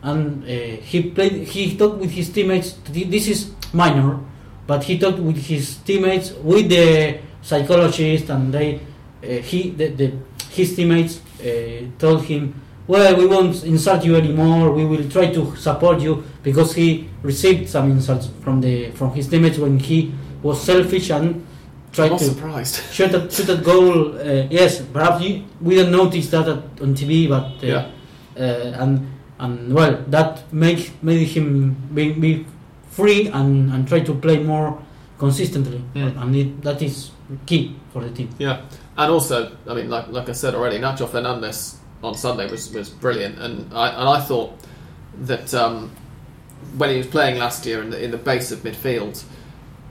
And 0.03 0.43
uh, 0.43 0.47
he 0.81 1.09
played 1.11 1.47
he 1.47 1.77
talked 1.77 1.99
with 2.01 2.11
his 2.11 2.29
teammates. 2.29 2.73
This 2.91 3.27
is 3.27 3.51
minor 3.71 4.19
but 4.67 4.83
he 4.83 4.97
talked 4.97 5.19
with 5.19 5.37
his 5.37 5.77
teammates 5.77 6.31
with 6.43 6.69
the 6.69 7.17
psychologist 7.41 8.29
and 8.29 8.53
they 8.53 8.75
uh, 9.23 9.27
he 9.41 9.71
the, 9.71 9.87
the 9.89 10.11
his 10.49 10.75
teammates 10.75 11.21
uh, 11.43 11.85
told 11.99 12.23
him 12.25 12.53
well 12.87 13.15
we 13.17 13.25
won't 13.25 13.63
insult 13.63 14.03
you 14.05 14.15
anymore 14.15 14.71
we 14.71 14.85
will 14.85 15.07
try 15.09 15.27
to 15.31 15.55
support 15.55 15.99
you 16.01 16.23
because 16.43 16.73
he 16.75 17.07
received 17.23 17.67
some 17.69 17.89
insults 17.91 18.29
from 18.43 18.61
the 18.61 18.91
from 18.91 19.11
his 19.13 19.27
teammates 19.27 19.57
when 19.57 19.79
he 19.79 20.13
was 20.43 20.61
selfish 20.61 21.09
and 21.11 21.45
tried 21.93 22.17
to 22.17 22.23
surprised. 22.23 22.75
shoot 22.93 23.13
at, 23.13 23.31
shoot 23.31 23.49
at 23.49 23.63
goal. 23.63 24.17
Uh, 24.17 24.47
yes, 24.49 24.81
perhaps 24.81 25.21
you, 25.23 25.43
we 25.59 25.75
didn't 25.75 25.91
notice 25.91 26.29
that 26.29 26.47
at, 26.47 26.57
on 26.81 26.95
TV, 26.95 27.27
but 27.27 27.43
uh, 27.63 27.67
Yeah. 27.67 27.91
uh, 28.39 28.81
and 28.83 29.07
and 29.39 29.73
well, 29.73 30.01
that 30.07 30.51
make 30.53 30.91
made 31.03 31.27
him 31.27 31.75
be, 31.93 32.13
be 32.13 32.45
free 32.91 33.27
and, 33.27 33.71
and 33.73 33.87
try 33.87 33.99
to 34.01 34.13
play 34.13 34.37
more 34.43 34.77
consistently, 35.17 35.81
Mm. 35.95 36.21
and 36.21 36.35
it, 36.35 36.61
that 36.63 36.81
is 36.81 37.11
key 37.45 37.75
for 37.93 38.01
the 38.03 38.09
team. 38.09 38.29
Yeah, 38.39 38.61
and 38.97 39.11
also, 39.11 39.51
I 39.67 39.73
mean, 39.73 39.89
like 39.89 40.07
like 40.09 40.29
I 40.29 40.33
said 40.33 40.53
already, 40.55 40.77
Nacho 40.79 41.07
Fernandez 41.07 41.77
on 42.03 42.15
Sunday 42.15 42.49
was, 42.49 42.71
was 42.73 42.89
brilliant, 42.89 43.39
and 43.39 43.71
I 43.73 43.89
and 43.89 44.09
I 44.09 44.19
thought 44.19 44.51
that 45.23 45.53
um, 45.53 45.91
when 46.77 46.89
he 46.89 46.97
was 46.97 47.07
playing 47.07 47.37
last 47.39 47.65
year 47.65 47.81
in 47.83 47.89
the 47.91 48.03
in 48.03 48.11
the 48.11 48.17
base 48.17 48.51
of 48.51 48.59
midfield, 48.63 49.23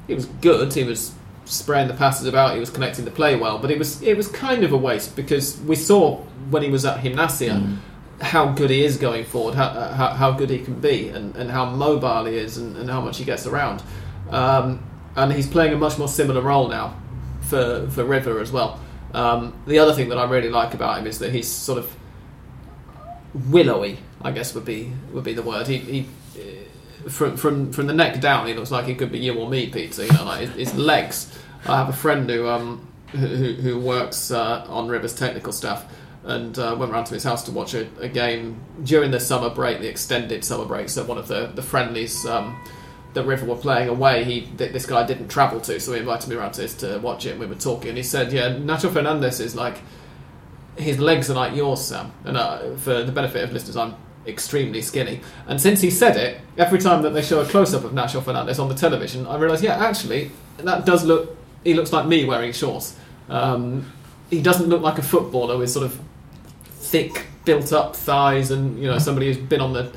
he 0.06 0.14
was 0.14 0.26
good. 0.40 0.72
He 0.74 0.84
was 0.84 1.12
spraying 1.44 1.88
the 1.88 1.94
passes 1.94 2.26
about. 2.26 2.54
He 2.54 2.60
was 2.60 2.70
connecting 2.70 3.04
the 3.04 3.10
play 3.10 3.36
well, 3.36 3.58
but 3.58 3.70
it 3.70 3.78
was 3.78 4.02
it 4.02 4.16
was 4.16 4.28
kind 4.28 4.64
of 4.64 4.72
a 4.72 4.76
waste 4.76 5.14
because 5.16 5.60
we 5.60 5.76
saw 5.76 6.16
when 6.50 6.62
he 6.62 6.70
was 6.70 6.84
at 6.84 7.02
Gimnasia 7.02 7.76
how 8.20 8.52
good 8.52 8.70
he 8.70 8.84
is 8.84 8.96
going 8.96 9.24
forward, 9.24 9.54
how, 9.54 9.70
how, 9.70 10.08
how 10.10 10.30
good 10.32 10.50
he 10.50 10.58
can 10.58 10.80
be, 10.80 11.08
and, 11.08 11.34
and 11.36 11.50
how 11.50 11.64
mobile 11.64 12.26
he 12.26 12.36
is, 12.36 12.58
and, 12.58 12.76
and 12.76 12.90
how 12.90 13.00
much 13.00 13.18
he 13.18 13.24
gets 13.24 13.46
around. 13.46 13.82
Um, 14.30 14.82
and 15.16 15.32
he's 15.32 15.48
playing 15.48 15.72
a 15.72 15.76
much 15.76 15.98
more 15.98 16.08
similar 16.08 16.40
role 16.40 16.68
now 16.68 16.96
for 17.42 17.88
for 17.90 18.04
River 18.04 18.40
as 18.40 18.52
well. 18.52 18.80
Um, 19.12 19.60
the 19.66 19.78
other 19.78 19.92
thing 19.92 20.08
that 20.10 20.18
I 20.18 20.24
really 20.24 20.50
like 20.50 20.74
about 20.74 20.98
him 20.98 21.06
is 21.06 21.18
that 21.18 21.32
he's 21.32 21.48
sort 21.48 21.78
of 21.78 21.94
willowy. 23.50 23.98
I 24.22 24.30
guess 24.30 24.54
would 24.54 24.64
be 24.64 24.92
would 25.12 25.24
be 25.24 25.34
the 25.34 25.42
word. 25.42 25.66
He, 25.66 25.78
he 25.78 26.06
uh, 26.36 27.08
from 27.08 27.36
from 27.36 27.72
from 27.72 27.86
the 27.86 27.94
neck 27.94 28.20
down, 28.20 28.46
he 28.46 28.54
looks 28.54 28.70
like 28.70 28.84
he 28.84 28.94
could 28.94 29.10
be 29.10 29.18
you 29.18 29.34
or 29.34 29.48
me, 29.48 29.68
Peter. 29.68 30.04
You 30.04 30.12
know, 30.12 30.24
like 30.24 30.40
his, 30.40 30.68
his 30.70 30.74
legs. 30.74 31.36
I 31.66 31.76
have 31.76 31.88
a 31.88 31.92
friend 31.94 32.28
who 32.30 32.48
um 32.48 32.86
who, 33.08 33.54
who 33.54 33.80
works 33.80 34.30
uh, 34.30 34.64
on 34.68 34.86
River's 34.86 35.14
technical 35.14 35.52
staff, 35.52 35.84
and 36.24 36.58
uh, 36.58 36.76
went 36.78 36.92
round 36.92 37.06
to 37.06 37.14
his 37.14 37.24
house 37.24 37.42
to 37.44 37.52
watch 37.52 37.74
a, 37.74 37.88
a 38.00 38.08
game 38.08 38.60
during 38.84 39.10
the 39.10 39.20
summer 39.20 39.50
break, 39.50 39.80
the 39.80 39.88
extended 39.88 40.44
summer 40.44 40.64
break. 40.64 40.88
So 40.88 41.04
one 41.04 41.18
of 41.18 41.28
the 41.28 41.46
the 41.54 41.62
friendlies. 41.62 42.26
Um, 42.26 42.60
that 43.12 43.24
River 43.24 43.44
were 43.46 43.56
playing 43.56 43.88
away, 43.88 44.24
he 44.24 44.42
th- 44.42 44.72
this 44.72 44.86
guy 44.86 45.04
didn't 45.04 45.28
travel 45.28 45.60
to, 45.62 45.80
so 45.80 45.92
he 45.92 45.98
invited 45.98 46.28
me 46.28 46.36
around 46.36 46.52
to 46.52 46.62
his 46.62 46.74
to 46.74 46.98
watch 46.98 47.26
it. 47.26 47.30
and 47.32 47.40
We 47.40 47.46
were 47.46 47.56
talking, 47.56 47.88
and 47.88 47.96
he 47.96 48.04
said, 48.04 48.32
"Yeah, 48.32 48.50
Nacho 48.50 48.92
Fernandez 48.92 49.40
is 49.40 49.56
like 49.56 49.78
his 50.76 50.98
legs 50.98 51.28
are 51.30 51.34
like 51.34 51.54
yours, 51.56 51.80
Sam." 51.80 52.12
And 52.24 52.36
uh, 52.36 52.76
for 52.76 53.02
the 53.02 53.12
benefit 53.12 53.42
of 53.42 53.52
listeners, 53.52 53.76
I'm 53.76 53.96
extremely 54.26 54.82
skinny. 54.82 55.20
And 55.46 55.60
since 55.60 55.80
he 55.80 55.90
said 55.90 56.16
it, 56.16 56.40
every 56.56 56.78
time 56.78 57.02
that 57.02 57.10
they 57.10 57.22
show 57.22 57.40
a 57.40 57.44
close 57.44 57.74
up 57.74 57.84
of 57.84 57.92
Nacho 57.92 58.22
Fernandez 58.22 58.58
on 58.58 58.68
the 58.68 58.74
television, 58.74 59.26
I 59.26 59.36
realise, 59.38 59.62
yeah, 59.62 59.84
actually, 59.84 60.30
that 60.58 60.86
does 60.86 61.04
look. 61.04 61.36
He 61.64 61.74
looks 61.74 61.92
like 61.92 62.06
me 62.06 62.24
wearing 62.24 62.52
shorts. 62.52 62.96
Um, 63.28 63.90
he 64.30 64.40
doesn't 64.40 64.68
look 64.68 64.82
like 64.82 64.98
a 64.98 65.02
footballer 65.02 65.58
with 65.58 65.70
sort 65.70 65.84
of 65.84 66.00
thick, 66.90 67.26
built-up 67.44 67.94
thighs, 67.96 68.50
and 68.50 68.78
you 68.78 68.86
know 68.90 68.98
somebody 68.98 69.26
who's 69.26 69.36
been 69.52 69.60
on 69.60 69.72
the 69.72 69.90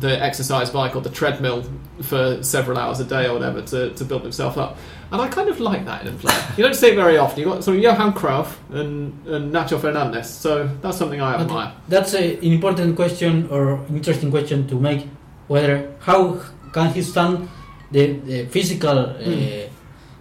the 0.00 0.12
exercise 0.28 0.70
bike 0.70 0.96
or 0.96 1.02
the 1.02 1.10
treadmill 1.20 1.62
for 2.02 2.42
several 2.42 2.76
hours 2.78 2.98
a 2.98 3.04
day 3.04 3.26
or 3.28 3.32
whatever 3.34 3.62
to, 3.62 3.90
to 3.94 4.04
build 4.04 4.22
himself 4.22 4.58
up. 4.58 4.76
And 5.12 5.22
I 5.22 5.28
kind 5.28 5.48
of 5.48 5.60
like 5.60 5.84
that 5.84 6.04
in 6.04 6.08
a 6.14 6.16
player. 6.16 6.44
You 6.56 6.64
don't 6.64 6.74
see 6.74 6.88
it 6.88 6.96
very 6.96 7.16
often. 7.16 7.38
You've 7.40 7.52
got 7.52 7.62
sort 7.62 7.76
of 7.76 7.82
Johan 7.84 8.12
Cruyff 8.12 8.56
and, 8.70 9.14
and 9.28 9.52
Nacho 9.54 9.78
Fernandez, 9.80 10.28
so 10.28 10.68
that's 10.82 10.98
something 10.98 11.20
I 11.20 11.40
admire. 11.40 11.72
that's 11.88 12.12
a, 12.14 12.36
an 12.38 12.52
important 12.52 12.96
question 12.96 13.46
or 13.50 13.78
interesting 13.88 14.30
question 14.32 14.66
to 14.66 14.74
make. 14.74 15.06
Whether 15.46 15.94
how 16.00 16.40
can 16.72 16.92
he 16.92 17.02
stand 17.02 17.48
the, 17.92 18.04
the 18.30 18.46
physical 18.46 18.98
uh, 18.98 19.14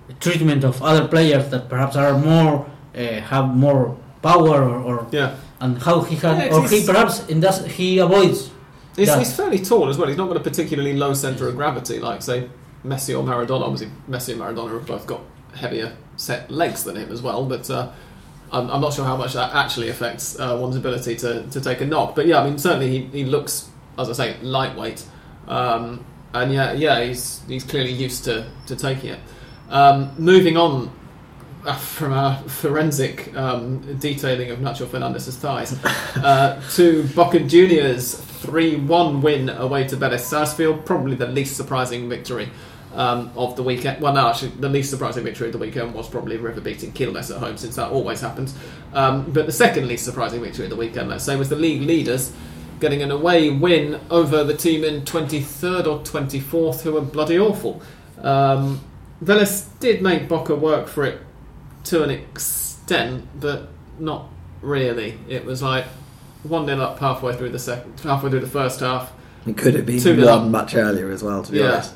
Hmm. 0.05 0.13
treatment 0.19 0.63
of 0.63 0.81
other 0.83 1.07
players 1.07 1.49
that 1.49 1.69
perhaps 1.69 1.95
are 1.95 2.13
more 2.17 2.65
uh, 2.95 3.21
have 3.31 3.47
more 3.55 3.97
power 4.21 4.61
or, 4.69 4.77
or 4.89 5.07
Yeah. 5.11 5.31
And 5.63 5.81
how 5.81 6.01
he 6.01 6.17
can 6.17 6.37
Yeah, 6.37 6.53
or 6.53 6.67
he 6.67 6.85
perhaps 6.85 7.25
in 7.27 7.39
that 7.39 7.65
he 7.65 7.99
avoids 7.99 8.51
He's, 8.95 9.07
Yeah. 9.07 9.17
he's 9.17 9.35
fairly 9.35 9.59
tall 9.59 9.89
as 9.89 9.97
well. 9.97 10.07
He's 10.07 10.17
not 10.17 10.27
got 10.27 10.37
a 10.37 10.41
particularly 10.41 10.93
low 10.93 11.13
centre 11.13 11.47
of 11.47 11.55
gravity 11.55 11.99
like, 11.99 12.21
say, 12.21 12.47
Messi 12.85 13.17
or 13.17 13.23
Maradona. 13.23 13.63
Obviously, 13.63 13.89
Messi 14.07 14.33
and 14.33 14.41
Maradona 14.41 14.73
have 14.73 14.85
both 14.85 15.07
got 15.07 15.21
heavier 15.55 15.95
set 16.15 16.51
legs 16.51 16.83
than 16.83 16.95
him 16.95 17.11
as 17.11 17.21
well, 17.21 17.45
but 17.45 17.67
uh, 17.71 17.89
I'm, 18.51 18.69
I'm 18.69 18.81
not 18.81 18.93
sure 18.93 19.05
how 19.05 19.17
much 19.17 19.33
that 19.33 19.53
actually 19.55 19.89
affects 19.89 20.39
uh, 20.39 20.57
one's 20.61 20.75
ability 20.75 21.15
to, 21.17 21.47
to 21.49 21.61
take 21.61 21.81
a 21.81 21.85
knock. 21.87 22.15
But 22.15 22.27
yeah, 22.27 22.41
I 22.41 22.45
mean, 22.45 22.59
certainly 22.59 22.89
he, 22.89 23.05
he 23.05 23.25
looks, 23.25 23.69
as 23.97 24.09
I 24.09 24.13
say, 24.13 24.37
lightweight. 24.41 25.03
Um, 25.47 26.05
and 26.33 26.53
yeah, 26.53 26.73
yeah, 26.73 27.03
he's, 27.03 27.41
he's 27.47 27.63
clearly 27.63 27.91
used 27.93 28.25
to, 28.25 28.47
to 28.67 28.75
taking 28.75 29.11
it. 29.11 29.19
Um, 29.69 30.13
moving 30.19 30.55
on 30.55 30.91
from 31.71 32.11
our 32.11 32.37
forensic 32.43 33.33
um, 33.35 33.79
detailing 33.99 34.51
of 34.51 34.59
Nacho 34.59 34.87
Fernandez's 34.87 35.37
thighs 35.37 35.73
uh, 36.17 36.61
to 36.73 37.07
Boca 37.15 37.39
Juniors' 37.39 38.15
3 38.15 38.75
1 38.77 39.21
win 39.21 39.49
away 39.49 39.87
to 39.87 39.95
Vélez 39.95 40.19
Sarsfield. 40.19 40.85
Probably 40.85 41.15
the 41.15 41.27
least 41.27 41.55
surprising 41.55 42.09
victory 42.09 42.49
um, 42.93 43.31
of 43.37 43.55
the 43.55 43.63
weekend. 43.63 44.01
Well, 44.01 44.13
no, 44.13 44.27
actually, 44.27 44.49
the 44.51 44.67
least 44.67 44.89
surprising 44.89 45.23
victory 45.23 45.47
of 45.47 45.53
the 45.53 45.59
weekend 45.59 45.93
was 45.93 46.09
probably 46.09 46.35
River 46.35 46.59
beating 46.59 46.91
Quilmes 46.91 47.33
at 47.33 47.37
home, 47.37 47.55
since 47.55 47.77
that 47.77 47.91
always 47.91 48.19
happens. 48.19 48.53
Um, 48.93 49.31
but 49.31 49.45
the 49.45 49.53
second 49.53 49.87
least 49.87 50.03
surprising 50.03 50.41
victory 50.41 50.65
of 50.65 50.69
the 50.69 50.75
weekend, 50.75 51.09
let's 51.09 51.23
say, 51.23 51.37
was 51.37 51.47
the 51.47 51.55
league 51.55 51.81
leaders 51.81 52.33
getting 52.81 53.01
an 53.01 53.11
away 53.11 53.49
win 53.49 54.01
over 54.09 54.43
the 54.43 54.55
team 54.55 54.83
in 54.83 55.03
23rd 55.03 55.87
or 55.87 55.99
24th, 55.99 56.81
who 56.81 56.93
were 56.93 57.01
bloody 57.01 57.39
awful. 57.39 57.81
Um, 58.21 58.81
did 59.79 60.01
make 60.01 60.27
Boca 60.27 60.53
work 60.53 60.89
for 60.89 61.05
it 61.05 61.21
to 61.85 62.03
an 62.03 62.09
extent, 62.09 63.27
but 63.39 63.69
not 63.99 64.27
really. 64.61 65.17
It 65.27 65.45
was 65.45 65.61
like 65.61 65.85
one 66.43 66.65
0 66.65 66.79
up 66.79 66.99
halfway 66.99 67.35
through 67.35 67.49
the 67.49 67.59
second, 67.59 67.99
halfway 68.01 68.29
through 68.29 68.39
the 68.41 68.47
first 68.47 68.79
half. 68.81 69.11
It 69.45 69.57
could 69.57 69.75
have 69.75 69.85
been 69.85 69.99
Two 69.99 70.15
nil 70.15 70.29
up. 70.29 70.47
much 70.47 70.75
earlier 70.75 71.11
as 71.11 71.21
well, 71.23 71.43
to 71.43 71.51
be 71.51 71.59
Yeah. 71.59 71.65
honest. 71.71 71.93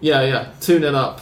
Yeah, 0.00 0.22
yeah, 0.22 0.48
two 0.60 0.78
0 0.78 0.94
up 0.94 1.20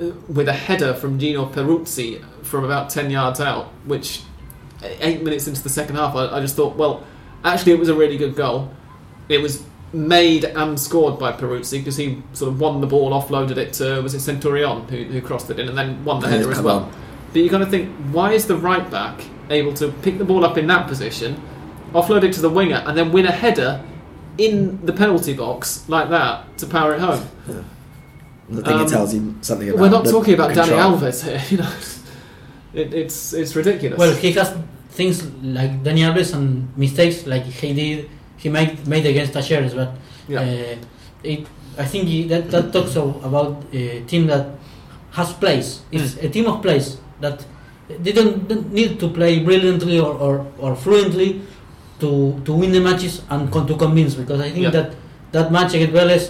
uh, 0.00 0.06
with 0.28 0.48
a 0.48 0.52
header 0.52 0.94
from 0.94 1.18
Gino 1.18 1.46
Peruzzi 1.46 2.22
from 2.42 2.64
about 2.64 2.90
ten 2.90 3.10
yards 3.10 3.40
out, 3.40 3.66
which 3.86 4.22
eight 4.82 5.22
minutes 5.22 5.46
into 5.46 5.62
the 5.62 5.68
second 5.68 5.96
half, 5.96 6.14
I, 6.14 6.36
I 6.36 6.40
just 6.40 6.56
thought, 6.56 6.76
well, 6.76 7.04
actually, 7.44 7.72
it 7.72 7.78
was 7.78 7.88
a 7.88 7.94
really 7.94 8.16
good 8.16 8.34
goal. 8.34 8.70
It 9.28 9.40
was 9.40 9.62
made 9.92 10.44
and 10.44 10.78
scored 10.80 11.18
by 11.18 11.32
Peruzzi 11.32 11.78
because 11.78 11.96
he 11.96 12.22
sort 12.32 12.50
of 12.52 12.60
won 12.60 12.80
the 12.80 12.86
ball, 12.86 13.10
offloaded 13.12 13.56
it 13.58 13.72
to 13.74 14.00
was 14.02 14.14
it 14.14 14.20
Centurion 14.20 14.82
who, 14.88 15.04
who 15.04 15.20
crossed 15.20 15.50
it 15.50 15.58
in, 15.58 15.68
and 15.68 15.76
then 15.76 16.04
won 16.04 16.20
the 16.20 16.28
Yeah, 16.28 16.36
header 16.38 16.50
as 16.50 16.58
Pavon. 16.58 16.64
well. 16.64 16.92
But 17.32 17.42
you 17.42 17.50
kind 17.50 17.62
of 17.62 17.70
think, 17.70 17.88
why 18.10 18.32
is 18.32 18.46
the 18.46 18.56
right 18.56 18.90
back 18.90 19.20
able 19.50 19.74
to 19.74 19.88
pick 20.02 20.18
the 20.18 20.24
ball 20.24 20.44
up 20.44 20.56
in 20.58 20.66
that 20.68 20.86
position, 20.86 21.40
offload 21.92 22.24
it 22.24 22.32
to 22.34 22.40
the 22.40 22.50
winger, 22.50 22.82
and 22.86 22.96
then 22.96 23.12
win 23.12 23.26
a 23.26 23.30
header 23.32 23.82
in 24.38 24.84
the 24.86 24.92
penalty 24.92 25.34
box 25.34 25.86
like 25.88 26.08
that 26.10 26.56
to 26.58 26.66
power 26.66 26.94
it 26.94 27.00
home? 27.00 27.26
I 27.48 28.54
think 28.54 28.66
Um, 28.68 28.80
it 28.86 28.88
tells 28.88 29.14
you 29.14 29.34
something 29.40 29.68
about. 29.68 29.80
We're 29.80 29.88
not 29.90 30.04
the 30.04 30.10
talking 30.10 30.34
about 30.34 30.50
Dani. 30.50 30.76
Alves 30.78 31.24
here, 31.24 31.42
you 31.50 31.58
know. 31.58 31.72
It, 32.74 32.94
it's 32.94 33.32
it's 33.34 33.54
ridiculous. 33.54 33.98
Well, 33.98 34.14
he 34.14 34.32
has 34.32 34.54
things 34.90 35.22
like 35.42 35.82
Dani 35.82 36.00
Alves 36.00 36.34
and 36.34 36.74
mistakes 36.76 37.26
like 37.26 37.44
he 37.44 37.72
did, 37.74 38.10
he 38.42 38.48
made 38.48 38.86
made 38.86 39.06
against 39.06 39.32
Talleres, 39.32 39.74
but 39.74 39.90
yeah. 40.28 40.40
uh, 40.40 40.76
it, 41.22 41.46
I 41.78 41.84
think 41.84 42.08
he, 42.08 42.24
that 42.28 42.50
that 42.50 42.72
talks 42.72 42.96
about 42.96 43.62
a 43.72 44.00
team 44.10 44.26
that 44.26 44.46
has 45.12 45.32
plays. 45.32 45.82
It's 45.92 46.14
Mm. 46.14 46.24
a 46.24 46.28
team 46.28 46.46
of 46.46 46.60
plays 46.62 46.98
that 47.20 47.44
they 47.88 48.12
don't, 48.12 48.48
don't 48.48 48.72
need 48.72 48.98
to 49.00 49.08
play 49.08 49.40
brilliantly 49.40 50.00
or, 50.00 50.12
or, 50.14 50.46
or 50.58 50.74
fluently 50.76 51.42
to 52.00 52.40
to 52.44 52.52
win 52.52 52.72
the 52.72 52.80
matches 52.80 53.22
and 53.30 53.50
con- 53.52 53.66
to 53.66 53.76
convince. 53.76 54.14
Because 54.14 54.40
I 54.40 54.50
think 54.50 54.64
Yeah. 54.64 54.70
that 54.70 54.88
that 55.32 55.52
match 55.52 55.74
against 55.74 55.94
Vélez, 55.94 56.24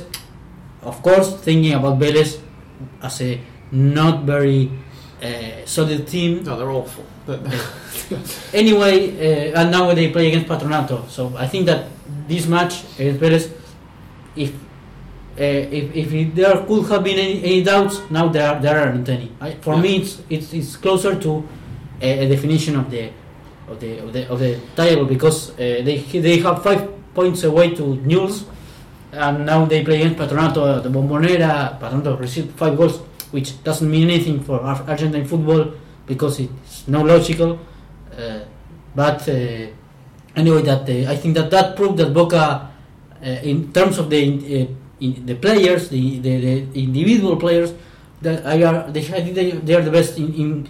of 0.83 1.01
course, 1.03 1.33
thinking 1.41 1.75
about 1.75 1.99
Vélez 1.99 2.39
as 3.03 3.21
a 3.23 3.41
not 3.73 4.25
very 4.25 4.71
uh, 5.23 5.85
the 5.85 6.05
team. 6.05 6.43
no, 6.45 6.57
they're 6.59 6.71
awful. 6.71 7.05
Anyway, 8.53 9.53
uh, 9.53 9.61
and 9.61 9.71
now 9.71 9.95
they 9.95 10.11
play 10.11 10.29
against 10.29 10.47
Patronato. 10.47 11.09
So 11.09 11.33
I 11.37 11.47
think 11.47 11.65
that 11.67 11.89
this 12.29 12.47
match 12.47 12.85
against 12.99 13.21
Vélez, 13.21 13.51
if 14.37 14.53
uh, 14.53 15.43
if, 15.43 16.13
if 16.13 16.35
there 16.35 16.57
could 16.67 16.87
have 16.91 17.03
been 17.03 17.19
any, 17.19 17.43
any 17.43 17.63
doubts, 17.65 18.03
now 18.11 18.29
there 18.29 18.47
are, 18.47 18.61
there 18.61 18.79
aren't 18.79 19.09
any. 19.09 19.33
I, 19.41 19.53
for 19.55 19.79
me, 19.79 19.97
it's, 19.97 20.21
it's 20.29 20.53
it's 20.53 20.77
closer 20.77 21.19
to 21.21 21.49
a, 22.03 22.27
a 22.27 22.29
definition 22.29 22.77
of 22.77 22.91
the 22.91 23.11
of 23.69 23.81
the 23.81 23.99
of 23.99 24.13
the, 24.13 24.29
of 24.29 24.39
the 24.41 24.61
title 24.77 25.07
because 25.07 25.51
uh, 25.53 25.57
they 25.57 25.99
they 26.13 26.39
have 26.41 26.63
five 26.63 26.87
points 27.15 27.45
away 27.45 27.75
to 27.75 27.97
Newell's, 27.97 28.45
and 29.13 29.47
now 29.47 29.65
they 29.65 29.83
play 29.83 30.03
against 30.03 30.19
Patronato, 30.19 30.83
the 30.83 30.91
Bombonera. 30.91 31.79
Patronato 31.81 32.19
received 32.21 32.53
five 32.59 32.77
goals, 32.77 33.01
which 33.33 33.63
doesn't 33.65 33.91
mean 33.91 34.09
anything 34.09 34.41
for 34.45 34.61
Argentine 34.61 35.25
football 35.25 35.73
because 36.07 36.39
it's 36.41 36.87
no 36.87 37.03
logical. 37.03 37.59
Uh, 38.17 38.41
but 38.95 39.27
uh, 39.29 39.67
anyway, 40.37 40.63
that 40.63 40.89
uh, 40.89 41.11
I 41.11 41.17
think 41.17 41.35
that 41.35 41.51
that 41.51 41.75
proved 41.77 41.99
that 41.99 42.13
Boca, 42.15 42.71
uh, 43.21 43.27
in 43.43 43.73
terms 43.73 43.99
of 43.99 44.09
the 44.11 44.23
uh, 44.23 44.67
in 45.01 45.27
the 45.27 45.35
players, 45.35 45.89
the, 45.89 46.21
the, 46.21 46.41
the 46.73 46.81
individual 46.81 47.37
players, 47.37 47.73
that 48.21 48.47
I 48.47 48.63
are 48.63 48.91
they, 48.91 49.01
I 49.01 49.21
think 49.25 49.35
they, 49.35 49.51
they 49.51 49.75
are 49.75 49.83
the 49.83 49.91
best 49.91 50.17
in, 50.19 50.33
in 50.35 50.69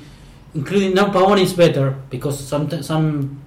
including 0.54 0.94
now 0.94 1.12
Pavone 1.12 1.42
is 1.42 1.52
better 1.52 1.96
because 2.10 2.38
some 2.38 2.70
some 2.82 3.40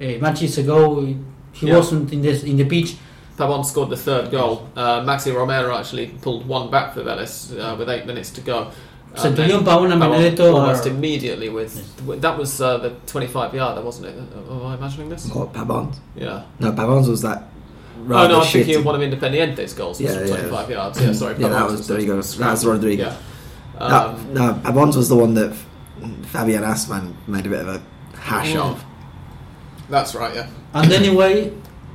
uh, 0.00 0.04
matches 0.20 0.58
ago 0.58 1.04
he 1.52 1.66
Yeah. 1.66 1.76
wasn't 1.76 2.12
in 2.12 2.22
this 2.22 2.42
in 2.44 2.56
the 2.56 2.64
pitch. 2.64 2.96
Pavon 3.42 3.64
scored 3.64 3.90
the 3.90 3.96
third 3.96 4.30
goal. 4.30 4.68
Uh, 4.76 5.00
Maxi 5.00 5.34
Romero 5.34 5.76
actually 5.76 6.06
pulled 6.22 6.46
one 6.46 6.70
back 6.70 6.94
for 6.94 7.02
Vélez 7.02 7.58
uh, 7.58 7.76
with 7.76 7.88
eight 7.90 8.06
minutes 8.06 8.30
to 8.30 8.40
go. 8.40 8.70
And 9.10 9.18
Centurion, 9.18 9.64
then 9.64 9.74
Pavon, 9.74 9.92
and 9.92 10.00
Pavon 10.02 10.10
Benedetto 10.12 10.54
almost 10.54 10.86
are 10.86 10.90
immediately 10.90 11.48
with 11.48 12.20
that 12.22 12.38
was 12.38 12.60
uh, 12.60 12.78
the 12.78 12.90
25 13.06 13.54
yarder, 13.54 13.82
wasn't 13.82 14.06
it? 14.08 14.14
Uh, 14.48 14.54
Am 14.54 14.66
I 14.66 14.74
imagining 14.74 15.08
this? 15.08 15.26
What 15.30 15.52
Pavons? 15.52 15.96
Yeah. 16.16 16.44
No, 16.60 16.72
Pavons 16.72 17.08
was 17.08 17.22
that. 17.22 17.48
Oh 17.98 18.04
no, 18.04 18.40
I'm 18.40 18.46
thinking 18.46 18.74
shitty- 18.74 18.78
of 18.78 18.84
one 18.84 18.94
of 18.94 19.02
Independiente's 19.02 19.74
goals. 19.74 20.00
Yeah, 20.00 20.12
from 20.12 20.26
yeah. 20.28 20.34
25 20.36 20.70
yards. 20.70 21.00
Yeah, 21.00 21.12
sorry. 21.12 21.34
Yeah, 21.38 21.48
that 21.48 21.62
Pavon's 21.62 21.72
was 21.78 21.90
Rodrigo. 21.90 22.22
That's 22.22 22.64
Rodrigo. 22.64 23.04
Yeah. 23.04 23.16
No, 23.78 23.86
Um, 23.86 24.34
no, 24.34 24.54
Pavons 24.64 24.96
was 24.96 25.08
the 25.08 25.16
one 25.16 25.34
that 25.34 25.54
Fabian 26.26 26.62
Assmann 26.62 27.14
made 27.26 27.46
a 27.46 27.48
bit 27.50 27.60
of 27.60 27.68
a 27.68 27.82
hash 28.18 28.54
Mm. 28.54 28.60
of. 28.72 28.84
that's 29.90 30.14
right. 30.14 30.34
Yeah. 30.34 30.48
And 30.74 30.90
anyway, 30.92 31.52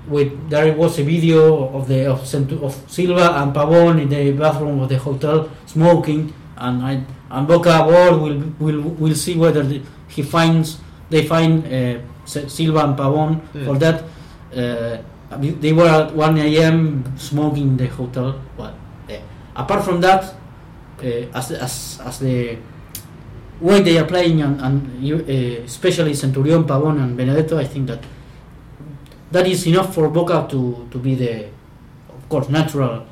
with 0.08 0.50
there 0.50 0.74
was 0.74 1.00
a 1.00 1.04
video 1.04 1.70
of 1.78 1.88
the 1.88 2.06
of, 2.10 2.22
Centu- 2.22 2.62
of 2.64 2.76
Silva 2.88 3.42
and 3.44 3.54
Pavon 3.54 4.02
in 4.02 4.10
the 4.10 4.32
bathroom 4.32 4.80
of 4.80 4.90
the 4.90 4.98
hotel 4.98 5.50
smoking, 5.66 6.34
and 6.58 6.82
I 6.84 7.04
and 7.30 7.48
Boca 7.48 7.84
will 7.86 8.42
will 8.60 8.82
will 8.82 9.16
see 9.16 9.36
whether 9.36 9.64
the, 9.64 9.82
he 10.08 10.22
finds 10.24 10.80
they 11.10 11.26
find 11.26 11.64
uh, 11.68 12.00
Silva 12.26 12.80
and 12.86 12.96
Pavon 12.98 13.40
Hmm. 13.54 13.66
for 13.66 13.78
that. 13.80 14.04
Uh, 14.56 14.98
they 15.60 15.74
were 15.74 15.88
at 15.88 16.16
1 16.16 16.38
a.m. 16.38 17.04
smoking 17.18 17.76
in 17.76 17.78
the 17.78 17.88
hotel. 17.88 18.40
But 18.56 18.74
uh, 19.10 19.20
apart 19.56 19.84
from 19.84 20.00
that, 20.02 20.24
uh, 21.04 21.28
as 21.36 21.52
as 21.52 22.00
as 22.00 22.20
the 22.20 22.58
way 23.60 23.82
they 23.82 23.98
are 23.98 24.06
playing 24.06 24.42
and, 24.42 24.62
and 24.62 24.88
uh, 25.04 25.64
especially 25.66 26.14
Centurion, 26.14 26.64
Pavon, 26.64 27.02
and 27.04 27.18
Benedetto, 27.18 27.58
I 27.58 27.66
think 27.66 27.88
that 27.88 28.00
that 29.32 29.48
is 29.48 29.66
enough 29.68 29.94
for 29.94 30.10
Boca 30.10 30.48
to, 30.50 30.88
to 30.92 30.98
be 30.98 31.16
the, 31.16 31.46
of 32.10 32.30
course, 32.30 32.50
natural, 32.50 33.06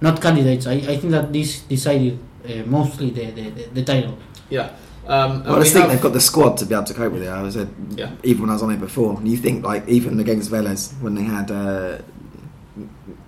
not 0.00 0.20
candidates. 0.20 0.66
I, 0.66 0.74
I 0.74 0.96
think 0.98 1.10
that 1.12 1.32
this 1.32 1.60
decided 1.62 2.18
uh, 2.44 2.62
mostly 2.66 3.10
the, 3.10 3.30
the, 3.30 3.50
the, 3.50 3.62
the 3.74 3.84
title. 3.84 4.16
Yeah. 4.50 4.70
Um, 5.06 5.42
Well, 5.44 5.54
I 5.54 5.58
we 5.58 5.62
just 5.64 5.72
think 5.72 5.82
have- 5.84 5.90
they've 5.92 6.02
got 6.02 6.12
the 6.12 6.20
squad 6.20 6.56
to 6.58 6.66
be 6.66 6.74
able 6.74 6.84
to 6.84 6.94
cope 6.94 7.12
with 7.12 7.22
it. 7.22 7.28
I 7.28 7.42
was 7.42 7.54
said, 7.54 7.68
Yeah. 7.96 8.10
even 8.22 8.42
when 8.42 8.50
I 8.50 8.54
was 8.54 8.62
on 8.62 8.70
it 8.70 8.80
before, 8.80 9.16
and 9.16 9.26
you 9.26 9.36
think 9.36 9.64
like 9.64 9.88
even 9.88 10.20
against 10.20 10.50
Vélez 10.50 10.92
when 11.00 11.14
they 11.14 11.22
had 11.22 11.50
uh, 11.50 11.98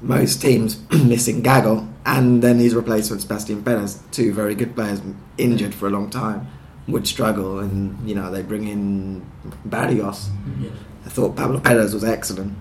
most 0.03 0.41
teams 0.41 0.81
missing 1.05 1.43
Gago 1.43 1.87
and 2.07 2.43
then 2.43 2.59
his 2.59 2.75
replacement 2.75 3.23
Sebastian 3.23 3.63
Perez, 3.63 4.03
two 4.13 4.33
very 4.33 4.55
good 4.55 4.75
players 4.75 5.01
injured 5.39 5.75
for 5.75 5.87
a 5.87 5.91
long 5.91 6.11
time, 6.11 6.47
would 6.89 7.07
struggle, 7.07 7.59
and 7.61 7.97
you 8.09 8.15
know 8.15 8.31
they 8.31 8.43
bring 8.43 8.67
in 8.69 9.23
Barrios. 9.65 10.29
I 10.29 10.90
thought 11.11 11.37
Pablo 11.37 11.61
Perez 11.61 11.93
was 11.93 12.05
excellent, 12.05 12.57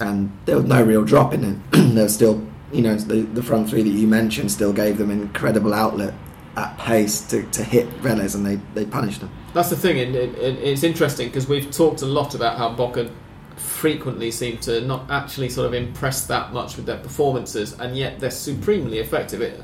and 0.00 0.30
there 0.44 0.56
was 0.56 0.66
no 0.66 0.82
real 0.82 1.04
drop 1.04 1.32
in 1.34 1.44
it. 1.44 1.56
there 1.94 2.04
was 2.04 2.14
still, 2.14 2.46
you 2.72 2.82
know, 2.82 2.94
the, 2.94 3.22
the 3.22 3.42
front 3.42 3.70
three 3.70 3.82
that 3.82 3.88
you 3.88 4.06
mentioned 4.06 4.50
still 4.50 4.72
gave 4.72 4.98
them 4.98 5.10
incredible 5.10 5.74
outlet 5.74 6.14
at 6.56 6.76
pace 6.78 7.20
to, 7.28 7.42
to 7.50 7.62
hit 7.62 7.88
Vélez, 8.02 8.34
and 8.34 8.44
they, 8.44 8.56
they 8.74 8.84
punished 8.84 9.20
them. 9.20 9.30
That's 9.54 9.70
the 9.70 9.76
thing, 9.76 9.98
and 9.98 10.14
it, 10.14 10.34
it, 10.38 10.58
it's 10.58 10.82
interesting 10.82 11.28
because 11.28 11.48
we've 11.48 11.70
talked 11.70 12.02
a 12.02 12.06
lot 12.06 12.34
about 12.34 12.58
how 12.58 12.70
Boca 12.70 13.10
frequently 13.56 14.30
seem 14.30 14.58
to 14.58 14.80
not 14.82 15.10
actually 15.10 15.48
sort 15.48 15.66
of 15.66 15.74
impress 15.74 16.26
that 16.26 16.52
much 16.52 16.76
with 16.76 16.86
their 16.86 16.98
performances, 16.98 17.78
and 17.80 17.96
yet 17.96 18.20
they're 18.20 18.30
supremely 18.30 18.98
effective. 18.98 19.40
It, 19.40 19.60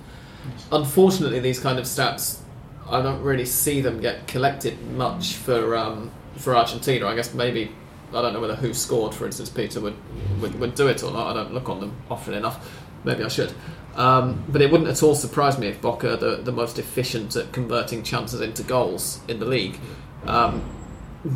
unfortunately, 0.73 1.41
these 1.41 1.61
kind 1.61 1.79
of 1.79 1.85
stats, 1.85 2.41
I 2.89 3.03
don't 3.03 3.23
really 3.23 3.47
see 3.47 3.81
them 3.81 4.01
get 4.01 4.27
collected 4.27 4.81
much 4.93 5.35
for 5.35 5.77
um, 5.77 6.11
for 6.37 6.57
Argentina. 6.57 7.07
I 7.07 7.15
guess 7.15 7.35
maybe 7.35 7.73
I 8.15 8.23
don't 8.23 8.33
know 8.33 8.41
whether 8.41 8.57
WhoScored, 8.57 9.15
for 9.15 9.27
instance, 9.27 9.51
Peter 9.51 9.81
would, 9.81 9.97
would 10.41 10.59
would 10.61 10.75
do 10.75 10.89
it 10.89 11.03
or 11.03 11.11
not. 11.11 11.29
I 11.29 11.35
don't 11.35 11.53
look 11.53 11.69
on 11.69 11.81
them 11.81 11.97
often 12.11 12.35
enough. 12.35 12.83
Maybe 13.05 13.23
I 13.23 13.29
should. 13.29 13.53
Um, 13.97 14.45
but 14.49 14.61
it 14.61 14.71
wouldn't 14.71 14.89
at 14.89 15.03
all 15.03 15.15
surprise 15.15 15.59
me 15.59 15.69
if 15.69 15.81
Boca 15.81 16.15
are 16.15 16.17
the, 16.17 16.37
the 16.37 16.53
most 16.53 16.79
efficient 16.79 17.37
at 17.37 17.53
converting 17.53 18.03
chances 18.03 18.41
into 18.41 18.63
goals 18.63 19.21
in 19.29 19.39
the 19.39 19.47
league. 19.47 19.79
Um, 20.27 20.65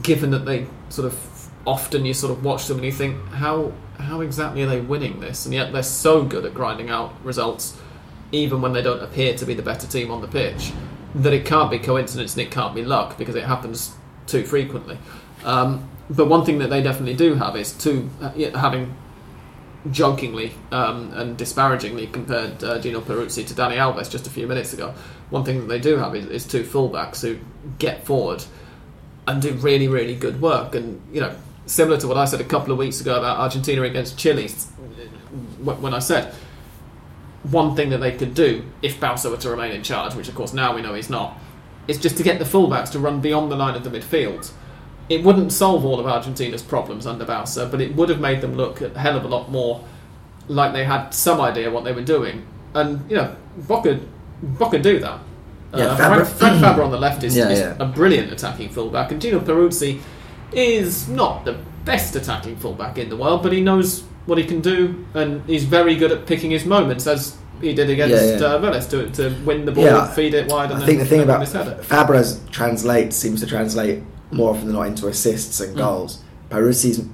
given 0.03 0.31
that 0.31 0.45
they 0.45 0.67
sort 0.89 1.07
of 1.07 1.49
often 1.67 2.05
you 2.05 2.15
sort 2.15 2.33
of 2.33 2.45
watch 2.45 2.67
them 2.67 2.79
and 2.79 2.87
you 2.87 2.93
think 2.93 3.17
how 3.29 3.73
how 3.99 4.21
exactly 4.21 4.63
are 4.63 4.67
they 4.67 4.81
winning 4.81 5.21
this 5.21 5.45
and 5.45 5.55
yet 5.55 5.73
they're 5.73 5.83
so 5.83 6.25
good 6.25 6.45
at 6.45 6.55
grinding 6.55 6.89
out 6.89 7.13
results 7.25 7.79
even 8.33 8.61
when 8.61 8.73
they 8.73 8.83
don't 8.83 9.03
appear 9.03 9.35
to 9.37 9.45
be 9.45 9.55
the 9.55 9.63
better 9.63 9.87
team 9.87 10.11
on 10.11 10.21
the 10.21 10.29
pitch 10.29 10.73
that 11.15 11.33
it 11.33 11.45
can't 11.45 11.71
be 11.71 11.79
coincidence 11.79 12.35
and 12.37 12.47
it 12.47 12.51
can't 12.51 12.75
be 12.75 12.85
luck 12.85 13.19
because 13.19 13.35
it 13.35 13.45
happens 13.45 13.95
too 14.27 14.45
frequently 14.45 14.97
um, 15.45 15.89
but 16.11 16.27
one 16.27 16.45
thing 16.45 16.59
that 16.59 16.71
they 16.71 16.83
definitely 16.83 17.15
do 17.15 17.35
have 17.35 17.57
is 17.57 17.73
two 17.73 18.09
uh, 18.21 18.31
having 18.59 18.95
jokingly 19.91 20.53
um, 20.73 21.13
and 21.15 21.37
disparagingly 21.37 22.07
compared 22.09 22.63
uh, 22.65 22.79
Gino 22.81 23.01
Peruzzi 23.01 23.47
to 23.47 23.55
Dani 23.55 23.77
Alves 23.77 24.11
just 24.11 24.27
a 24.27 24.31
few 24.31 24.47
minutes 24.47 24.73
ago 24.73 24.95
one 25.31 25.45
thing 25.45 25.61
that 25.61 25.67
they 25.67 25.79
do 25.79 25.97
have 25.97 26.15
is, 26.15 26.27
is 26.27 26.47
two 26.47 26.63
fullbacks 26.65 27.23
who 27.23 27.39
get 27.79 28.05
forward 28.05 28.45
and 29.27 29.43
do 29.43 29.53
really, 29.55 29.89
really 29.89 30.15
good 30.15 30.41
work. 30.41 30.75
And 30.75 31.01
you 31.13 31.21
know, 31.21 31.35
similar 31.67 31.99
to 31.99 32.09
what 32.09 32.17
I 32.17 32.25
said 32.25 32.41
a 32.41 32.45
couple 32.45 32.73
of 32.73 32.79
weeks 32.79 33.01
ago 33.01 33.19
about 33.19 33.39
Argentina 33.39 33.83
against 33.83 34.19
Chile, 34.19 34.49
when 35.63 35.93
I 35.93 35.99
said 35.99 36.35
one 37.43 37.77
thing 37.77 37.91
that 37.91 37.99
they 37.99 38.13
could 38.13 38.35
do 38.35 38.65
if 38.83 38.99
Bauza 38.99 39.31
were 39.31 39.37
to 39.39 39.51
remain 39.51 39.73
in 39.73 39.83
charge, 39.83 40.15
which 40.15 40.29
of 40.29 40.35
course 40.35 40.53
now 40.53 40.75
we 40.75 40.83
know 40.83 40.95
he's 40.95 41.11
not, 41.11 41.39
is 41.87 41.99
just 41.99 42.17
to 42.17 42.23
get 42.23 42.39
the 42.39 42.45
fullbacks 42.45 42.91
to 42.93 42.99
run 42.99 43.21
beyond 43.21 43.53
the 43.53 43.57
line 43.57 43.75
of 43.75 43.85
the 43.85 43.91
midfield. 43.91 44.51
It 45.09 45.25
wouldn't 45.25 45.53
solve 45.53 45.85
all 45.85 45.99
of 45.99 46.07
Argentina's 46.07 46.63
problems 46.63 47.07
under 47.07 47.25
Bauza, 47.25 47.71
but 47.71 47.81
it 47.81 47.95
would 47.97 48.09
have 48.11 48.21
made 48.21 48.41
them 48.41 48.55
look 48.57 48.81
a 48.81 48.91
hell 48.99 49.17
of 49.17 49.25
a 49.25 49.29
lot 49.29 49.51
more 49.51 49.83
like 50.49 50.73
they 50.73 50.85
had 50.85 51.11
some 51.11 51.41
idea 51.41 51.71
what 51.71 51.85
they 51.85 51.93
were 51.93 52.03
doing. 52.05 52.47
And 52.75 53.09
you 53.11 53.17
know, 53.17 53.35
Boca, 53.57 54.01
Boca 54.43 54.79
do 54.79 54.99
that. 54.99 55.21
Yeah, 55.75 55.85
uh, 55.85 55.97
Fabra- 55.97 56.27
Frank, 56.27 56.29
Frank 56.29 56.61
Fabra 56.63 56.85
on 56.85 56.91
the 56.91 56.99
left 56.99 57.25
is, 57.25 57.37
Yeah, 57.37 57.49
is 57.51 57.61
yeah. 57.61 57.77
a 57.79 57.87
brilliant 57.87 58.33
attacking 58.33 58.71
fullback, 58.71 59.13
and 59.13 59.21
Gino 59.21 59.41
Peruzzi 59.41 60.01
is 60.53 61.09
not 61.09 61.45
the 61.45 61.59
best 61.85 62.17
attacking 62.17 62.57
fullback 62.57 62.99
in 62.99 63.09
the 63.09 63.17
world, 63.17 63.43
but 63.43 63.53
he 63.53 63.61
knows 63.61 64.03
what 64.27 64.39
he 64.39 64.45
can 64.45 64.61
do, 64.61 65.05
and 65.15 65.43
he's 65.47 65.65
very 65.65 65.95
good 65.97 66.13
at 66.13 66.27
picking 66.27 66.51
his 66.51 66.65
moments, 66.65 67.07
as 67.07 67.37
he 67.61 67.75
did 67.75 67.91
against 67.91 68.41
Yeah. 68.41 68.47
Uh, 68.47 68.59
Vélez, 68.61 68.89
to, 68.91 69.11
to 69.11 69.35
win 69.45 69.65
the 69.65 69.73
ball, 69.73 70.07
feed 70.07 70.35
it 70.35 70.51
wide, 70.51 70.71
and 70.71 70.83
I 70.83 70.87
think 70.87 71.01
the 71.01 71.07
thing 71.07 71.23
about. 71.23 71.43
Fabregas 71.47 72.51
translates 72.51 73.17
seems 73.17 73.41
to 73.41 73.47
translate 73.47 74.03
more 74.31 74.51
often 74.51 74.67
than 74.67 74.75
not 74.77 74.87
into 74.87 75.07
assists 75.09 75.61
and 75.61 75.75
Mm. 75.75 75.79
goals. 75.79 76.19
Peruzzi's 76.51 77.05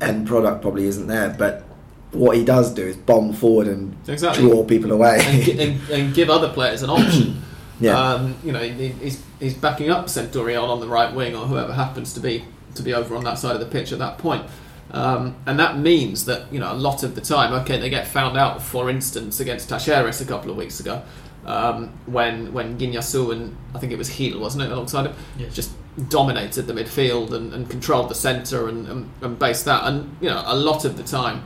end 0.00 0.26
product 0.26 0.62
probably 0.62 0.86
isn't 0.86 1.06
there, 1.06 1.34
but 1.38 1.64
what 2.12 2.36
he 2.36 2.44
does 2.44 2.72
do 2.72 2.82
is 2.82 2.96
bomb 2.96 3.32
forward 3.32 3.66
and 3.68 3.96
Exactly. 4.08 4.42
draw 4.42 4.64
people 4.64 4.92
away. 4.92 5.18
and, 5.24 5.60
and, 5.60 5.90
and 5.90 6.14
give 6.14 6.30
other 6.30 6.48
players 6.48 6.82
an 6.82 6.90
option. 6.90 7.42
yeah, 7.80 7.98
Um, 7.98 8.34
you 8.44 8.52
know, 8.52 8.60
he, 8.60 8.88
he's 8.88 9.22
he's 9.40 9.54
backing 9.54 9.90
up 9.90 10.08
Centurion 10.08 10.64
on 10.64 10.80
the 10.80 10.88
right 10.88 11.12
wing 11.14 11.34
or 11.36 11.46
whoever 11.46 11.72
happens 11.74 12.12
to 12.14 12.20
be 12.20 12.44
to 12.74 12.82
be 12.82 12.92
over 12.94 13.14
on 13.16 13.24
that 13.24 13.38
side 13.38 13.54
of 13.54 13.60
the 13.60 13.66
pitch 13.66 13.92
at 13.92 13.98
that 13.98 14.18
point. 14.18 14.44
Um, 14.92 15.34
and 15.46 15.58
that 15.58 15.78
means 15.78 16.24
that 16.26 16.50
you 16.52 16.58
know 16.60 16.72
a 16.72 16.74
lot 16.74 17.02
of 17.02 17.14
the 17.14 17.20
time, 17.20 17.52
okay, 17.62 17.78
they 17.78 17.90
get 17.90 18.06
found 18.06 18.36
out. 18.38 18.62
For 18.62 18.88
instance, 18.88 19.40
against 19.40 19.68
Talleres 19.68 20.20
a 20.20 20.24
couple 20.24 20.50
of 20.50 20.56
weeks 20.56 20.78
ago, 20.80 21.02
um, 21.44 21.90
when 22.06 22.52
when 22.52 22.78
Guiñazú 22.78 23.32
and 23.32 23.56
I 23.74 23.78
think 23.78 23.92
it 23.92 23.98
was 23.98 24.08
Heel, 24.08 24.38
wasn't 24.38 24.62
it, 24.64 24.70
alongside 24.72 25.06
him, 25.06 25.14
Yes. 25.38 25.54
just 25.54 25.70
dominated 26.08 26.62
the 26.62 26.72
midfield 26.72 27.32
and, 27.32 27.52
and 27.52 27.70
controlled 27.70 28.10
the 28.10 28.14
centre 28.14 28.68
and, 28.68 28.86
and, 28.88 29.10
and 29.22 29.38
based 29.38 29.64
that. 29.64 29.84
And 29.84 30.16
you 30.20 30.28
know, 30.28 30.42
a 30.46 30.56
lot 30.56 30.84
of 30.84 30.96
the 30.96 31.02
time, 31.02 31.44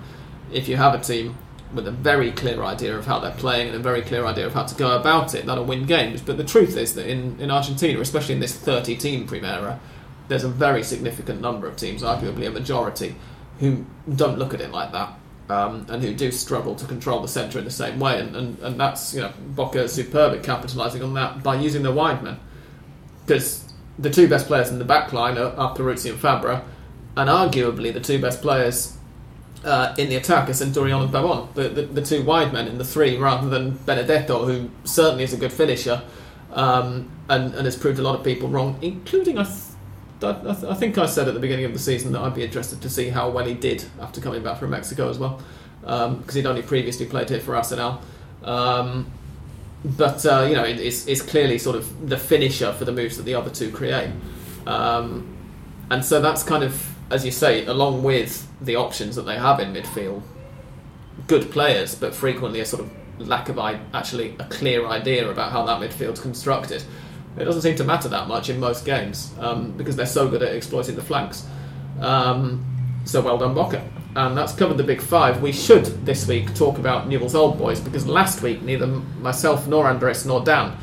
if 0.53 0.69
you 0.69 0.77
have 0.77 0.95
a 0.95 0.99
team 0.99 1.37
with 1.73 1.87
a 1.87 1.93
very 1.93 2.33
clear 2.33 2.63
idea 2.65 2.97
of 2.97 3.07
how 3.07 3.21
they're 3.21 3.31
playing 3.33 3.69
and 3.69 3.77
a 3.77 3.81
very 3.81 4.03
clear 4.03 4.27
idea 4.27 4.47
of 4.47 4.55
how 4.55 4.65
to 4.65 4.75
go 4.75 4.97
about 4.99 5.35
it, 5.35 5.47
that'll 5.47 5.65
win 5.65 5.87
games. 5.87 6.21
But 6.21 6.37
the 6.37 6.45
truth 6.45 6.77
is 6.77 6.95
that 6.97 7.07
in, 7.07 7.39
in 7.41 7.51
Argentina, 7.51 8.01
especially 8.01 8.35
in 8.35 8.41
this 8.41 8.57
30 8.57 8.97
team 8.97 9.27
Primera, 9.27 9.79
there's 10.27 10.45
a 10.45 10.49
very 10.49 10.83
significant 10.83 11.41
number 11.41 11.69
of 11.69 11.77
teams, 11.77 12.03
arguably 12.03 12.47
a 12.47 12.51
majority, 12.51 13.15
who 13.61 13.85
don't 14.17 14.39
look 14.39 14.53
at 14.53 14.61
it 14.61 14.73
like 14.73 14.93
that. 14.93 15.15
Um, 15.49 15.85
and 15.89 16.01
who 16.01 16.15
do 16.15 16.31
struggle 16.31 16.77
to 16.77 16.87
control 16.87 17.21
the 17.23 17.27
centre 17.27 17.59
in 17.59 17.65
the 17.65 17.73
same 17.73 17.99
way, 17.99 18.21
and, 18.21 18.37
and, 18.37 18.59
and 18.61 18.79
that's 18.79 19.13
you 19.13 19.21
know 19.21 19.33
Boca 19.57 19.89
superb 19.89 20.33
at 20.33 20.45
capitalising 20.45 21.03
on 21.03 21.15
that 21.15 21.43
by 21.43 21.57
using 21.57 21.83
their 21.83 21.91
wide 21.91 22.23
men, 22.23 22.39
because 23.27 23.70
the 24.01 24.11
two 24.11 24.29
best 24.29 24.47
players 24.47 24.71
in 24.71 24.79
the 24.79 24.85
back 24.85 25.13
line 25.13 25.37
are, 25.37 25.53
are 25.57 25.77
Peruzzi 25.77 26.11
and 26.11 26.19
Fabra, 26.19 26.63
and 27.17 27.29
arguably 27.29 27.93
the 27.93 28.01
two 28.01 28.21
best 28.21 28.41
players 28.41 28.97
uh, 29.65 29.95
in 29.99 30.09
the 30.09 30.17
attack 30.17 30.49
are 30.49 30.55
Centurion 30.55 31.03
and 31.03 31.11
Pavon, 31.11 31.53
the, 31.55 31.69
the, 31.69 31.83
the 31.83 32.03
two 32.03 32.23
wide 32.25 32.53
men 32.53 32.67
in 32.67 32.79
the 32.79 32.85
three, 32.85 33.17
rather 33.19 33.49
than 33.49 33.73
Benedetto, 33.85 34.47
who 34.47 34.71
certainly 34.85 35.25
is 35.25 35.33
a 35.33 35.37
good 35.37 35.53
finisher 35.53 36.03
um, 36.53 37.11
and, 37.29 37.55
and 37.55 37.65
has 37.65 37.77
proved 37.77 37.99
a 37.99 38.03
lot 38.03 38.15
of 38.19 38.25
people 38.25 38.49
wrong, 38.49 38.79
including 38.81 39.39
I, 39.39 39.45
th- 39.45 39.55
I, 40.23 40.33
th- 40.43 40.65
I 40.65 40.75
think 40.75 40.97
I 40.97 41.07
said 41.07 41.29
at 41.29 41.35
the 41.35 41.41
beginning 41.41 41.67
of 41.67 41.73
the 41.73 41.79
season 41.79 42.13
that 42.13 42.21
I'd 42.21 42.35
be 42.35 42.45
interested 42.45 42.81
to 42.83 42.89
see 42.89 43.11
how 43.11 43.29
well 43.31 43.45
he 43.45 43.55
did 43.55 43.85
after 44.01 44.21
coming 44.21 44.43
back 44.43 44.59
from 44.59 44.71
Mexico 44.71 45.11
as 45.11 45.19
well, 45.19 45.41
because 45.83 46.35
he'd 46.35 46.47
only 46.47 46.63
previously 46.63 47.07
played 47.07 47.29
here 47.29 47.41
for 47.41 47.55
Arsenal. 47.55 48.01
Um, 48.43 49.11
but 49.85 50.25
uh, 50.27 50.47
you 50.49 50.55
know, 50.55 50.65
it, 50.65 50.79
it's, 50.79 51.07
it's 51.07 51.23
clearly 51.23 51.59
sort 51.59 51.77
of 51.77 52.09
the 52.09 52.19
finisher 52.19 52.73
for 52.73 52.85
the 52.85 52.93
moves 52.93 53.17
that 53.17 53.25
the 53.25 53.35
other 53.35 53.51
two 53.51 53.71
create, 53.71 54.11
um, 54.67 55.37
and 55.91 56.05
so 56.05 56.21
that's 56.21 56.43
kind 56.43 56.63
of, 56.63 56.95
as 57.11 57.25
you 57.25 57.31
say, 57.31 57.65
along 57.67 58.03
with 58.03 58.47
the 58.61 58.77
options 58.77 59.17
that 59.17 59.23
they 59.23 59.37
have 59.37 59.59
in 59.61 59.73
midfield, 59.73 60.23
good 61.27 61.51
players, 61.51 61.95
but 61.95 62.15
frequently 62.15 62.61
a 62.61 62.67
sort 62.67 62.83
of 62.83 62.91
lack 63.19 63.49
of 63.49 63.59
I- 63.59 63.81
actually 63.93 64.35
a 64.39 64.45
clear 64.45 64.87
idea 64.87 65.31
about 65.31 65.53
how 65.53 65.65
that 65.67 65.81
midfield's 65.81 66.21
constructed. 66.21 66.83
It 67.39 67.45
doesn't 67.45 67.63
seem 67.63 67.77
to 67.77 67.85
matter 67.85 68.09
that 68.09 68.29
much 68.29 68.49
in 68.49 68.59
most 68.59 68.85
games 68.85 69.33
um, 69.39 69.73
because 69.73 69.97
they're 69.97 70.07
so 70.07 70.29
good 70.29 70.43
at 70.43 70.55
exploiting 70.55 70.97
the 70.97 71.03
flanks. 71.03 71.47
Um, 72.01 72.65
so 73.05 73.21
well 73.21 73.39
done, 73.39 73.55
Boca. 73.55 73.87
And 74.17 74.37
that's 74.37 74.53
covered 74.53 74.77
the 74.77 74.85
big 74.85 75.01
five. 75.01 75.41
We 75.41 75.53
should 75.53 75.85
this 76.05 76.27
week 76.27 76.55
talk 76.55 76.79
about 76.79 77.09
Newell's 77.09 77.35
Old 77.35 77.59
Boys 77.59 77.79
because 77.81 78.07
last 78.07 78.43
week 78.43 78.63
neither 78.63 78.87
myself 78.87 79.69
nor 79.69 79.87
Andres 79.87 80.27
nor 80.27 80.43
Dan 80.43 80.77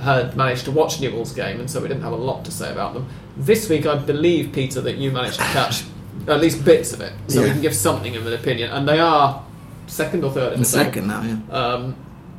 had 0.00 0.36
managed 0.36 0.66
to 0.66 0.70
watch 0.70 1.00
Newell's 1.00 1.32
game, 1.32 1.58
and 1.58 1.70
so 1.70 1.80
we 1.80 1.88
didn't 1.88 2.02
have 2.02 2.12
a 2.12 2.16
lot 2.16 2.44
to 2.44 2.50
say 2.50 2.70
about 2.70 2.92
them. 2.92 3.08
This 3.36 3.68
week, 3.68 3.86
I 3.86 3.96
believe, 3.96 4.52
Peter, 4.52 4.80
that 4.82 4.96
you 4.96 5.10
managed 5.10 5.38
to 5.38 5.44
catch 5.44 5.84
at 6.28 6.40
least 6.40 6.64
bits 6.64 6.92
of 6.92 7.00
it, 7.00 7.12
so 7.28 7.42
we 7.42 7.50
can 7.50 7.62
give 7.62 7.74
something 7.74 8.14
of 8.16 8.26
an 8.26 8.34
opinion. 8.34 8.70
And 8.72 8.86
they 8.86 8.98
are 8.98 9.42
second 9.86 10.24
or 10.24 10.30
third 10.30 10.54
in 10.54 10.60
the 10.60 10.66
table. 10.66 10.84
second 10.84 11.06
now, 11.06 11.22
yeah. 11.22 11.38
Um, 11.50 11.96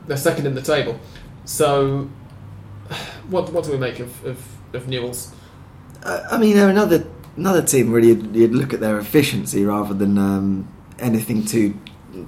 they're 0.08 0.18
second 0.18 0.46
in 0.46 0.54
the 0.54 0.62
table. 0.62 1.00
So, 1.46 2.10
what 3.30 3.52
what 3.52 3.64
do 3.64 3.72
we 3.72 3.78
make 3.78 4.00
of, 4.00 4.26
of, 4.26 4.46
of 4.74 4.88
Newell's? 4.88 5.34
I 6.04 6.38
mean, 6.38 6.56
they're 6.56 6.70
another 6.70 7.00
another 7.38 7.62
team. 7.62 7.92
Really, 7.92 8.10
you'd, 8.10 8.36
you'd 8.36 8.52
look 8.56 8.74
at 8.74 8.80
their 8.82 9.00
efficiency 9.00 9.64
rather 9.64 9.94
than 9.94 10.18
um, 10.18 10.68
anything 11.00 11.46
too 11.46 11.80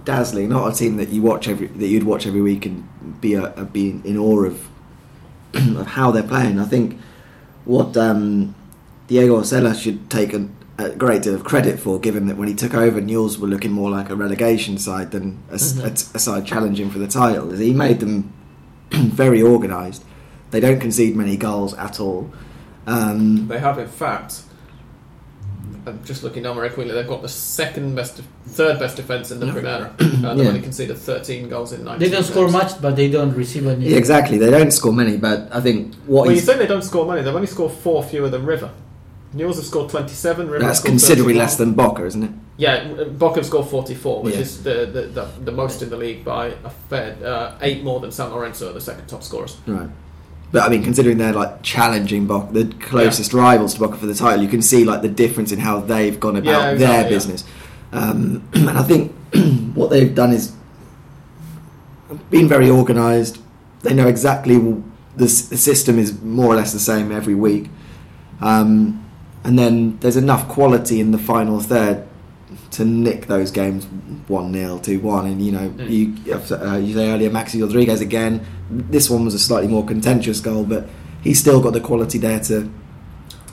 dazzling. 0.06 0.49
Not 0.49 0.73
a 0.73 0.76
team 0.76 0.98
that 0.98 1.10
you 1.10 1.22
watch 1.22 1.48
every 1.48 1.68
that 1.68 1.88
you'd 1.88 2.03
watch 2.03 2.26
every 2.27 2.41
week 2.41 2.65
and 2.65 2.88
be 3.19 3.34
a, 3.34 3.53
a, 3.56 3.65
be 3.65 3.99
in 4.03 4.18
awe 4.18 4.45
of 4.45 4.68
of 5.53 5.88
how 5.88 6.11
they're 6.11 6.23
playing. 6.23 6.60
I 6.60 6.65
think 6.65 6.99
what 7.65 7.95
um, 7.98 8.56
Diego 9.07 9.40
Osella 9.41 9.80
should 9.80 10.10
take 10.10 10.34
a, 10.34 10.48
a 10.77 10.90
great 10.91 11.23
deal 11.23 11.36
of 11.36 11.44
credit 11.44 11.80
for, 11.80 11.99
given 11.99 12.27
that 12.27 12.38
when 12.38 12.48
he 12.48 12.53
took 12.56 12.73
over, 12.73 13.02
Newell's 13.02 13.38
were 13.38 13.48
looking 13.48 13.72
more 13.72 13.90
like 13.91 14.10
a 14.10 14.15
relegation 14.15 14.77
side 14.77 15.11
than 15.11 15.40
a, 15.52 15.56
s- 15.56 15.73
Mhm. 15.73 15.86
a 15.86 15.90
t- 15.90 16.06
a 16.15 16.19
side 16.19 16.45
challenging 16.45 16.90
for 16.90 16.99
the 16.99 17.07
title. 17.07 17.52
Is 17.52 17.60
he 17.60 17.73
made 17.73 17.99
them 17.99 18.31
very 18.91 19.41
organised. 19.41 20.03
They 20.52 20.60
don't 20.60 20.80
concede 20.80 21.15
many 21.15 21.38
goals 21.38 21.73
at 21.76 21.99
all. 21.99 22.31
Um, 22.88 23.48
They 23.48 23.60
have, 23.60 23.77
in 23.77 23.88
fact, 23.88 24.41
I'm 25.85 26.03
just 26.03 26.23
looking 26.23 26.43
down 26.43 26.56
very 26.56 26.69
quickly. 26.69 26.93
They've 26.93 27.07
got 27.07 27.22
the 27.22 27.30
second 27.30 27.95
best, 27.95 28.22
third 28.47 28.80
best 28.80 28.95
defense 28.97 29.31
in 29.31 29.39
the 29.39 29.47
Primera. 29.47 29.91
Uh, 29.99 30.34
they've 30.35 30.43
Yeah. 30.45 30.49
only 30.49 30.61
conceded 30.61 30.97
13 30.97 31.49
goals 31.49 31.72
in 31.73 31.84
19 31.84 31.99
They 31.99 32.14
don't 32.15 32.23
score 32.23 32.43
games. 32.45 32.53
much, 32.53 32.81
but 32.81 32.95
they 32.95 33.10
don't 33.10 33.34
receive 33.35 33.65
any. 33.68 33.88
Yeah, 33.89 33.97
exactly. 33.97 34.38
They 34.38 34.49
don't 34.51 34.72
score 34.72 34.93
many, 34.93 35.18
but 35.18 35.47
I 35.51 35.61
think 35.61 35.93
what 36.06 36.23
Well, 36.23 36.26
you 36.31 36.35
he's, 36.35 36.45
say 36.45 36.57
they 36.57 36.68
don't 36.68 36.84
score 36.84 37.06
many. 37.06 37.22
They've 37.22 37.34
only 37.35 37.47
scored 37.47 37.72
four 37.72 38.03
fewer 38.03 38.30
than 38.30 38.45
River. 38.45 38.69
Newell's 39.34 39.57
have 39.57 39.65
scored 39.65 39.89
27. 39.91 40.49
River 40.49 40.65
that's 40.65 40.80
scored 40.80 40.89
considerably 40.91 41.34
31. 41.34 41.45
less 41.45 41.56
than 41.57 41.73
Boca, 41.73 42.06
isn't 42.06 42.23
it? 42.23 42.31
Yeah, 42.57 42.93
Boca 43.11 43.35
have 43.35 43.45
scored 43.45 43.68
44, 43.68 44.23
which 44.23 44.34
Yeah. 44.35 44.41
is 44.41 44.64
the, 44.64 44.89
the, 44.91 45.01
the, 45.03 45.27
the 45.45 45.51
most 45.51 45.81
in 45.84 45.89
the 45.91 45.97
league 45.97 46.26
by 46.26 46.47
a 46.47 46.69
fair 46.89 47.15
uh, 47.23 47.51
eight 47.61 47.84
more 47.84 47.99
than 47.99 48.11
San 48.11 48.31
Lorenzo, 48.31 48.69
are 48.69 48.73
the 48.73 48.81
second 48.81 49.06
top 49.07 49.23
scorers. 49.23 49.57
Right. 49.68 49.88
But 50.51 50.63
I 50.63 50.69
mean, 50.69 50.84
considering 50.84 51.17
they're 51.19 51.34
like 51.34 51.61
challenging 51.61 52.26
Boca, 52.26 52.51
the 52.53 52.73
closest 52.80 53.34
rivals 53.34 53.76
to 53.76 53.80
Boca 53.81 53.97
for 53.97 54.07
the 54.07 54.15
title, 54.15 54.41
you 54.43 54.49
can 54.49 54.61
see 54.63 54.84
like 54.84 55.01
the 55.03 55.09
difference 55.09 55.51
in 55.51 55.59
how 55.59 55.80
they've 55.80 56.19
gone 56.19 56.35
about 56.38 56.45
Yeah, 56.51 56.69
exactly, 56.71 56.85
their 56.88 57.03
yeah. 57.03 57.09
business. 57.09 57.43
Um, 57.91 58.47
and 58.53 58.69
I 58.71 58.84
think 58.84 59.11
what 59.76 59.89
they've 59.91 60.13
done 60.13 60.31
is 60.34 60.53
been 62.31 62.47
very 62.47 62.69
organised. 62.69 63.39
They 63.81 63.93
know 63.93 64.07
exactly 64.07 64.57
the, 65.15 65.26
s- 65.26 65.47
the 65.49 65.57
system 65.57 65.99
is 65.99 66.19
more 66.21 66.47
or 66.47 66.55
less 66.55 66.73
the 66.73 66.80
same 66.80 67.11
every 67.11 67.35
week. 67.35 67.69
Um, 68.41 69.05
and 69.43 69.57
then 69.57 69.97
there's 69.99 70.17
enough 70.17 70.47
quality 70.47 70.99
in 70.99 71.11
the 71.11 71.17
final 71.19 71.59
third 71.59 72.07
to 72.80 72.85
nick 72.85 73.27
those 73.27 73.51
games 73.51 73.85
1 74.27 74.53
0, 74.53 74.80
2 74.80 74.99
1. 74.99 75.26
And, 75.27 75.41
you 75.45 75.51
know, 75.51 75.69
Mm. 75.69 75.89
you, 75.89 76.34
uh, 76.34 76.77
you 76.77 76.93
say 76.95 77.10
earlier, 77.11 77.30
Maxi 77.30 77.61
Rodriguez 77.61 78.01
again. 78.01 78.41
This 78.72 79.10
one 79.10 79.23
was 79.26 79.34
a 79.34 79.39
slightly 79.39 79.68
more 79.68 79.85
contentious 79.85 80.39
goal, 80.39 80.64
but 80.64 80.88
he's 81.22 81.39
still 81.39 81.61
got 81.61 81.73
the 81.73 81.80
quality 81.81 82.18
there 82.18 82.39
to 82.41 82.69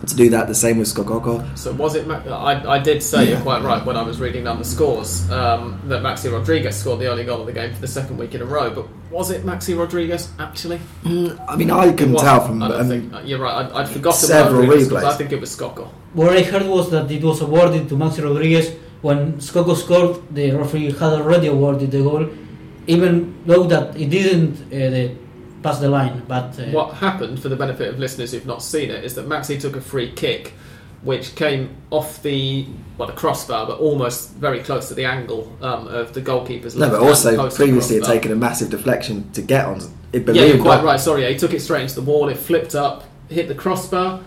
to 0.07 0.15
do 0.15 0.28
that. 0.28 0.47
The 0.47 0.55
same 0.55 0.78
with 0.78 0.89
Scocco. 0.89 1.43
So 1.57 1.73
was 1.73 1.94
it? 1.94 2.07
I, 2.07 2.74
I 2.77 2.78
did 2.78 3.03
say 3.03 3.24
Yeah. 3.24 3.31
you're 3.31 3.40
quite 3.40 3.62
right 3.62 3.85
when 3.85 3.97
I 3.97 4.03
was 4.03 4.20
reading 4.20 4.44
down 4.44 4.59
the 4.59 4.65
scores 4.65 5.28
um, 5.31 5.81
that 5.89 6.03
Maxi 6.03 6.31
Rodriguez 6.31 6.77
scored 6.77 7.01
the 7.01 7.11
only 7.11 7.24
goal 7.24 7.40
of 7.40 7.47
the 7.47 7.53
game 7.55 7.73
for 7.73 7.81
the 7.81 7.89
second 7.89 8.19
week 8.19 8.35
in 8.35 8.43
a 8.43 8.44
row. 8.44 8.69
But 8.70 8.86
was 9.11 9.31
it 9.31 9.44
Maxi 9.47 9.77
Rodriguez 9.77 10.28
actually? 10.39 10.81
I 11.05 11.57
mean, 11.57 11.70
I 11.70 11.90
couldn't 11.93 12.16
tell 12.16 12.40
wasn't. 12.40 12.47
from 12.47 12.62
I 12.62 12.69
don't 12.69 12.81
um, 12.82 12.89
think 12.89 13.15
uh, 13.15 13.20
you're 13.24 13.39
right. 13.40 13.73
I, 13.73 13.81
I'd 13.81 13.89
forgotten 13.89 14.20
several 14.20 14.61
Rodriguez, 14.62 14.89
replays. 14.90 15.05
I 15.05 15.15
think 15.15 15.32
it 15.32 15.40
was 15.40 15.51
Scocco. 15.51 15.90
What 16.12 16.36
I 16.36 16.43
heard 16.43 16.66
was 16.66 16.90
that 16.90 17.11
it 17.11 17.24
was 17.24 17.40
awarded 17.40 17.89
to 17.89 17.94
Maxi 17.97 18.23
Rodriguez 18.23 18.73
when 19.02 19.40
Scocco 19.40 19.74
scored. 19.74 20.23
The 20.35 20.52
referee 20.52 20.93
had 20.93 21.02
already 21.02 21.48
awarded 21.48 21.90
the 21.90 22.02
goal, 22.02 22.28
even 22.86 23.43
though 23.47 23.64
that 23.64 23.97
it 23.97 24.10
didn't 24.10 24.62
uh, 24.73 24.90
the, 24.90 25.16
pass 25.62 25.78
the 25.78 25.89
line. 25.89 26.23
But 26.27 26.59
uh, 26.59 26.64
What 26.66 26.94
happened, 26.94 27.40
for 27.40 27.48
the 27.48 27.56
benefit 27.56 27.89
of 27.89 27.98
listeners 27.98 28.32
who've 28.32 28.47
not 28.47 28.62
seen 28.62 28.90
it, 28.90 29.05
is 29.05 29.14
that 29.14 29.27
Maxi 29.28 29.60
took 29.60 29.77
a 29.77 29.81
free 29.81 30.12
kick, 30.12 30.55
which 31.02 31.35
came 31.36 31.77
off 31.90 32.23
the 32.23 32.66
well 32.98 33.09
the 33.09 33.14
crossbar, 33.14 33.66
but 33.66 33.78
almost 33.78 34.32
very 34.32 34.60
close 34.60 34.89
to 34.89 34.94
the 34.94 35.05
angle 35.05 35.56
um, 35.60 35.86
of 35.89 36.14
the 36.14 36.20
goalkeeper's. 36.20 36.74
no, 36.74 36.89
but 36.90 37.01
left-hand 37.01 37.09
also 37.09 37.36
post 37.36 37.55
of 37.55 37.59
the 37.59 37.64
previously 37.64 37.97
had 37.97 38.05
taken 38.05 38.32
a 38.32 38.36
massive 38.36 38.70
deflection 38.70 39.31
to 39.32 39.43
get 39.43 39.64
on. 39.66 39.81
It 40.12 40.27
Yeah, 40.28 40.44
you're 40.44 40.62
quite 40.62 40.82
right. 40.82 40.98
Sorry, 40.98 41.23
yeah, 41.23 41.28
he 41.28 41.36
took 41.36 41.52
it 41.52 41.60
straight 41.60 41.82
into 41.82 41.97
the 41.97 42.02
wall. 42.02 42.28
It 42.28 42.39
flipped 42.39 42.74
up, 42.74 43.05
hit 43.28 43.48
the 43.48 43.55
crossbar, 43.55 44.23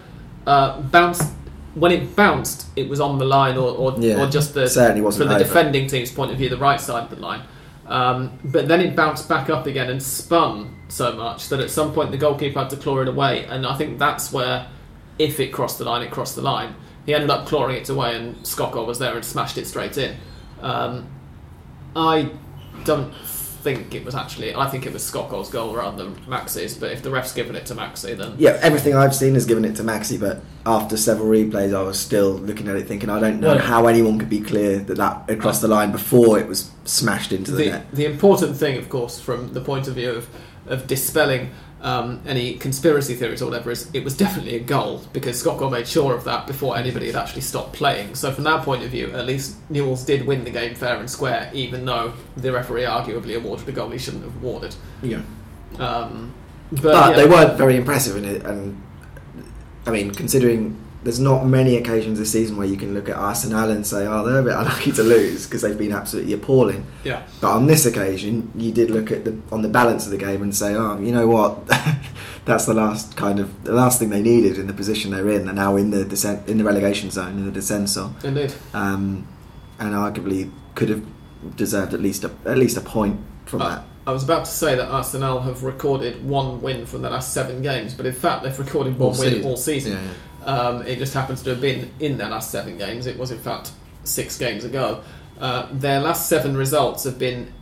uh, 0.45 0.81
bounced. 0.81 1.33
When 1.80 1.91
it 1.91 2.15
bounced, 2.15 2.68
it 2.76 2.89
was 2.89 2.99
on 2.99 3.18
the 3.18 3.26
line, 3.26 3.57
or, 3.57 3.69
or, 3.72 3.95
Yeah, 3.99 4.22
or 4.22 4.30
just 4.30 4.53
the 4.53 4.68
certainly 4.68 5.01
wasn't 5.01 5.23
from 5.23 5.30
the 5.30 5.35
over. 5.35 5.43
defending 5.43 5.88
team's 5.88 6.11
point 6.11 6.31
of 6.31 6.38
view, 6.38 6.49
the 6.49 6.57
right 6.57 6.80
side 6.80 7.03
of 7.03 7.10
the 7.10 7.22
line. 7.22 7.41
Um, 7.88 8.38
but 8.43 8.68
then 8.68 8.81
it 8.81 8.95
bounced 8.95 9.27
back 9.27 9.49
up 9.49 9.65
again 9.65 9.89
and 9.89 10.01
spun 10.01 10.76
so 10.89 11.14
much 11.14 11.49
that 11.49 11.60
at 11.60 11.72
some 11.72 11.91
point 11.93 12.11
the 12.11 12.18
goalkeeper 12.18 12.60
had 12.60 12.69
to 12.72 12.77
claw 12.77 12.99
it 12.99 13.07
away, 13.07 13.45
and 13.45 13.65
I 13.65 13.76
think 13.76 13.97
that's 13.97 14.31
where, 14.31 14.68
if 15.18 15.39
it 15.39 15.51
crossed 15.51 15.80
the 15.80 15.85
line, 15.85 16.01
it 16.03 16.11
crossed 16.11 16.35
the 16.35 16.41
line. 16.41 16.76
He 17.06 17.15
ended 17.15 17.30
up 17.31 17.47
clawing 17.47 17.76
it 17.77 17.89
away, 17.89 18.15
and 18.15 18.45
Scocco 18.45 18.84
was 18.85 18.99
there 18.99 19.15
and 19.15 19.26
smashed 19.26 19.57
it 19.57 19.65
straight 19.65 19.97
in. 19.97 20.15
Um, 20.61 21.07
I 21.95 22.30
don't 22.84 23.14
think 23.64 23.94
it 23.94 24.06
was 24.06 24.15
actually. 24.15 24.56
I 24.56 24.68
think 24.69 24.86
it 24.86 24.94
was 24.94 25.03
Scott 25.03 25.30
Gold's 25.30 25.49
goal 25.49 25.76
rather 25.76 26.03
than 26.03 26.15
Maxi's. 26.26 26.76
But 26.76 26.91
if 26.91 27.03
the 27.03 27.11
ref's 27.11 27.34
given 27.34 27.56
it 27.56 27.65
to 27.68 27.76
Maxi, 27.76 28.18
then 28.18 28.36
Yeah, 28.38 28.57
everything 28.61 28.95
I've 28.95 29.15
seen 29.15 29.34
has 29.36 29.45
given 29.45 29.65
it 29.65 29.76
to 29.77 29.84
Maxi, 29.84 30.19
but 30.19 30.41
after 30.65 30.98
several 30.98 31.27
replays, 31.30 31.76
I 31.76 31.81
was 31.81 31.99
still 31.99 32.31
looking 32.34 32.68
at 32.68 32.76
it 32.76 32.88
thinking, 32.88 33.10
I 33.10 33.19
don't 33.19 33.40
know 33.40 33.56
Well- 33.56 33.60
how 33.60 33.88
anyone 33.88 34.18
could 34.19 34.30
be 34.30 34.40
clear 34.40 34.80
that 34.80 34.98
that 34.98 35.30
across 35.30 35.61
the 35.61 35.68
line 35.68 35.91
before 35.91 36.40
it 36.40 36.48
was 36.48 36.72
smashed 36.86 37.31
into 37.31 37.52
the, 37.52 37.64
the, 37.65 37.69
net. 37.72 37.88
the 37.94 38.06
important 38.06 38.57
thing, 38.57 38.77
of 38.77 38.90
course, 38.90 39.19
from 39.19 39.53
the 39.53 39.61
point 39.61 39.88
of 39.88 39.95
view 39.95 40.11
of, 40.11 40.27
of 40.68 40.88
dispelling 40.88 41.52
um, 41.81 42.22
any 42.27 42.56
conspiracy 42.56 43.15
theories 43.15 43.41
or 43.41 43.45
whatever, 43.45 43.72
is 43.72 43.89
it 43.93 44.03
was 44.03 44.15
definitely 44.15 44.56
a 44.56 44.60
goal 44.60 45.01
because 45.14 45.39
Scocco 45.39 45.69
made 45.69 45.88
sure 45.88 46.14
of 46.14 46.23
that 46.26 46.45
before 46.45 46.77
anybody 46.77 47.07
had 47.07 47.15
actually 47.15 47.41
stopped 47.41 47.73
playing. 47.73 48.15
So, 48.15 48.31
from 48.31 48.43
that 48.45 48.64
point 48.64 48.84
of 48.84 48.89
view, 48.89 49.11
at 49.11 49.26
least 49.26 49.57
Newell's 49.69 50.03
did 50.03 50.26
win 50.26 50.43
the 50.43 50.51
game 50.51 50.76
fair 50.76 50.97
and 50.97 51.10
square, 51.10 51.49
even 51.53 51.85
though 51.85 52.14
the 52.35 52.51
referee 52.51 52.84
arguably 52.84 53.35
awarded 53.35 53.68
a 53.69 53.72
goal 53.72 53.89
he 53.89 53.97
shouldn't 53.97 54.23
have 54.23 54.35
awarded. 54.38 54.76
Yeah. 55.01 55.22
Um, 55.77 56.34
but 56.72 56.81
But 56.84 57.10
yeah. 57.11 57.15
they 57.15 57.27
weren't 57.27 57.57
very 57.57 57.76
impressive 57.77 58.18
in 58.18 58.26
it, 58.26 58.45
and 58.45 58.81
I 59.88 59.91
mean, 59.91 60.11
considering 60.11 60.77
there's 61.03 61.19
not 61.19 61.45
many 61.45 61.77
occasions 61.77 62.19
this 62.19 62.31
season 62.31 62.57
where 62.57 62.67
you 62.67 62.76
can 62.76 62.93
look 62.93 63.07
at 63.09 63.15
Arsenal 63.15 63.69
and 63.71 63.85
say, 63.88 64.05
"Oh, 64.05 64.26
they're 64.26 64.39
a 64.39 64.43
bit 64.43 64.53
unlucky 64.57 64.91
to 64.93 65.03
lose" 65.03 65.45
because 65.45 65.61
they've 65.61 65.77
been 65.77 65.93
absolutely 65.93 66.34
appalling. 66.34 66.85
Yeah. 67.03 67.23
But 67.39 67.51
on 67.51 67.67
this 67.67 67.85
occasion, 67.85 68.51
you 68.55 68.71
did 68.71 68.89
look 68.91 69.11
at 69.11 69.23
the 69.26 69.38
on 69.51 69.61
the 69.61 69.69
balance 69.69 70.05
of 70.05 70.11
the 70.11 70.17
game 70.17 70.41
and 70.41 70.55
say, 70.55 70.73
"Oh, 70.76 70.99
you 70.99 71.11
know 71.11 71.27
what? 71.27 71.65
That's 72.45 72.65
the 72.65 72.73
last 72.73 73.15
kind 73.15 73.39
of 73.39 73.63
the 73.63 73.73
last 73.73 73.99
thing 73.99 74.09
they 74.09 74.21
needed 74.21 74.57
in 74.57 74.67
the 74.67 74.73
position 74.73 75.11
they're 75.11 75.30
in. 75.30 75.45
They're 75.45 75.53
now 75.53 75.76
in 75.77 75.91
the 75.91 76.03
descent 76.03 76.47
in 76.49 76.57
the 76.57 76.63
relegation 76.63 77.11
zone 77.11 77.38
in 77.38 77.51
the 77.51 77.59
descenso, 77.59 78.11
Indeed. 78.23 78.53
um, 78.73 79.27
and 79.80 79.93
arguably 79.93 80.51
could 80.76 80.89
have 80.89 81.03
deserved 81.55 81.93
at 81.93 82.01
least 82.01 82.23
a, 82.23 82.31
at 82.45 82.57
least 82.57 82.76
a 82.77 82.81
point 82.81 83.19
from 83.45 83.61
Uh, 83.61 83.69
that." 83.69 83.84
I 84.07 84.11
was 84.11 84.23
about 84.23 84.45
to 84.45 84.51
say 84.51 84.76
that 84.76 84.89
Arsenal 84.89 85.39
have 85.41 85.61
recorded 85.63 86.26
one 86.27 86.61
win 86.61 86.88
from 86.88 87.03
the 87.03 87.09
last 87.11 87.31
seven 87.31 87.61
games, 87.61 87.93
but 87.93 88.07
in 88.07 88.13
fact 88.13 88.41
they've 88.43 88.57
recorded 88.57 88.97
one 88.97 89.13
All 89.13 89.19
win 89.19 89.34
season. 89.34 89.45
all 89.45 89.57
season. 89.57 89.91
Yeah, 89.93 89.99
Um, 90.49 90.81
it 90.88 90.97
just 90.97 91.13
happens 91.13 91.43
to 91.43 91.51
have 91.51 91.61
been 91.61 91.91
in 91.99 92.17
their 92.17 92.30
last 92.30 92.49
seven 92.49 92.76
games. 92.76 93.05
It 93.05 93.19
was, 93.19 93.30
in 93.30 93.38
fact, 93.38 93.71
six 94.03 94.35
games 94.35 94.63
ago. 94.63 95.03
Uh, 95.39 95.67
their 95.71 95.99
last 95.99 96.27
seven 96.27 96.57
results 96.57 97.03
have 97.03 97.19
been 97.19 97.53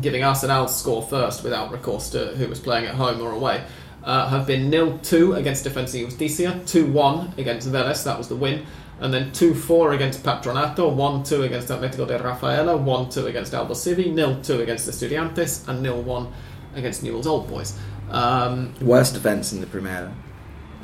giving 0.00 0.24
Arsenal's 0.24 0.74
score 0.74 1.02
first 1.02 1.44
without 1.44 1.70
recourse 1.70 2.08
to 2.10 2.28
who 2.36 2.48
was 2.48 2.58
playing 2.58 2.86
at 2.86 2.94
home 2.94 3.20
or 3.20 3.30
away. 3.30 3.62
Uh, 4.02 4.26
have 4.30 4.46
been 4.46 4.70
0 4.70 4.98
2 5.02 5.34
against 5.34 5.64
Defensa 5.64 5.98
Justicia, 5.98 6.62
2 6.64 6.90
1 6.92 7.34
against 7.36 7.68
Vélez, 7.68 8.04
that 8.04 8.16
was 8.16 8.28
the 8.28 8.36
win, 8.36 8.64
and 9.00 9.12
then 9.12 9.30
2 9.32 9.54
4 9.54 9.92
against 9.92 10.22
Patronato, 10.22 10.94
1 10.94 11.24
2 11.24 11.42
against 11.42 11.68
Atletico 11.68 12.06
de 12.06 12.18
Rafaela, 12.18 12.74
1 12.76 13.10
2 13.10 13.26
against 13.26 13.52
Aldosivi, 13.52 14.14
0 14.14 14.40
2 14.42 14.62
against 14.62 14.88
Estudiantes, 14.88 15.68
and 15.68 15.82
0 15.82 16.00
1 16.00 16.32
against 16.74 17.02
Newell's 17.02 17.26
Old 17.26 17.48
Boys. 17.48 17.78
Um, 18.10 18.74
Worst 18.80 19.12
defence 19.12 19.52
in 19.52 19.60
the 19.60 19.66
Primera 19.66 20.10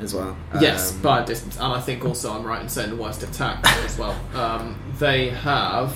as 0.01 0.13
well. 0.13 0.35
Yes, 0.59 0.93
Um, 0.93 1.01
by 1.01 1.21
a 1.21 1.25
distance, 1.25 1.55
and 1.57 1.73
I 1.73 1.79
think 1.79 2.03
also 2.05 2.33
I'm 2.33 2.43
right 2.43 2.61
in 2.61 2.69
saying 2.69 2.89
the 2.89 2.95
worst 2.95 3.23
attack 3.23 3.65
as 3.85 3.97
well. 3.97 4.15
Um, 4.33 4.75
they 4.99 5.29
have 5.29 5.95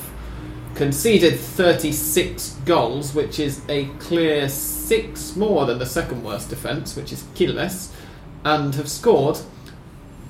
conceded 0.75 1.39
36 1.39 2.57
goals, 2.65 3.13
which 3.15 3.39
is 3.39 3.61
a 3.69 3.85
clear 3.99 4.49
six 4.49 5.35
more 5.35 5.65
than 5.65 5.79
the 5.79 5.85
second 5.85 6.23
worst 6.23 6.49
defence, 6.49 6.95
which 6.95 7.11
is 7.13 7.23
Quilmes, 7.35 7.91
and 8.43 8.75
have 8.75 8.89
scored. 8.89 9.37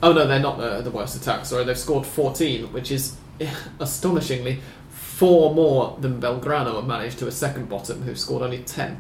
Oh 0.04 0.14
no, 0.14 0.28
they're 0.28 0.40
not 0.40 0.58
the, 0.58 0.82
the 0.82 0.92
worst 0.92 1.16
attack. 1.16 1.46
Sorry, 1.46 1.64
they've 1.64 1.78
scored 1.78 2.06
14, 2.06 2.72
which 2.72 2.92
is 2.92 3.16
astonishingly 3.80 4.60
four 4.90 5.54
more 5.54 5.98
than 6.02 6.20
Belgrano 6.22 6.76
have 6.76 6.86
managed 6.86 7.20
to 7.20 7.28
a 7.28 7.32
second 7.32 7.70
bottom, 7.70 8.02
who've 8.04 8.20
scored 8.20 8.44
only 8.44 8.60
10. 8.60 9.00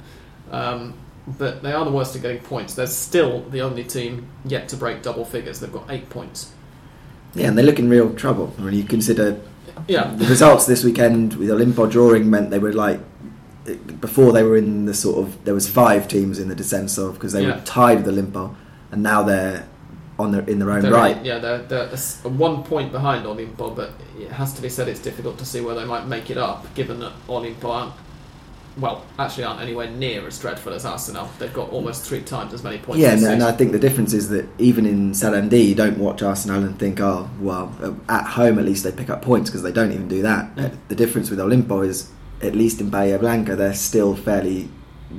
Um, 0.51 0.93
but 1.27 1.63
they 1.63 1.71
are 1.73 1.83
the 1.85 1.91
worst 1.91 2.15
at 2.15 2.21
getting 2.21 2.41
points. 2.41 2.75
They're 2.75 2.87
still 2.87 3.41
the 3.49 3.61
only 3.61 3.83
team 3.83 4.27
yet 4.45 4.69
to 4.69 4.77
break 4.77 5.01
double 5.01 5.25
figures. 5.25 5.59
They've 5.59 5.71
got 5.71 5.89
eight 5.89 6.09
points. 6.09 6.51
Yeah, 7.33 7.47
and 7.47 7.57
they 7.57 7.63
look 7.63 7.79
in 7.79 7.89
real 7.89 8.13
trouble. 8.13 8.53
I 8.57 8.61
mean, 8.61 8.73
you 8.75 8.83
consider 8.83 9.39
Yeah, 9.87 10.13
the 10.15 10.25
results 10.25 10.65
this 10.65 10.83
weekend 10.83 11.33
with 11.35 11.49
Olimpo 11.49 11.89
drawing 11.91 12.29
meant 12.29 12.49
they 12.49 12.59
were 12.59 12.73
like 12.73 12.99
before 13.99 14.31
they 14.31 14.43
were 14.43 14.55
in 14.55 14.85
the 14.85 14.93
sort 14.93 15.17
of 15.17 15.43
there 15.43 15.53
was 15.53 15.67
five 15.67 16.07
teams 16.07 16.37
in 16.39 16.49
the 16.49 16.55
descenso 16.55 17.11
because 17.13 17.33
they 17.33 17.41
Yeah. 17.43 17.55
were 17.55 17.61
tied 17.65 18.05
with 18.05 18.15
Olimpo, 18.15 18.55
and 18.91 19.01
now 19.03 19.23
they're 19.23 19.67
on 20.17 20.31
their 20.31 20.41
in 20.43 20.59
their 20.59 20.71
own 20.71 20.81
they're, 20.83 20.91
right. 20.93 21.25
Yeah, 21.25 21.39
they're, 21.39 21.57
they're 21.63 21.87
one 22.23 22.63
point 22.63 22.91
behind 22.91 23.25
Olimpo, 23.25 23.75
but 23.75 23.91
it 24.17 24.31
has 24.31 24.53
to 24.53 24.61
be 24.61 24.69
said 24.69 24.87
it's 24.87 24.99
difficult 25.01 25.37
to 25.39 25.45
see 25.45 25.59
where 25.61 25.75
they 25.75 25.83
might 25.85 26.07
make 26.07 26.29
it 26.29 26.37
up, 26.37 26.73
given 26.75 26.99
that 26.99 27.11
Olimpo 27.27 27.65
aren't, 27.65 27.93
well, 28.77 29.05
actually 29.17 29.45
aren't 29.45 29.61
anywhere 29.61 29.89
near 29.89 30.27
as 30.27 30.37
dreadful 30.39 30.73
as 30.73 30.85
Arsenal. 30.85 31.29
They've 31.39 31.53
got 31.53 31.69
almost 31.69 32.05
three 32.05 32.21
times 32.21 32.53
as 32.53 32.63
many 32.63 32.77
points. 32.77 33.01
Yeah, 33.01 33.13
and, 33.13 33.23
and 33.23 33.43
I 33.43 33.51
think 33.53 33.71
the 33.71 33.79
difference 33.79 34.13
is 34.13 34.29
that 34.29 34.47
even 34.57 34.85
in 34.85 35.11
Sarandi, 35.11 35.65
you 35.65 35.75
don't 35.75 35.97
watch 35.97 36.21
Arsenal 36.21 36.63
and 36.63 36.77
think, 36.77 36.99
oh, 36.99 37.29
well, 37.39 37.73
at 38.09 38.25
home 38.25 38.59
at 38.59 38.65
least 38.65 38.83
they 38.83 38.91
pick 38.91 39.09
up 39.09 39.21
points 39.21 39.49
because 39.49 39.63
they 39.63 39.71
don't 39.71 39.91
even 39.91 40.07
do 40.07 40.21
that. 40.23 40.53
Mm. 40.55 40.77
The 40.89 40.95
difference 40.95 41.29
with 41.29 41.39
Olimpo 41.39 41.85
is, 41.85 42.11
at 42.41 42.53
least 42.53 42.81
in 42.81 42.89
Bahia 42.89 43.17
Blanca, 43.17 43.55
they're 43.55 43.73
still 43.73 44.15
fairly 44.15 44.69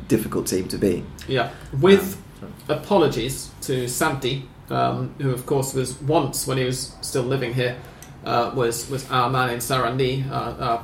difficult 0.09 0.47
team 0.47 0.69
to 0.69 0.77
beat. 0.77 1.05
Yeah, 1.27 1.51
with 1.81 2.23
apologies 2.69 3.51
to 3.62 3.89
Santi, 3.89 4.47
um, 4.69 5.15
who 5.19 5.31
of 5.31 5.47
course 5.47 5.73
was 5.73 6.01
once 6.03 6.47
when 6.47 6.59
he 6.59 6.65
was 6.65 6.95
still 7.01 7.23
living 7.23 7.55
here, 7.55 7.78
uh, 8.24 8.53
was 8.55 8.91
was 8.91 9.11
our 9.11 9.31
man 9.31 9.51
in 9.51 9.59
Sarandi. 9.61 10.28
Uh, 10.31 10.35
uh, 10.35 10.83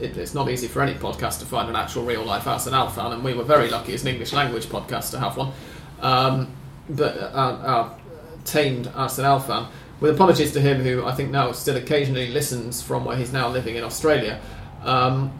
it, 0.00 0.16
it's 0.16 0.34
not 0.34 0.48
easy 0.50 0.68
for 0.68 0.82
any 0.82 0.94
podcast 0.94 1.38
to 1.40 1.46
find 1.46 1.68
an 1.68 1.76
actual 1.76 2.04
real 2.04 2.24
life 2.24 2.46
Arsenal 2.46 2.88
fan, 2.88 3.12
and 3.12 3.24
we 3.24 3.34
were 3.34 3.44
very 3.44 3.68
lucky 3.68 3.94
as 3.94 4.02
an 4.02 4.08
English 4.08 4.32
language 4.32 4.66
podcast 4.66 5.10
to 5.12 5.18
have 5.18 5.36
one. 5.36 5.52
Um, 6.00 6.48
but 6.88 7.16
our, 7.34 7.52
our 7.66 7.96
tamed 8.44 8.90
Arsenal 8.94 9.38
fan, 9.40 9.66
with 10.00 10.14
apologies 10.14 10.52
to 10.52 10.60
him, 10.60 10.80
who 10.80 11.04
I 11.04 11.14
think 11.14 11.30
now 11.30 11.52
still 11.52 11.76
occasionally 11.76 12.28
listens 12.28 12.82
from 12.82 13.04
where 13.04 13.16
he's 13.16 13.32
now 13.32 13.48
living 13.48 13.76
in 13.76 13.84
Australia. 13.84 14.40
Um, 14.82 15.32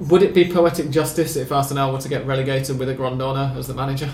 would 0.00 0.22
it 0.22 0.34
be 0.34 0.52
poetic 0.52 0.90
justice 0.90 1.36
if 1.36 1.52
Arsenal 1.52 1.92
were 1.92 2.00
to 2.00 2.08
get 2.08 2.26
relegated 2.26 2.78
with 2.78 2.88
a 2.88 2.94
Grondona 2.94 3.56
as 3.56 3.68
the 3.68 3.74
manager? 3.74 4.12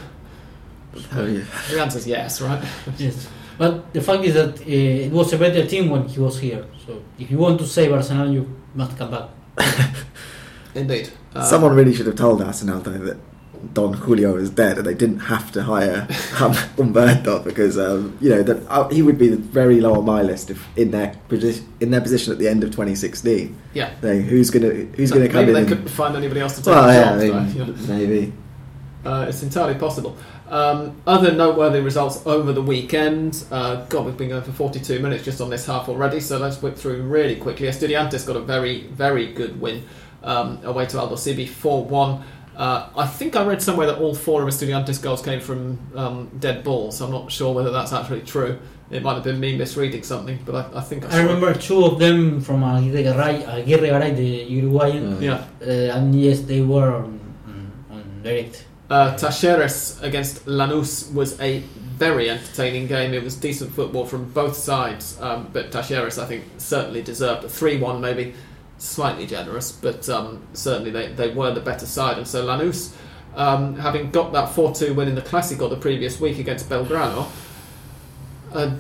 Oh, 1.13 1.25
yeah. 1.25 1.45
The 1.71 1.81
answer 1.81 1.99
is 1.99 2.07
yes, 2.07 2.41
right? 2.41 2.63
Yes. 2.99 3.29
But 3.59 3.93
the 3.93 4.01
fact 4.01 4.25
is 4.25 4.35
that 4.35 4.61
uh, 4.61 4.65
it 4.67 5.13
was 5.13 5.33
a 5.33 5.39
better 5.39 5.67
team 5.67 5.91
when 5.91 6.09
he 6.09 6.21
was 6.21 6.39
here. 6.39 6.65
So 6.87 7.03
if 7.19 7.31
you 7.31 7.39
want 7.39 7.59
to 7.61 7.67
save 7.67 7.93
Arsenal, 7.93 8.33
you 8.33 8.55
must 8.75 8.97
come 8.97 9.11
back. 9.11 9.29
Indeed. 10.75 11.11
Uh, 11.35 11.45
Someone 11.45 11.75
really 11.75 11.95
should 11.95 12.07
have 12.07 12.17
told 12.17 12.43
Arsenal 12.43 12.81
though 12.81 12.93
that 12.93 13.19
Don 13.75 13.93
Julio 13.93 14.37
is 14.37 14.51
dead 14.51 14.79
and 14.79 14.87
they 14.87 14.95
didn't 14.95 15.19
have 15.21 15.53
to 15.53 15.63
hire 15.63 16.03
um, 16.41 16.53
Humberto 16.77 17.45
because 17.45 17.77
um, 17.79 18.17
you 18.21 18.31
know 18.31 18.43
that 18.43 18.67
uh, 18.69 18.89
he 18.89 19.03
would 19.03 19.19
be 19.19 19.29
very 19.31 19.81
low 19.81 19.95
on 19.99 20.05
my 20.05 20.23
list 20.23 20.51
if 20.51 20.67
in 20.79 20.91
their 20.93 21.15
position 21.29 21.67
in 21.81 21.91
their 21.91 22.01
position 22.01 22.33
at 22.33 22.39
the 22.39 22.49
end 22.49 22.65
of 22.65 22.71
2016. 22.71 23.57
Yeah. 23.75 23.93
Saying 24.01 24.23
who's 24.23 24.51
gonna 24.51 24.69
who's 24.71 25.11
gonna 25.13 25.29
come 25.29 25.47
Maybe 25.47 25.49
in? 25.51 25.55
they 25.55 25.61
and- 25.61 25.69
couldn't 25.69 25.89
find 25.89 26.17
anybody 26.17 26.41
else 26.41 26.57
to 26.57 26.63
take 26.63 26.75
well, 26.75 26.87
the 27.19 27.27
yeah, 27.27 27.33
job. 27.33 27.37
I 27.37 27.43
mean, 27.45 27.59
know. 27.59 27.95
maybe. 27.95 28.33
Uh, 29.05 29.27
it's 29.29 29.43
entirely 29.43 29.79
possible. 29.79 30.17
Um, 30.51 31.01
other 31.07 31.31
noteworthy 31.31 31.81
results 31.81 32.27
over 32.27 32.53
the 32.53 32.63
weekend. 32.63 33.45
Uh, 33.53 33.85
God, 33.87 34.05
we've 34.05 34.17
been 34.17 34.31
going 34.31 34.43
for 34.43 34.51
42 34.51 34.99
minutes 34.99 35.25
just 35.25 35.41
on 35.41 35.49
this 35.49 35.65
half 35.67 35.89
already, 35.89 36.19
so 36.19 36.39
let's 36.39 36.61
whip 36.61 36.77
through 36.77 37.03
really 37.03 37.37
quickly. 37.37 37.69
Estudiantes 37.69 38.27
got 38.27 38.37
a 38.37 38.41
very, 38.41 38.83
very 38.89 39.33
good 39.33 39.61
win 39.61 39.85
um, 40.25 40.59
away 40.65 40.87
to 40.87 40.97
Aldosivi 40.97 41.49
4 41.49 41.85
1. 41.85 42.25
Uh, 42.57 42.91
I 42.97 43.07
think 43.07 43.37
I 43.37 43.45
read 43.47 43.63
somewhere 43.63 43.87
that 43.87 43.99
all 43.99 44.15
four 44.15 44.43
of 44.43 44.49
Estudiantes 44.49 45.01
goals 45.01 45.23
came 45.23 45.41
from 45.41 45.79
um, 45.95 46.31
dead 46.41 46.63
balls. 46.65 47.01
I'm 47.01 47.11
not 47.13 47.31
sure 47.31 47.55
whether 47.55 47.71
that's 47.71 47.93
actually 47.93 48.23
true. 48.23 48.59
It 48.91 49.05
might 49.05 49.15
have 49.15 49.25
been 49.25 49.39
me 49.39 49.57
misreading 49.57 50.03
something, 50.03 50.39
but 50.45 50.55
I, 50.57 50.79
I 50.79 50.81
think 50.83 51.05
I, 51.05 51.09
I 51.09 51.11
saw 51.11 51.17
it. 51.19 51.23
remember 51.23 51.55
two 51.55 51.85
of 51.85 51.99
them 52.01 52.41
from 52.41 52.65
Aguirre 52.65 53.05
Garay, 53.05 54.15
the 54.17 54.53
Uruguayan. 54.53 55.23
Yeah. 55.23 55.45
uh, 55.63 55.97
and 55.97 56.13
yes, 56.21 56.41
they 56.41 56.61
were 56.61 56.97
on, 56.97 57.21
on, 57.47 57.73
on 57.91 58.21
direct. 58.23 58.67
Uh, 58.91 59.17
Talleres 59.17 60.03
against 60.03 60.47
Lanús 60.47 61.15
was 61.15 61.41
a 61.41 61.61
very 61.97 62.29
entertaining 62.29 62.89
game. 62.89 63.15
It 63.15 63.23
was 63.23 63.37
decent 63.37 63.73
football 63.73 64.05
from 64.05 64.33
both 64.33 64.57
sides, 64.57 65.17
um, 65.21 65.49
but 65.53 65.71
Talleres, 65.71 66.21
I 66.21 66.27
think, 66.27 66.45
certainly 66.59 67.01
deserved 67.01 67.45
a 67.45 67.49
3 67.49 67.79
1, 67.79 68.01
maybe 68.01 68.35
slightly 68.79 69.27
generous, 69.27 69.71
but 69.71 70.09
um, 70.09 70.43
certainly 70.55 70.91
they, 70.91 71.13
they 71.13 71.33
were 71.33 71.55
the 71.55 71.61
better 71.61 71.87
side. 71.87 72.19
And 72.19 72.27
so 72.27 72.45
Lanús, 72.45 72.93
um, 73.37 73.77
having 73.77 74.11
got 74.11 74.33
that 74.33 74.49
4 74.49 74.75
2 74.75 74.95
win 74.95 75.07
in 75.07 75.15
the 75.15 75.23
Clásico 75.23 75.71
the 75.71 75.77
previous 75.77 76.19
week 76.19 76.41
against 76.41 76.69
Belgrano, 76.69 77.31
uh, 78.53 78.75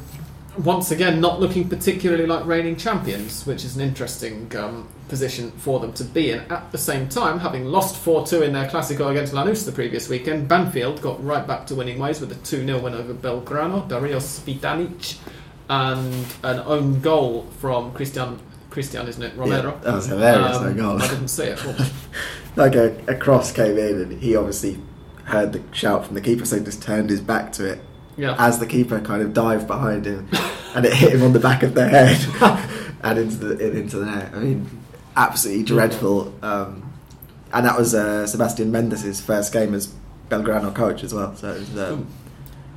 once 0.58 0.90
again 0.90 1.20
not 1.20 1.40
looking 1.40 1.68
particularly 1.68 2.26
like 2.26 2.44
reigning 2.44 2.76
champions, 2.76 3.46
which 3.46 3.64
is 3.64 3.76
an 3.76 3.82
interesting 3.82 4.54
um, 4.56 4.88
position 5.08 5.50
for 5.52 5.80
them 5.80 5.92
to 5.94 6.04
be 6.04 6.32
in. 6.32 6.40
At 6.50 6.72
the 6.72 6.78
same 6.78 7.08
time, 7.08 7.38
having 7.38 7.66
lost 7.66 7.96
4 7.96 8.26
2 8.26 8.42
in 8.42 8.52
their 8.52 8.68
Clásico 8.68 9.10
against 9.10 9.32
Lanús 9.32 9.64
the 9.64 9.72
previous 9.72 10.08
weekend, 10.08 10.48
Banfield 10.48 11.00
got 11.00 11.22
right 11.24 11.46
back 11.46 11.66
to 11.68 11.74
winning 11.74 11.98
ways 11.98 12.20
with 12.20 12.32
a 12.32 12.36
2 12.36 12.66
0 12.66 12.80
win 12.80 12.94
over 12.94 13.14
Belgrano, 13.14 13.86
Dario 13.88 14.18
Cvitanich, 14.18 15.18
and 15.68 16.26
an 16.42 16.60
own 16.60 17.00
goal 17.00 17.46
from 17.58 17.92
Christian 17.92 18.40
Christian, 18.70 19.08
isn't 19.08 19.22
it? 19.22 19.36
Romero. 19.36 19.72
Yeah, 19.72 19.80
that 19.84 19.94
was 19.94 20.06
hilarious. 20.06 20.56
Um, 20.56 20.76
goal. 20.76 21.02
I 21.02 21.08
didn't 21.08 21.28
see 21.28 21.44
it. 21.44 21.60
Like 22.56 22.74
a, 22.74 22.96
a 23.06 23.14
cross 23.14 23.52
came 23.52 23.78
in 23.78 24.00
and 24.00 24.20
he 24.20 24.34
obviously 24.34 24.76
heard 25.26 25.52
the 25.52 25.62
shout 25.72 26.04
from 26.04 26.16
the 26.16 26.20
keeper, 26.20 26.44
so 26.44 26.58
he 26.58 26.64
just 26.64 26.82
turned 26.82 27.08
his 27.08 27.20
back 27.20 27.52
to 27.52 27.64
it 27.64 27.80
yeah. 28.20 28.36
as 28.38 28.58
the 28.58 28.66
keeper 28.66 29.00
kind 29.00 29.22
of 29.22 29.32
dived 29.32 29.66
behind 29.66 30.06
him, 30.06 30.28
and 30.74 30.84
it 30.84 30.92
hit 30.92 31.12
him 31.14 31.22
on 31.22 31.32
the 31.32 31.40
back 31.40 31.62
of 31.62 31.74
the 31.74 31.88
head 31.88 32.18
and 33.02 33.18
into 33.18 33.36
the 33.36 33.78
into 33.78 33.98
the 33.98 34.06
net. 34.06 34.34
I 34.34 34.38
mean, 34.38 34.82
absolutely 35.16 35.64
dreadful. 35.64 36.34
Um, 36.42 36.92
and 37.52 37.66
that 37.66 37.76
was 37.76 37.94
uh, 37.94 38.26
Sebastian 38.26 38.70
Mendez' 38.70 39.20
first 39.20 39.52
game 39.52 39.74
as 39.74 39.92
Belgrano 40.28 40.74
coach 40.74 41.02
as 41.02 41.12
well. 41.12 41.34
So 41.34 41.52
it 41.52 41.60
was 41.60 41.76
a 41.76 41.92
Ooh. 41.94 42.06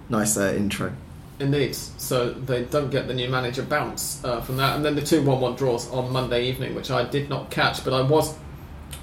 nice 0.10 0.38
uh, 0.38 0.54
intro. 0.56 0.94
Indeed. 1.40 1.76
So 1.76 2.32
they 2.32 2.64
don't 2.64 2.90
get 2.90 3.08
the 3.08 3.14
new 3.14 3.30
manager 3.30 3.64
bounce 3.64 4.24
uh, 4.24 4.42
from 4.42 4.58
that. 4.58 4.76
And 4.76 4.86
then 4.86 4.96
the 4.96 5.02
two 5.02 5.22
1 5.22 5.40
1 5.40 5.56
draws 5.56 5.90
on 5.92 6.12
Monday 6.12 6.48
evening, 6.48 6.74
which 6.74 6.90
I 6.90 7.04
did 7.04 7.30
not 7.30 7.52
catch, 7.52 7.84
but 7.84 7.94
I 7.94 8.02
was 8.02 8.36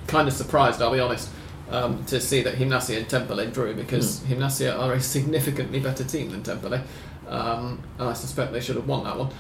kind 0.07 0.27
of 0.27 0.35
surprised, 0.35 0.83
I'll 0.83 0.93
be 0.93 1.01
honest, 1.01 1.29
um, 1.71 2.05
to 2.07 2.21
see 2.21 2.43
that 2.43 2.57
Gimnasia 2.57 2.99
and 2.99 3.07
Temperley 3.07 3.53
drew 3.53 3.75
because 3.75 4.21
Gimnasia 4.21 4.79
are 4.79 4.93
a 4.95 5.01
significantly 5.01 5.81
better 5.81 6.05
team 6.05 6.31
than 6.31 6.43
Temperley. 6.43 6.83
Um, 7.29 7.83
and 7.99 8.09
I 8.09 8.13
suspect 8.13 8.53
they 8.53 8.61
should 8.61 8.77
have 8.77 8.89
won 8.89 9.05
that 9.05 9.17
one. 9.17 9.31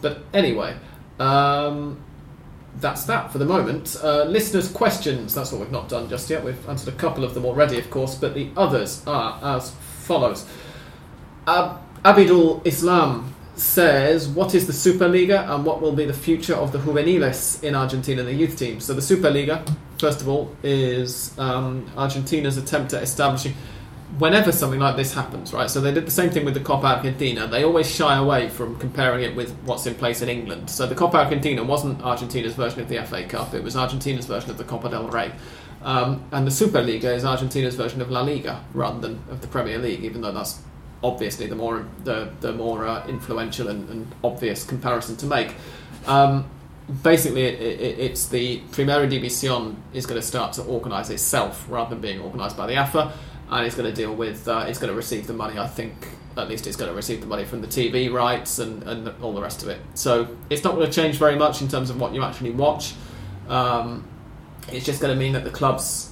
But 0.00 0.22
anyway, 0.32 0.76
um, 1.18 2.00
that's 2.78 3.04
that 3.04 3.32
for 3.32 3.38
the 3.38 3.44
moment. 3.44 3.96
Uh, 4.02 4.24
listeners' 4.24 4.70
questions, 4.70 5.34
that's 5.34 5.52
what 5.52 5.60
we've 5.60 5.72
not 5.72 5.88
done 5.88 6.08
just 6.08 6.30
yet. 6.30 6.44
We've 6.44 6.68
answered 6.68 6.94
a 6.94 6.96
couple 6.96 7.24
of 7.24 7.34
them 7.34 7.44
already, 7.44 7.78
of 7.78 7.90
course, 7.90 8.14
but 8.14 8.34
the 8.34 8.50
others 8.56 9.02
are 9.06 9.38
as 9.42 9.70
follows. 9.70 10.46
Ab- 11.46 11.80
Abidul 12.04 12.64
Islam 12.64 13.34
says, 13.56 14.28
What 14.28 14.54
is 14.54 14.66
the 14.66 14.72
Superliga 14.72 15.48
and 15.52 15.64
what 15.64 15.82
will 15.82 15.92
be 15.92 16.04
the 16.04 16.14
future 16.14 16.54
of 16.54 16.72
the 16.72 16.78
juveniles 16.78 17.62
in 17.62 17.74
Argentina, 17.74 18.22
the 18.22 18.32
youth 18.32 18.56
team? 18.56 18.80
So, 18.80 18.94
the 18.94 19.00
Superliga, 19.00 19.66
first 20.00 20.20
of 20.20 20.28
all, 20.28 20.54
is 20.62 21.38
um, 21.38 21.90
Argentina's 21.96 22.56
attempt 22.56 22.92
at 22.92 23.02
establishing. 23.02 23.54
Whenever 24.18 24.50
something 24.50 24.80
like 24.80 24.96
this 24.96 25.14
happens, 25.14 25.52
right? 25.52 25.70
So 25.70 25.80
they 25.80 25.94
did 25.94 26.04
the 26.04 26.10
same 26.10 26.30
thing 26.30 26.44
with 26.44 26.54
the 26.54 26.60
Copa 26.60 26.86
Argentina. 26.86 27.46
They 27.46 27.62
always 27.62 27.88
shy 27.88 28.16
away 28.16 28.48
from 28.48 28.76
comparing 28.80 29.22
it 29.22 29.36
with 29.36 29.52
what's 29.64 29.86
in 29.86 29.94
place 29.94 30.20
in 30.20 30.28
England. 30.28 30.68
So 30.68 30.86
the 30.86 30.96
Copa 30.96 31.18
Argentina 31.18 31.62
wasn't 31.62 32.02
Argentina's 32.02 32.54
version 32.54 32.80
of 32.80 32.88
the 32.88 32.98
FA 33.04 33.24
Cup; 33.24 33.54
it 33.54 33.62
was 33.62 33.76
Argentina's 33.76 34.26
version 34.26 34.50
of 34.50 34.58
the 34.58 34.64
Copa 34.64 34.88
del 34.88 35.06
Rey. 35.08 35.30
Um, 35.82 36.24
and 36.32 36.46
the 36.46 36.50
Superliga 36.50 37.14
is 37.14 37.24
Argentina's 37.24 37.76
version 37.76 38.00
of 38.02 38.10
La 38.10 38.20
Liga 38.22 38.64
rather 38.74 39.00
than 39.00 39.22
of 39.30 39.40
the 39.40 39.46
Premier 39.46 39.78
League, 39.78 40.04
even 40.04 40.20
though 40.20 40.32
that's 40.32 40.60
obviously 41.02 41.46
the 41.46 41.54
more 41.54 41.86
the, 42.04 42.30
the 42.40 42.52
more 42.52 42.86
uh, 42.86 43.06
influential 43.06 43.68
and, 43.68 43.88
and 43.88 44.14
obvious 44.22 44.64
comparison 44.64 45.16
to 45.18 45.26
make. 45.26 45.54
Um, 46.06 46.44
basically, 47.02 47.42
it, 47.42 47.60
it, 47.60 47.98
it's 47.98 48.26
the 48.26 48.60
Primera 48.72 49.10
División 49.10 49.76
is 49.92 50.06
going 50.06 50.20
to 50.20 50.26
start 50.26 50.52
to 50.54 50.62
organise 50.62 51.10
itself 51.10 51.66
rather 51.68 51.90
than 51.90 52.00
being 52.00 52.20
organised 52.20 52.56
by 52.56 52.66
the 52.66 52.74
AFA, 52.74 53.12
and 53.50 53.66
it's 53.66 53.74
going 53.74 53.88
to 53.88 53.94
deal 53.94 54.14
with 54.14 54.46
uh, 54.48 54.64
it's 54.68 54.78
going 54.78 54.90
to 54.90 54.96
receive 54.96 55.26
the 55.26 55.32
money. 55.32 55.58
I 55.58 55.66
think 55.66 55.94
at 56.36 56.48
least 56.48 56.66
it's 56.66 56.76
going 56.76 56.90
to 56.90 56.94
receive 56.94 57.20
the 57.20 57.26
money 57.26 57.44
from 57.44 57.60
the 57.60 57.66
TV 57.66 58.12
rights 58.12 58.58
and, 58.58 58.82
and 58.84 59.08
all 59.22 59.34
the 59.34 59.42
rest 59.42 59.62
of 59.62 59.68
it. 59.68 59.80
So 59.94 60.36
it's 60.48 60.62
not 60.62 60.74
going 60.74 60.86
to 60.86 60.92
change 60.92 61.16
very 61.16 61.36
much 61.36 61.60
in 61.60 61.68
terms 61.68 61.90
of 61.90 62.00
what 62.00 62.14
you 62.14 62.22
actually 62.22 62.52
watch. 62.52 62.94
Um, 63.48 64.06
it's 64.68 64.86
just 64.86 65.00
going 65.00 65.12
to 65.12 65.18
mean 65.18 65.32
that 65.32 65.44
the 65.44 65.50
clubs 65.50 66.10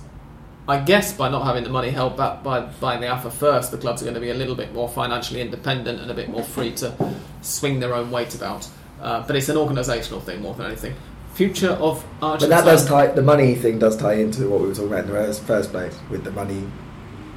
I 0.69 0.79
guess 0.79 1.15
by 1.15 1.31
not 1.31 1.47
having 1.47 1.65
the 1.65 1.71
money 1.71 1.89
held 1.89 2.19
back 2.19 2.43
by, 2.43 2.61
by 2.61 2.99
the 2.99 3.07
AFA 3.07 3.31
first, 3.31 3.71
the 3.71 3.79
clubs 3.79 4.03
are 4.03 4.05
going 4.05 4.17
to 4.17 4.21
be 4.21 4.29
a 4.29 4.35
little 4.35 4.55
bit 4.55 4.75
more 4.75 4.87
financially 4.87 5.41
independent 5.41 5.99
and 5.99 6.11
a 6.11 6.15
bit 6.15 6.29
more 6.29 6.45
free 6.45 6.73
to 6.73 6.95
swing 7.41 7.81
their 7.81 7.95
own 7.95 8.11
weight 8.11 8.35
about. 8.35 8.69
Uh, 9.01 9.25
but 9.27 9.37
it's 9.37 9.49
an 9.49 9.57
organisational 9.57 10.23
thing 10.23 10.43
more 10.43 10.55
than 10.55 10.67
anything. 10.67 10.95
Future 11.35 11.71
of 11.71 12.05
But 12.21 12.27
Argentina. 12.27 12.57
that 12.63 12.65
does 12.71 12.87
tie 12.87 13.07
the 13.09 13.23
money 13.23 13.55
thing 13.55 13.79
does 13.79 13.97
tie 13.97 14.15
into 14.15 14.49
what 14.49 14.61
we 14.61 14.69
were 14.69 14.75
talking 14.75 14.89
about 14.93 15.05
in 15.05 15.11
the 15.13 15.33
first- 15.35 15.71
place 15.71 15.95
with 16.11 16.25
the 16.25 16.33
money, 16.33 16.65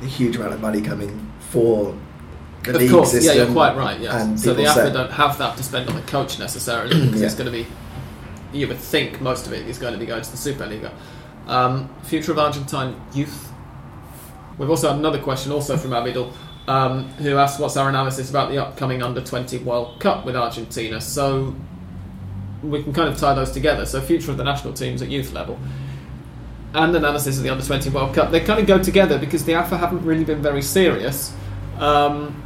the 0.02 0.08
huge 0.08 0.36
amount 0.38 0.54
of 0.54 0.62
money 0.62 0.82
coming 0.82 1.32
for 1.52 1.94
the 2.64 2.72
Of 2.72 2.76
league 2.78 2.92
course, 2.92 3.12
system. 3.12 3.36
yeah, 3.38 3.44
you're 3.44 3.54
quite 3.54 3.76
right. 3.78 4.00
Yes. 4.00 4.14
and 4.24 4.40
So 4.40 4.54
the 4.54 4.66
AFA 4.66 4.92
don't 4.92 5.12
have 5.12 5.38
that 5.38 5.56
to 5.58 5.64
spend 5.64 5.88
on 5.90 5.96
the 5.96 6.02
coach 6.04 6.40
necessarily 6.40 7.00
because 7.06 7.20
Yeah. 7.22 7.28
it's 7.28 7.36
going 7.36 7.46
to 7.46 7.52
be. 7.52 7.68
You 8.54 8.68
would 8.68 8.78
think 8.78 9.22
most 9.22 9.46
of 9.48 9.54
it 9.54 9.68
is 9.68 9.78
going 9.78 9.94
to 9.94 10.00
be 10.00 10.06
going 10.06 10.22
to 10.24 10.32
the 10.32 10.38
Superliga. 10.38 10.92
Um, 11.48 11.90
future 12.04 12.32
of 12.32 12.40
Argentine 12.40 12.96
youth. 13.14 13.50
We've 14.58 14.70
also 14.70 14.90
had 14.90 14.98
another 14.98 15.20
question, 15.20 15.52
also 15.52 15.78
from 15.78 15.92
Abidul, 15.92 16.32
um, 16.68 17.08
who 17.14 17.38
asked 17.38 17.60
what's 17.60 17.78
our 17.78 17.90
analysis 17.90 18.30
about 18.30 18.52
the 18.52 18.58
upcoming 18.58 19.02
Under 19.02 19.22
20 19.22 19.60
World 19.60 20.00
Cup 20.00 20.26
with 20.26 20.36
Argentina. 20.36 21.02
So 21.02 21.56
we 22.64 22.84
can 22.84 22.94
kind 22.94 23.10
of 23.10 23.18
tie 23.18 23.34
those 23.34 23.52
together. 23.52 23.86
So 23.86 24.02
future 24.02 24.32
of 24.32 24.38
the 24.38 24.44
national 24.44 24.74
teams 24.74 25.02
at 25.02 25.10
youth 25.10 25.34
level 25.34 25.60
and 26.74 26.96
analysis 26.96 27.38
of 27.38 27.44
the 27.44 27.50
Under 27.50 27.66
20 27.66 27.90
World 27.90 28.16
Cup. 28.16 28.32
They 28.32 28.40
kind 28.40 28.60
of 28.60 28.68
go 28.68 28.82
together 28.82 29.18
because 29.18 29.44
the 29.44 29.54
AFA 29.56 29.78
haven't 29.78 30.06
really 30.06 30.24
been 30.24 30.42
very 30.42 30.62
serious 30.62 31.34
um, 31.80 32.42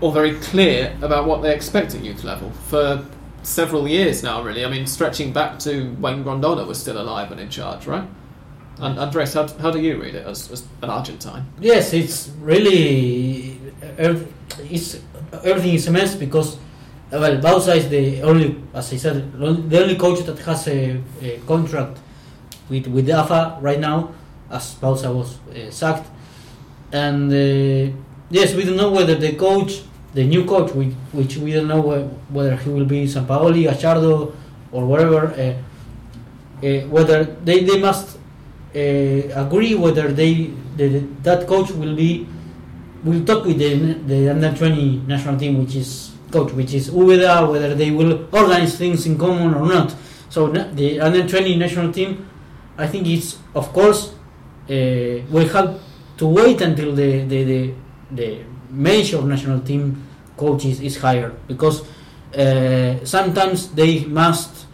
or 0.00 0.12
very 0.12 0.34
clear 0.40 0.96
about 1.00 1.26
what 1.26 1.42
they 1.42 1.54
expect 1.54 1.94
at 1.94 2.02
youth 2.04 2.24
level 2.24 2.50
for 2.68 3.06
several 3.42 3.88
years 3.88 4.22
now, 4.22 4.42
really. 4.42 4.64
I 4.64 4.68
mean, 4.68 4.86
stretching 4.86 5.32
back 5.32 5.58
to 5.60 5.92
when 5.94 6.24
Grondona 6.24 6.66
was 6.66 6.78
still 6.78 7.00
alive 7.00 7.30
and 7.30 7.40
in 7.40 7.48
charge, 7.48 7.86
right? 7.86 8.06
And 8.78 8.98
Andres, 8.98 9.32
how, 9.34 9.48
how 9.58 9.70
do 9.70 9.80
you 9.80 10.00
read 10.00 10.14
it 10.14 10.26
as, 10.26 10.50
as 10.50 10.64
an 10.82 10.90
Argentine? 10.90 11.46
Yes, 11.60 11.92
it's 11.92 12.30
really 12.40 13.58
it's 14.70 15.00
everything 15.44 15.74
is 15.74 15.86
a 15.88 15.90
mess 15.90 16.14
because 16.14 16.56
uh, 17.12 17.18
well, 17.20 17.36
Bauza 17.38 17.76
is 17.76 17.88
the 17.88 18.20
only, 18.22 18.60
as 18.74 18.92
I 18.92 18.96
said, 18.96 19.32
the 19.32 19.82
only 19.82 19.96
coach 19.96 20.24
that 20.26 20.38
has 20.40 20.66
a, 20.66 21.00
a 21.22 21.38
contract 21.46 21.98
with 22.68 22.88
with 22.88 23.06
the 23.06 23.12
AFA 23.12 23.58
right 23.60 23.78
now, 23.78 24.12
as 24.50 24.74
Bauza 24.74 25.14
was 25.14 25.38
uh, 25.48 25.70
sacked, 25.70 26.08
and 26.92 27.32
uh, 27.32 27.96
yes, 28.30 28.54
we 28.54 28.64
don't 28.64 28.76
know 28.76 28.90
whether 28.90 29.14
the 29.14 29.34
coach, 29.34 29.82
the 30.14 30.24
new 30.24 30.44
coach, 30.44 30.72
which, 30.72 30.92
which 31.12 31.36
we 31.36 31.52
don't 31.52 31.68
know 31.68 32.08
whether 32.28 32.56
he 32.56 32.70
will 32.70 32.84
be 32.84 33.06
Sampaoli, 33.06 33.70
Achardo, 33.70 34.34
or 34.72 34.84
whatever, 34.84 35.28
uh, 35.28 36.66
uh, 36.66 36.80
whether 36.88 37.24
they 37.24 37.62
they 37.62 37.78
must 37.78 38.15
agree 38.74 39.74
whether 39.74 40.12
they 40.12 40.50
the, 40.76 41.00
that 41.22 41.46
coach 41.46 41.70
will 41.70 41.96
be 41.96 42.26
will 43.04 43.24
talk 43.24 43.44
with 43.44 43.58
the 43.58 43.94
the 44.06 44.30
under 44.30 44.52
twenty 44.54 44.98
national 45.06 45.38
team, 45.38 45.58
which 45.58 45.76
is 45.76 46.12
coach, 46.30 46.52
which 46.52 46.74
is 46.74 46.90
Ubeda, 46.90 47.48
whether 47.50 47.74
they 47.74 47.90
will 47.90 48.26
organize 48.34 48.76
things 48.76 49.06
in 49.06 49.16
common 49.18 49.54
or 49.54 49.66
not. 49.66 49.94
So 50.28 50.48
the 50.48 51.00
under 51.00 51.26
twenty 51.26 51.56
national 51.56 51.92
team, 51.92 52.28
I 52.76 52.86
think 52.86 53.06
it's 53.06 53.38
of 53.54 53.72
course 53.72 54.12
uh, 54.68 55.22
we 55.30 55.46
have 55.52 55.80
to 56.18 56.26
wait 56.26 56.60
until 56.60 56.94
the 56.94 57.24
the 57.24 57.44
the, 57.44 57.74
the 58.10 58.44
major 58.70 59.22
national 59.22 59.60
team 59.60 60.02
coach 60.36 60.64
is, 60.64 60.80
is 60.80 60.96
hired 60.98 61.34
because 61.46 61.82
uh, 62.36 63.04
sometimes 63.04 63.72
they 63.72 64.04
must 64.04 64.65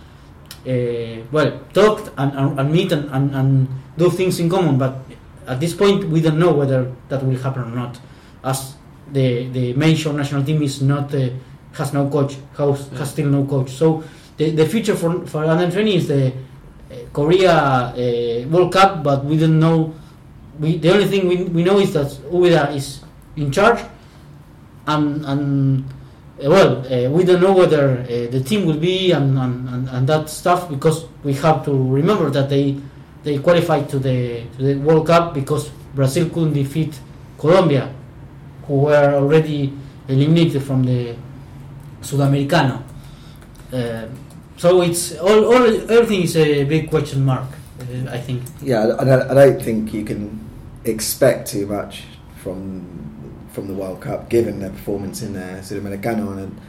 uh, 0.67 1.23
well 1.33 1.61
talk 1.73 2.13
and, 2.17 2.33
and, 2.35 2.61
and 2.61 2.73
meet 2.73 2.93
and, 2.93 3.09
and, 3.11 3.35
and 3.35 3.69
do 3.97 4.11
things 4.11 4.39
in 4.41 4.49
common 4.49 4.79
but 4.79 4.99
at 5.47 5.61
this 5.61 5.75
point 5.75 6.05
we 6.09 6.21
don't 6.21 6.39
know 6.39 6.53
whether 6.53 6.91
that 7.09 7.25
will 7.25 7.39
happen 7.39 7.63
or 7.63 7.71
not 7.75 7.99
as 8.45 8.75
the 9.13 9.49
the 9.49 9.73
major 9.75 10.13
national 10.13 10.43
team 10.45 10.63
is 10.63 10.81
not 10.83 11.13
uh, 11.15 11.29
has 11.73 11.93
no 11.93 12.09
coach 12.09 12.37
has, 12.57 12.89
Yeah. 12.93 12.99
has 12.99 13.11
still 13.11 13.29
no 13.29 13.45
coach 13.45 13.71
so 13.71 14.03
the, 14.37 14.51
the 14.51 14.67
future 14.67 14.95
for 14.97 15.27
for 15.27 15.45
20 15.45 15.97
is 15.97 16.09
the 16.09 16.29
uh, 16.29 16.33
Korea 17.13 17.53
uh, 17.53 18.49
World 18.49 18.73
Cup 18.73 19.03
but 19.03 19.25
we 19.25 19.37
don't 19.37 19.59
know 19.59 19.95
we 20.61 20.79
the 20.79 20.93
only 20.93 21.07
thing 21.07 21.29
we, 21.29 21.45
we 21.45 21.65
know 21.65 21.79
is 21.79 21.93
that 21.95 22.07
Ubeda 22.31 22.75
is 22.75 23.01
in 23.37 23.51
charge 23.51 23.81
and 24.87 25.25
and 25.25 25.85
well, 26.49 26.85
uh, 26.87 27.11
we 27.11 27.25
don't 27.25 27.41
know 27.41 27.53
whether 27.53 27.99
uh, 28.01 28.07
the 28.31 28.43
team 28.45 28.67
will 28.67 28.79
be 28.79 29.13
and, 29.13 29.39
and, 29.39 29.69
and, 29.69 29.89
and 29.89 30.09
that 30.09 30.29
stuff 30.29 30.69
because 30.69 31.07
we 31.23 31.35
have 31.35 31.65
to 31.65 31.73
remember 31.73 32.31
that 32.31 32.49
they 32.49 32.77
they 33.23 33.39
qualified 33.39 33.89
to 33.89 33.99
the 33.99 34.45
to 34.57 34.63
the 34.63 34.75
World 34.77 35.07
Cup 35.07 35.35
because 35.35 35.71
Brazil 35.95 36.29
couldn't 36.31 36.55
defeat 36.55 36.99
Colombia, 37.39 37.93
who 38.67 38.75
were 38.91 39.15
already 39.15 39.73
eliminated 40.09 40.63
from 40.63 40.85
the 40.85 41.15
Sudamericano. 42.01 42.83
Uh, 43.73 44.07
so 44.57 44.83
it's 44.83 45.17
all, 45.19 45.45
all 45.45 45.65
everything 45.91 46.23
is 46.23 46.37
a 46.37 46.65
big 46.65 46.91
question 46.91 47.25
mark. 47.25 47.49
Uh, 47.81 48.11
I 48.11 48.19
think. 48.19 48.43
Yeah, 48.63 48.95
I 48.99 49.31
I 49.31 49.35
don't 49.35 49.63
think 49.63 49.95
you 49.95 50.05
can 50.05 50.41
expect 50.85 51.49
too 51.49 51.67
much 51.67 52.05
from 52.43 53.02
from 53.53 53.69
the 53.69 53.75
World 53.75 54.01
Cup, 54.01 54.29
given 54.29 54.61
their 54.61 54.71
performance 54.71 55.23
in 55.23 55.35
the 55.35 55.61
Sudamericano, 55.63 56.37
and 56.43 56.61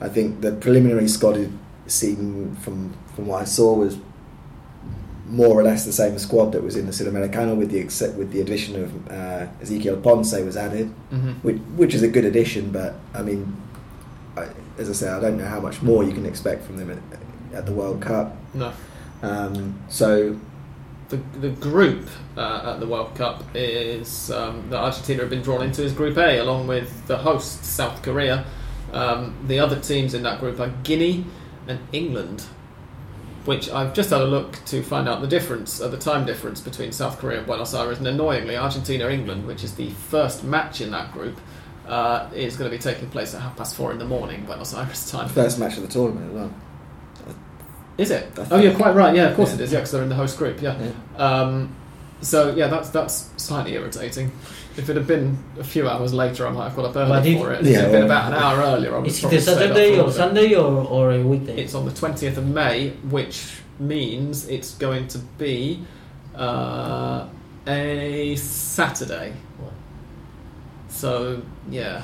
I 0.00 0.08
think 0.08 0.40
the 0.42 0.52
preliminary 0.52 1.08
squad 1.08 1.50
seemed, 1.86 2.58
from 2.58 2.92
from 3.14 3.26
what 3.26 3.42
I 3.42 3.44
saw, 3.44 3.74
was 3.74 3.98
more 5.28 5.58
or 5.58 5.62
less 5.64 5.84
the 5.84 5.92
same 5.92 6.18
squad 6.18 6.52
that 6.52 6.62
was 6.62 6.76
in 6.76 6.86
the 6.86 6.92
Sudamericano, 6.92 7.56
with 7.56 7.70
the 7.70 7.78
except 7.78 8.14
with 8.16 8.30
the 8.32 8.40
addition 8.40 8.82
of 8.82 9.10
uh, 9.10 9.46
Ezequiel 9.62 10.02
Ponce 10.02 10.32
was 10.44 10.56
added, 10.56 10.92
Mm-hmm. 11.12 11.32
which 11.42 11.56
which 11.76 11.94
is 11.94 12.02
a 12.02 12.08
good 12.08 12.24
addition, 12.24 12.70
but 12.70 12.94
I 13.14 13.22
mean, 13.22 13.56
I, 14.36 14.46
as 14.78 14.88
I 14.90 14.92
say, 14.92 15.08
I 15.08 15.18
don't 15.20 15.38
know 15.38 15.46
how 15.48 15.60
much 15.60 15.82
more 15.82 16.04
you 16.04 16.12
can 16.12 16.26
expect 16.26 16.64
from 16.64 16.76
them 16.76 16.90
at, 16.90 16.98
at 17.58 17.66
the 17.66 17.72
World 17.72 18.00
Cup. 18.02 18.36
No. 18.54 18.72
Um, 19.22 19.80
so 19.88 20.38
The, 21.08 21.18
the 21.38 21.50
group 21.50 22.08
uh, 22.36 22.72
at 22.74 22.80
the 22.80 22.86
World 22.86 23.14
Cup 23.14 23.44
is 23.54 24.30
um, 24.30 24.68
that 24.70 24.78
Argentina 24.78 25.20
have 25.20 25.30
been 25.30 25.42
drawn 25.42 25.62
into 25.62 25.84
is 25.84 25.92
Group 25.92 26.16
A, 26.16 26.38
along 26.38 26.66
with 26.66 27.06
the 27.06 27.16
host 27.16 27.64
South 27.64 28.02
Korea. 28.02 28.44
Um, 28.92 29.36
the 29.46 29.60
other 29.60 29.78
teams 29.78 30.14
in 30.14 30.22
that 30.24 30.40
group 30.40 30.58
are 30.58 30.70
Guinea 30.82 31.24
and 31.68 31.78
England, 31.92 32.42
which 33.44 33.70
I've 33.70 33.94
just 33.94 34.10
had 34.10 34.20
a 34.20 34.26
look 34.26 34.64
to 34.66 34.82
find 34.82 35.08
out 35.08 35.20
the 35.20 35.28
difference, 35.28 35.80
uh, 35.80 35.86
the 35.86 35.98
time 35.98 36.26
difference 36.26 36.60
between 36.60 36.90
South 36.90 37.18
Korea 37.18 37.38
and 37.38 37.46
Buenos 37.46 37.72
Aires. 37.72 37.98
And 37.98 38.06
annoyingly, 38.08 38.56
Argentina 38.56 39.08
England, 39.08 39.46
which 39.46 39.62
is 39.62 39.76
the 39.76 39.90
first 39.90 40.42
match 40.42 40.80
in 40.80 40.90
that 40.90 41.12
group, 41.12 41.38
uh, 41.86 42.28
is 42.34 42.56
going 42.56 42.68
to 42.68 42.76
be 42.76 42.82
taking 42.82 43.08
place 43.10 43.32
at 43.32 43.42
half 43.42 43.56
past 43.56 43.76
four 43.76 43.92
in 43.92 43.98
the 43.98 44.04
morning, 44.04 44.44
Buenos 44.44 44.74
Aires 44.74 45.08
time. 45.08 45.28
first 45.28 45.58
match 45.58 45.76
of 45.76 45.82
the 45.82 45.88
tournament 45.88 46.30
as 46.30 46.34
well. 46.34 46.54
Is 47.98 48.10
it? 48.10 48.26
I 48.38 48.46
Oh, 48.50 48.58
you're 48.60 48.74
quite 48.74 48.94
right. 48.94 49.14
Yeah, 49.14 49.28
of 49.28 49.36
course 49.36 49.50
Yeah. 49.50 49.54
it 49.56 49.60
is. 49.62 49.72
Yeah, 49.72 49.78
because 49.78 49.92
they're 49.92 50.02
in 50.02 50.08
the 50.08 50.14
host 50.14 50.36
group. 50.38 50.60
Yeah. 50.60 50.76
Um, 51.16 51.74
so 52.20 52.54
yeah, 52.54 52.66
that's 52.68 52.90
that's 52.90 53.30
slightly 53.36 53.74
irritating. 53.74 54.32
If 54.76 54.90
it 54.90 54.96
had 54.96 55.06
been 55.06 55.38
a 55.58 55.64
few 55.64 55.88
hours 55.88 56.12
later, 56.12 56.46
I 56.46 56.50
might 56.50 56.64
have 56.64 56.76
got 56.76 56.84
up 56.86 56.96
early 56.96 57.34
if- 57.34 57.40
for 57.40 57.52
it. 57.52 57.64
Yeah, 57.64 57.70
if 57.70 57.76
it 57.78 57.82
had 57.82 57.92
been 57.92 58.02
about 58.04 58.32
an 58.32 58.38
hour 58.38 58.58
earlier, 58.62 58.94
I 58.94 58.98
would 58.98 59.06
Is 59.08 59.18
it 59.18 59.20
probably 59.22 59.38
a 59.38 59.40
stayed 59.40 59.52
up 59.52 59.58
Saturday 59.60 60.00
or. 60.00 60.12
Sunday 60.12 60.54
or, 60.54 60.84
or 60.86 61.12
a 61.12 61.22
weekday? 61.22 61.56
It's 61.62 61.74
on 61.74 61.86
the 61.86 61.92
twentieth 61.92 62.36
of 62.36 62.46
May, 62.46 62.90
which 63.08 63.44
means 63.78 64.46
it's 64.48 64.74
going 64.74 65.08
to 65.08 65.18
be 65.38 65.82
uh, 66.36 67.26
a 67.66 68.36
Saturday. 68.36 69.32
So 70.88 71.42
yeah, 71.70 72.02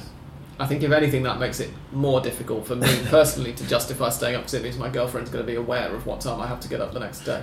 I 0.62 0.66
think 0.66 0.82
if 0.84 0.92
anything, 0.92 1.24
that 1.24 1.40
makes 1.40 1.58
it 1.60 1.70
more 1.92 2.20
difficult 2.20 2.66
for 2.66 2.76
me 2.76 2.86
personally 3.06 3.52
to 3.54 3.66
justify 3.66 4.10
staying 4.10 4.36
up 4.36 4.48
because 4.50 4.78
my 4.78 4.88
girlfriend's 4.88 5.28
going 5.30 5.44
to 5.44 5.50
be 5.50 5.56
aware 5.56 5.88
of 5.94 6.06
what 6.06 6.20
time 6.20 6.40
I 6.40 6.46
have 6.46 6.60
to 6.60 6.68
get 6.68 6.80
up 6.80 6.92
the 6.92 7.00
next 7.00 7.20
day, 7.24 7.42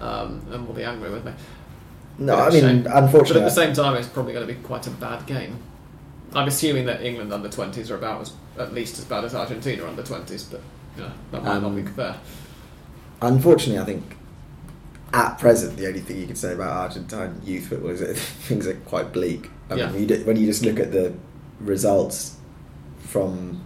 um, 0.00 0.40
and 0.52 0.66
will 0.66 0.74
be 0.74 0.84
angry 0.84 1.10
with 1.10 1.24
me. 1.24 1.32
No, 2.18 2.36
I 2.36 2.50
mean, 2.50 2.60
shame. 2.60 2.82
But 2.84 2.94
at 2.94 3.32
the 3.32 3.50
same 3.50 3.72
time, 3.74 3.96
it's 3.96 4.06
probably 4.08 4.32
going 4.32 4.46
to 4.46 4.52
be 4.54 4.60
quite 4.60 4.86
a 4.86 4.90
bad 4.90 5.26
game. 5.26 5.56
I'm 6.34 6.46
assuming 6.46 6.86
that 6.86 7.02
England 7.02 7.32
under 7.32 7.48
20s 7.48 7.90
are 7.90 7.96
about 7.96 8.22
as 8.22 8.32
at 8.58 8.72
least 8.72 8.98
as 8.98 9.04
bad 9.06 9.24
as 9.24 9.34
Argentina 9.34 9.86
under 9.86 10.02
20s, 10.02 10.50
but 10.50 10.60
you 10.96 11.02
know, 11.02 11.12
that 11.32 11.42
might 11.42 11.54
not 11.60 11.64
Um, 11.64 11.74
be 11.82 11.90
fair. 11.90 12.16
unfortunately, 13.20 13.80
I 13.82 13.84
think 13.84 14.16
at 15.12 15.38
present 15.38 15.76
the 15.76 15.86
only 15.88 16.00
thing 16.00 16.18
you 16.18 16.26
can 16.26 16.36
say 16.36 16.52
about 16.54 16.70
Argentine 16.70 17.40
youth 17.44 17.66
football 17.66 17.90
is 17.90 18.00
that 18.00 18.16
things 18.16 18.66
are 18.66 18.74
quite 18.74 19.12
bleak. 19.12 19.50
I 19.70 19.74
Yeah. 19.74 19.90
mean, 19.90 20.00
you 20.02 20.06
do, 20.06 20.24
when 20.24 20.36
you 20.36 20.46
just 20.46 20.62
look 20.64 20.78
at 20.78 20.92
the 20.92 21.12
results 21.60 22.36
from 23.12 23.64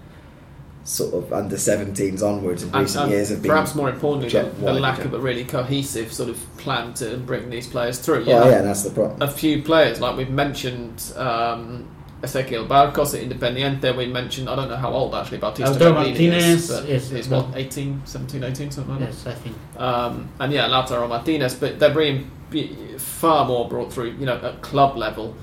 sort 0.84 1.14
of 1.14 1.32
under 1.32 1.56
17s 1.56 2.22
onwards 2.22 2.62
in 2.62 2.70
recent 2.70 3.04
and 3.04 3.12
years 3.12 3.28
have 3.30 3.42
been 3.42 3.50
perhaps 3.50 3.74
more 3.74 3.90
importantly, 3.90 4.28
the, 4.28 4.48
the 4.60 4.72
lack 4.72 5.04
of 5.04 5.12
a 5.14 5.18
really 5.18 5.44
cohesive 5.44 6.12
sort 6.12 6.28
of 6.28 6.38
plan 6.58 6.94
to 6.94 7.16
bring 7.18 7.50
these 7.50 7.66
players 7.66 7.98
through. 7.98 8.24
Well, 8.24 8.48
yeah, 8.48 8.62
that's 8.62 8.84
the 8.84 8.90
problem. 8.90 9.20
a 9.20 9.30
few 9.30 9.62
players, 9.62 10.00
like 10.00 10.16
we've 10.16 10.30
mentioned 10.30 11.12
um, 11.16 11.88
Ezequiel 12.22 12.68
Barcos 12.68 13.14
at 13.14 13.28
Independiente, 13.28 13.96
we 13.96 14.06
mentioned, 14.06 14.48
I 14.48 14.54
don't 14.54 14.68
know 14.68 14.76
how 14.76 14.92
old 14.92 15.14
actually 15.14 15.38
Bautista 15.38 15.74
Lautaro 15.74 16.04
Merlini 16.04 16.32
is, 16.32 16.70
Martinez, 16.70 16.70
but 16.70 16.88
yes, 16.88 17.10
he's 17.10 17.28
what, 17.28 17.48
18, 17.56 18.02
17, 18.04 18.44
18, 18.44 18.70
something 18.70 18.90
like 18.92 19.00
that? 19.00 19.08
Yes, 19.08 19.26
I 19.26 19.34
think. 19.34 19.56
Um, 19.76 20.28
and 20.38 20.52
yeah, 20.52 20.68
Lautaro 20.68 21.08
Martinez, 21.08 21.56
but 21.56 21.80
they're 21.80 21.92
bringing 21.92 22.30
far 22.98 23.44
more 23.44 23.68
brought 23.68 23.92
through, 23.92 24.12
you 24.12 24.26
know, 24.26 24.36
at 24.36 24.62
club 24.62 24.96
level 24.96 25.34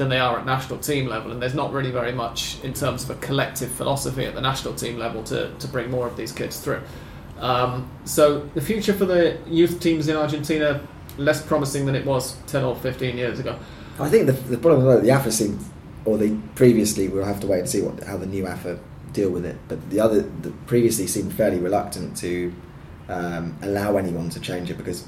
than 0.00 0.08
they 0.08 0.18
are 0.18 0.38
at 0.38 0.46
national 0.46 0.78
team 0.78 1.06
level, 1.06 1.30
and 1.30 1.40
there's 1.40 1.54
not 1.54 1.72
really 1.72 1.90
very 1.90 2.10
much 2.10 2.56
in 2.64 2.72
terms 2.72 3.04
of 3.04 3.10
a 3.10 3.14
collective 3.16 3.70
philosophy 3.70 4.24
at 4.24 4.34
the 4.34 4.40
national 4.40 4.74
team 4.74 4.98
level 4.98 5.22
to, 5.24 5.52
to 5.58 5.68
bring 5.68 5.90
more 5.90 6.06
of 6.06 6.16
these 6.16 6.32
kids 6.32 6.58
through. 6.58 6.80
Um, 7.38 7.88
so 8.06 8.40
the 8.54 8.62
future 8.62 8.94
for 8.94 9.04
the 9.04 9.38
youth 9.46 9.78
teams 9.78 10.08
in 10.08 10.16
Argentina 10.16 10.80
less 11.18 11.44
promising 11.44 11.84
than 11.84 11.94
it 11.94 12.06
was 12.06 12.36
10 12.46 12.64
or 12.64 12.74
15 12.76 13.18
years 13.18 13.38
ago. 13.38 13.58
I 13.98 14.08
think 14.08 14.26
the, 14.26 14.32
the 14.32 14.56
problem 14.56 14.88
is 14.88 15.02
the 15.02 15.10
AFA 15.10 15.30
seemed, 15.30 15.62
or 16.06 16.16
they 16.16 16.34
previously, 16.54 17.08
we'll 17.08 17.24
have 17.24 17.40
to 17.40 17.46
wait 17.46 17.60
and 17.60 17.68
see 17.68 17.82
what 17.82 18.02
how 18.04 18.16
the 18.16 18.26
new 18.26 18.46
AFA 18.46 18.78
deal 19.12 19.28
with 19.30 19.44
it. 19.44 19.56
But 19.68 19.90
the 19.90 20.00
other, 20.00 20.22
the 20.22 20.50
previously 20.66 21.06
seemed 21.06 21.34
fairly 21.34 21.58
reluctant 21.58 22.16
to 22.18 22.54
um, 23.10 23.58
allow 23.60 23.98
anyone 23.98 24.30
to 24.30 24.40
change 24.40 24.70
it 24.70 24.78
because, 24.78 25.06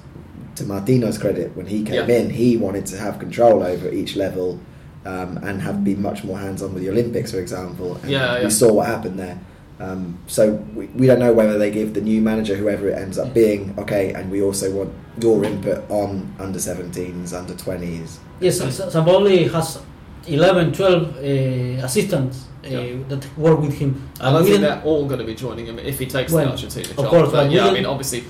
to 0.56 0.64
Martino's 0.64 1.16
credit, 1.16 1.56
when 1.56 1.66
he 1.66 1.82
came 1.82 2.08
Yeah. 2.08 2.16
in, 2.16 2.28
he 2.28 2.58
wanted 2.58 2.84
to 2.86 2.98
have 2.98 3.18
control 3.18 3.62
over 3.62 3.90
each 3.90 4.16
level 4.16 4.60
um, 5.04 5.38
and 5.42 5.60
have 5.62 5.82
been 5.84 6.00
much 6.02 6.24
more 6.24 6.38
hands 6.38 6.62
on 6.62 6.72
with 6.74 6.82
the 6.82 6.90
Olympics, 6.90 7.30
for 7.32 7.40
example. 7.40 7.96
And 8.02 8.10
Yeah, 8.10 8.44
we 8.44 8.50
saw 8.50 8.72
what 8.72 8.86
happened 8.86 9.18
there. 9.18 9.38
Um, 9.80 10.18
so 10.28 10.52
we, 10.74 10.86
we 10.86 11.06
don't 11.08 11.18
know 11.18 11.32
whether 11.32 11.58
they 11.58 11.70
give 11.72 11.92
the 11.94 12.00
new 12.00 12.20
manager, 12.20 12.54
whoever 12.54 12.88
it 12.88 12.96
ends 12.98 13.18
up 13.18 13.34
being, 13.34 13.74
okay, 13.78 14.12
and 14.12 14.30
we 14.30 14.40
also 14.40 14.70
want 14.70 14.92
your 15.20 15.44
input 15.44 15.82
on 15.90 16.32
under 16.38 16.58
17s, 16.58 17.32
under 17.36 17.54
20s. 17.54 18.18
Yes, 18.40 18.58
Sa- 18.58 18.88
Sampaoli 18.90 19.50
has 19.50 19.80
11, 20.28 20.72
12 20.72 21.02
uh, 21.16 21.84
assistants 21.84 22.44
uh, 22.64 22.68
Yeah. 22.68 23.02
that 23.08 23.26
work 23.36 23.58
with 23.60 23.74
him. 23.74 24.08
I 24.20 24.30
don't 24.30 24.44
we 24.44 24.50
think 24.50 24.60
they're 24.62 24.82
all 24.84 25.06
going 25.06 25.18
to 25.18 25.26
be 25.26 25.34
joining 25.34 25.66
him 25.66 25.80
if 25.80 25.98
he 25.98 26.06
takes 26.06 26.30
Well, 26.32 26.44
the 26.44 26.50
Argentina 26.52 26.88
of 26.90 26.96
job. 26.96 27.06
course, 27.08 27.30
but 27.32 27.44
but 27.46 27.50
yeah, 27.50 27.66
I 27.66 27.72
mean, 27.72 27.86
obviously, 27.86 28.22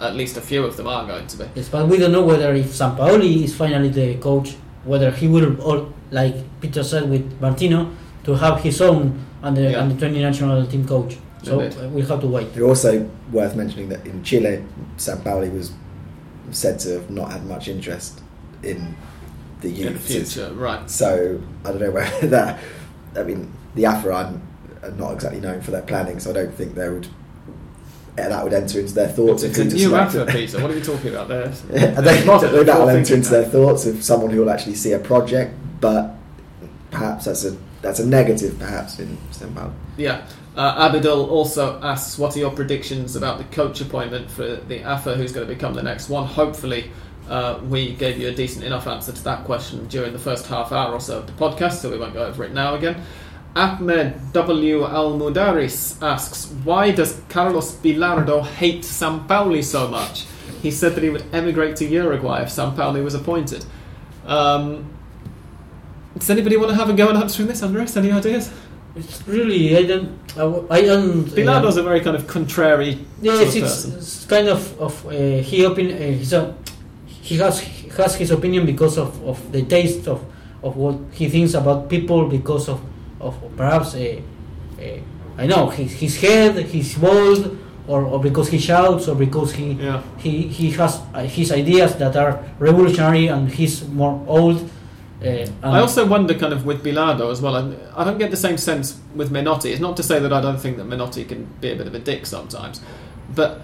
at 0.00 0.14
least 0.16 0.38
a 0.38 0.40
few 0.40 0.64
of 0.64 0.74
them 0.78 0.86
are 0.88 1.06
going 1.06 1.26
to 1.26 1.36
be. 1.36 1.44
Yes, 1.54 1.68
but 1.68 1.86
we 1.86 1.98
don't 1.98 2.12
know 2.12 2.24
whether 2.24 2.54
if 2.54 2.66
Sampaoli 2.68 3.44
is 3.44 3.54
finally 3.54 3.90
the 3.90 4.14
coach, 4.16 4.54
whether 4.84 5.10
he 5.10 5.28
will, 5.28 5.60
or 5.60 5.92
like 6.14 6.34
Peter 6.60 6.82
said 6.84 7.04
with 7.10 7.24
Martino, 7.40 7.90
to 8.24 8.34
have 8.34 8.60
his 8.62 8.80
own 8.80 9.04
under 9.42 9.62
Yeah. 9.62 9.80
under 9.82 9.94
20 9.94 10.20
national 10.22 10.66
team 10.66 10.86
coach. 10.86 11.16
So 11.42 11.60
Indeed. 11.60 11.78
uh, 11.78 11.88
we'll 11.90 12.06
have 12.06 12.20
to 12.20 12.26
wait. 12.26 12.46
It's 12.54 12.60
also 12.72 13.06
worth 13.32 13.54
mentioning 13.56 13.88
that 13.90 14.06
in 14.06 14.22
Chile, 14.22 14.62
Sampaoli 14.96 15.50
was 15.52 15.72
said 16.50 16.78
to 16.80 16.88
have 16.94 17.10
not 17.10 17.32
had 17.32 17.44
much 17.46 17.68
interest 17.68 18.20
in 18.62 18.94
the 19.60 19.68
youth. 19.68 19.86
in 19.88 19.92
the 19.94 19.98
future, 20.00 20.50
right? 20.54 20.88
So 20.90 21.40
I 21.64 21.68
don't 21.70 21.80
know 21.80 21.90
where 21.90 22.10
that. 22.36 22.58
I 23.16 23.22
mean, 23.22 23.50
the 23.74 23.86
AFA 23.86 24.10
are 24.12 24.32
are 24.84 24.90
not 24.98 25.12
exactly 25.14 25.40
known 25.40 25.60
for 25.62 25.70
their 25.70 25.82
planning, 25.82 26.20
so 26.20 26.30
I 26.30 26.34
don't 26.34 26.54
think 26.54 26.74
they 26.74 26.88
would. 26.88 27.06
eh, 28.18 28.28
That 28.28 28.44
would 28.44 28.52
enter 28.52 28.80
into 28.80 28.94
their 28.94 29.08
thoughts. 29.08 29.42
It's 29.42 29.58
of 29.58 29.60
a 29.60 29.64
who 29.64 29.70
to 29.70 29.76
new 29.76 29.88
select. 29.88 30.30
Peter. 30.30 30.60
What 30.62 30.70
are 30.70 30.74
you 30.80 30.84
talking 30.92 31.10
about 31.14 31.28
there? 31.28 31.44
I 31.74 32.00
don't 32.00 32.04
think 32.04 32.26
that 32.26 32.66
full 32.76 32.80
will 32.84 32.88
enter 32.90 33.14
into 33.14 33.30
now. 33.30 33.36
their 33.40 33.48
thoughts 33.56 33.86
of 33.86 34.02
someone 34.04 34.30
who 34.30 34.40
will 34.40 34.50
actually 34.50 34.74
see 34.76 34.92
a 34.92 34.98
project, 34.98 35.54
but 35.84 36.16
perhaps 36.90 37.26
that's 37.26 37.44
a 37.44 37.54
that's 37.82 37.98
a 37.98 38.06
negative, 38.06 38.58
perhaps 38.58 38.98
in 38.98 39.18
Sampaoli. 39.32 39.74
Yeah. 39.98 40.26
Uh, 40.56 40.88
Abidal 40.88 41.28
also 41.28 41.78
asks, 41.82 42.16
what 42.16 42.34
are 42.34 42.38
your 42.38 42.52
predictions 42.52 43.16
about 43.16 43.36
the 43.36 43.44
coach 43.44 43.82
appointment 43.82 44.30
for 44.30 44.56
the 44.56 44.82
AFA, 44.82 45.14
who's 45.14 45.32
going 45.32 45.46
to 45.46 45.52
become 45.52 45.74
the 45.74 45.82
next 45.82 46.08
one? 46.08 46.26
Hopefully, 46.26 46.90
uh, 47.28 47.60
we 47.68 47.92
gave 47.96 48.16
you 48.18 48.28
a 48.28 48.34
decent 48.34 48.64
enough 48.64 48.86
answer 48.86 49.12
to 49.12 49.24
that 49.24 49.44
question 49.44 49.86
during 49.88 50.14
the 50.14 50.18
first 50.18 50.46
half 50.46 50.72
hour 50.72 50.94
or 50.94 51.00
so 51.00 51.18
of 51.18 51.26
the 51.26 51.34
podcast, 51.34 51.74
so 51.82 51.90
we 51.90 51.98
won't 51.98 52.14
go 52.14 52.24
over 52.24 52.44
it 52.44 52.52
now 52.54 52.76
again. 52.76 53.02
Ahmed 53.54 54.32
W. 54.32 54.86
Al 54.86 55.18
Mudaris 55.18 56.02
asks, 56.02 56.46
why 56.64 56.92
does 56.92 57.20
Carlos 57.28 57.76
Bilardo 57.76 58.42
hate 58.46 58.84
Sampaoli 58.84 59.62
so 59.62 59.86
much? 59.88 60.24
He 60.62 60.70
said 60.70 60.94
that 60.94 61.04
he 61.04 61.10
would 61.10 61.26
emigrate 61.34 61.76
to 61.76 61.84
Uruguay 61.84 62.42
if 62.42 62.48
Sampaoli 62.48 63.04
was 63.04 63.14
appointed. 63.14 63.66
Um, 64.26 64.93
does 66.16 66.30
anybody 66.30 66.56
want 66.56 66.70
to 66.70 66.76
have 66.76 66.88
a 66.90 66.92
go 66.92 67.08
at 67.10 67.16
answering 67.16 67.48
this, 67.48 67.62
Andres? 67.62 67.96
Any 67.96 68.12
ideas? 68.12 68.50
It's 68.96 69.26
really 69.26 69.76
I 69.76 69.82
don't 69.82 70.08
I, 70.36 70.40
w- 70.40 70.66
I 70.70 70.82
don't. 70.82 71.26
uh, 71.28 71.32
Bilardo's 71.34 71.76
a 71.76 71.82
very 71.82 72.00
kind 72.00 72.14
of 72.16 72.26
contrary 72.28 72.98
Yes, 73.20 73.38
sort 73.38 73.48
of 73.56 73.62
it's, 73.64 73.84
it's 73.86 74.24
kind 74.26 74.48
of 74.48 74.80
of 74.80 75.06
uh, 75.06 75.10
he 75.10 75.66
opin 75.66 75.90
uh, 75.90 75.96
he's 76.18 76.32
a, 76.32 76.54
he 77.06 77.36
has 77.38 77.58
he 77.60 77.88
has 77.88 78.14
his 78.14 78.30
opinion 78.30 78.66
because 78.66 78.96
of, 78.96 79.20
of 79.26 79.50
the 79.50 79.62
taste 79.64 80.06
of, 80.06 80.24
of 80.62 80.76
what 80.76 80.96
he 81.12 81.28
thinks 81.28 81.54
about 81.54 81.88
people 81.90 82.28
because 82.28 82.68
of 82.68 82.80
of 83.20 83.34
perhaps 83.56 83.94
uh, 83.96 84.20
uh, 84.78 84.82
I 85.38 85.46
know 85.46 85.70
his 85.70 85.90
his 85.92 86.20
head 86.20 86.56
he's 86.66 86.94
bold 86.96 87.58
or, 87.88 88.02
or 88.04 88.20
because 88.20 88.48
he 88.48 88.58
shouts 88.58 89.08
or 89.08 89.16
because 89.16 89.52
he 89.54 89.72
Yeah. 89.72 90.02
he 90.18 90.42
he 90.46 90.70
has 90.70 91.00
uh, 91.12 91.24
his 91.24 91.50
ideas 91.50 91.96
that 91.96 92.14
are 92.16 92.38
revolutionary 92.60 93.26
and 93.26 93.48
he's 93.50 93.84
more 93.88 94.22
old. 94.28 94.70
Uh, 95.62 95.70
I 95.70 95.80
also 95.80 96.06
wonder, 96.06 96.34
kind 96.34 96.52
of, 96.52 96.66
with 96.66 96.84
Bilardo 96.84 97.30
as 97.30 97.40
well. 97.40 97.56
and 97.56 97.76
I 97.96 98.04
don't 98.04 98.18
get 98.18 98.30
the 98.30 98.36
same 98.36 98.58
sense 98.58 99.00
with 99.14 99.30
Menotti. 99.30 99.70
It's 99.70 99.80
not 99.80 99.96
to 99.96 100.02
say 100.02 100.18
that 100.18 100.32
I 100.32 100.40
don't 100.40 100.58
think 100.58 100.76
that 100.76 100.86
Menotti 100.86 101.26
can 101.26 101.44
be 101.60 101.70
a 101.70 101.76
bit 101.76 101.86
of 101.86 101.94
a 101.94 101.98
dick 101.98 102.26
sometimes, 102.26 102.80
but 103.34 103.62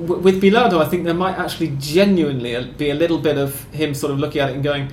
w- 0.00 0.20
with 0.20 0.40
Bilardo, 0.42 0.80
I 0.80 0.88
think 0.88 1.04
there 1.04 1.14
might 1.14 1.38
actually 1.38 1.76
genuinely 1.78 2.72
be 2.76 2.90
a 2.90 2.94
little 2.94 3.18
bit 3.18 3.38
of 3.38 3.64
him 3.72 3.94
sort 3.94 4.12
of 4.12 4.18
looking 4.18 4.40
at 4.40 4.48
it 4.50 4.54
and 4.54 4.64
going, 4.64 4.88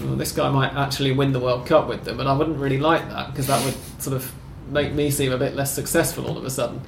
well, 0.00 0.16
"This 0.16 0.32
guy 0.32 0.48
might 0.50 0.72
actually 0.74 1.12
win 1.12 1.32
the 1.32 1.40
World 1.40 1.66
Cup 1.66 1.88
with 1.88 2.04
them," 2.04 2.18
and 2.20 2.28
I 2.28 2.32
wouldn't 2.36 2.58
really 2.58 2.78
like 2.78 3.08
that 3.10 3.28
because 3.30 3.46
that 3.48 3.64
would 3.64 3.74
sort 3.98 4.16
of 4.16 4.32
make 4.70 4.92
me 4.94 5.10
seem 5.10 5.32
a 5.32 5.38
bit 5.38 5.54
less 5.54 5.74
successful 5.74 6.26
all 6.26 6.38
of 6.38 6.44
a 6.44 6.50
sudden. 6.50 6.80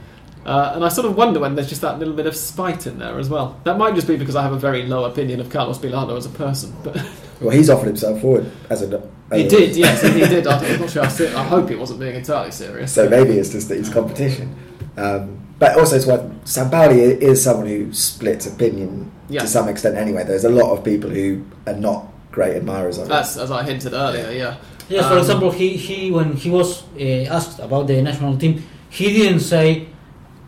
Uh, 0.46 0.72
and 0.74 0.84
I 0.84 0.88
sort 0.88 1.06
of 1.06 1.16
wonder 1.16 1.40
when 1.40 1.55
there's 1.55 1.70
just 1.70 1.80
that 1.80 1.98
little 1.98 2.12
bit 2.14 2.26
of 2.26 2.36
spite 2.36 2.86
in 2.86 2.98
there 2.98 3.18
as 3.18 3.30
well. 3.30 3.59
That 3.64 3.78
might 3.78 3.94
just 3.94 4.06
be 4.06 4.16
because 4.16 4.36
I 4.36 4.42
have 4.42 4.52
a 4.52 4.59
very 4.59 4.82
low 4.82 5.05
opinion 5.05 5.40
of 5.40 5.48
Carlos 5.51 5.78
Bilardo 5.78 6.16
as 6.16 6.26
a 6.26 6.30
person, 6.30 6.74
but. 6.82 6.96
Well, 7.44 7.56
he's 7.56 7.70
offered 7.70 7.86
himself 7.86 8.20
forward 8.20 8.50
as 8.70 8.82
a. 8.82 9.02
He 9.32 9.48
did, 9.48 9.74
yes, 9.76 10.02
he 10.02 10.10
he 10.12 10.20
did. 10.34 10.46
I'm 10.46 10.80
not 10.80 10.90
sure. 10.90 11.02
How 11.02 11.08
ser- 11.08 11.34
I 11.36 11.42
hope 11.44 11.68
he 11.68 11.74
wasn't 11.76 12.00
being 12.00 12.14
entirely 12.16 12.50
serious. 12.52 12.92
So 12.92 13.08
maybe 13.08 13.32
it's 13.38 13.50
just 13.50 13.68
that 13.68 13.78
he's 13.78 13.88
competition. 13.88 14.54
Um, 14.96 15.40
but 15.58 15.74
but 15.74 15.78
also 15.78 15.96
it's 15.96 16.06
what 16.06 16.44
Sampaoli 16.44 16.98
is 17.20 17.42
someone 17.42 17.66
who 17.66 17.92
splits 17.92 18.46
opinion 18.46 19.10
Yeah. 19.28 19.40
to 19.40 19.46
some 19.48 19.68
extent. 19.68 19.96
Anyway, 19.96 20.24
there's 20.24 20.44
a 20.44 20.50
lot 20.50 20.72
of 20.76 20.84
people 20.84 21.10
who 21.10 21.44
are 21.66 21.74
not 21.76 22.06
great 22.32 22.56
admirers 22.56 22.98
of 22.98 23.06
it. 23.08 23.12
As, 23.12 23.36
as 23.38 23.50
I 23.50 23.62
hinted 23.62 23.92
earlier, 23.92 24.30
yeah. 24.30 24.56
Yes, 24.88 25.06
for 25.06 25.12
Um, 25.14 25.18
example, 25.18 25.50
he, 25.50 25.76
he 25.76 26.10
when 26.10 26.34
he 26.34 26.50
was 26.50 26.82
uh, 27.00 27.34
asked 27.36 27.58
about 27.60 27.86
the 27.86 28.02
national 28.02 28.36
team, 28.36 28.62
he 28.90 29.12
didn't 29.12 29.40
say, 29.40 29.86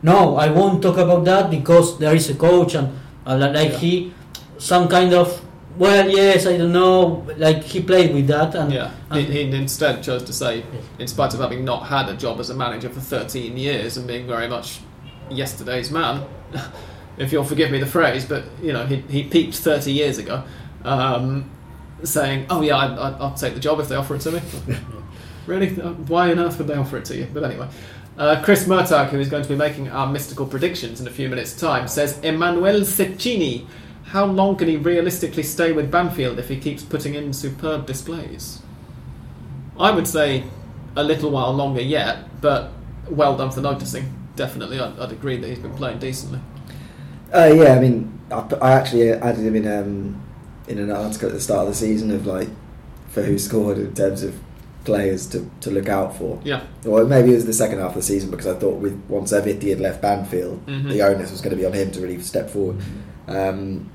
"No, 0.03 0.37
I 0.37 0.51
won't 0.51 0.83
talk 0.83 0.99
about 0.99 1.25
that 1.25 1.51
because 1.51 1.99
there 1.99 2.15
is 2.15 2.29
a 2.31 2.35
coach 2.35 2.75
and 2.75 2.89
uh, 3.27 3.37
like 3.39 3.71
Yeah. 3.73 3.79
he 3.79 4.13
some 4.59 4.89
kind 4.89 5.13
of 5.15 5.41
well, 5.79 6.09
yes, 6.09 6.47
I 6.47 6.57
don't 6.57 6.73
know, 6.73 7.27
like 7.37 7.63
he 7.63 7.83
played 7.83 8.15
with 8.15 8.27
that 8.29 8.55
and 8.55 8.73
Yeah, 8.73 8.91
he, 9.13 9.21
and- 9.21 9.33
he 9.33 9.41
instead 9.57 10.03
chose 10.03 10.23
to 10.25 10.33
say, 10.33 10.65
in 10.99 11.07
spite 11.07 11.35
of 11.35 11.41
having 11.41 11.65
not 11.65 11.87
had 11.87 12.09
a 12.09 12.15
job 12.15 12.41
as 12.41 12.51
a 12.51 12.55
manager 12.55 12.89
for 12.89 13.01
13 13.01 13.57
years 13.57 13.97
and 13.97 14.07
being 14.07 14.27
very 14.27 14.49
much 14.49 14.81
yesterday's 15.31 15.91
man, 15.91 16.25
if 17.19 17.33
you'll 17.33 17.45
forgive 17.45 17.71
me 17.71 17.79
the 17.79 17.87
phrase, 17.87 18.25
but 18.25 18.45
you 18.63 18.73
know 18.73 18.87
he, 18.87 18.97
he 19.09 19.23
peaked 19.25 19.55
30 19.57 19.93
years 19.93 20.19
ago, 20.19 20.45
um, 20.85 21.51
saying, 22.05 22.47
"Oh 22.51 22.61
yeah, 22.63 22.77
I, 22.77 22.87
I, 22.87 23.11
I'll 23.19 23.35
take 23.35 23.55
the 23.55 23.61
job 23.61 23.81
if 23.81 23.89
they 23.89 23.97
offer 23.97 24.15
it 24.17 24.21
to 24.23 24.33
me." 24.33 24.41
really? 25.47 25.81
Uh, 25.81 25.93
Why 25.93 26.31
on 26.31 26.39
earth 26.39 26.59
would 26.59 26.67
they 26.69 26.75
offer 26.75 26.99
it 26.99 27.05
to 27.07 27.17
you? 27.17 27.27
But 27.33 27.45
anyway. 27.45 27.69
Uh, 28.19 28.43
Chris 28.43 28.67
Murtagh, 28.67 29.11
who 29.11 29.21
is 29.21 29.29
going 29.29 29.43
to 29.43 29.49
be 29.49 29.55
making 29.57 29.91
our 29.91 30.07
mystical 30.11 30.47
predictions 30.47 31.03
in 31.03 31.07
a 31.07 31.11
few 31.11 31.29
minutes' 31.29 31.55
time, 31.55 31.87
says 31.87 32.19
Emmanuel 32.21 32.81
Cecchini. 32.81 33.67
How 34.07 34.25
long 34.25 34.57
can 34.57 34.69
he 34.69 34.77
realistically 34.77 35.43
stay 35.43 35.73
with 35.73 35.91
Banfield 35.91 36.39
if 36.39 36.49
he 36.49 36.57
keeps 36.59 36.83
putting 36.83 37.15
in 37.15 37.33
superb 37.33 37.87
displays? 37.87 38.61
I 39.79 39.91
would 39.91 40.07
say 40.07 40.45
a 40.95 41.03
little 41.03 41.31
while 41.31 41.53
longer 41.53 41.83
yet, 41.83 42.41
but 42.41 42.71
well 43.11 43.37
done 43.37 43.51
for 43.51 43.61
noticing. 43.61 44.13
Definitely, 44.37 44.79
I'd, 44.81 44.99
I'd 44.99 45.13
agree 45.13 45.37
that 45.39 45.49
he's 45.49 45.59
been 45.59 45.75
playing 45.75 45.99
decently. 45.99 46.41
Uh, 47.35 47.53
yeah, 47.55 47.75
I 47.75 47.81
mean, 47.81 48.19
I, 48.31 48.47
I 48.61 48.73
actually 48.73 49.11
added 49.11 49.45
him 49.45 49.57
in 49.57 49.67
um, 49.67 50.23
in 50.69 50.79
an 50.79 50.91
article 50.91 51.29
at 51.29 51.35
the 51.35 51.41
start 51.41 51.63
of 51.63 51.69
the 51.69 51.75
season 51.75 52.11
of 52.11 52.27
like 52.27 52.49
for 53.09 53.23
WhoScored 53.23 53.77
in 53.77 53.95
terms 53.95 54.23
of 54.23 54.39
players 54.85 55.27
to, 55.27 55.51
to 55.63 55.71
look 55.71 55.89
out 55.89 56.17
for. 56.17 56.41
Yeah, 56.45 56.63
Or 56.87 57.05
maybe 57.05 57.33
it 57.33 57.35
was 57.35 57.47
the 57.47 57.53
second 57.53 57.79
half 57.81 57.89
of 57.91 57.95
the 57.97 58.03
season 58.03 58.31
because 58.31 58.47
I 58.47 58.55
thought 58.55 58.77
with 58.79 58.95
once 59.09 59.33
Erviti 59.33 59.71
had 59.71 59.81
left 59.81 60.01
Banfield, 60.01 60.65
Mhm. 60.67 60.91
the 60.91 61.03
onus 61.03 61.33
was 61.33 61.41
going 61.41 61.51
to 61.51 61.57
be 61.57 61.67
on 61.67 61.73
him 61.73 61.91
to 61.93 62.01
really 62.01 62.21
step 62.21 62.49
forward. 62.51 62.77
Um, 63.27 63.91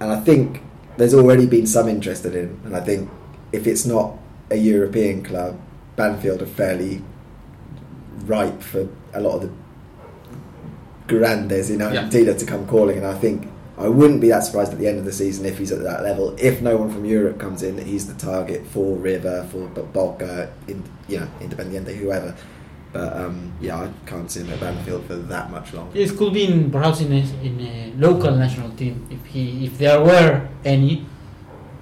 and 0.00 0.10
I 0.10 0.20
think 0.20 0.62
there's 0.96 1.14
already 1.14 1.46
been 1.46 1.66
some 1.66 1.88
interest 1.88 2.24
in 2.24 2.32
him, 2.32 2.60
and 2.64 2.76
I 2.76 2.80
think 2.80 3.10
if 3.52 3.66
it's 3.66 3.86
not 3.86 4.16
a 4.50 4.56
European 4.56 5.22
club, 5.22 5.58
Banfield 5.96 6.42
are 6.42 6.46
fairly 6.46 7.02
ripe 8.24 8.62
for 8.62 8.88
a 9.12 9.20
lot 9.20 9.36
of 9.36 9.42
the 9.42 9.50
grandes 11.06 11.70
in 11.70 11.82
Argentina 11.82 12.34
to 12.34 12.46
come 12.46 12.66
calling, 12.66 12.98
and 12.98 13.06
I 13.06 13.14
think 13.14 13.48
I 13.78 13.88
wouldn't 13.88 14.20
be 14.20 14.28
that 14.28 14.40
surprised 14.40 14.72
at 14.72 14.78
the 14.78 14.88
end 14.88 14.98
of 14.98 15.04
the 15.04 15.12
season 15.12 15.44
if 15.44 15.58
he's 15.58 15.70
at 15.70 15.82
that 15.82 16.02
level. 16.02 16.34
If 16.38 16.62
no 16.62 16.76
one 16.78 16.90
from 16.90 17.04
Europe 17.04 17.38
comes 17.38 17.62
in, 17.62 17.76
he's 17.78 18.06
the 18.06 18.14
target 18.14 18.66
for 18.66 18.96
River, 18.96 19.46
for 19.50 19.68
Boca, 19.68 20.50
in, 20.66 20.82
you 21.08 21.20
know, 21.20 21.28
Independiente, 21.40 21.94
whoever. 21.94 22.34
But 22.96 23.14
um, 23.14 23.52
yeah, 23.60 23.76
I 23.76 23.90
can't 24.06 24.30
see 24.30 24.40
him 24.40 24.50
at 24.54 24.60
Banfield 24.60 25.04
for 25.04 25.16
that 25.16 25.50
much 25.50 25.74
longer. 25.74 25.98
It 25.98 26.16
could 26.16 26.32
be 26.32 26.46
in, 26.46 26.70
perhaps 26.70 27.02
in 27.02 27.12
a, 27.12 27.22
in 27.44 27.60
a 27.60 27.92
local 27.96 28.34
national 28.34 28.70
team 28.70 29.06
if 29.10 29.22
he 29.26 29.66
if 29.66 29.76
there 29.76 30.00
were 30.00 30.48
any, 30.64 31.04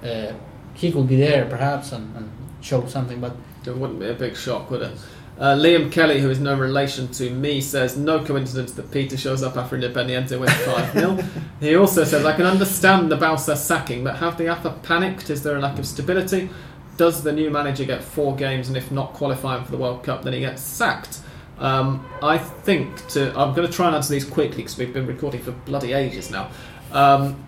uh, 0.03 0.33
he 0.73 0.91
could 0.91 1.07
be 1.07 1.15
there 1.15 1.45
perhaps 1.45 1.93
and, 1.93 2.13
and 2.17 2.29
show 2.59 2.85
something. 2.87 3.21
But 3.21 3.33
it 3.65 3.77
wouldn't 3.77 3.99
be 3.99 4.09
a 4.09 4.13
big 4.13 4.35
shock, 4.35 4.69
would 4.71 4.81
it? 4.81 4.97
Uh, 5.39 5.55
Liam 5.55 5.89
Kelly, 5.89 6.19
who 6.19 6.29
is 6.29 6.39
no 6.41 6.57
relation 6.57 7.07
to 7.09 7.29
me, 7.29 7.61
says 7.61 7.97
no 7.97 8.23
coincidence 8.23 8.73
that 8.73 8.91
Peter 8.91 9.15
shows 9.15 9.41
up 9.41 9.55
after 9.55 9.77
Independiente 9.77 10.37
wins 10.37 10.53
5 10.53 10.93
0. 10.93 11.19
he 11.61 11.75
also 11.75 12.03
says, 12.03 12.25
I 12.25 12.35
can 12.35 12.45
understand 12.45 13.09
the 13.09 13.17
Bauza 13.17 13.55
sacking, 13.55 14.03
but 14.03 14.17
have 14.17 14.37
the 14.37 14.47
AFA 14.47 14.71
panicked? 14.83 15.29
Is 15.29 15.43
there 15.43 15.55
a 15.55 15.59
lack 15.59 15.79
of 15.79 15.85
stability? 15.85 16.49
Does 16.97 17.23
the 17.23 17.31
new 17.31 17.49
manager 17.49 17.85
get 17.85 18.03
four 18.03 18.35
games, 18.35 18.67
and 18.67 18.77
if 18.77 18.91
not 18.91 19.13
qualifying 19.13 19.65
for 19.65 19.71
the 19.71 19.77
World 19.77 20.03
Cup, 20.03 20.23
then 20.23 20.33
he 20.33 20.39
gets 20.39 20.61
sacked? 20.61 21.19
Um, 21.57 22.05
I 22.21 22.37
think 22.37 23.07
to. 23.09 23.29
I'm 23.37 23.53
going 23.53 23.67
to 23.67 23.73
try 23.73 23.87
and 23.87 23.95
answer 23.95 24.13
these 24.13 24.25
quickly 24.25 24.57
because 24.57 24.77
we've 24.77 24.93
been 24.93 25.07
recording 25.07 25.41
for 25.41 25.51
bloody 25.51 25.93
ages 25.93 26.29
now. 26.29 26.49
Um, 26.91 27.43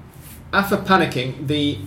AFA 0.53 0.77
panicking, 0.77 1.47
the 1.47 1.77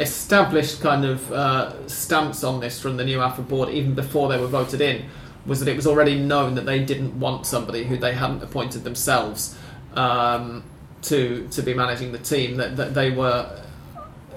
established 0.00 0.80
kind 0.80 1.04
of 1.04 1.30
uh, 1.32 1.86
stance 1.88 2.42
on 2.42 2.60
this 2.60 2.80
from 2.80 2.96
the 2.96 3.04
new 3.04 3.20
AFA 3.20 3.42
board, 3.42 3.68
even 3.68 3.94
before 3.94 4.28
they 4.28 4.38
were 4.38 4.46
voted 4.46 4.80
in, 4.80 5.04
was 5.46 5.60
that 5.60 5.68
it 5.68 5.76
was 5.76 5.86
already 5.86 6.18
known 6.18 6.54
that 6.54 6.66
they 6.66 6.82
didn't 6.82 7.18
want 7.18 7.46
somebody 7.46 7.84
who 7.84 7.96
they 7.96 8.14
hadn't 8.14 8.42
appointed 8.42 8.84
themselves 8.84 9.56
um, 9.94 10.64
to 11.02 11.46
to 11.48 11.62
be 11.62 11.74
managing 11.74 12.12
the 12.12 12.18
team. 12.18 12.56
That, 12.56 12.76
that 12.76 12.94
they 12.94 13.10
were 13.10 13.62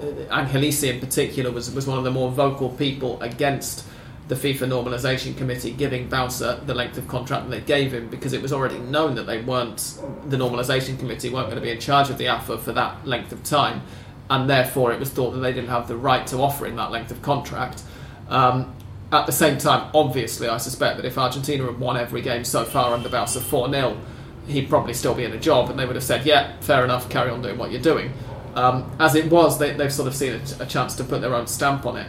uh, 0.00 0.34
Angelici 0.34 0.92
in 0.92 1.00
particular 1.00 1.50
was 1.50 1.70
was 1.70 1.86
one 1.86 1.98
of 1.98 2.04
the 2.04 2.10
more 2.10 2.30
vocal 2.30 2.68
people 2.70 3.20
against 3.22 3.84
the 4.28 4.34
FIFA 4.34 4.68
normalisation 4.68 5.36
committee 5.36 5.70
giving 5.70 6.08
Bauza 6.08 6.64
the 6.66 6.74
length 6.74 6.98
of 6.98 7.06
contract 7.06 7.48
that 7.48 7.50
they 7.50 7.60
gave 7.60 7.94
him 7.94 8.08
because 8.08 8.32
it 8.32 8.42
was 8.42 8.52
already 8.52 8.78
known 8.78 9.14
that 9.14 9.26
they 9.26 9.40
weren't 9.40 9.98
the 10.28 10.36
normalisation 10.36 10.98
committee 10.98 11.30
weren't 11.30 11.46
going 11.46 11.60
to 11.60 11.62
be 11.62 11.70
in 11.70 11.78
charge 11.78 12.10
of 12.10 12.18
the 12.18 12.26
AFA 12.26 12.58
for 12.58 12.72
that 12.72 13.06
length 13.06 13.30
of 13.30 13.44
time 13.44 13.82
and 14.28 14.50
therefore 14.50 14.92
it 14.92 14.98
was 14.98 15.10
thought 15.10 15.30
that 15.30 15.38
they 15.38 15.52
didn't 15.52 15.70
have 15.70 15.86
the 15.86 15.96
right 15.96 16.26
to 16.26 16.38
offer 16.38 16.66
him 16.66 16.76
that 16.76 16.90
length 16.90 17.10
of 17.10 17.22
contract. 17.22 17.82
Um, 18.28 18.74
at 19.12 19.26
the 19.26 19.32
same 19.32 19.56
time, 19.58 19.90
obviously, 19.94 20.48
I 20.48 20.56
suspect 20.56 20.96
that 20.96 21.06
if 21.06 21.16
Argentina 21.16 21.64
had 21.64 21.78
won 21.78 21.96
every 21.96 22.22
game 22.22 22.44
so 22.44 22.64
far 22.64 22.92
under 22.92 23.08
Bauza 23.08 23.40
4 23.40 23.70
0, 23.70 23.96
he'd 24.48 24.68
probably 24.68 24.94
still 24.94 25.14
be 25.14 25.24
in 25.24 25.32
a 25.32 25.38
job, 25.38 25.70
and 25.70 25.78
they 25.78 25.86
would 25.86 25.94
have 25.94 26.04
said, 26.04 26.26
Yeah, 26.26 26.56
fair 26.60 26.84
enough, 26.84 27.08
carry 27.08 27.30
on 27.30 27.40
doing 27.40 27.56
what 27.56 27.70
you're 27.70 27.80
doing. 27.80 28.12
Um, 28.56 28.90
as 28.98 29.14
it 29.14 29.30
was, 29.30 29.58
they, 29.58 29.74
they've 29.74 29.92
sort 29.92 30.08
of 30.08 30.16
seen 30.16 30.32
a, 30.32 30.62
a 30.62 30.66
chance 30.66 30.94
to 30.96 31.04
put 31.04 31.20
their 31.20 31.34
own 31.34 31.46
stamp 31.46 31.84
on 31.86 31.98
it. 31.98 32.06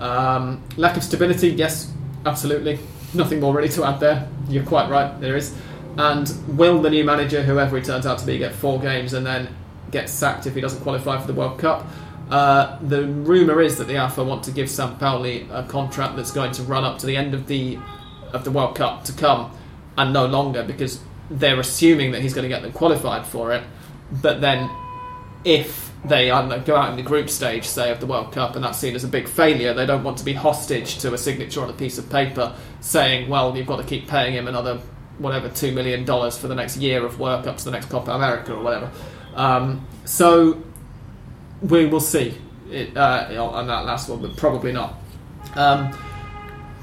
Um, 0.00 0.62
lack 0.76 0.96
of 0.96 1.04
stability, 1.04 1.50
yes, 1.50 1.90
absolutely. 2.26 2.80
Nothing 3.14 3.40
more 3.40 3.54
really 3.54 3.68
to 3.70 3.84
add 3.84 4.00
there. 4.00 4.28
You're 4.48 4.64
quite 4.64 4.90
right, 4.90 5.18
there 5.20 5.36
is. 5.36 5.56
And 5.96 6.32
will 6.58 6.82
the 6.82 6.90
new 6.90 7.04
manager, 7.04 7.42
whoever 7.42 7.78
he 7.78 7.82
turns 7.84 8.06
out 8.06 8.18
to 8.18 8.26
be, 8.26 8.38
get 8.38 8.52
four 8.52 8.80
games 8.80 9.12
and 9.12 9.24
then 9.24 9.48
get 9.92 10.08
sacked 10.08 10.46
if 10.46 10.54
he 10.54 10.60
doesn't 10.60 10.80
qualify 10.80 11.20
for 11.20 11.28
the 11.28 11.34
World 11.34 11.58
Cup? 11.58 11.86
Uh, 12.28 12.78
the 12.82 13.06
rumour 13.06 13.60
is 13.60 13.78
that 13.78 13.86
the 13.86 13.96
AFA 13.96 14.24
want 14.24 14.42
to 14.44 14.50
give 14.50 14.66
Sampaoli 14.66 15.48
a 15.52 15.62
contract 15.68 16.16
that's 16.16 16.32
going 16.32 16.50
to 16.52 16.62
run 16.62 16.82
up 16.82 16.98
to 16.98 17.06
the 17.06 17.16
end 17.16 17.34
of 17.34 17.46
the 17.46 17.78
of 18.32 18.42
the 18.42 18.50
World 18.50 18.74
Cup 18.74 19.04
to 19.04 19.12
come, 19.12 19.52
and 19.96 20.12
no 20.12 20.26
longer 20.26 20.64
because 20.64 21.00
they're 21.30 21.60
assuming 21.60 22.10
that 22.10 22.22
he's 22.22 22.34
going 22.34 22.42
to 22.42 22.48
get 22.48 22.62
them 22.62 22.72
qualified 22.72 23.24
for 23.24 23.52
it. 23.52 23.62
But 24.10 24.40
then, 24.40 24.68
if 25.44 25.83
they 26.04 26.28
know, 26.28 26.60
go 26.60 26.76
out 26.76 26.90
in 26.90 26.96
the 26.96 27.02
group 27.02 27.30
stage, 27.30 27.64
say 27.64 27.90
of 27.90 28.00
the 28.00 28.06
World 28.06 28.32
Cup, 28.32 28.56
and 28.56 28.64
that's 28.64 28.78
seen 28.78 28.94
as 28.94 29.04
a 29.04 29.08
big 29.08 29.26
failure, 29.28 29.72
they 29.72 29.86
don't 29.86 30.04
want 30.04 30.18
to 30.18 30.24
be 30.24 30.34
hostage 30.34 30.98
to 30.98 31.14
a 31.14 31.18
signature 31.18 31.62
on 31.62 31.70
a 31.70 31.72
piece 31.72 31.98
of 31.98 32.10
paper 32.10 32.54
saying, 32.80 33.28
"Well, 33.28 33.56
you've 33.56 33.66
got 33.66 33.76
to 33.76 33.84
keep 33.84 34.06
paying 34.08 34.34
him 34.34 34.46
another 34.48 34.80
whatever 35.18 35.48
two 35.48 35.72
million 35.72 36.04
dollars 36.04 36.36
for 36.36 36.48
the 36.48 36.54
next 36.54 36.76
year 36.76 37.04
of 37.04 37.18
work 37.18 37.46
up 37.46 37.56
to 37.58 37.64
the 37.64 37.70
next 37.70 37.88
Copa 37.88 38.10
America 38.10 38.54
or 38.54 38.62
whatever." 38.62 38.90
Um, 39.34 39.86
so 40.04 40.62
we 41.62 41.86
will 41.86 42.00
see 42.00 42.36
it, 42.70 42.96
uh, 42.96 43.26
on 43.38 43.66
that 43.66 43.86
last 43.86 44.08
one, 44.08 44.20
but 44.20 44.36
probably 44.36 44.72
not. 44.72 44.94
Um, 45.54 45.96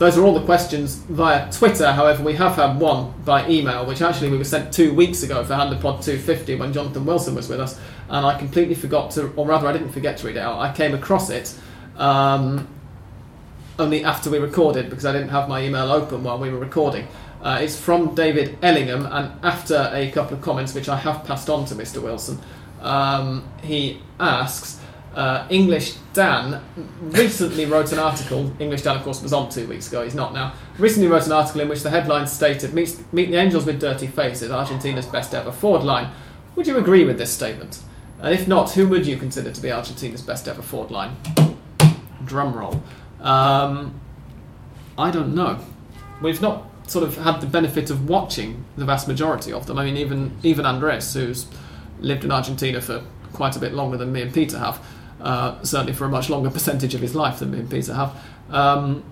those 0.02 0.18
are 0.18 0.26
all 0.26 0.34
the 0.34 0.46
questions 0.46 0.96
via 0.96 1.52
Twitter. 1.52 1.92
However, 1.92 2.24
we 2.24 2.34
have 2.34 2.56
had 2.56 2.80
one 2.80 3.14
by 3.24 3.48
email, 3.48 3.86
which 3.86 4.02
actually 4.02 4.32
we 4.32 4.38
were 4.40 4.44
sent 4.44 4.74
two 4.74 4.96
weeks 4.96 5.22
ago 5.22 5.44
for 5.44 5.54
Hand 5.54 5.72
of 5.72 5.80
Pod 5.80 6.02
250 6.02 6.56
when 6.56 6.74
Jonathan 6.74 7.06
Wilson 7.06 7.36
was 7.36 7.48
with 7.48 7.60
us, 7.60 7.80
and 8.12 8.26
I 8.26 8.38
completely 8.38 8.76
forgot 8.76 9.12
to, 9.12 9.32
or 9.38 9.48
rather, 9.48 9.68
I 9.68 9.72
didn't 9.72 9.94
forget 9.94 10.18
to 10.18 10.28
read 10.28 10.36
it 10.36 10.42
out. 10.42 10.60
I 10.60 10.74
came 10.74 10.94
across 10.94 11.30
it 11.30 11.58
um, 11.96 12.68
only 13.80 14.04
after 14.04 14.30
we 14.30 14.38
recorded 14.38 14.90
because 14.90 15.06
I 15.06 15.14
didn't 15.14 15.30
have 15.30 15.48
my 15.48 15.64
email 15.64 15.90
open 15.90 16.22
while 16.22 16.38
we 16.38 16.50
were 16.50 16.60
recording. 16.60 17.08
Uh, 17.42 17.60
it's 17.62 17.80
from 17.80 18.14
David 18.14 18.58
Ellingham, 18.62 19.06
and 19.06 19.32
after 19.44 19.90
a 19.94 20.12
couple 20.12 20.36
of 20.36 20.44
comments 20.44 20.76
which 20.76 20.90
I 20.90 20.98
have 20.98 21.24
passed 21.24 21.50
on 21.50 21.64
to 21.66 21.76
Mr. 21.76 22.02
Wilson, 22.04 22.40
um, 22.82 23.48
he 23.64 24.02
asks. 24.20 24.80
Uh, 25.14 25.46
English 25.50 25.96
Dan 26.14 26.64
recently 27.02 27.66
wrote 27.66 27.92
an 27.92 28.00
article. 28.00 28.50
English 28.60 28.84
Dan, 28.84 28.96
of 28.96 29.04
course, 29.04 29.22
was 29.22 29.34
on 29.34 29.50
two 29.50 29.68
weeks 29.68 29.90
ago. 29.90 30.06
He's 30.06 30.16
not 30.16 30.34
now. 30.34 30.54
Recently 30.78 31.10
wrote 31.10 31.26
an 31.26 31.34
article 31.34 31.60
in 31.60 31.68
which 31.68 31.84
the 31.84 31.90
headline 31.90 32.28
stated 32.28 32.74
"Meet, 32.74 33.12
meet 33.12 33.30
the 33.30 33.36
Angels 33.36 33.66
with 33.66 33.78
dirty 33.78 34.08
faces, 34.08 34.52
Argentina's 34.52 35.06
best 35.06 35.34
ever 35.34 35.52
forward 35.52 35.84
line." 35.84 36.12
Would 36.56 36.66
you 36.66 36.78
agree 36.78 37.04
with 37.04 37.18
this 37.18 37.30
statement? 37.30 37.82
And 38.22 38.34
if 38.34 38.48
not, 38.48 38.72
who 38.72 38.88
would 38.88 39.08
you 39.08 39.18
consider 39.18 39.52
to 39.52 39.62
be 39.62 39.72
Argentina's 39.72 40.22
best 40.22 40.48
ever 40.48 40.62
forward 40.62 40.92
line? 40.92 41.18
Drum 42.24 42.54
roll. 42.54 42.84
Um, 43.20 44.00
I 44.98 45.10
don't 45.10 45.34
know. 45.34 45.60
We've 46.22 46.42
not 46.42 46.70
sort 46.88 47.04
of 47.04 47.18
had 47.18 47.42
the 47.42 47.48
benefit 47.48 47.90
of 47.90 48.08
watching 48.08 48.66
the 48.78 48.86
vast 48.86 49.08
majority 49.08 49.52
of 49.52 49.66
them. 49.66 49.80
I 49.80 49.86
mean, 49.86 49.98
even 49.98 50.38
even 50.44 50.66
Andres, 50.66 51.14
who's 51.14 51.48
lived 52.00 52.24
in 52.24 52.32
Argentina 52.32 52.82
for 52.82 53.04
quite 53.34 53.56
a 53.56 53.60
bit 53.60 53.74
longer 53.74 53.98
than 53.98 54.12
me 54.12 54.22
and 54.22 54.34
Peter 54.34 54.60
have, 54.60 54.84
uh, 55.22 55.64
certainly 55.64 55.94
for 55.94 56.06
a 56.06 56.10
much 56.10 56.30
longer 56.30 56.50
percentage 56.60 56.94
of 56.94 57.02
his 57.02 57.16
life 57.16 57.40
than 57.40 57.52
me 57.52 57.60
and 57.60 57.70
Peter 57.70 57.94
have, 57.94 58.16
um, 58.50 59.04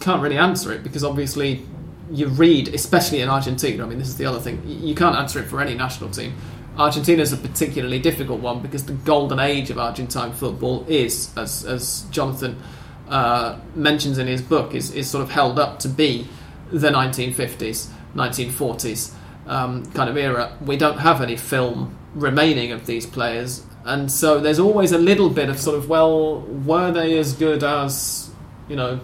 can't 0.00 0.20
really 0.20 0.38
answer 0.38 0.72
it 0.72 0.82
because 0.82 1.04
obviously 1.04 1.64
you 2.10 2.28
read, 2.28 2.68
especially 2.68 3.20
in 3.20 3.28
Argentina. 3.28 3.84
I 3.84 3.88
mean, 3.88 3.98
this 3.98 4.08
is 4.08 4.16
the 4.16 4.26
other 4.26 4.40
thing. 4.40 4.62
You 4.66 4.94
can't 4.94 5.16
answer 5.16 5.38
it 5.38 5.48
for 5.48 5.60
any 5.60 5.74
national 5.74 6.10
team. 6.10 6.34
Argentina 6.76 7.22
is 7.22 7.32
a 7.32 7.36
particularly 7.36 7.98
difficult 7.98 8.40
one 8.40 8.60
because 8.60 8.86
the 8.86 8.92
golden 8.92 9.38
age 9.38 9.70
of 9.70 9.78
Argentine 9.78 10.32
football 10.32 10.84
is, 10.88 11.30
as 11.36 11.64
as 11.64 12.02
Jonathan 12.10 12.60
uh, 13.08 13.58
mentions 13.74 14.18
in 14.18 14.26
his 14.26 14.40
book, 14.40 14.74
is 14.74 14.90
is 14.94 15.08
sort 15.08 15.22
of 15.22 15.30
held 15.30 15.58
up 15.58 15.78
to 15.80 15.88
be 15.88 16.26
the 16.70 16.88
1950s, 16.88 17.88
1940s 18.14 19.12
um, 19.46 19.84
kind 19.92 20.08
of 20.08 20.16
era. 20.16 20.56
We 20.64 20.76
don't 20.76 20.98
have 20.98 21.20
any 21.20 21.36
film 21.36 21.96
remaining 22.14 22.72
of 22.72 22.86
these 22.86 23.04
players, 23.04 23.64
and 23.84 24.10
so 24.10 24.40
there's 24.40 24.58
always 24.58 24.92
a 24.92 24.98
little 24.98 25.28
bit 25.28 25.50
of 25.50 25.60
sort 25.60 25.76
of 25.76 25.88
well, 25.88 26.40
were 26.40 26.90
they 26.90 27.18
as 27.18 27.34
good 27.34 27.62
as 27.62 28.30
you 28.68 28.76
know 28.76 29.00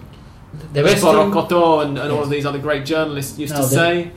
The 0.73 0.81
Borocoto 0.81 1.85
and, 1.85 1.97
and 1.97 2.11
all 2.11 2.23
of 2.23 2.29
these 2.29 2.45
other 2.45 2.59
great 2.59 2.85
journalists 2.85 3.37
used 3.37 3.53
No, 3.53 3.61
to 3.61 3.67
say? 3.67 4.11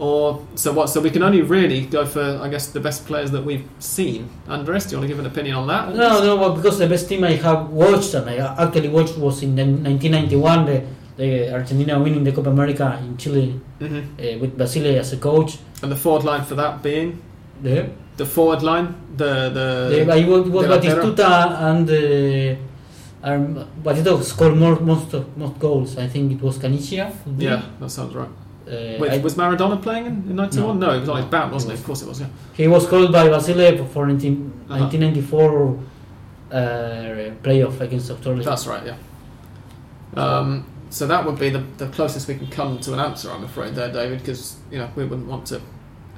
Or 0.00 0.46
so 0.54 0.72
what? 0.72 0.88
So 0.88 0.98
we 1.02 1.10
can 1.10 1.22
only 1.22 1.42
really 1.42 1.82
go 1.84 2.06
for, 2.06 2.40
I 2.42 2.48
guess, 2.48 2.68
the 2.68 2.80
best 2.80 3.06
players 3.06 3.30
that 3.32 3.44
we've 3.44 3.66
seen. 3.78 4.30
Andres, 4.48 4.86
do 4.86 4.92
you 4.92 4.96
want 4.98 5.04
to 5.04 5.08
give 5.08 5.18
an 5.18 5.26
opinion 5.26 5.56
on 5.56 5.66
that? 5.68 5.94
No, 5.94 6.24
no, 6.24 6.38
but 6.38 6.54
because 6.56 6.78
the 6.78 6.88
best 6.88 7.06
team 7.10 7.22
I 7.22 7.32
have 7.32 7.68
watched 7.68 8.14
and 8.14 8.24
I 8.30 8.36
actually 8.64 8.88
watched 8.88 9.18
was 9.18 9.42
in 9.42 9.56
the 9.56 9.64
1991, 9.64 10.64
the, 10.64 10.82
the 11.18 11.52
Argentina 11.52 12.00
winning 12.00 12.24
the 12.24 12.32
Copa 12.32 12.48
America 12.48 12.98
in 13.04 13.16
Chile 13.18 13.60
hmm 13.78 13.98
uh, 13.98 14.38
with 14.40 14.56
Basile 14.56 14.96
as 14.98 15.12
a 15.12 15.18
coach. 15.18 15.58
And 15.82 15.92
the 15.92 15.96
forward 15.96 16.24
line 16.24 16.44
for 16.44 16.54
that 16.54 16.82
being 16.82 17.20
The, 17.62 17.90
the 18.16 18.24
forward 18.24 18.62
line, 18.62 18.94
the 19.18 19.50
the, 19.58 20.04
the, 20.06 20.12
I 20.12 20.24
was, 20.24 20.48
was 20.48 20.64
delantero? 20.66 21.14
Batistuta 21.14 21.30
and 21.68 21.86
uh, 21.90 23.28
um, 23.28 23.66
Batistuta 23.84 24.22
scored 24.22 24.56
more 24.56 24.80
most 24.80 25.12
of, 25.12 25.36
most 25.36 25.58
goals. 25.58 25.98
I 25.98 26.06
think 26.06 26.32
it 26.32 26.40
was 26.40 26.56
Caniggia. 26.58 27.12
yeah, 27.36 27.62
that 27.80 27.90
sounds 27.90 28.14
right. 28.14 28.30
Uh, 28.70 28.98
Wait, 29.00 29.10
I- 29.10 29.18
was 29.18 29.34
Maradona 29.34 29.82
playing 29.82 30.06
in, 30.06 30.12
in 30.30 30.36
'91? 30.36 30.78
No, 30.78 30.86
No. 30.86 30.92
he 30.94 31.00
was 31.00 31.08
on 31.08 31.16
his 31.16 31.24
No. 31.26 31.30
bat, 31.30 31.50
wasn't 31.52 31.72
he? 31.72 31.78
Of 31.78 31.84
course 31.84 32.02
it 32.02 32.08
was. 32.08 32.20
Yeah. 32.20 32.26
He 32.54 32.68
was 32.68 32.86
called 32.86 33.10
by 33.12 33.28
Basile 33.28 33.84
for 33.86 34.06
19, 34.06 34.52
Uh-huh. 34.68 34.78
1994 34.80 35.78
uh, 36.52 36.56
playoff 37.42 37.80
against 37.80 38.10
Australia. 38.10 38.44
That's 38.44 38.66
right, 38.66 38.84
yeah. 38.86 38.96
Um, 40.16 40.64
so 40.90 41.06
that 41.06 41.24
would 41.24 41.38
be 41.38 41.50
the, 41.50 41.62
the 41.78 41.86
closest 41.88 42.26
we 42.28 42.34
can 42.34 42.48
come 42.48 42.78
to 42.80 42.92
an 42.92 42.98
answer, 42.98 43.30
I'm 43.30 43.44
afraid, 43.44 43.74
there, 43.74 43.92
David, 43.92 44.18
because 44.20 44.56
you 44.70 44.78
know 44.78 44.88
we 44.96 45.04
wouldn't 45.04 45.28
want 45.28 45.46
to 45.46 45.60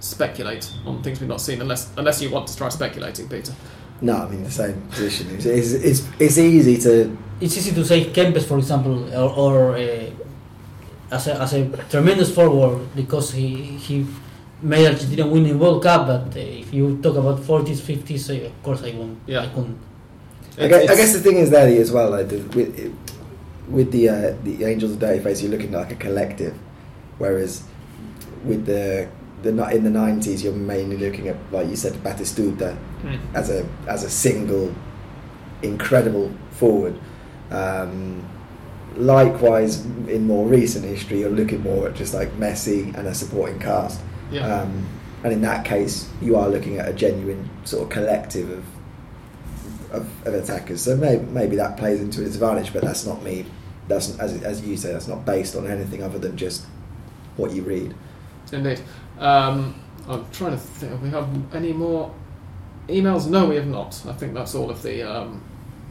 speculate 0.00 0.72
on 0.86 1.02
things 1.02 1.20
we've 1.20 1.28
not 1.28 1.40
seen 1.40 1.60
unless 1.60 1.90
unless 1.96 2.20
you 2.22 2.30
want 2.30 2.48
to 2.48 2.56
try 2.56 2.68
speculating, 2.70 3.28
Peter. 3.28 3.52
No, 4.00 4.16
I 4.16 4.28
mean 4.28 4.42
the 4.42 4.50
same 4.50 4.80
position. 4.90 5.28
It's, 5.36 5.44
it's, 5.46 5.72
it's, 5.72 6.08
it's 6.18 6.38
easy 6.38 6.76
to. 6.78 7.16
it's 7.40 7.56
easy 7.56 7.72
to 7.72 7.84
say 7.84 8.06
Kempes, 8.06 8.44
for 8.44 8.58
example, 8.58 9.14
or, 9.14 9.30
or 9.36 9.76
uh, 9.76 10.10
as, 11.12 11.26
a, 11.28 11.34
as 11.40 11.52
a 11.54 11.68
tremendous 11.90 12.34
forward 12.34 12.80
because 12.96 13.32
he 13.32 13.46
he 13.86 14.06
made 14.62 14.86
Argentina 14.86 15.26
win 15.26 15.44
the 15.44 15.52
World 15.54 15.82
Cup. 15.82 16.06
But 16.06 16.36
uh, 16.36 16.40
if 16.62 16.72
you 16.72 16.98
talk 17.02 17.16
about 17.16 17.38
40s, 17.40 17.80
50s, 17.80 18.30
uh, 18.30 18.46
of 18.46 18.62
course 18.62 18.82
I 18.82 18.90
won't. 18.98 19.18
Yeah. 19.26 19.42
I 19.42 19.46
couldn't. 19.48 19.78
I 20.58 20.68
guess, 20.68 20.90
I 20.90 20.94
guess 20.96 21.12
the 21.12 21.20
thing 21.20 21.36
is 21.38 21.50
there 21.50 21.68
as 21.80 21.90
well, 21.92 22.10
like 22.10 22.28
the, 22.28 22.38
with 22.56 22.70
with 23.68 23.90
the 23.92 24.08
uh, 24.08 24.34
the 24.44 24.64
Angels 24.64 24.92
of 24.92 24.98
Dirty 24.98 25.20
Face, 25.22 25.42
you're 25.42 25.50
looking 25.50 25.72
like 25.72 25.90
a 25.92 25.96
collective, 25.96 26.54
whereas 27.18 27.62
with 28.44 28.66
the 28.66 29.08
the 29.42 29.50
ni- 29.52 29.74
in 29.76 29.82
the 29.84 29.90
nineties, 29.90 30.44
you're 30.44 30.52
mainly 30.52 30.96
looking 30.98 31.28
at 31.28 31.36
like 31.50 31.68
you 31.68 31.76
said, 31.76 31.94
Batistuta 32.04 32.76
Hmm. 33.02 33.16
as 33.34 33.50
a 33.50 33.66
as 33.88 34.04
a 34.04 34.10
single 34.10 34.72
incredible 35.62 36.30
forward. 36.52 36.94
Um, 37.50 38.22
likewise, 38.96 39.84
in 39.84 40.26
more 40.26 40.46
recent 40.46 40.84
history, 40.84 41.20
you're 41.20 41.30
looking 41.30 41.62
more 41.62 41.88
at 41.88 41.94
just 41.94 42.14
like 42.14 42.30
Messi 42.32 42.94
and 42.96 43.06
a 43.06 43.14
supporting 43.14 43.58
cast. 43.58 44.00
yeah. 44.30 44.62
Um, 44.62 44.86
and 45.24 45.32
in 45.32 45.40
that 45.42 45.64
case, 45.64 46.08
you 46.20 46.36
are 46.36 46.48
looking 46.48 46.78
at 46.78 46.88
a 46.88 46.92
genuine 46.92 47.48
sort 47.64 47.84
of 47.84 47.90
collective 47.90 48.50
of 48.50 48.64
of, 49.92 50.26
of 50.26 50.34
attackers. 50.34 50.80
So 50.80 50.96
maybe, 50.96 51.22
maybe 51.26 51.56
that 51.56 51.76
plays 51.76 52.00
into 52.00 52.24
its 52.24 52.34
advantage, 52.34 52.72
but 52.72 52.82
that's 52.82 53.06
not 53.06 53.22
me. 53.22 53.44
That's 53.88 54.18
as 54.18 54.42
as 54.42 54.62
you 54.66 54.76
say, 54.76 54.92
that's 54.92 55.06
not 55.06 55.24
based 55.24 55.54
on 55.54 55.66
anything 55.66 56.02
other 56.02 56.18
than 56.18 56.36
just 56.36 56.64
what 57.36 57.52
you 57.52 57.62
read. 57.62 57.94
Indeed. 58.50 58.80
Um, 59.18 59.80
I'm 60.08 60.28
trying 60.30 60.52
to 60.52 60.58
think. 60.58 60.92
Have 60.92 61.02
we 61.02 61.10
have 61.10 61.54
any 61.54 61.72
more 61.72 62.12
emails? 62.88 63.28
No, 63.28 63.46
we 63.46 63.56
have 63.56 63.66
not. 63.66 64.02
I 64.06 64.12
think 64.12 64.34
that's 64.34 64.54
all 64.54 64.70
of 64.70 64.82
the 64.82 65.02
um, 65.02 65.42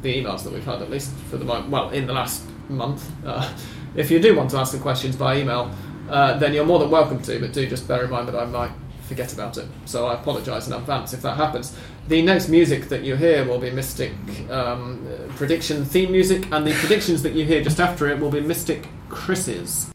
the 0.02 0.14
emails 0.22 0.44
that 0.44 0.54
we've 0.54 0.66
had, 0.66 0.82
at 0.82 0.90
least 0.90 1.12
for 1.30 1.38
the 1.38 1.46
moment. 1.46 1.70
Well, 1.70 1.90
in 1.90 2.08
the 2.08 2.14
last 2.14 2.44
month. 2.72 3.10
Uh, 3.26 3.52
if 3.96 4.10
you 4.10 4.20
do 4.20 4.36
want 4.36 4.50
to 4.52 4.58
ask 4.58 4.72
the 4.72 4.80
questions 4.80 5.16
by 5.16 5.38
email, 5.38 5.72
uh, 6.10 6.38
then 6.38 6.54
you're 6.54 6.66
more 6.66 6.80
than 6.80 6.90
welcome 6.90 7.22
to. 7.24 7.40
But 7.40 7.54
do 7.54 7.68
just 7.68 7.88
bear 7.88 8.04
in 8.04 8.10
mind 8.10 8.28
that 8.28 8.36
I 8.36 8.46
might 8.46 8.72
forget 9.04 9.34
about 9.34 9.58
it. 9.58 9.68
So 9.86 10.08
I 10.08 10.14
apologise 10.14 10.68
in 10.68 10.74
advance 10.74 11.14
if 11.14 11.22
that 11.22 11.36
happens. 11.36 11.76
The 12.08 12.22
next 12.22 12.48
music 12.48 12.90
that 12.90 13.04
you 13.04 13.16
hear 13.16 13.46
will 13.46 13.60
be 13.60 13.70
Mystic 13.70 14.14
um, 14.50 15.06
prediction 15.36 15.86
theme 15.86 16.12
music, 16.12 16.52
and 16.52 16.66
the 16.66 16.74
predictions 16.74 17.22
that 17.24 17.34
you 17.34 17.46
hear 17.46 17.64
just 17.64 17.80
after 17.80 18.08
it 18.10 18.20
will 18.20 18.32
be 18.32 18.42
Mystic 18.42 18.88
Chris's. 19.10 19.92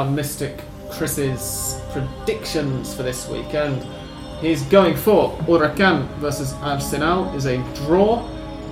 Are 0.00 0.10
Mystic 0.10 0.62
Chris's 0.90 1.78
predictions 1.92 2.94
for 2.94 3.02
this 3.02 3.28
weekend. 3.28 3.86
He's 4.40 4.62
going 4.62 4.96
for 4.96 5.36
Huracan 5.40 6.08
versus 6.20 6.54
Arsenal 6.62 7.30
is 7.34 7.44
a 7.44 7.58
draw. 7.84 8.26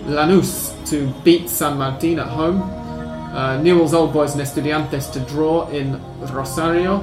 Lanús 0.07 0.73
to 0.89 1.13
beat 1.25 1.51
San 1.51 1.77
Martin 1.77 2.19
at 2.19 2.29
home. 2.29 2.63
Uh, 2.63 3.61
Newell's 3.61 3.93
Old 3.93 4.15
Boys 4.15 4.33
and 4.33 4.41
Estudiantes 4.41 5.13
to 5.13 5.21
draw 5.21 5.69
in 5.69 6.01
Rosario. 6.33 7.03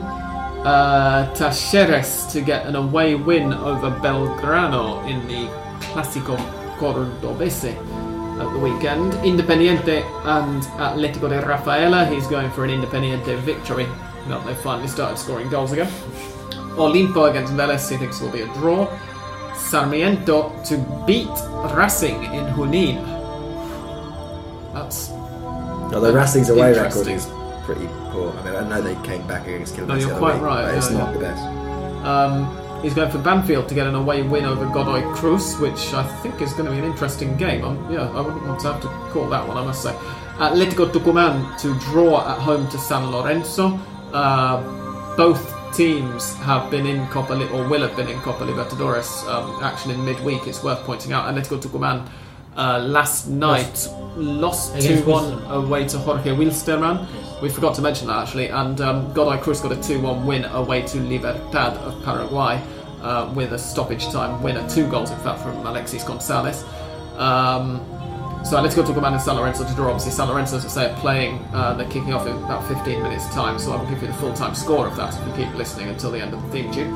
Uh, 0.64 1.31
Talleres 1.35 2.31
to 2.31 2.41
get 2.41 2.65
an 2.65 2.76
away 2.76 3.14
win 3.14 3.53
over 3.53 3.91
Belgrano 3.91 5.07
in 5.07 5.27
the 5.27 5.47
Clásico 5.93 6.35
Cordobese 6.80 7.76
at 8.41 8.52
the 8.53 8.57
weekend. 8.57 9.14
Independiente 9.23 10.03
and 10.26 10.64
Atletico 10.80 11.30
de 11.30 11.39
Rafaela, 11.45 12.06
he's 12.07 12.26
going 12.26 12.49
for 12.49 12.65
an 12.65 12.72
Independiente 12.72 13.38
victory. 13.41 13.85
Now 14.27 14.39
they 14.39 14.56
finally 14.56 14.88
started 14.88 15.18
scoring 15.18 15.49
goals 15.49 15.72
again. 15.72 15.91
Olimpo 16.77 17.30
against 17.30 17.53
Vélez, 17.53 17.89
he 17.89 17.97
thinks 17.97 18.19
will 18.19 18.31
be 18.31 18.41
a 18.41 18.53
draw. 18.56 18.88
Sarmiento 19.56 20.52
to 20.65 20.77
beat 21.07 21.30
Racing 21.73 22.23
in 22.26 22.45
Junín. 22.53 23.03
That's 24.73 25.11
Although 25.93 26.14
Racing's 26.14 26.49
away 26.49 26.73
record 26.73 27.07
is 27.07 27.27
pretty 27.64 27.88
poor. 28.11 28.31
I 28.38 28.43
mean, 28.43 28.56
I 28.56 28.68
know 28.68 28.81
they 28.81 28.95
came 29.07 29.26
back 29.27 29.47
against 29.47 29.76
Kilmarnock. 29.76 30.03
No, 30.03 30.10
you're 30.10 30.18
quite 30.18 30.35
week, 30.35 30.43
right, 30.43 30.65
but 30.65 30.76
it's 30.76 30.91
yeah, 30.91 30.97
not 30.97 31.14
the 31.14 31.19
best. 31.19 31.43
Um, 32.06 32.81
he's 32.81 32.93
going 32.93 33.11
for 33.11 33.19
Banfield 33.19 33.69
to 33.69 33.76
get 33.76 33.88
an 33.88 33.95
away 33.95 34.22
win 34.23 34.45
over 34.45 34.65
Godoy 34.65 35.03
Cruz, 35.14 35.57
which 35.57 35.93
I 35.93 36.03
think 36.22 36.41
is 36.41 36.53
going 36.53 36.65
to 36.65 36.72
be 36.72 36.80
an 36.80 36.84
interesting 36.84 37.38
game. 37.38 37.64
Um, 37.64 37.91
yeah, 37.91 38.10
I 38.10 38.22
wouldn't 38.22 38.45
want 38.45 38.60
to 38.61 38.73
have 38.73 38.81
to 38.81 38.88
call 39.11 39.30
that 39.30 39.47
one, 39.47 39.57
I 39.57 39.64
must 39.64 39.84
say. 39.84 39.93
Atletico 40.38 40.91
Tucumán 40.91 41.57
to 41.61 41.73
draw 41.91 42.19
at 42.30 42.39
home 42.39 42.68
to 42.69 42.77
San 42.77 43.10
Lorenzo. 43.11 43.80
Uh, 44.16 45.16
both 45.18 45.44
teams 45.76 46.36
have 46.36 46.72
been 46.72 46.86
in 46.86 47.06
Copa 47.08 47.34
Li- 47.34 47.50
or 47.50 47.68
will 47.68 47.82
have 47.82 47.98
been 47.98 48.08
in 48.08 48.18
Copa 48.22 48.46
Libertadores 48.46 49.28
um, 49.28 49.62
action 49.62 49.92
in 49.92 50.06
midweek. 50.06 50.48
It's 50.48 50.64
worth 50.64 50.80
pointing 50.86 51.12
out. 51.12 51.26
Atletico 51.34 51.62
Tucumán 51.62 52.08
uh, 52.56 52.80
last 52.80 53.28
night 53.28 53.90
lost 54.16 54.80
2 54.82 55.04
1 55.04 55.44
away 55.52 55.86
to 55.90 55.98
Jorge 55.98 56.30
Wilstermann. 56.32 57.06
We 57.42 57.50
forgot 57.50 57.76
to 57.76 57.82
mention 57.82 58.08
that 58.08 58.24
actually, 58.24 58.48
and 58.48 58.80
um, 58.80 59.12
Godoy 59.12 59.38
Cruz 59.40 59.60
got 59.60 59.74
a 59.74 59.82
2 59.84 60.00
1 60.00 60.26
win 60.26 60.46
away 60.46 60.84
to 60.84 60.98
Libertad 60.98 61.74
of 61.80 62.02
Paraguay 62.06 62.64
uh, 63.02 63.30
with 63.36 63.52
a 63.52 63.60
stoppage 63.60 64.08
time 64.08 64.42
winner. 64.42 64.66
Two 64.70 64.88
goals, 64.90 65.12
in 65.12 65.20
fact, 65.20 65.42
from 65.42 65.58
Alexis 65.66 66.06
Gonzalez. 66.06 66.64
Um, 67.18 67.82
so 68.46 68.58
Atletico 68.58 68.86
Tucumán 68.86 69.14
and 69.14 69.22
San 69.22 69.36
Lorenzo 69.36 69.66
to 69.66 69.74
draw. 69.74 69.88
Obviously, 69.88 70.12
San 70.12 70.28
Lorenzo, 70.30 70.58
as 70.58 70.66
I 70.66 70.68
say, 70.68 70.92
are 70.92 71.00
playing. 71.00 71.40
Uh, 71.52 71.74
they're 71.74 71.90
kicking 71.90 72.14
off 72.14 72.28
in 72.28 72.36
about 72.38 72.68
15 72.68 73.02
minutes' 73.02 73.28
time, 73.34 73.58
so 73.58 73.72
I 73.72 73.78
will 73.82 73.90
give 73.90 74.02
you 74.02 74.08
the 74.08 74.14
full 74.14 74.34
time 74.34 74.54
score 74.54 74.86
of 74.88 74.96
that 74.98 75.20
if 75.20 75.28
you 75.28 75.46
keep 75.46 75.56
listening 75.56 75.90
until 75.90 76.12
the 76.12 76.20
end 76.20 76.34
of 76.34 76.42
the 76.44 76.50
theme 76.50 76.72
tune. 76.72 76.94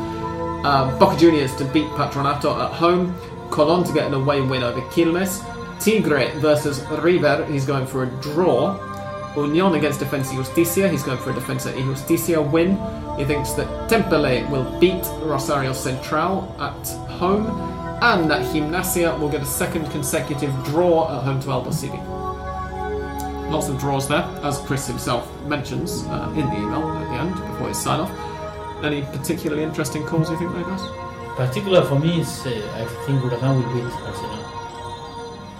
Um, 0.65 0.97
Boca 0.99 1.17
Juniors 1.17 1.55
to 1.55 1.65
beat 1.65 1.87
Patronato 1.91 2.53
at 2.63 2.71
home. 2.73 3.15
Colón 3.49 3.85
to 3.87 3.93
get 3.93 4.05
an 4.05 4.13
away 4.13 4.41
win 4.41 4.61
over 4.61 4.79
Quilmes. 4.91 5.43
Tigre 5.79 6.31
versus 6.39 6.81
River. 7.01 7.45
He's 7.45 7.65
going 7.65 7.87
for 7.87 8.03
a 8.03 8.07
draw. 8.21 8.77
Union 9.35 9.73
against 9.75 10.01
Defensa 10.01 10.35
Justicia. 10.35 10.89
He's 10.89 11.03
going 11.03 11.17
for 11.17 11.31
a 11.31 11.33
Defensa 11.33 11.73
y 11.73 11.81
Justicia 11.81 12.41
win. 12.41 12.77
He 13.17 13.25
thinks 13.25 13.53
that 13.53 13.67
Temperley 13.89 14.47
will 14.49 14.79
beat 14.79 15.03
Rosario 15.21 15.73
Central 15.73 16.55
at 16.59 16.87
home. 17.09 17.68
And 18.01 18.29
that 18.31 18.41
Gimnasia 18.53 19.19
will 19.19 19.29
get 19.29 19.41
a 19.41 19.45
second 19.45 19.89
consecutive 19.91 20.51
draw 20.65 21.17
at 21.17 21.23
home 21.23 21.39
to 21.41 21.47
Aldosivi. 21.47 21.99
Lots 23.51 23.67
of 23.67 23.79
draws 23.79 24.07
there, 24.07 24.23
as 24.43 24.59
Chris 24.59 24.87
himself 24.87 25.27
mentions 25.45 26.03
uh, 26.05 26.31
in 26.35 26.45
the 26.45 26.55
email 26.55 26.83
at 26.91 27.09
the 27.09 27.15
end 27.15 27.33
before 27.51 27.67
his 27.67 27.77
sign 27.81 27.99
off. 27.99 28.11
Any 28.83 29.01
particularly 29.01 29.63
interesting 29.63 30.05
calls 30.05 30.29
you 30.29 30.37
think 30.37 30.53
there, 30.53 30.63
guys? 30.63 30.81
Particular 31.35 31.83
for 31.83 31.99
me 31.99 32.21
is 32.21 32.45
uh, 32.45 32.49
I 32.75 32.85
think 33.05 33.21
Huracan 33.21 33.55
will 33.63 33.73
beat 33.73 33.83
Arsenal. 34.07 34.45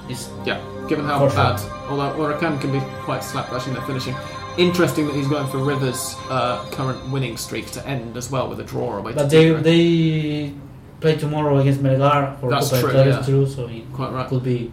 It's 0.07 0.30
Yeah, 0.45 0.61
given 0.88 1.06
how 1.06 1.20
For 1.20 1.30
sure. 1.30 1.38
bad, 1.38 1.60
although 1.90 2.14
Huracan 2.18 2.61
can 2.61 2.72
be 2.72 2.80
quite 3.03 3.24
slapdash 3.24 3.68
in 3.68 3.74
their 3.74 3.84
finishing. 3.84 4.16
Interesting 4.57 5.07
that 5.07 5.16
he's 5.16 5.28
going 5.28 5.48
for 5.48 5.57
Rivers' 5.57 6.16
uh, 6.30 6.64
current 6.72 7.10
winning 7.10 7.38
streak 7.38 7.72
to 7.72 7.86
end 7.88 8.18
as 8.18 8.30
well 8.32 8.48
with 8.49 8.60
a 8.60 8.64
draw 8.64 8.98
away. 8.98 9.14
but 9.14 9.30
they 9.30 9.52
they 9.52 10.53
play 10.99 11.15
tomorrow 11.17 11.57
against 11.59 11.81
Melgar 11.81 12.39
for 12.39 12.49
That's 12.49 12.69
Copa 12.69 12.81
true, 12.81 12.93
del 12.93 13.07
yeah. 13.07 13.21
true, 13.21 13.45
so 13.47 13.67
it 13.67 13.91
Quite 13.93 14.11
right. 14.11 14.27
could 14.27 14.43
be 14.43 14.71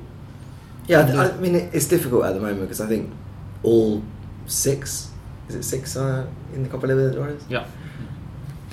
Yeah, 0.86 1.00
I, 1.00 1.30
I 1.30 1.36
mean 1.38 1.54
it, 1.54 1.74
it's 1.74 1.86
difficult 1.86 2.24
at 2.24 2.34
the 2.34 2.40
moment 2.40 2.60
because 2.62 2.80
I 2.80 2.86
think 2.86 3.12
all 3.62 4.02
six 4.46 5.10
is 5.48 5.54
it 5.54 5.62
six 5.62 5.96
uh, 5.96 6.26
in 6.54 6.62
the 6.62 6.68
Copa 6.68 6.86
Libertadores? 6.86 7.42
Yeah. 7.48 7.66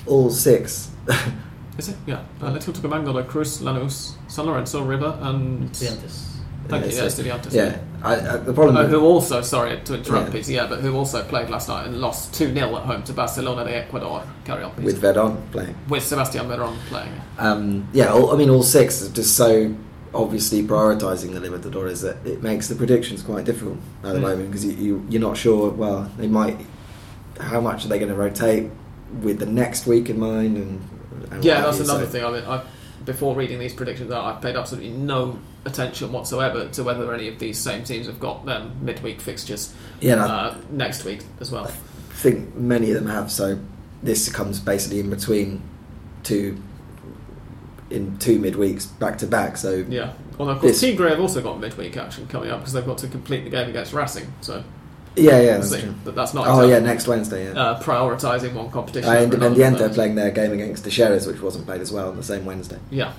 All 0.06 0.30
six. 0.30 0.90
Is 1.78 1.88
it? 1.88 1.96
Yeah. 2.06 2.22
Uh, 2.40 2.50
Atletico 2.50 2.72
Tucumán, 2.72 3.04
Godoy 3.04 3.24
Cruz, 3.24 3.60
Lanús, 3.60 4.14
San 4.28 4.46
Lorenzo, 4.46 4.84
River, 4.84 5.18
and 5.22 5.70
Estudiantes. 5.70 6.36
Thank 6.68 6.86
you, 6.86 6.90
Yeah, 6.92 7.02
yeah, 7.02 7.08
so- 7.08 7.22
Estudiantes. 7.22 7.52
yeah, 7.52 7.78
I, 8.02 8.14
I, 8.14 8.36
the 8.38 8.52
problem. 8.52 8.76
Uh, 8.76 8.86
who 8.86 9.00
also, 9.02 9.42
sorry 9.42 9.78
to 9.84 9.94
interrupt, 9.96 10.26
Yeah. 10.28 10.32
Peter, 10.32 10.52
yeah, 10.52 10.66
but 10.66 10.80
who 10.80 10.96
also 10.96 11.22
played 11.24 11.50
last 11.50 11.68
night 11.68 11.86
and 11.86 11.98
lost 12.00 12.32
2 12.34 12.54
0 12.54 12.76
at 12.76 12.82
home 12.84 13.02
to 13.04 13.12
Barcelona 13.12 13.64
de 13.64 13.76
Ecuador. 13.76 14.22
Carry 14.44 14.62
on, 14.64 14.74
with 14.82 15.00
Veron 15.02 15.36
playing. 15.52 15.74
With 15.88 16.02
Sebastian 16.02 16.46
Veron 16.48 16.76
playing. 16.88 17.12
Um, 17.38 17.86
yeah, 17.92 18.12
all, 18.12 18.32
I 18.32 18.36
mean, 18.36 18.48
all 18.50 18.62
six 18.62 19.02
are 19.02 19.12
just 19.12 19.36
so 19.36 19.74
obviously 20.14 20.62
prioritising 20.62 21.32
the 21.34 21.40
Libertadores 21.40 22.00
that 22.02 22.24
it 22.26 22.42
makes 22.42 22.68
the 22.68 22.74
predictions 22.76 23.22
quite 23.22 23.44
difficult 23.44 23.78
at 24.04 24.12
the 24.12 24.18
Mm. 24.18 24.22
moment 24.22 24.50
because 24.50 24.64
you, 24.64 24.72
you, 24.72 25.06
you're 25.10 25.20
not 25.20 25.36
sure, 25.36 25.70
well, 25.70 26.10
they 26.16 26.28
might, 26.28 26.56
how 27.40 27.60
much 27.60 27.84
are 27.84 27.88
they 27.88 27.98
going 27.98 28.10
to 28.10 28.14
rotate 28.16 28.70
with 29.22 29.38
the 29.40 29.46
next 29.46 29.86
week 29.86 30.08
in 30.08 30.18
mind? 30.18 30.56
And, 30.56 30.88
and 31.32 31.44
Yeah, 31.44 31.62
that's 31.62 31.80
another 31.80 32.04
so- 32.06 32.10
thing. 32.10 32.24
I 32.24 32.30
mean, 32.30 32.44
I, 32.44 32.62
before 33.04 33.34
reading 33.34 33.58
these 33.58 33.72
predictions, 33.74 34.10
I've 34.12 34.40
paid 34.40 34.56
absolutely 34.56 34.90
no 34.90 35.38
attention 35.64 36.12
whatsoever 36.12 36.68
to 36.68 36.82
whether 36.84 37.12
any 37.14 37.28
of 37.28 37.38
these 37.38 37.58
same 37.58 37.84
teams 37.84 38.06
have 38.06 38.20
got 38.20 38.44
them 38.44 38.72
midweek 38.82 39.20
fixtures 39.20 39.74
Yeah, 40.00 40.24
uh, 40.24 40.56
next 40.70 41.04
week 41.04 41.22
as 41.40 41.50
well. 41.50 41.66
I 41.66 41.70
think 42.14 42.54
many 42.54 42.90
of 42.90 42.94
them 42.96 43.06
have, 43.10 43.30
so 43.30 43.58
this 44.02 44.30
comes 44.30 44.60
basically 44.60 45.00
in 45.00 45.10
between 45.10 45.62
two, 46.22 46.62
in 47.90 48.18
two 48.18 48.38
midweeks 48.38 48.86
back 48.98 49.18
to 49.18 49.26
back, 49.26 49.56
so 49.56 49.84
Yeah. 49.88 50.12
Although, 50.38 50.52
of 50.52 50.60
course, 50.60 50.80
This- 50.80 50.96
Tigre 50.96 51.10
have 51.10 51.20
also 51.20 51.40
got 51.40 51.60
midweek 51.60 51.96
action 51.96 52.26
coming 52.26 52.50
up 52.50 52.60
because 52.60 52.72
they've 52.72 52.84
got 52.86 52.98
to 52.98 53.06
complete 53.08 53.44
the 53.44 53.50
game 53.50 53.68
against 53.68 53.92
Racing. 53.92 54.26
So, 54.40 54.64
yeah, 55.16 55.40
yeah. 55.40 55.56
That's 55.58 55.70
see. 55.70 55.80
true. 55.80 55.94
But 56.04 56.14
that's 56.14 56.34
not 56.34 56.46
Oh 56.46 56.66
yeah, 56.66 56.78
next 56.78 57.06
Wednesday. 57.06 57.46
Yeah. 57.46 57.60
uh, 57.60 57.82
prioritising 57.82 58.52
one 58.54 58.70
competition. 58.70 59.10
Uh, 59.10 59.14
Independiente 59.14 59.80
are 59.80 59.88
playing 59.88 60.14
their 60.14 60.30
game 60.30 60.52
against 60.52 60.84
the 60.84 60.90
Sheriffs, 60.90 61.26
which 61.26 61.40
wasn't 61.40 61.66
played 61.66 61.80
as 61.80 61.92
well 61.92 62.08
on 62.08 62.16
the 62.16 62.22
same 62.22 62.44
Wednesday. 62.44 62.78
Yeah. 62.90 63.12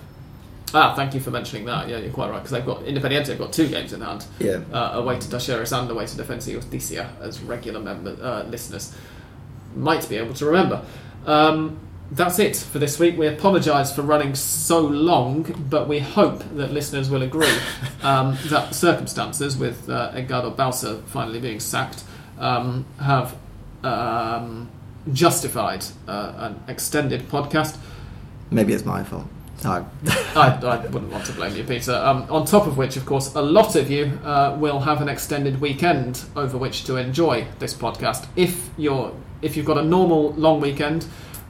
Ah, 0.74 0.94
thank 0.94 1.14
you 1.14 1.20
for 1.22 1.32
mentioning 1.32 1.66
that. 1.66 1.88
Yeah, 1.88 2.00
you're 2.00 2.12
quite 2.12 2.30
right 2.30 2.38
because 2.38 2.52
they've 2.52 2.66
got 2.66 2.82
Independiente 2.82 3.28
have 3.28 3.38
got 3.38 3.54
two 3.54 3.68
games 3.68 3.94
in 3.94 4.02
hand. 4.02 4.26
Yeah. 4.40 4.62
uh, 4.74 4.92
away 4.96 5.20
to 5.20 5.28
Talleres 5.28 5.78
and 5.78 5.90
away 5.90 6.06
to 6.06 6.18
Defensa 6.18 6.52
Justicia, 6.52 7.14
as 7.22 7.40
regular 7.42 7.80
member 7.80 8.18
uh, 8.22 8.44
listeners 8.44 8.94
might 9.76 10.08
be 10.10 10.18
able 10.18 10.34
to 10.34 10.46
remember. 10.46 10.84
Um, 11.26 11.80
that's 12.12 12.40
it 12.40 12.56
for 12.56 12.80
this 12.80 13.00
week. 13.00 13.18
We 13.18 13.28
apologise 13.28 13.94
for 13.94 14.02
running 14.02 14.36
so 14.36 14.80
long, 14.80 15.44
but 15.70 15.88
we 15.88 16.00
hope 16.00 16.40
that 16.56 16.72
listeners 16.72 17.10
will 17.10 17.24
agree 17.24 17.58
um, 18.04 18.38
that 18.46 18.76
circumstances, 18.76 19.58
with 19.58 19.90
uh, 19.90 20.12
Edgardo 20.14 20.52
Bauza 20.52 21.04
finally 21.06 21.40
being 21.40 21.60
sacked, 21.60 22.04
um, 22.38 22.86
have 23.00 23.36
um, 23.84 24.70
justified 25.14 25.86
uh, 26.08 26.34
an 26.38 26.60
extended 26.68 27.28
podcast. 27.30 27.78
Maybe 28.52 28.74
it's 28.74 28.86
my 28.86 29.04
fault. 29.04 29.26
No. 29.64 29.90
I, 30.36 30.60
I 30.62 30.86
wouldn't 30.88 31.12
want 31.12 31.26
to 31.26 31.32
blame 31.32 31.56
you, 31.56 31.64
Peter. 31.64 31.94
Um, 31.94 32.28
on 32.30 32.46
top 32.46 32.68
of 32.68 32.78
which, 32.78 32.98
of 32.98 33.06
course, 33.06 33.34
a 33.36 33.42
lot 33.42 33.76
of 33.76 33.90
you 33.90 34.20
uh, 34.24 34.56
will 34.60 34.80
have 34.80 35.02
an 35.02 35.10
extended 35.10 35.60
weekend 35.60 36.24
over 36.36 36.58
which 36.58 36.84
to 36.86 36.98
enjoy 36.98 37.48
this 37.60 37.74
podcast. 37.74 38.28
If 38.36 38.70
you're 38.78 39.14
if 39.42 39.56
you've 39.56 39.66
got 39.66 39.78
a 39.78 39.84
normal 39.84 40.32
long 40.34 40.60
weekend, 40.60 41.06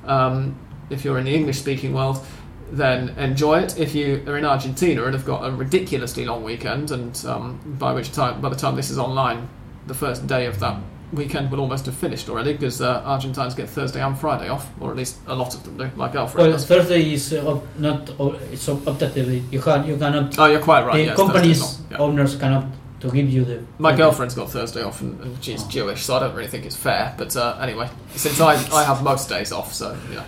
um, 0.07 0.57
if 0.89 1.03
you're 1.03 1.17
in 1.17 1.25
the 1.25 1.35
English-speaking 1.35 1.93
world, 1.93 2.25
then 2.71 3.09
enjoy 3.17 3.59
it. 3.59 3.79
If 3.79 3.93
you 3.95 4.23
are 4.27 4.37
in 4.37 4.45
Argentina 4.45 5.03
and 5.03 5.13
have 5.13 5.25
got 5.25 5.45
a 5.47 5.51
ridiculously 5.51 6.25
long 6.25 6.43
weekend, 6.43 6.91
and 6.91 7.25
um, 7.25 7.59
by 7.79 7.93
which 7.93 8.11
time, 8.11 8.41
by 8.41 8.49
the 8.49 8.55
time 8.55 8.75
this 8.75 8.89
is 8.89 8.97
online, 8.97 9.47
the 9.87 9.93
first 9.93 10.25
day 10.27 10.45
of 10.45 10.59
that 10.59 10.79
weekend 11.13 11.51
will 11.51 11.59
almost 11.59 11.85
have 11.85 11.95
finished 11.95 12.29
already 12.29 12.53
because 12.53 12.81
uh, 12.81 13.01
Argentines 13.05 13.53
get 13.55 13.69
Thursday 13.69 14.01
and 14.01 14.17
Friday 14.17 14.49
off, 14.49 14.69
or 14.79 14.91
at 14.91 14.97
least 14.97 15.17
a 15.27 15.35
lot 15.35 15.53
of 15.53 15.63
them 15.63 15.77
do, 15.77 15.89
like 15.95 16.15
Alfred. 16.15 16.43
Well, 16.43 16.51
does. 16.51 16.65
Thursday 16.65 17.13
is 17.13 17.33
uh, 17.33 17.59
not 17.77 18.09
it's 18.51 18.67
optatively. 18.67 19.43
You 19.51 19.61
can 19.61 19.85
you 19.85 19.97
cannot. 19.97 20.37
Oh, 20.39 20.45
you're 20.45 20.61
quite 20.61 20.85
right. 20.85 20.97
the 20.97 21.03
yes, 21.03 21.15
companies 21.17 21.61
not- 21.61 21.91
yeah. 21.91 21.97
owners 21.97 22.35
cannot 22.35 22.65
to 23.01 23.11
give 23.11 23.29
you 23.29 23.45
the. 23.45 23.63
My 23.79 23.95
girlfriend's 23.95 24.35
got 24.35 24.49
Thursday 24.51 24.81
off, 24.83 25.01
and, 25.01 25.19
and 25.21 25.43
she's 25.43 25.63
Jewish, 25.63 26.03
so 26.03 26.15
I 26.15 26.19
don't 26.19 26.35
really 26.35 26.47
think 26.47 26.65
it's 26.65 26.75
fair. 26.75 27.13
But 27.17 27.35
uh, 27.35 27.57
anyway, 27.61 27.89
since 28.15 28.39
I, 28.39 28.53
I 28.73 28.83
have 28.83 29.03
most 29.03 29.29
days 29.29 29.51
off, 29.51 29.73
so 29.73 29.97
yeah, 30.11 30.23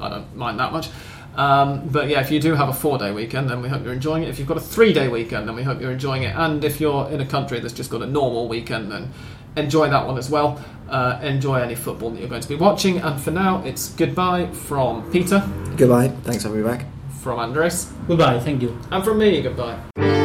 I 0.00 0.08
don't 0.08 0.34
mind 0.36 0.58
that 0.60 0.72
much. 0.72 0.88
Um, 1.36 1.88
but 1.88 2.08
yeah, 2.08 2.20
if 2.20 2.30
you 2.32 2.40
do 2.40 2.54
have 2.54 2.68
a 2.68 2.72
four 2.72 2.98
day 2.98 3.12
weekend, 3.12 3.48
then 3.48 3.62
we 3.62 3.68
hope 3.68 3.84
you're 3.84 3.92
enjoying 3.92 4.24
it. 4.24 4.28
If 4.28 4.38
you've 4.38 4.48
got 4.48 4.56
a 4.56 4.60
three 4.60 4.92
day 4.92 5.06
weekend, 5.08 5.46
then 5.48 5.54
we 5.54 5.62
hope 5.62 5.80
you're 5.80 5.92
enjoying 5.92 6.24
it. 6.24 6.34
And 6.36 6.64
if 6.64 6.80
you're 6.80 7.08
in 7.10 7.20
a 7.20 7.26
country 7.26 7.60
that's 7.60 7.72
just 7.72 7.90
got 7.90 8.02
a 8.02 8.06
normal 8.06 8.48
weekend, 8.48 8.90
then 8.90 9.12
enjoy 9.56 9.88
that 9.90 10.06
one 10.06 10.18
as 10.18 10.28
well. 10.28 10.62
Uh, 10.88 11.20
enjoy 11.22 11.60
any 11.60 11.76
football 11.76 12.10
that 12.10 12.18
you're 12.18 12.28
going 12.28 12.40
to 12.42 12.48
be 12.48 12.56
watching. 12.56 12.98
And 12.98 13.20
for 13.20 13.30
now, 13.30 13.62
it's 13.64 13.90
goodbye 13.90 14.48
from 14.48 15.08
Peter, 15.12 15.48
Goodbye. 15.76 16.08
Thanks 16.08 16.42
for 16.42 16.48
having 16.48 16.64
me 16.64 16.68
back. 16.68 16.86
from 17.22 17.38
Andres, 17.38 17.84
Goodbye. 18.08 18.40
Thank 18.40 18.60
you. 18.62 18.76
and 18.90 19.04
from 19.04 19.18
me, 19.18 19.40
goodbye. 19.40 20.19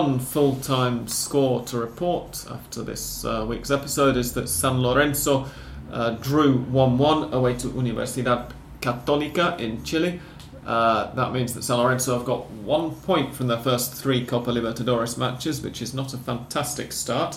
One 0.00 0.18
full 0.18 0.56
time 0.56 1.06
score 1.08 1.62
to 1.66 1.76
report 1.76 2.46
after 2.50 2.82
this 2.82 3.22
uh, 3.22 3.44
week's 3.46 3.70
episode 3.70 4.16
is 4.16 4.32
that 4.32 4.48
San 4.48 4.80
Lorenzo 4.80 5.44
uh, 5.92 6.12
drew 6.12 6.56
1 6.56 6.96
1 6.96 7.34
away 7.34 7.52
to 7.58 7.68
Universidad 7.68 8.50
Católica 8.80 9.60
in 9.60 9.84
Chile. 9.84 10.18
Uh, 10.64 11.12
that 11.12 11.34
means 11.34 11.52
that 11.52 11.64
San 11.64 11.76
Lorenzo 11.76 12.16
have 12.16 12.24
got 12.24 12.48
one 12.50 12.92
point 12.92 13.34
from 13.34 13.48
their 13.48 13.58
first 13.58 13.92
three 13.92 14.24
Copa 14.24 14.50
Libertadores 14.50 15.18
matches, 15.18 15.60
which 15.60 15.82
is 15.82 15.92
not 15.92 16.14
a 16.14 16.16
fantastic 16.16 16.92
start. 16.92 17.36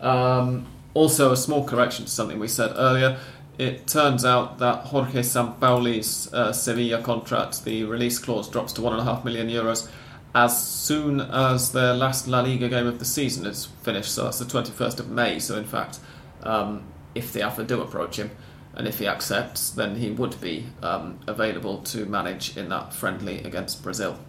Um, 0.00 0.64
also, 0.94 1.32
a 1.32 1.36
small 1.36 1.62
correction 1.62 2.06
to 2.06 2.10
something 2.10 2.38
we 2.38 2.48
said 2.48 2.72
earlier. 2.76 3.18
It 3.58 3.86
turns 3.86 4.24
out 4.24 4.60
that 4.60 4.86
Jorge 4.86 5.20
Sampaoli's 5.20 6.32
uh, 6.32 6.54
Sevilla 6.54 7.02
contract, 7.02 7.66
the 7.66 7.84
release 7.84 8.18
clause 8.18 8.48
drops 8.48 8.72
to 8.74 8.80
1.5 8.80 9.26
million 9.26 9.50
euros 9.50 9.90
as 10.38 10.64
soon 10.64 11.20
as 11.20 11.72
their 11.72 11.94
last 11.94 12.28
La 12.28 12.40
Liga 12.40 12.68
game 12.68 12.86
of 12.86 13.00
the 13.00 13.04
season 13.04 13.44
is 13.44 13.66
finished. 13.82 14.12
So 14.12 14.24
that's 14.24 14.38
the 14.38 14.44
21st 14.44 15.00
of 15.00 15.10
May. 15.10 15.40
So, 15.40 15.58
in 15.58 15.64
fact, 15.64 15.98
um, 16.44 16.84
if 17.14 17.32
the 17.32 17.42
AFA 17.42 17.64
do 17.64 17.80
approach 17.80 18.20
him 18.20 18.30
and 18.74 18.86
if 18.86 19.00
he 19.00 19.08
accepts, 19.08 19.70
then 19.70 19.96
he 19.96 20.12
would 20.12 20.40
be 20.40 20.66
um, 20.80 21.18
available 21.26 21.78
to 21.78 22.06
manage 22.06 22.56
in 22.56 22.68
that 22.68 22.94
friendly 22.94 23.38
against 23.38 23.82
Brazil. 23.82 24.20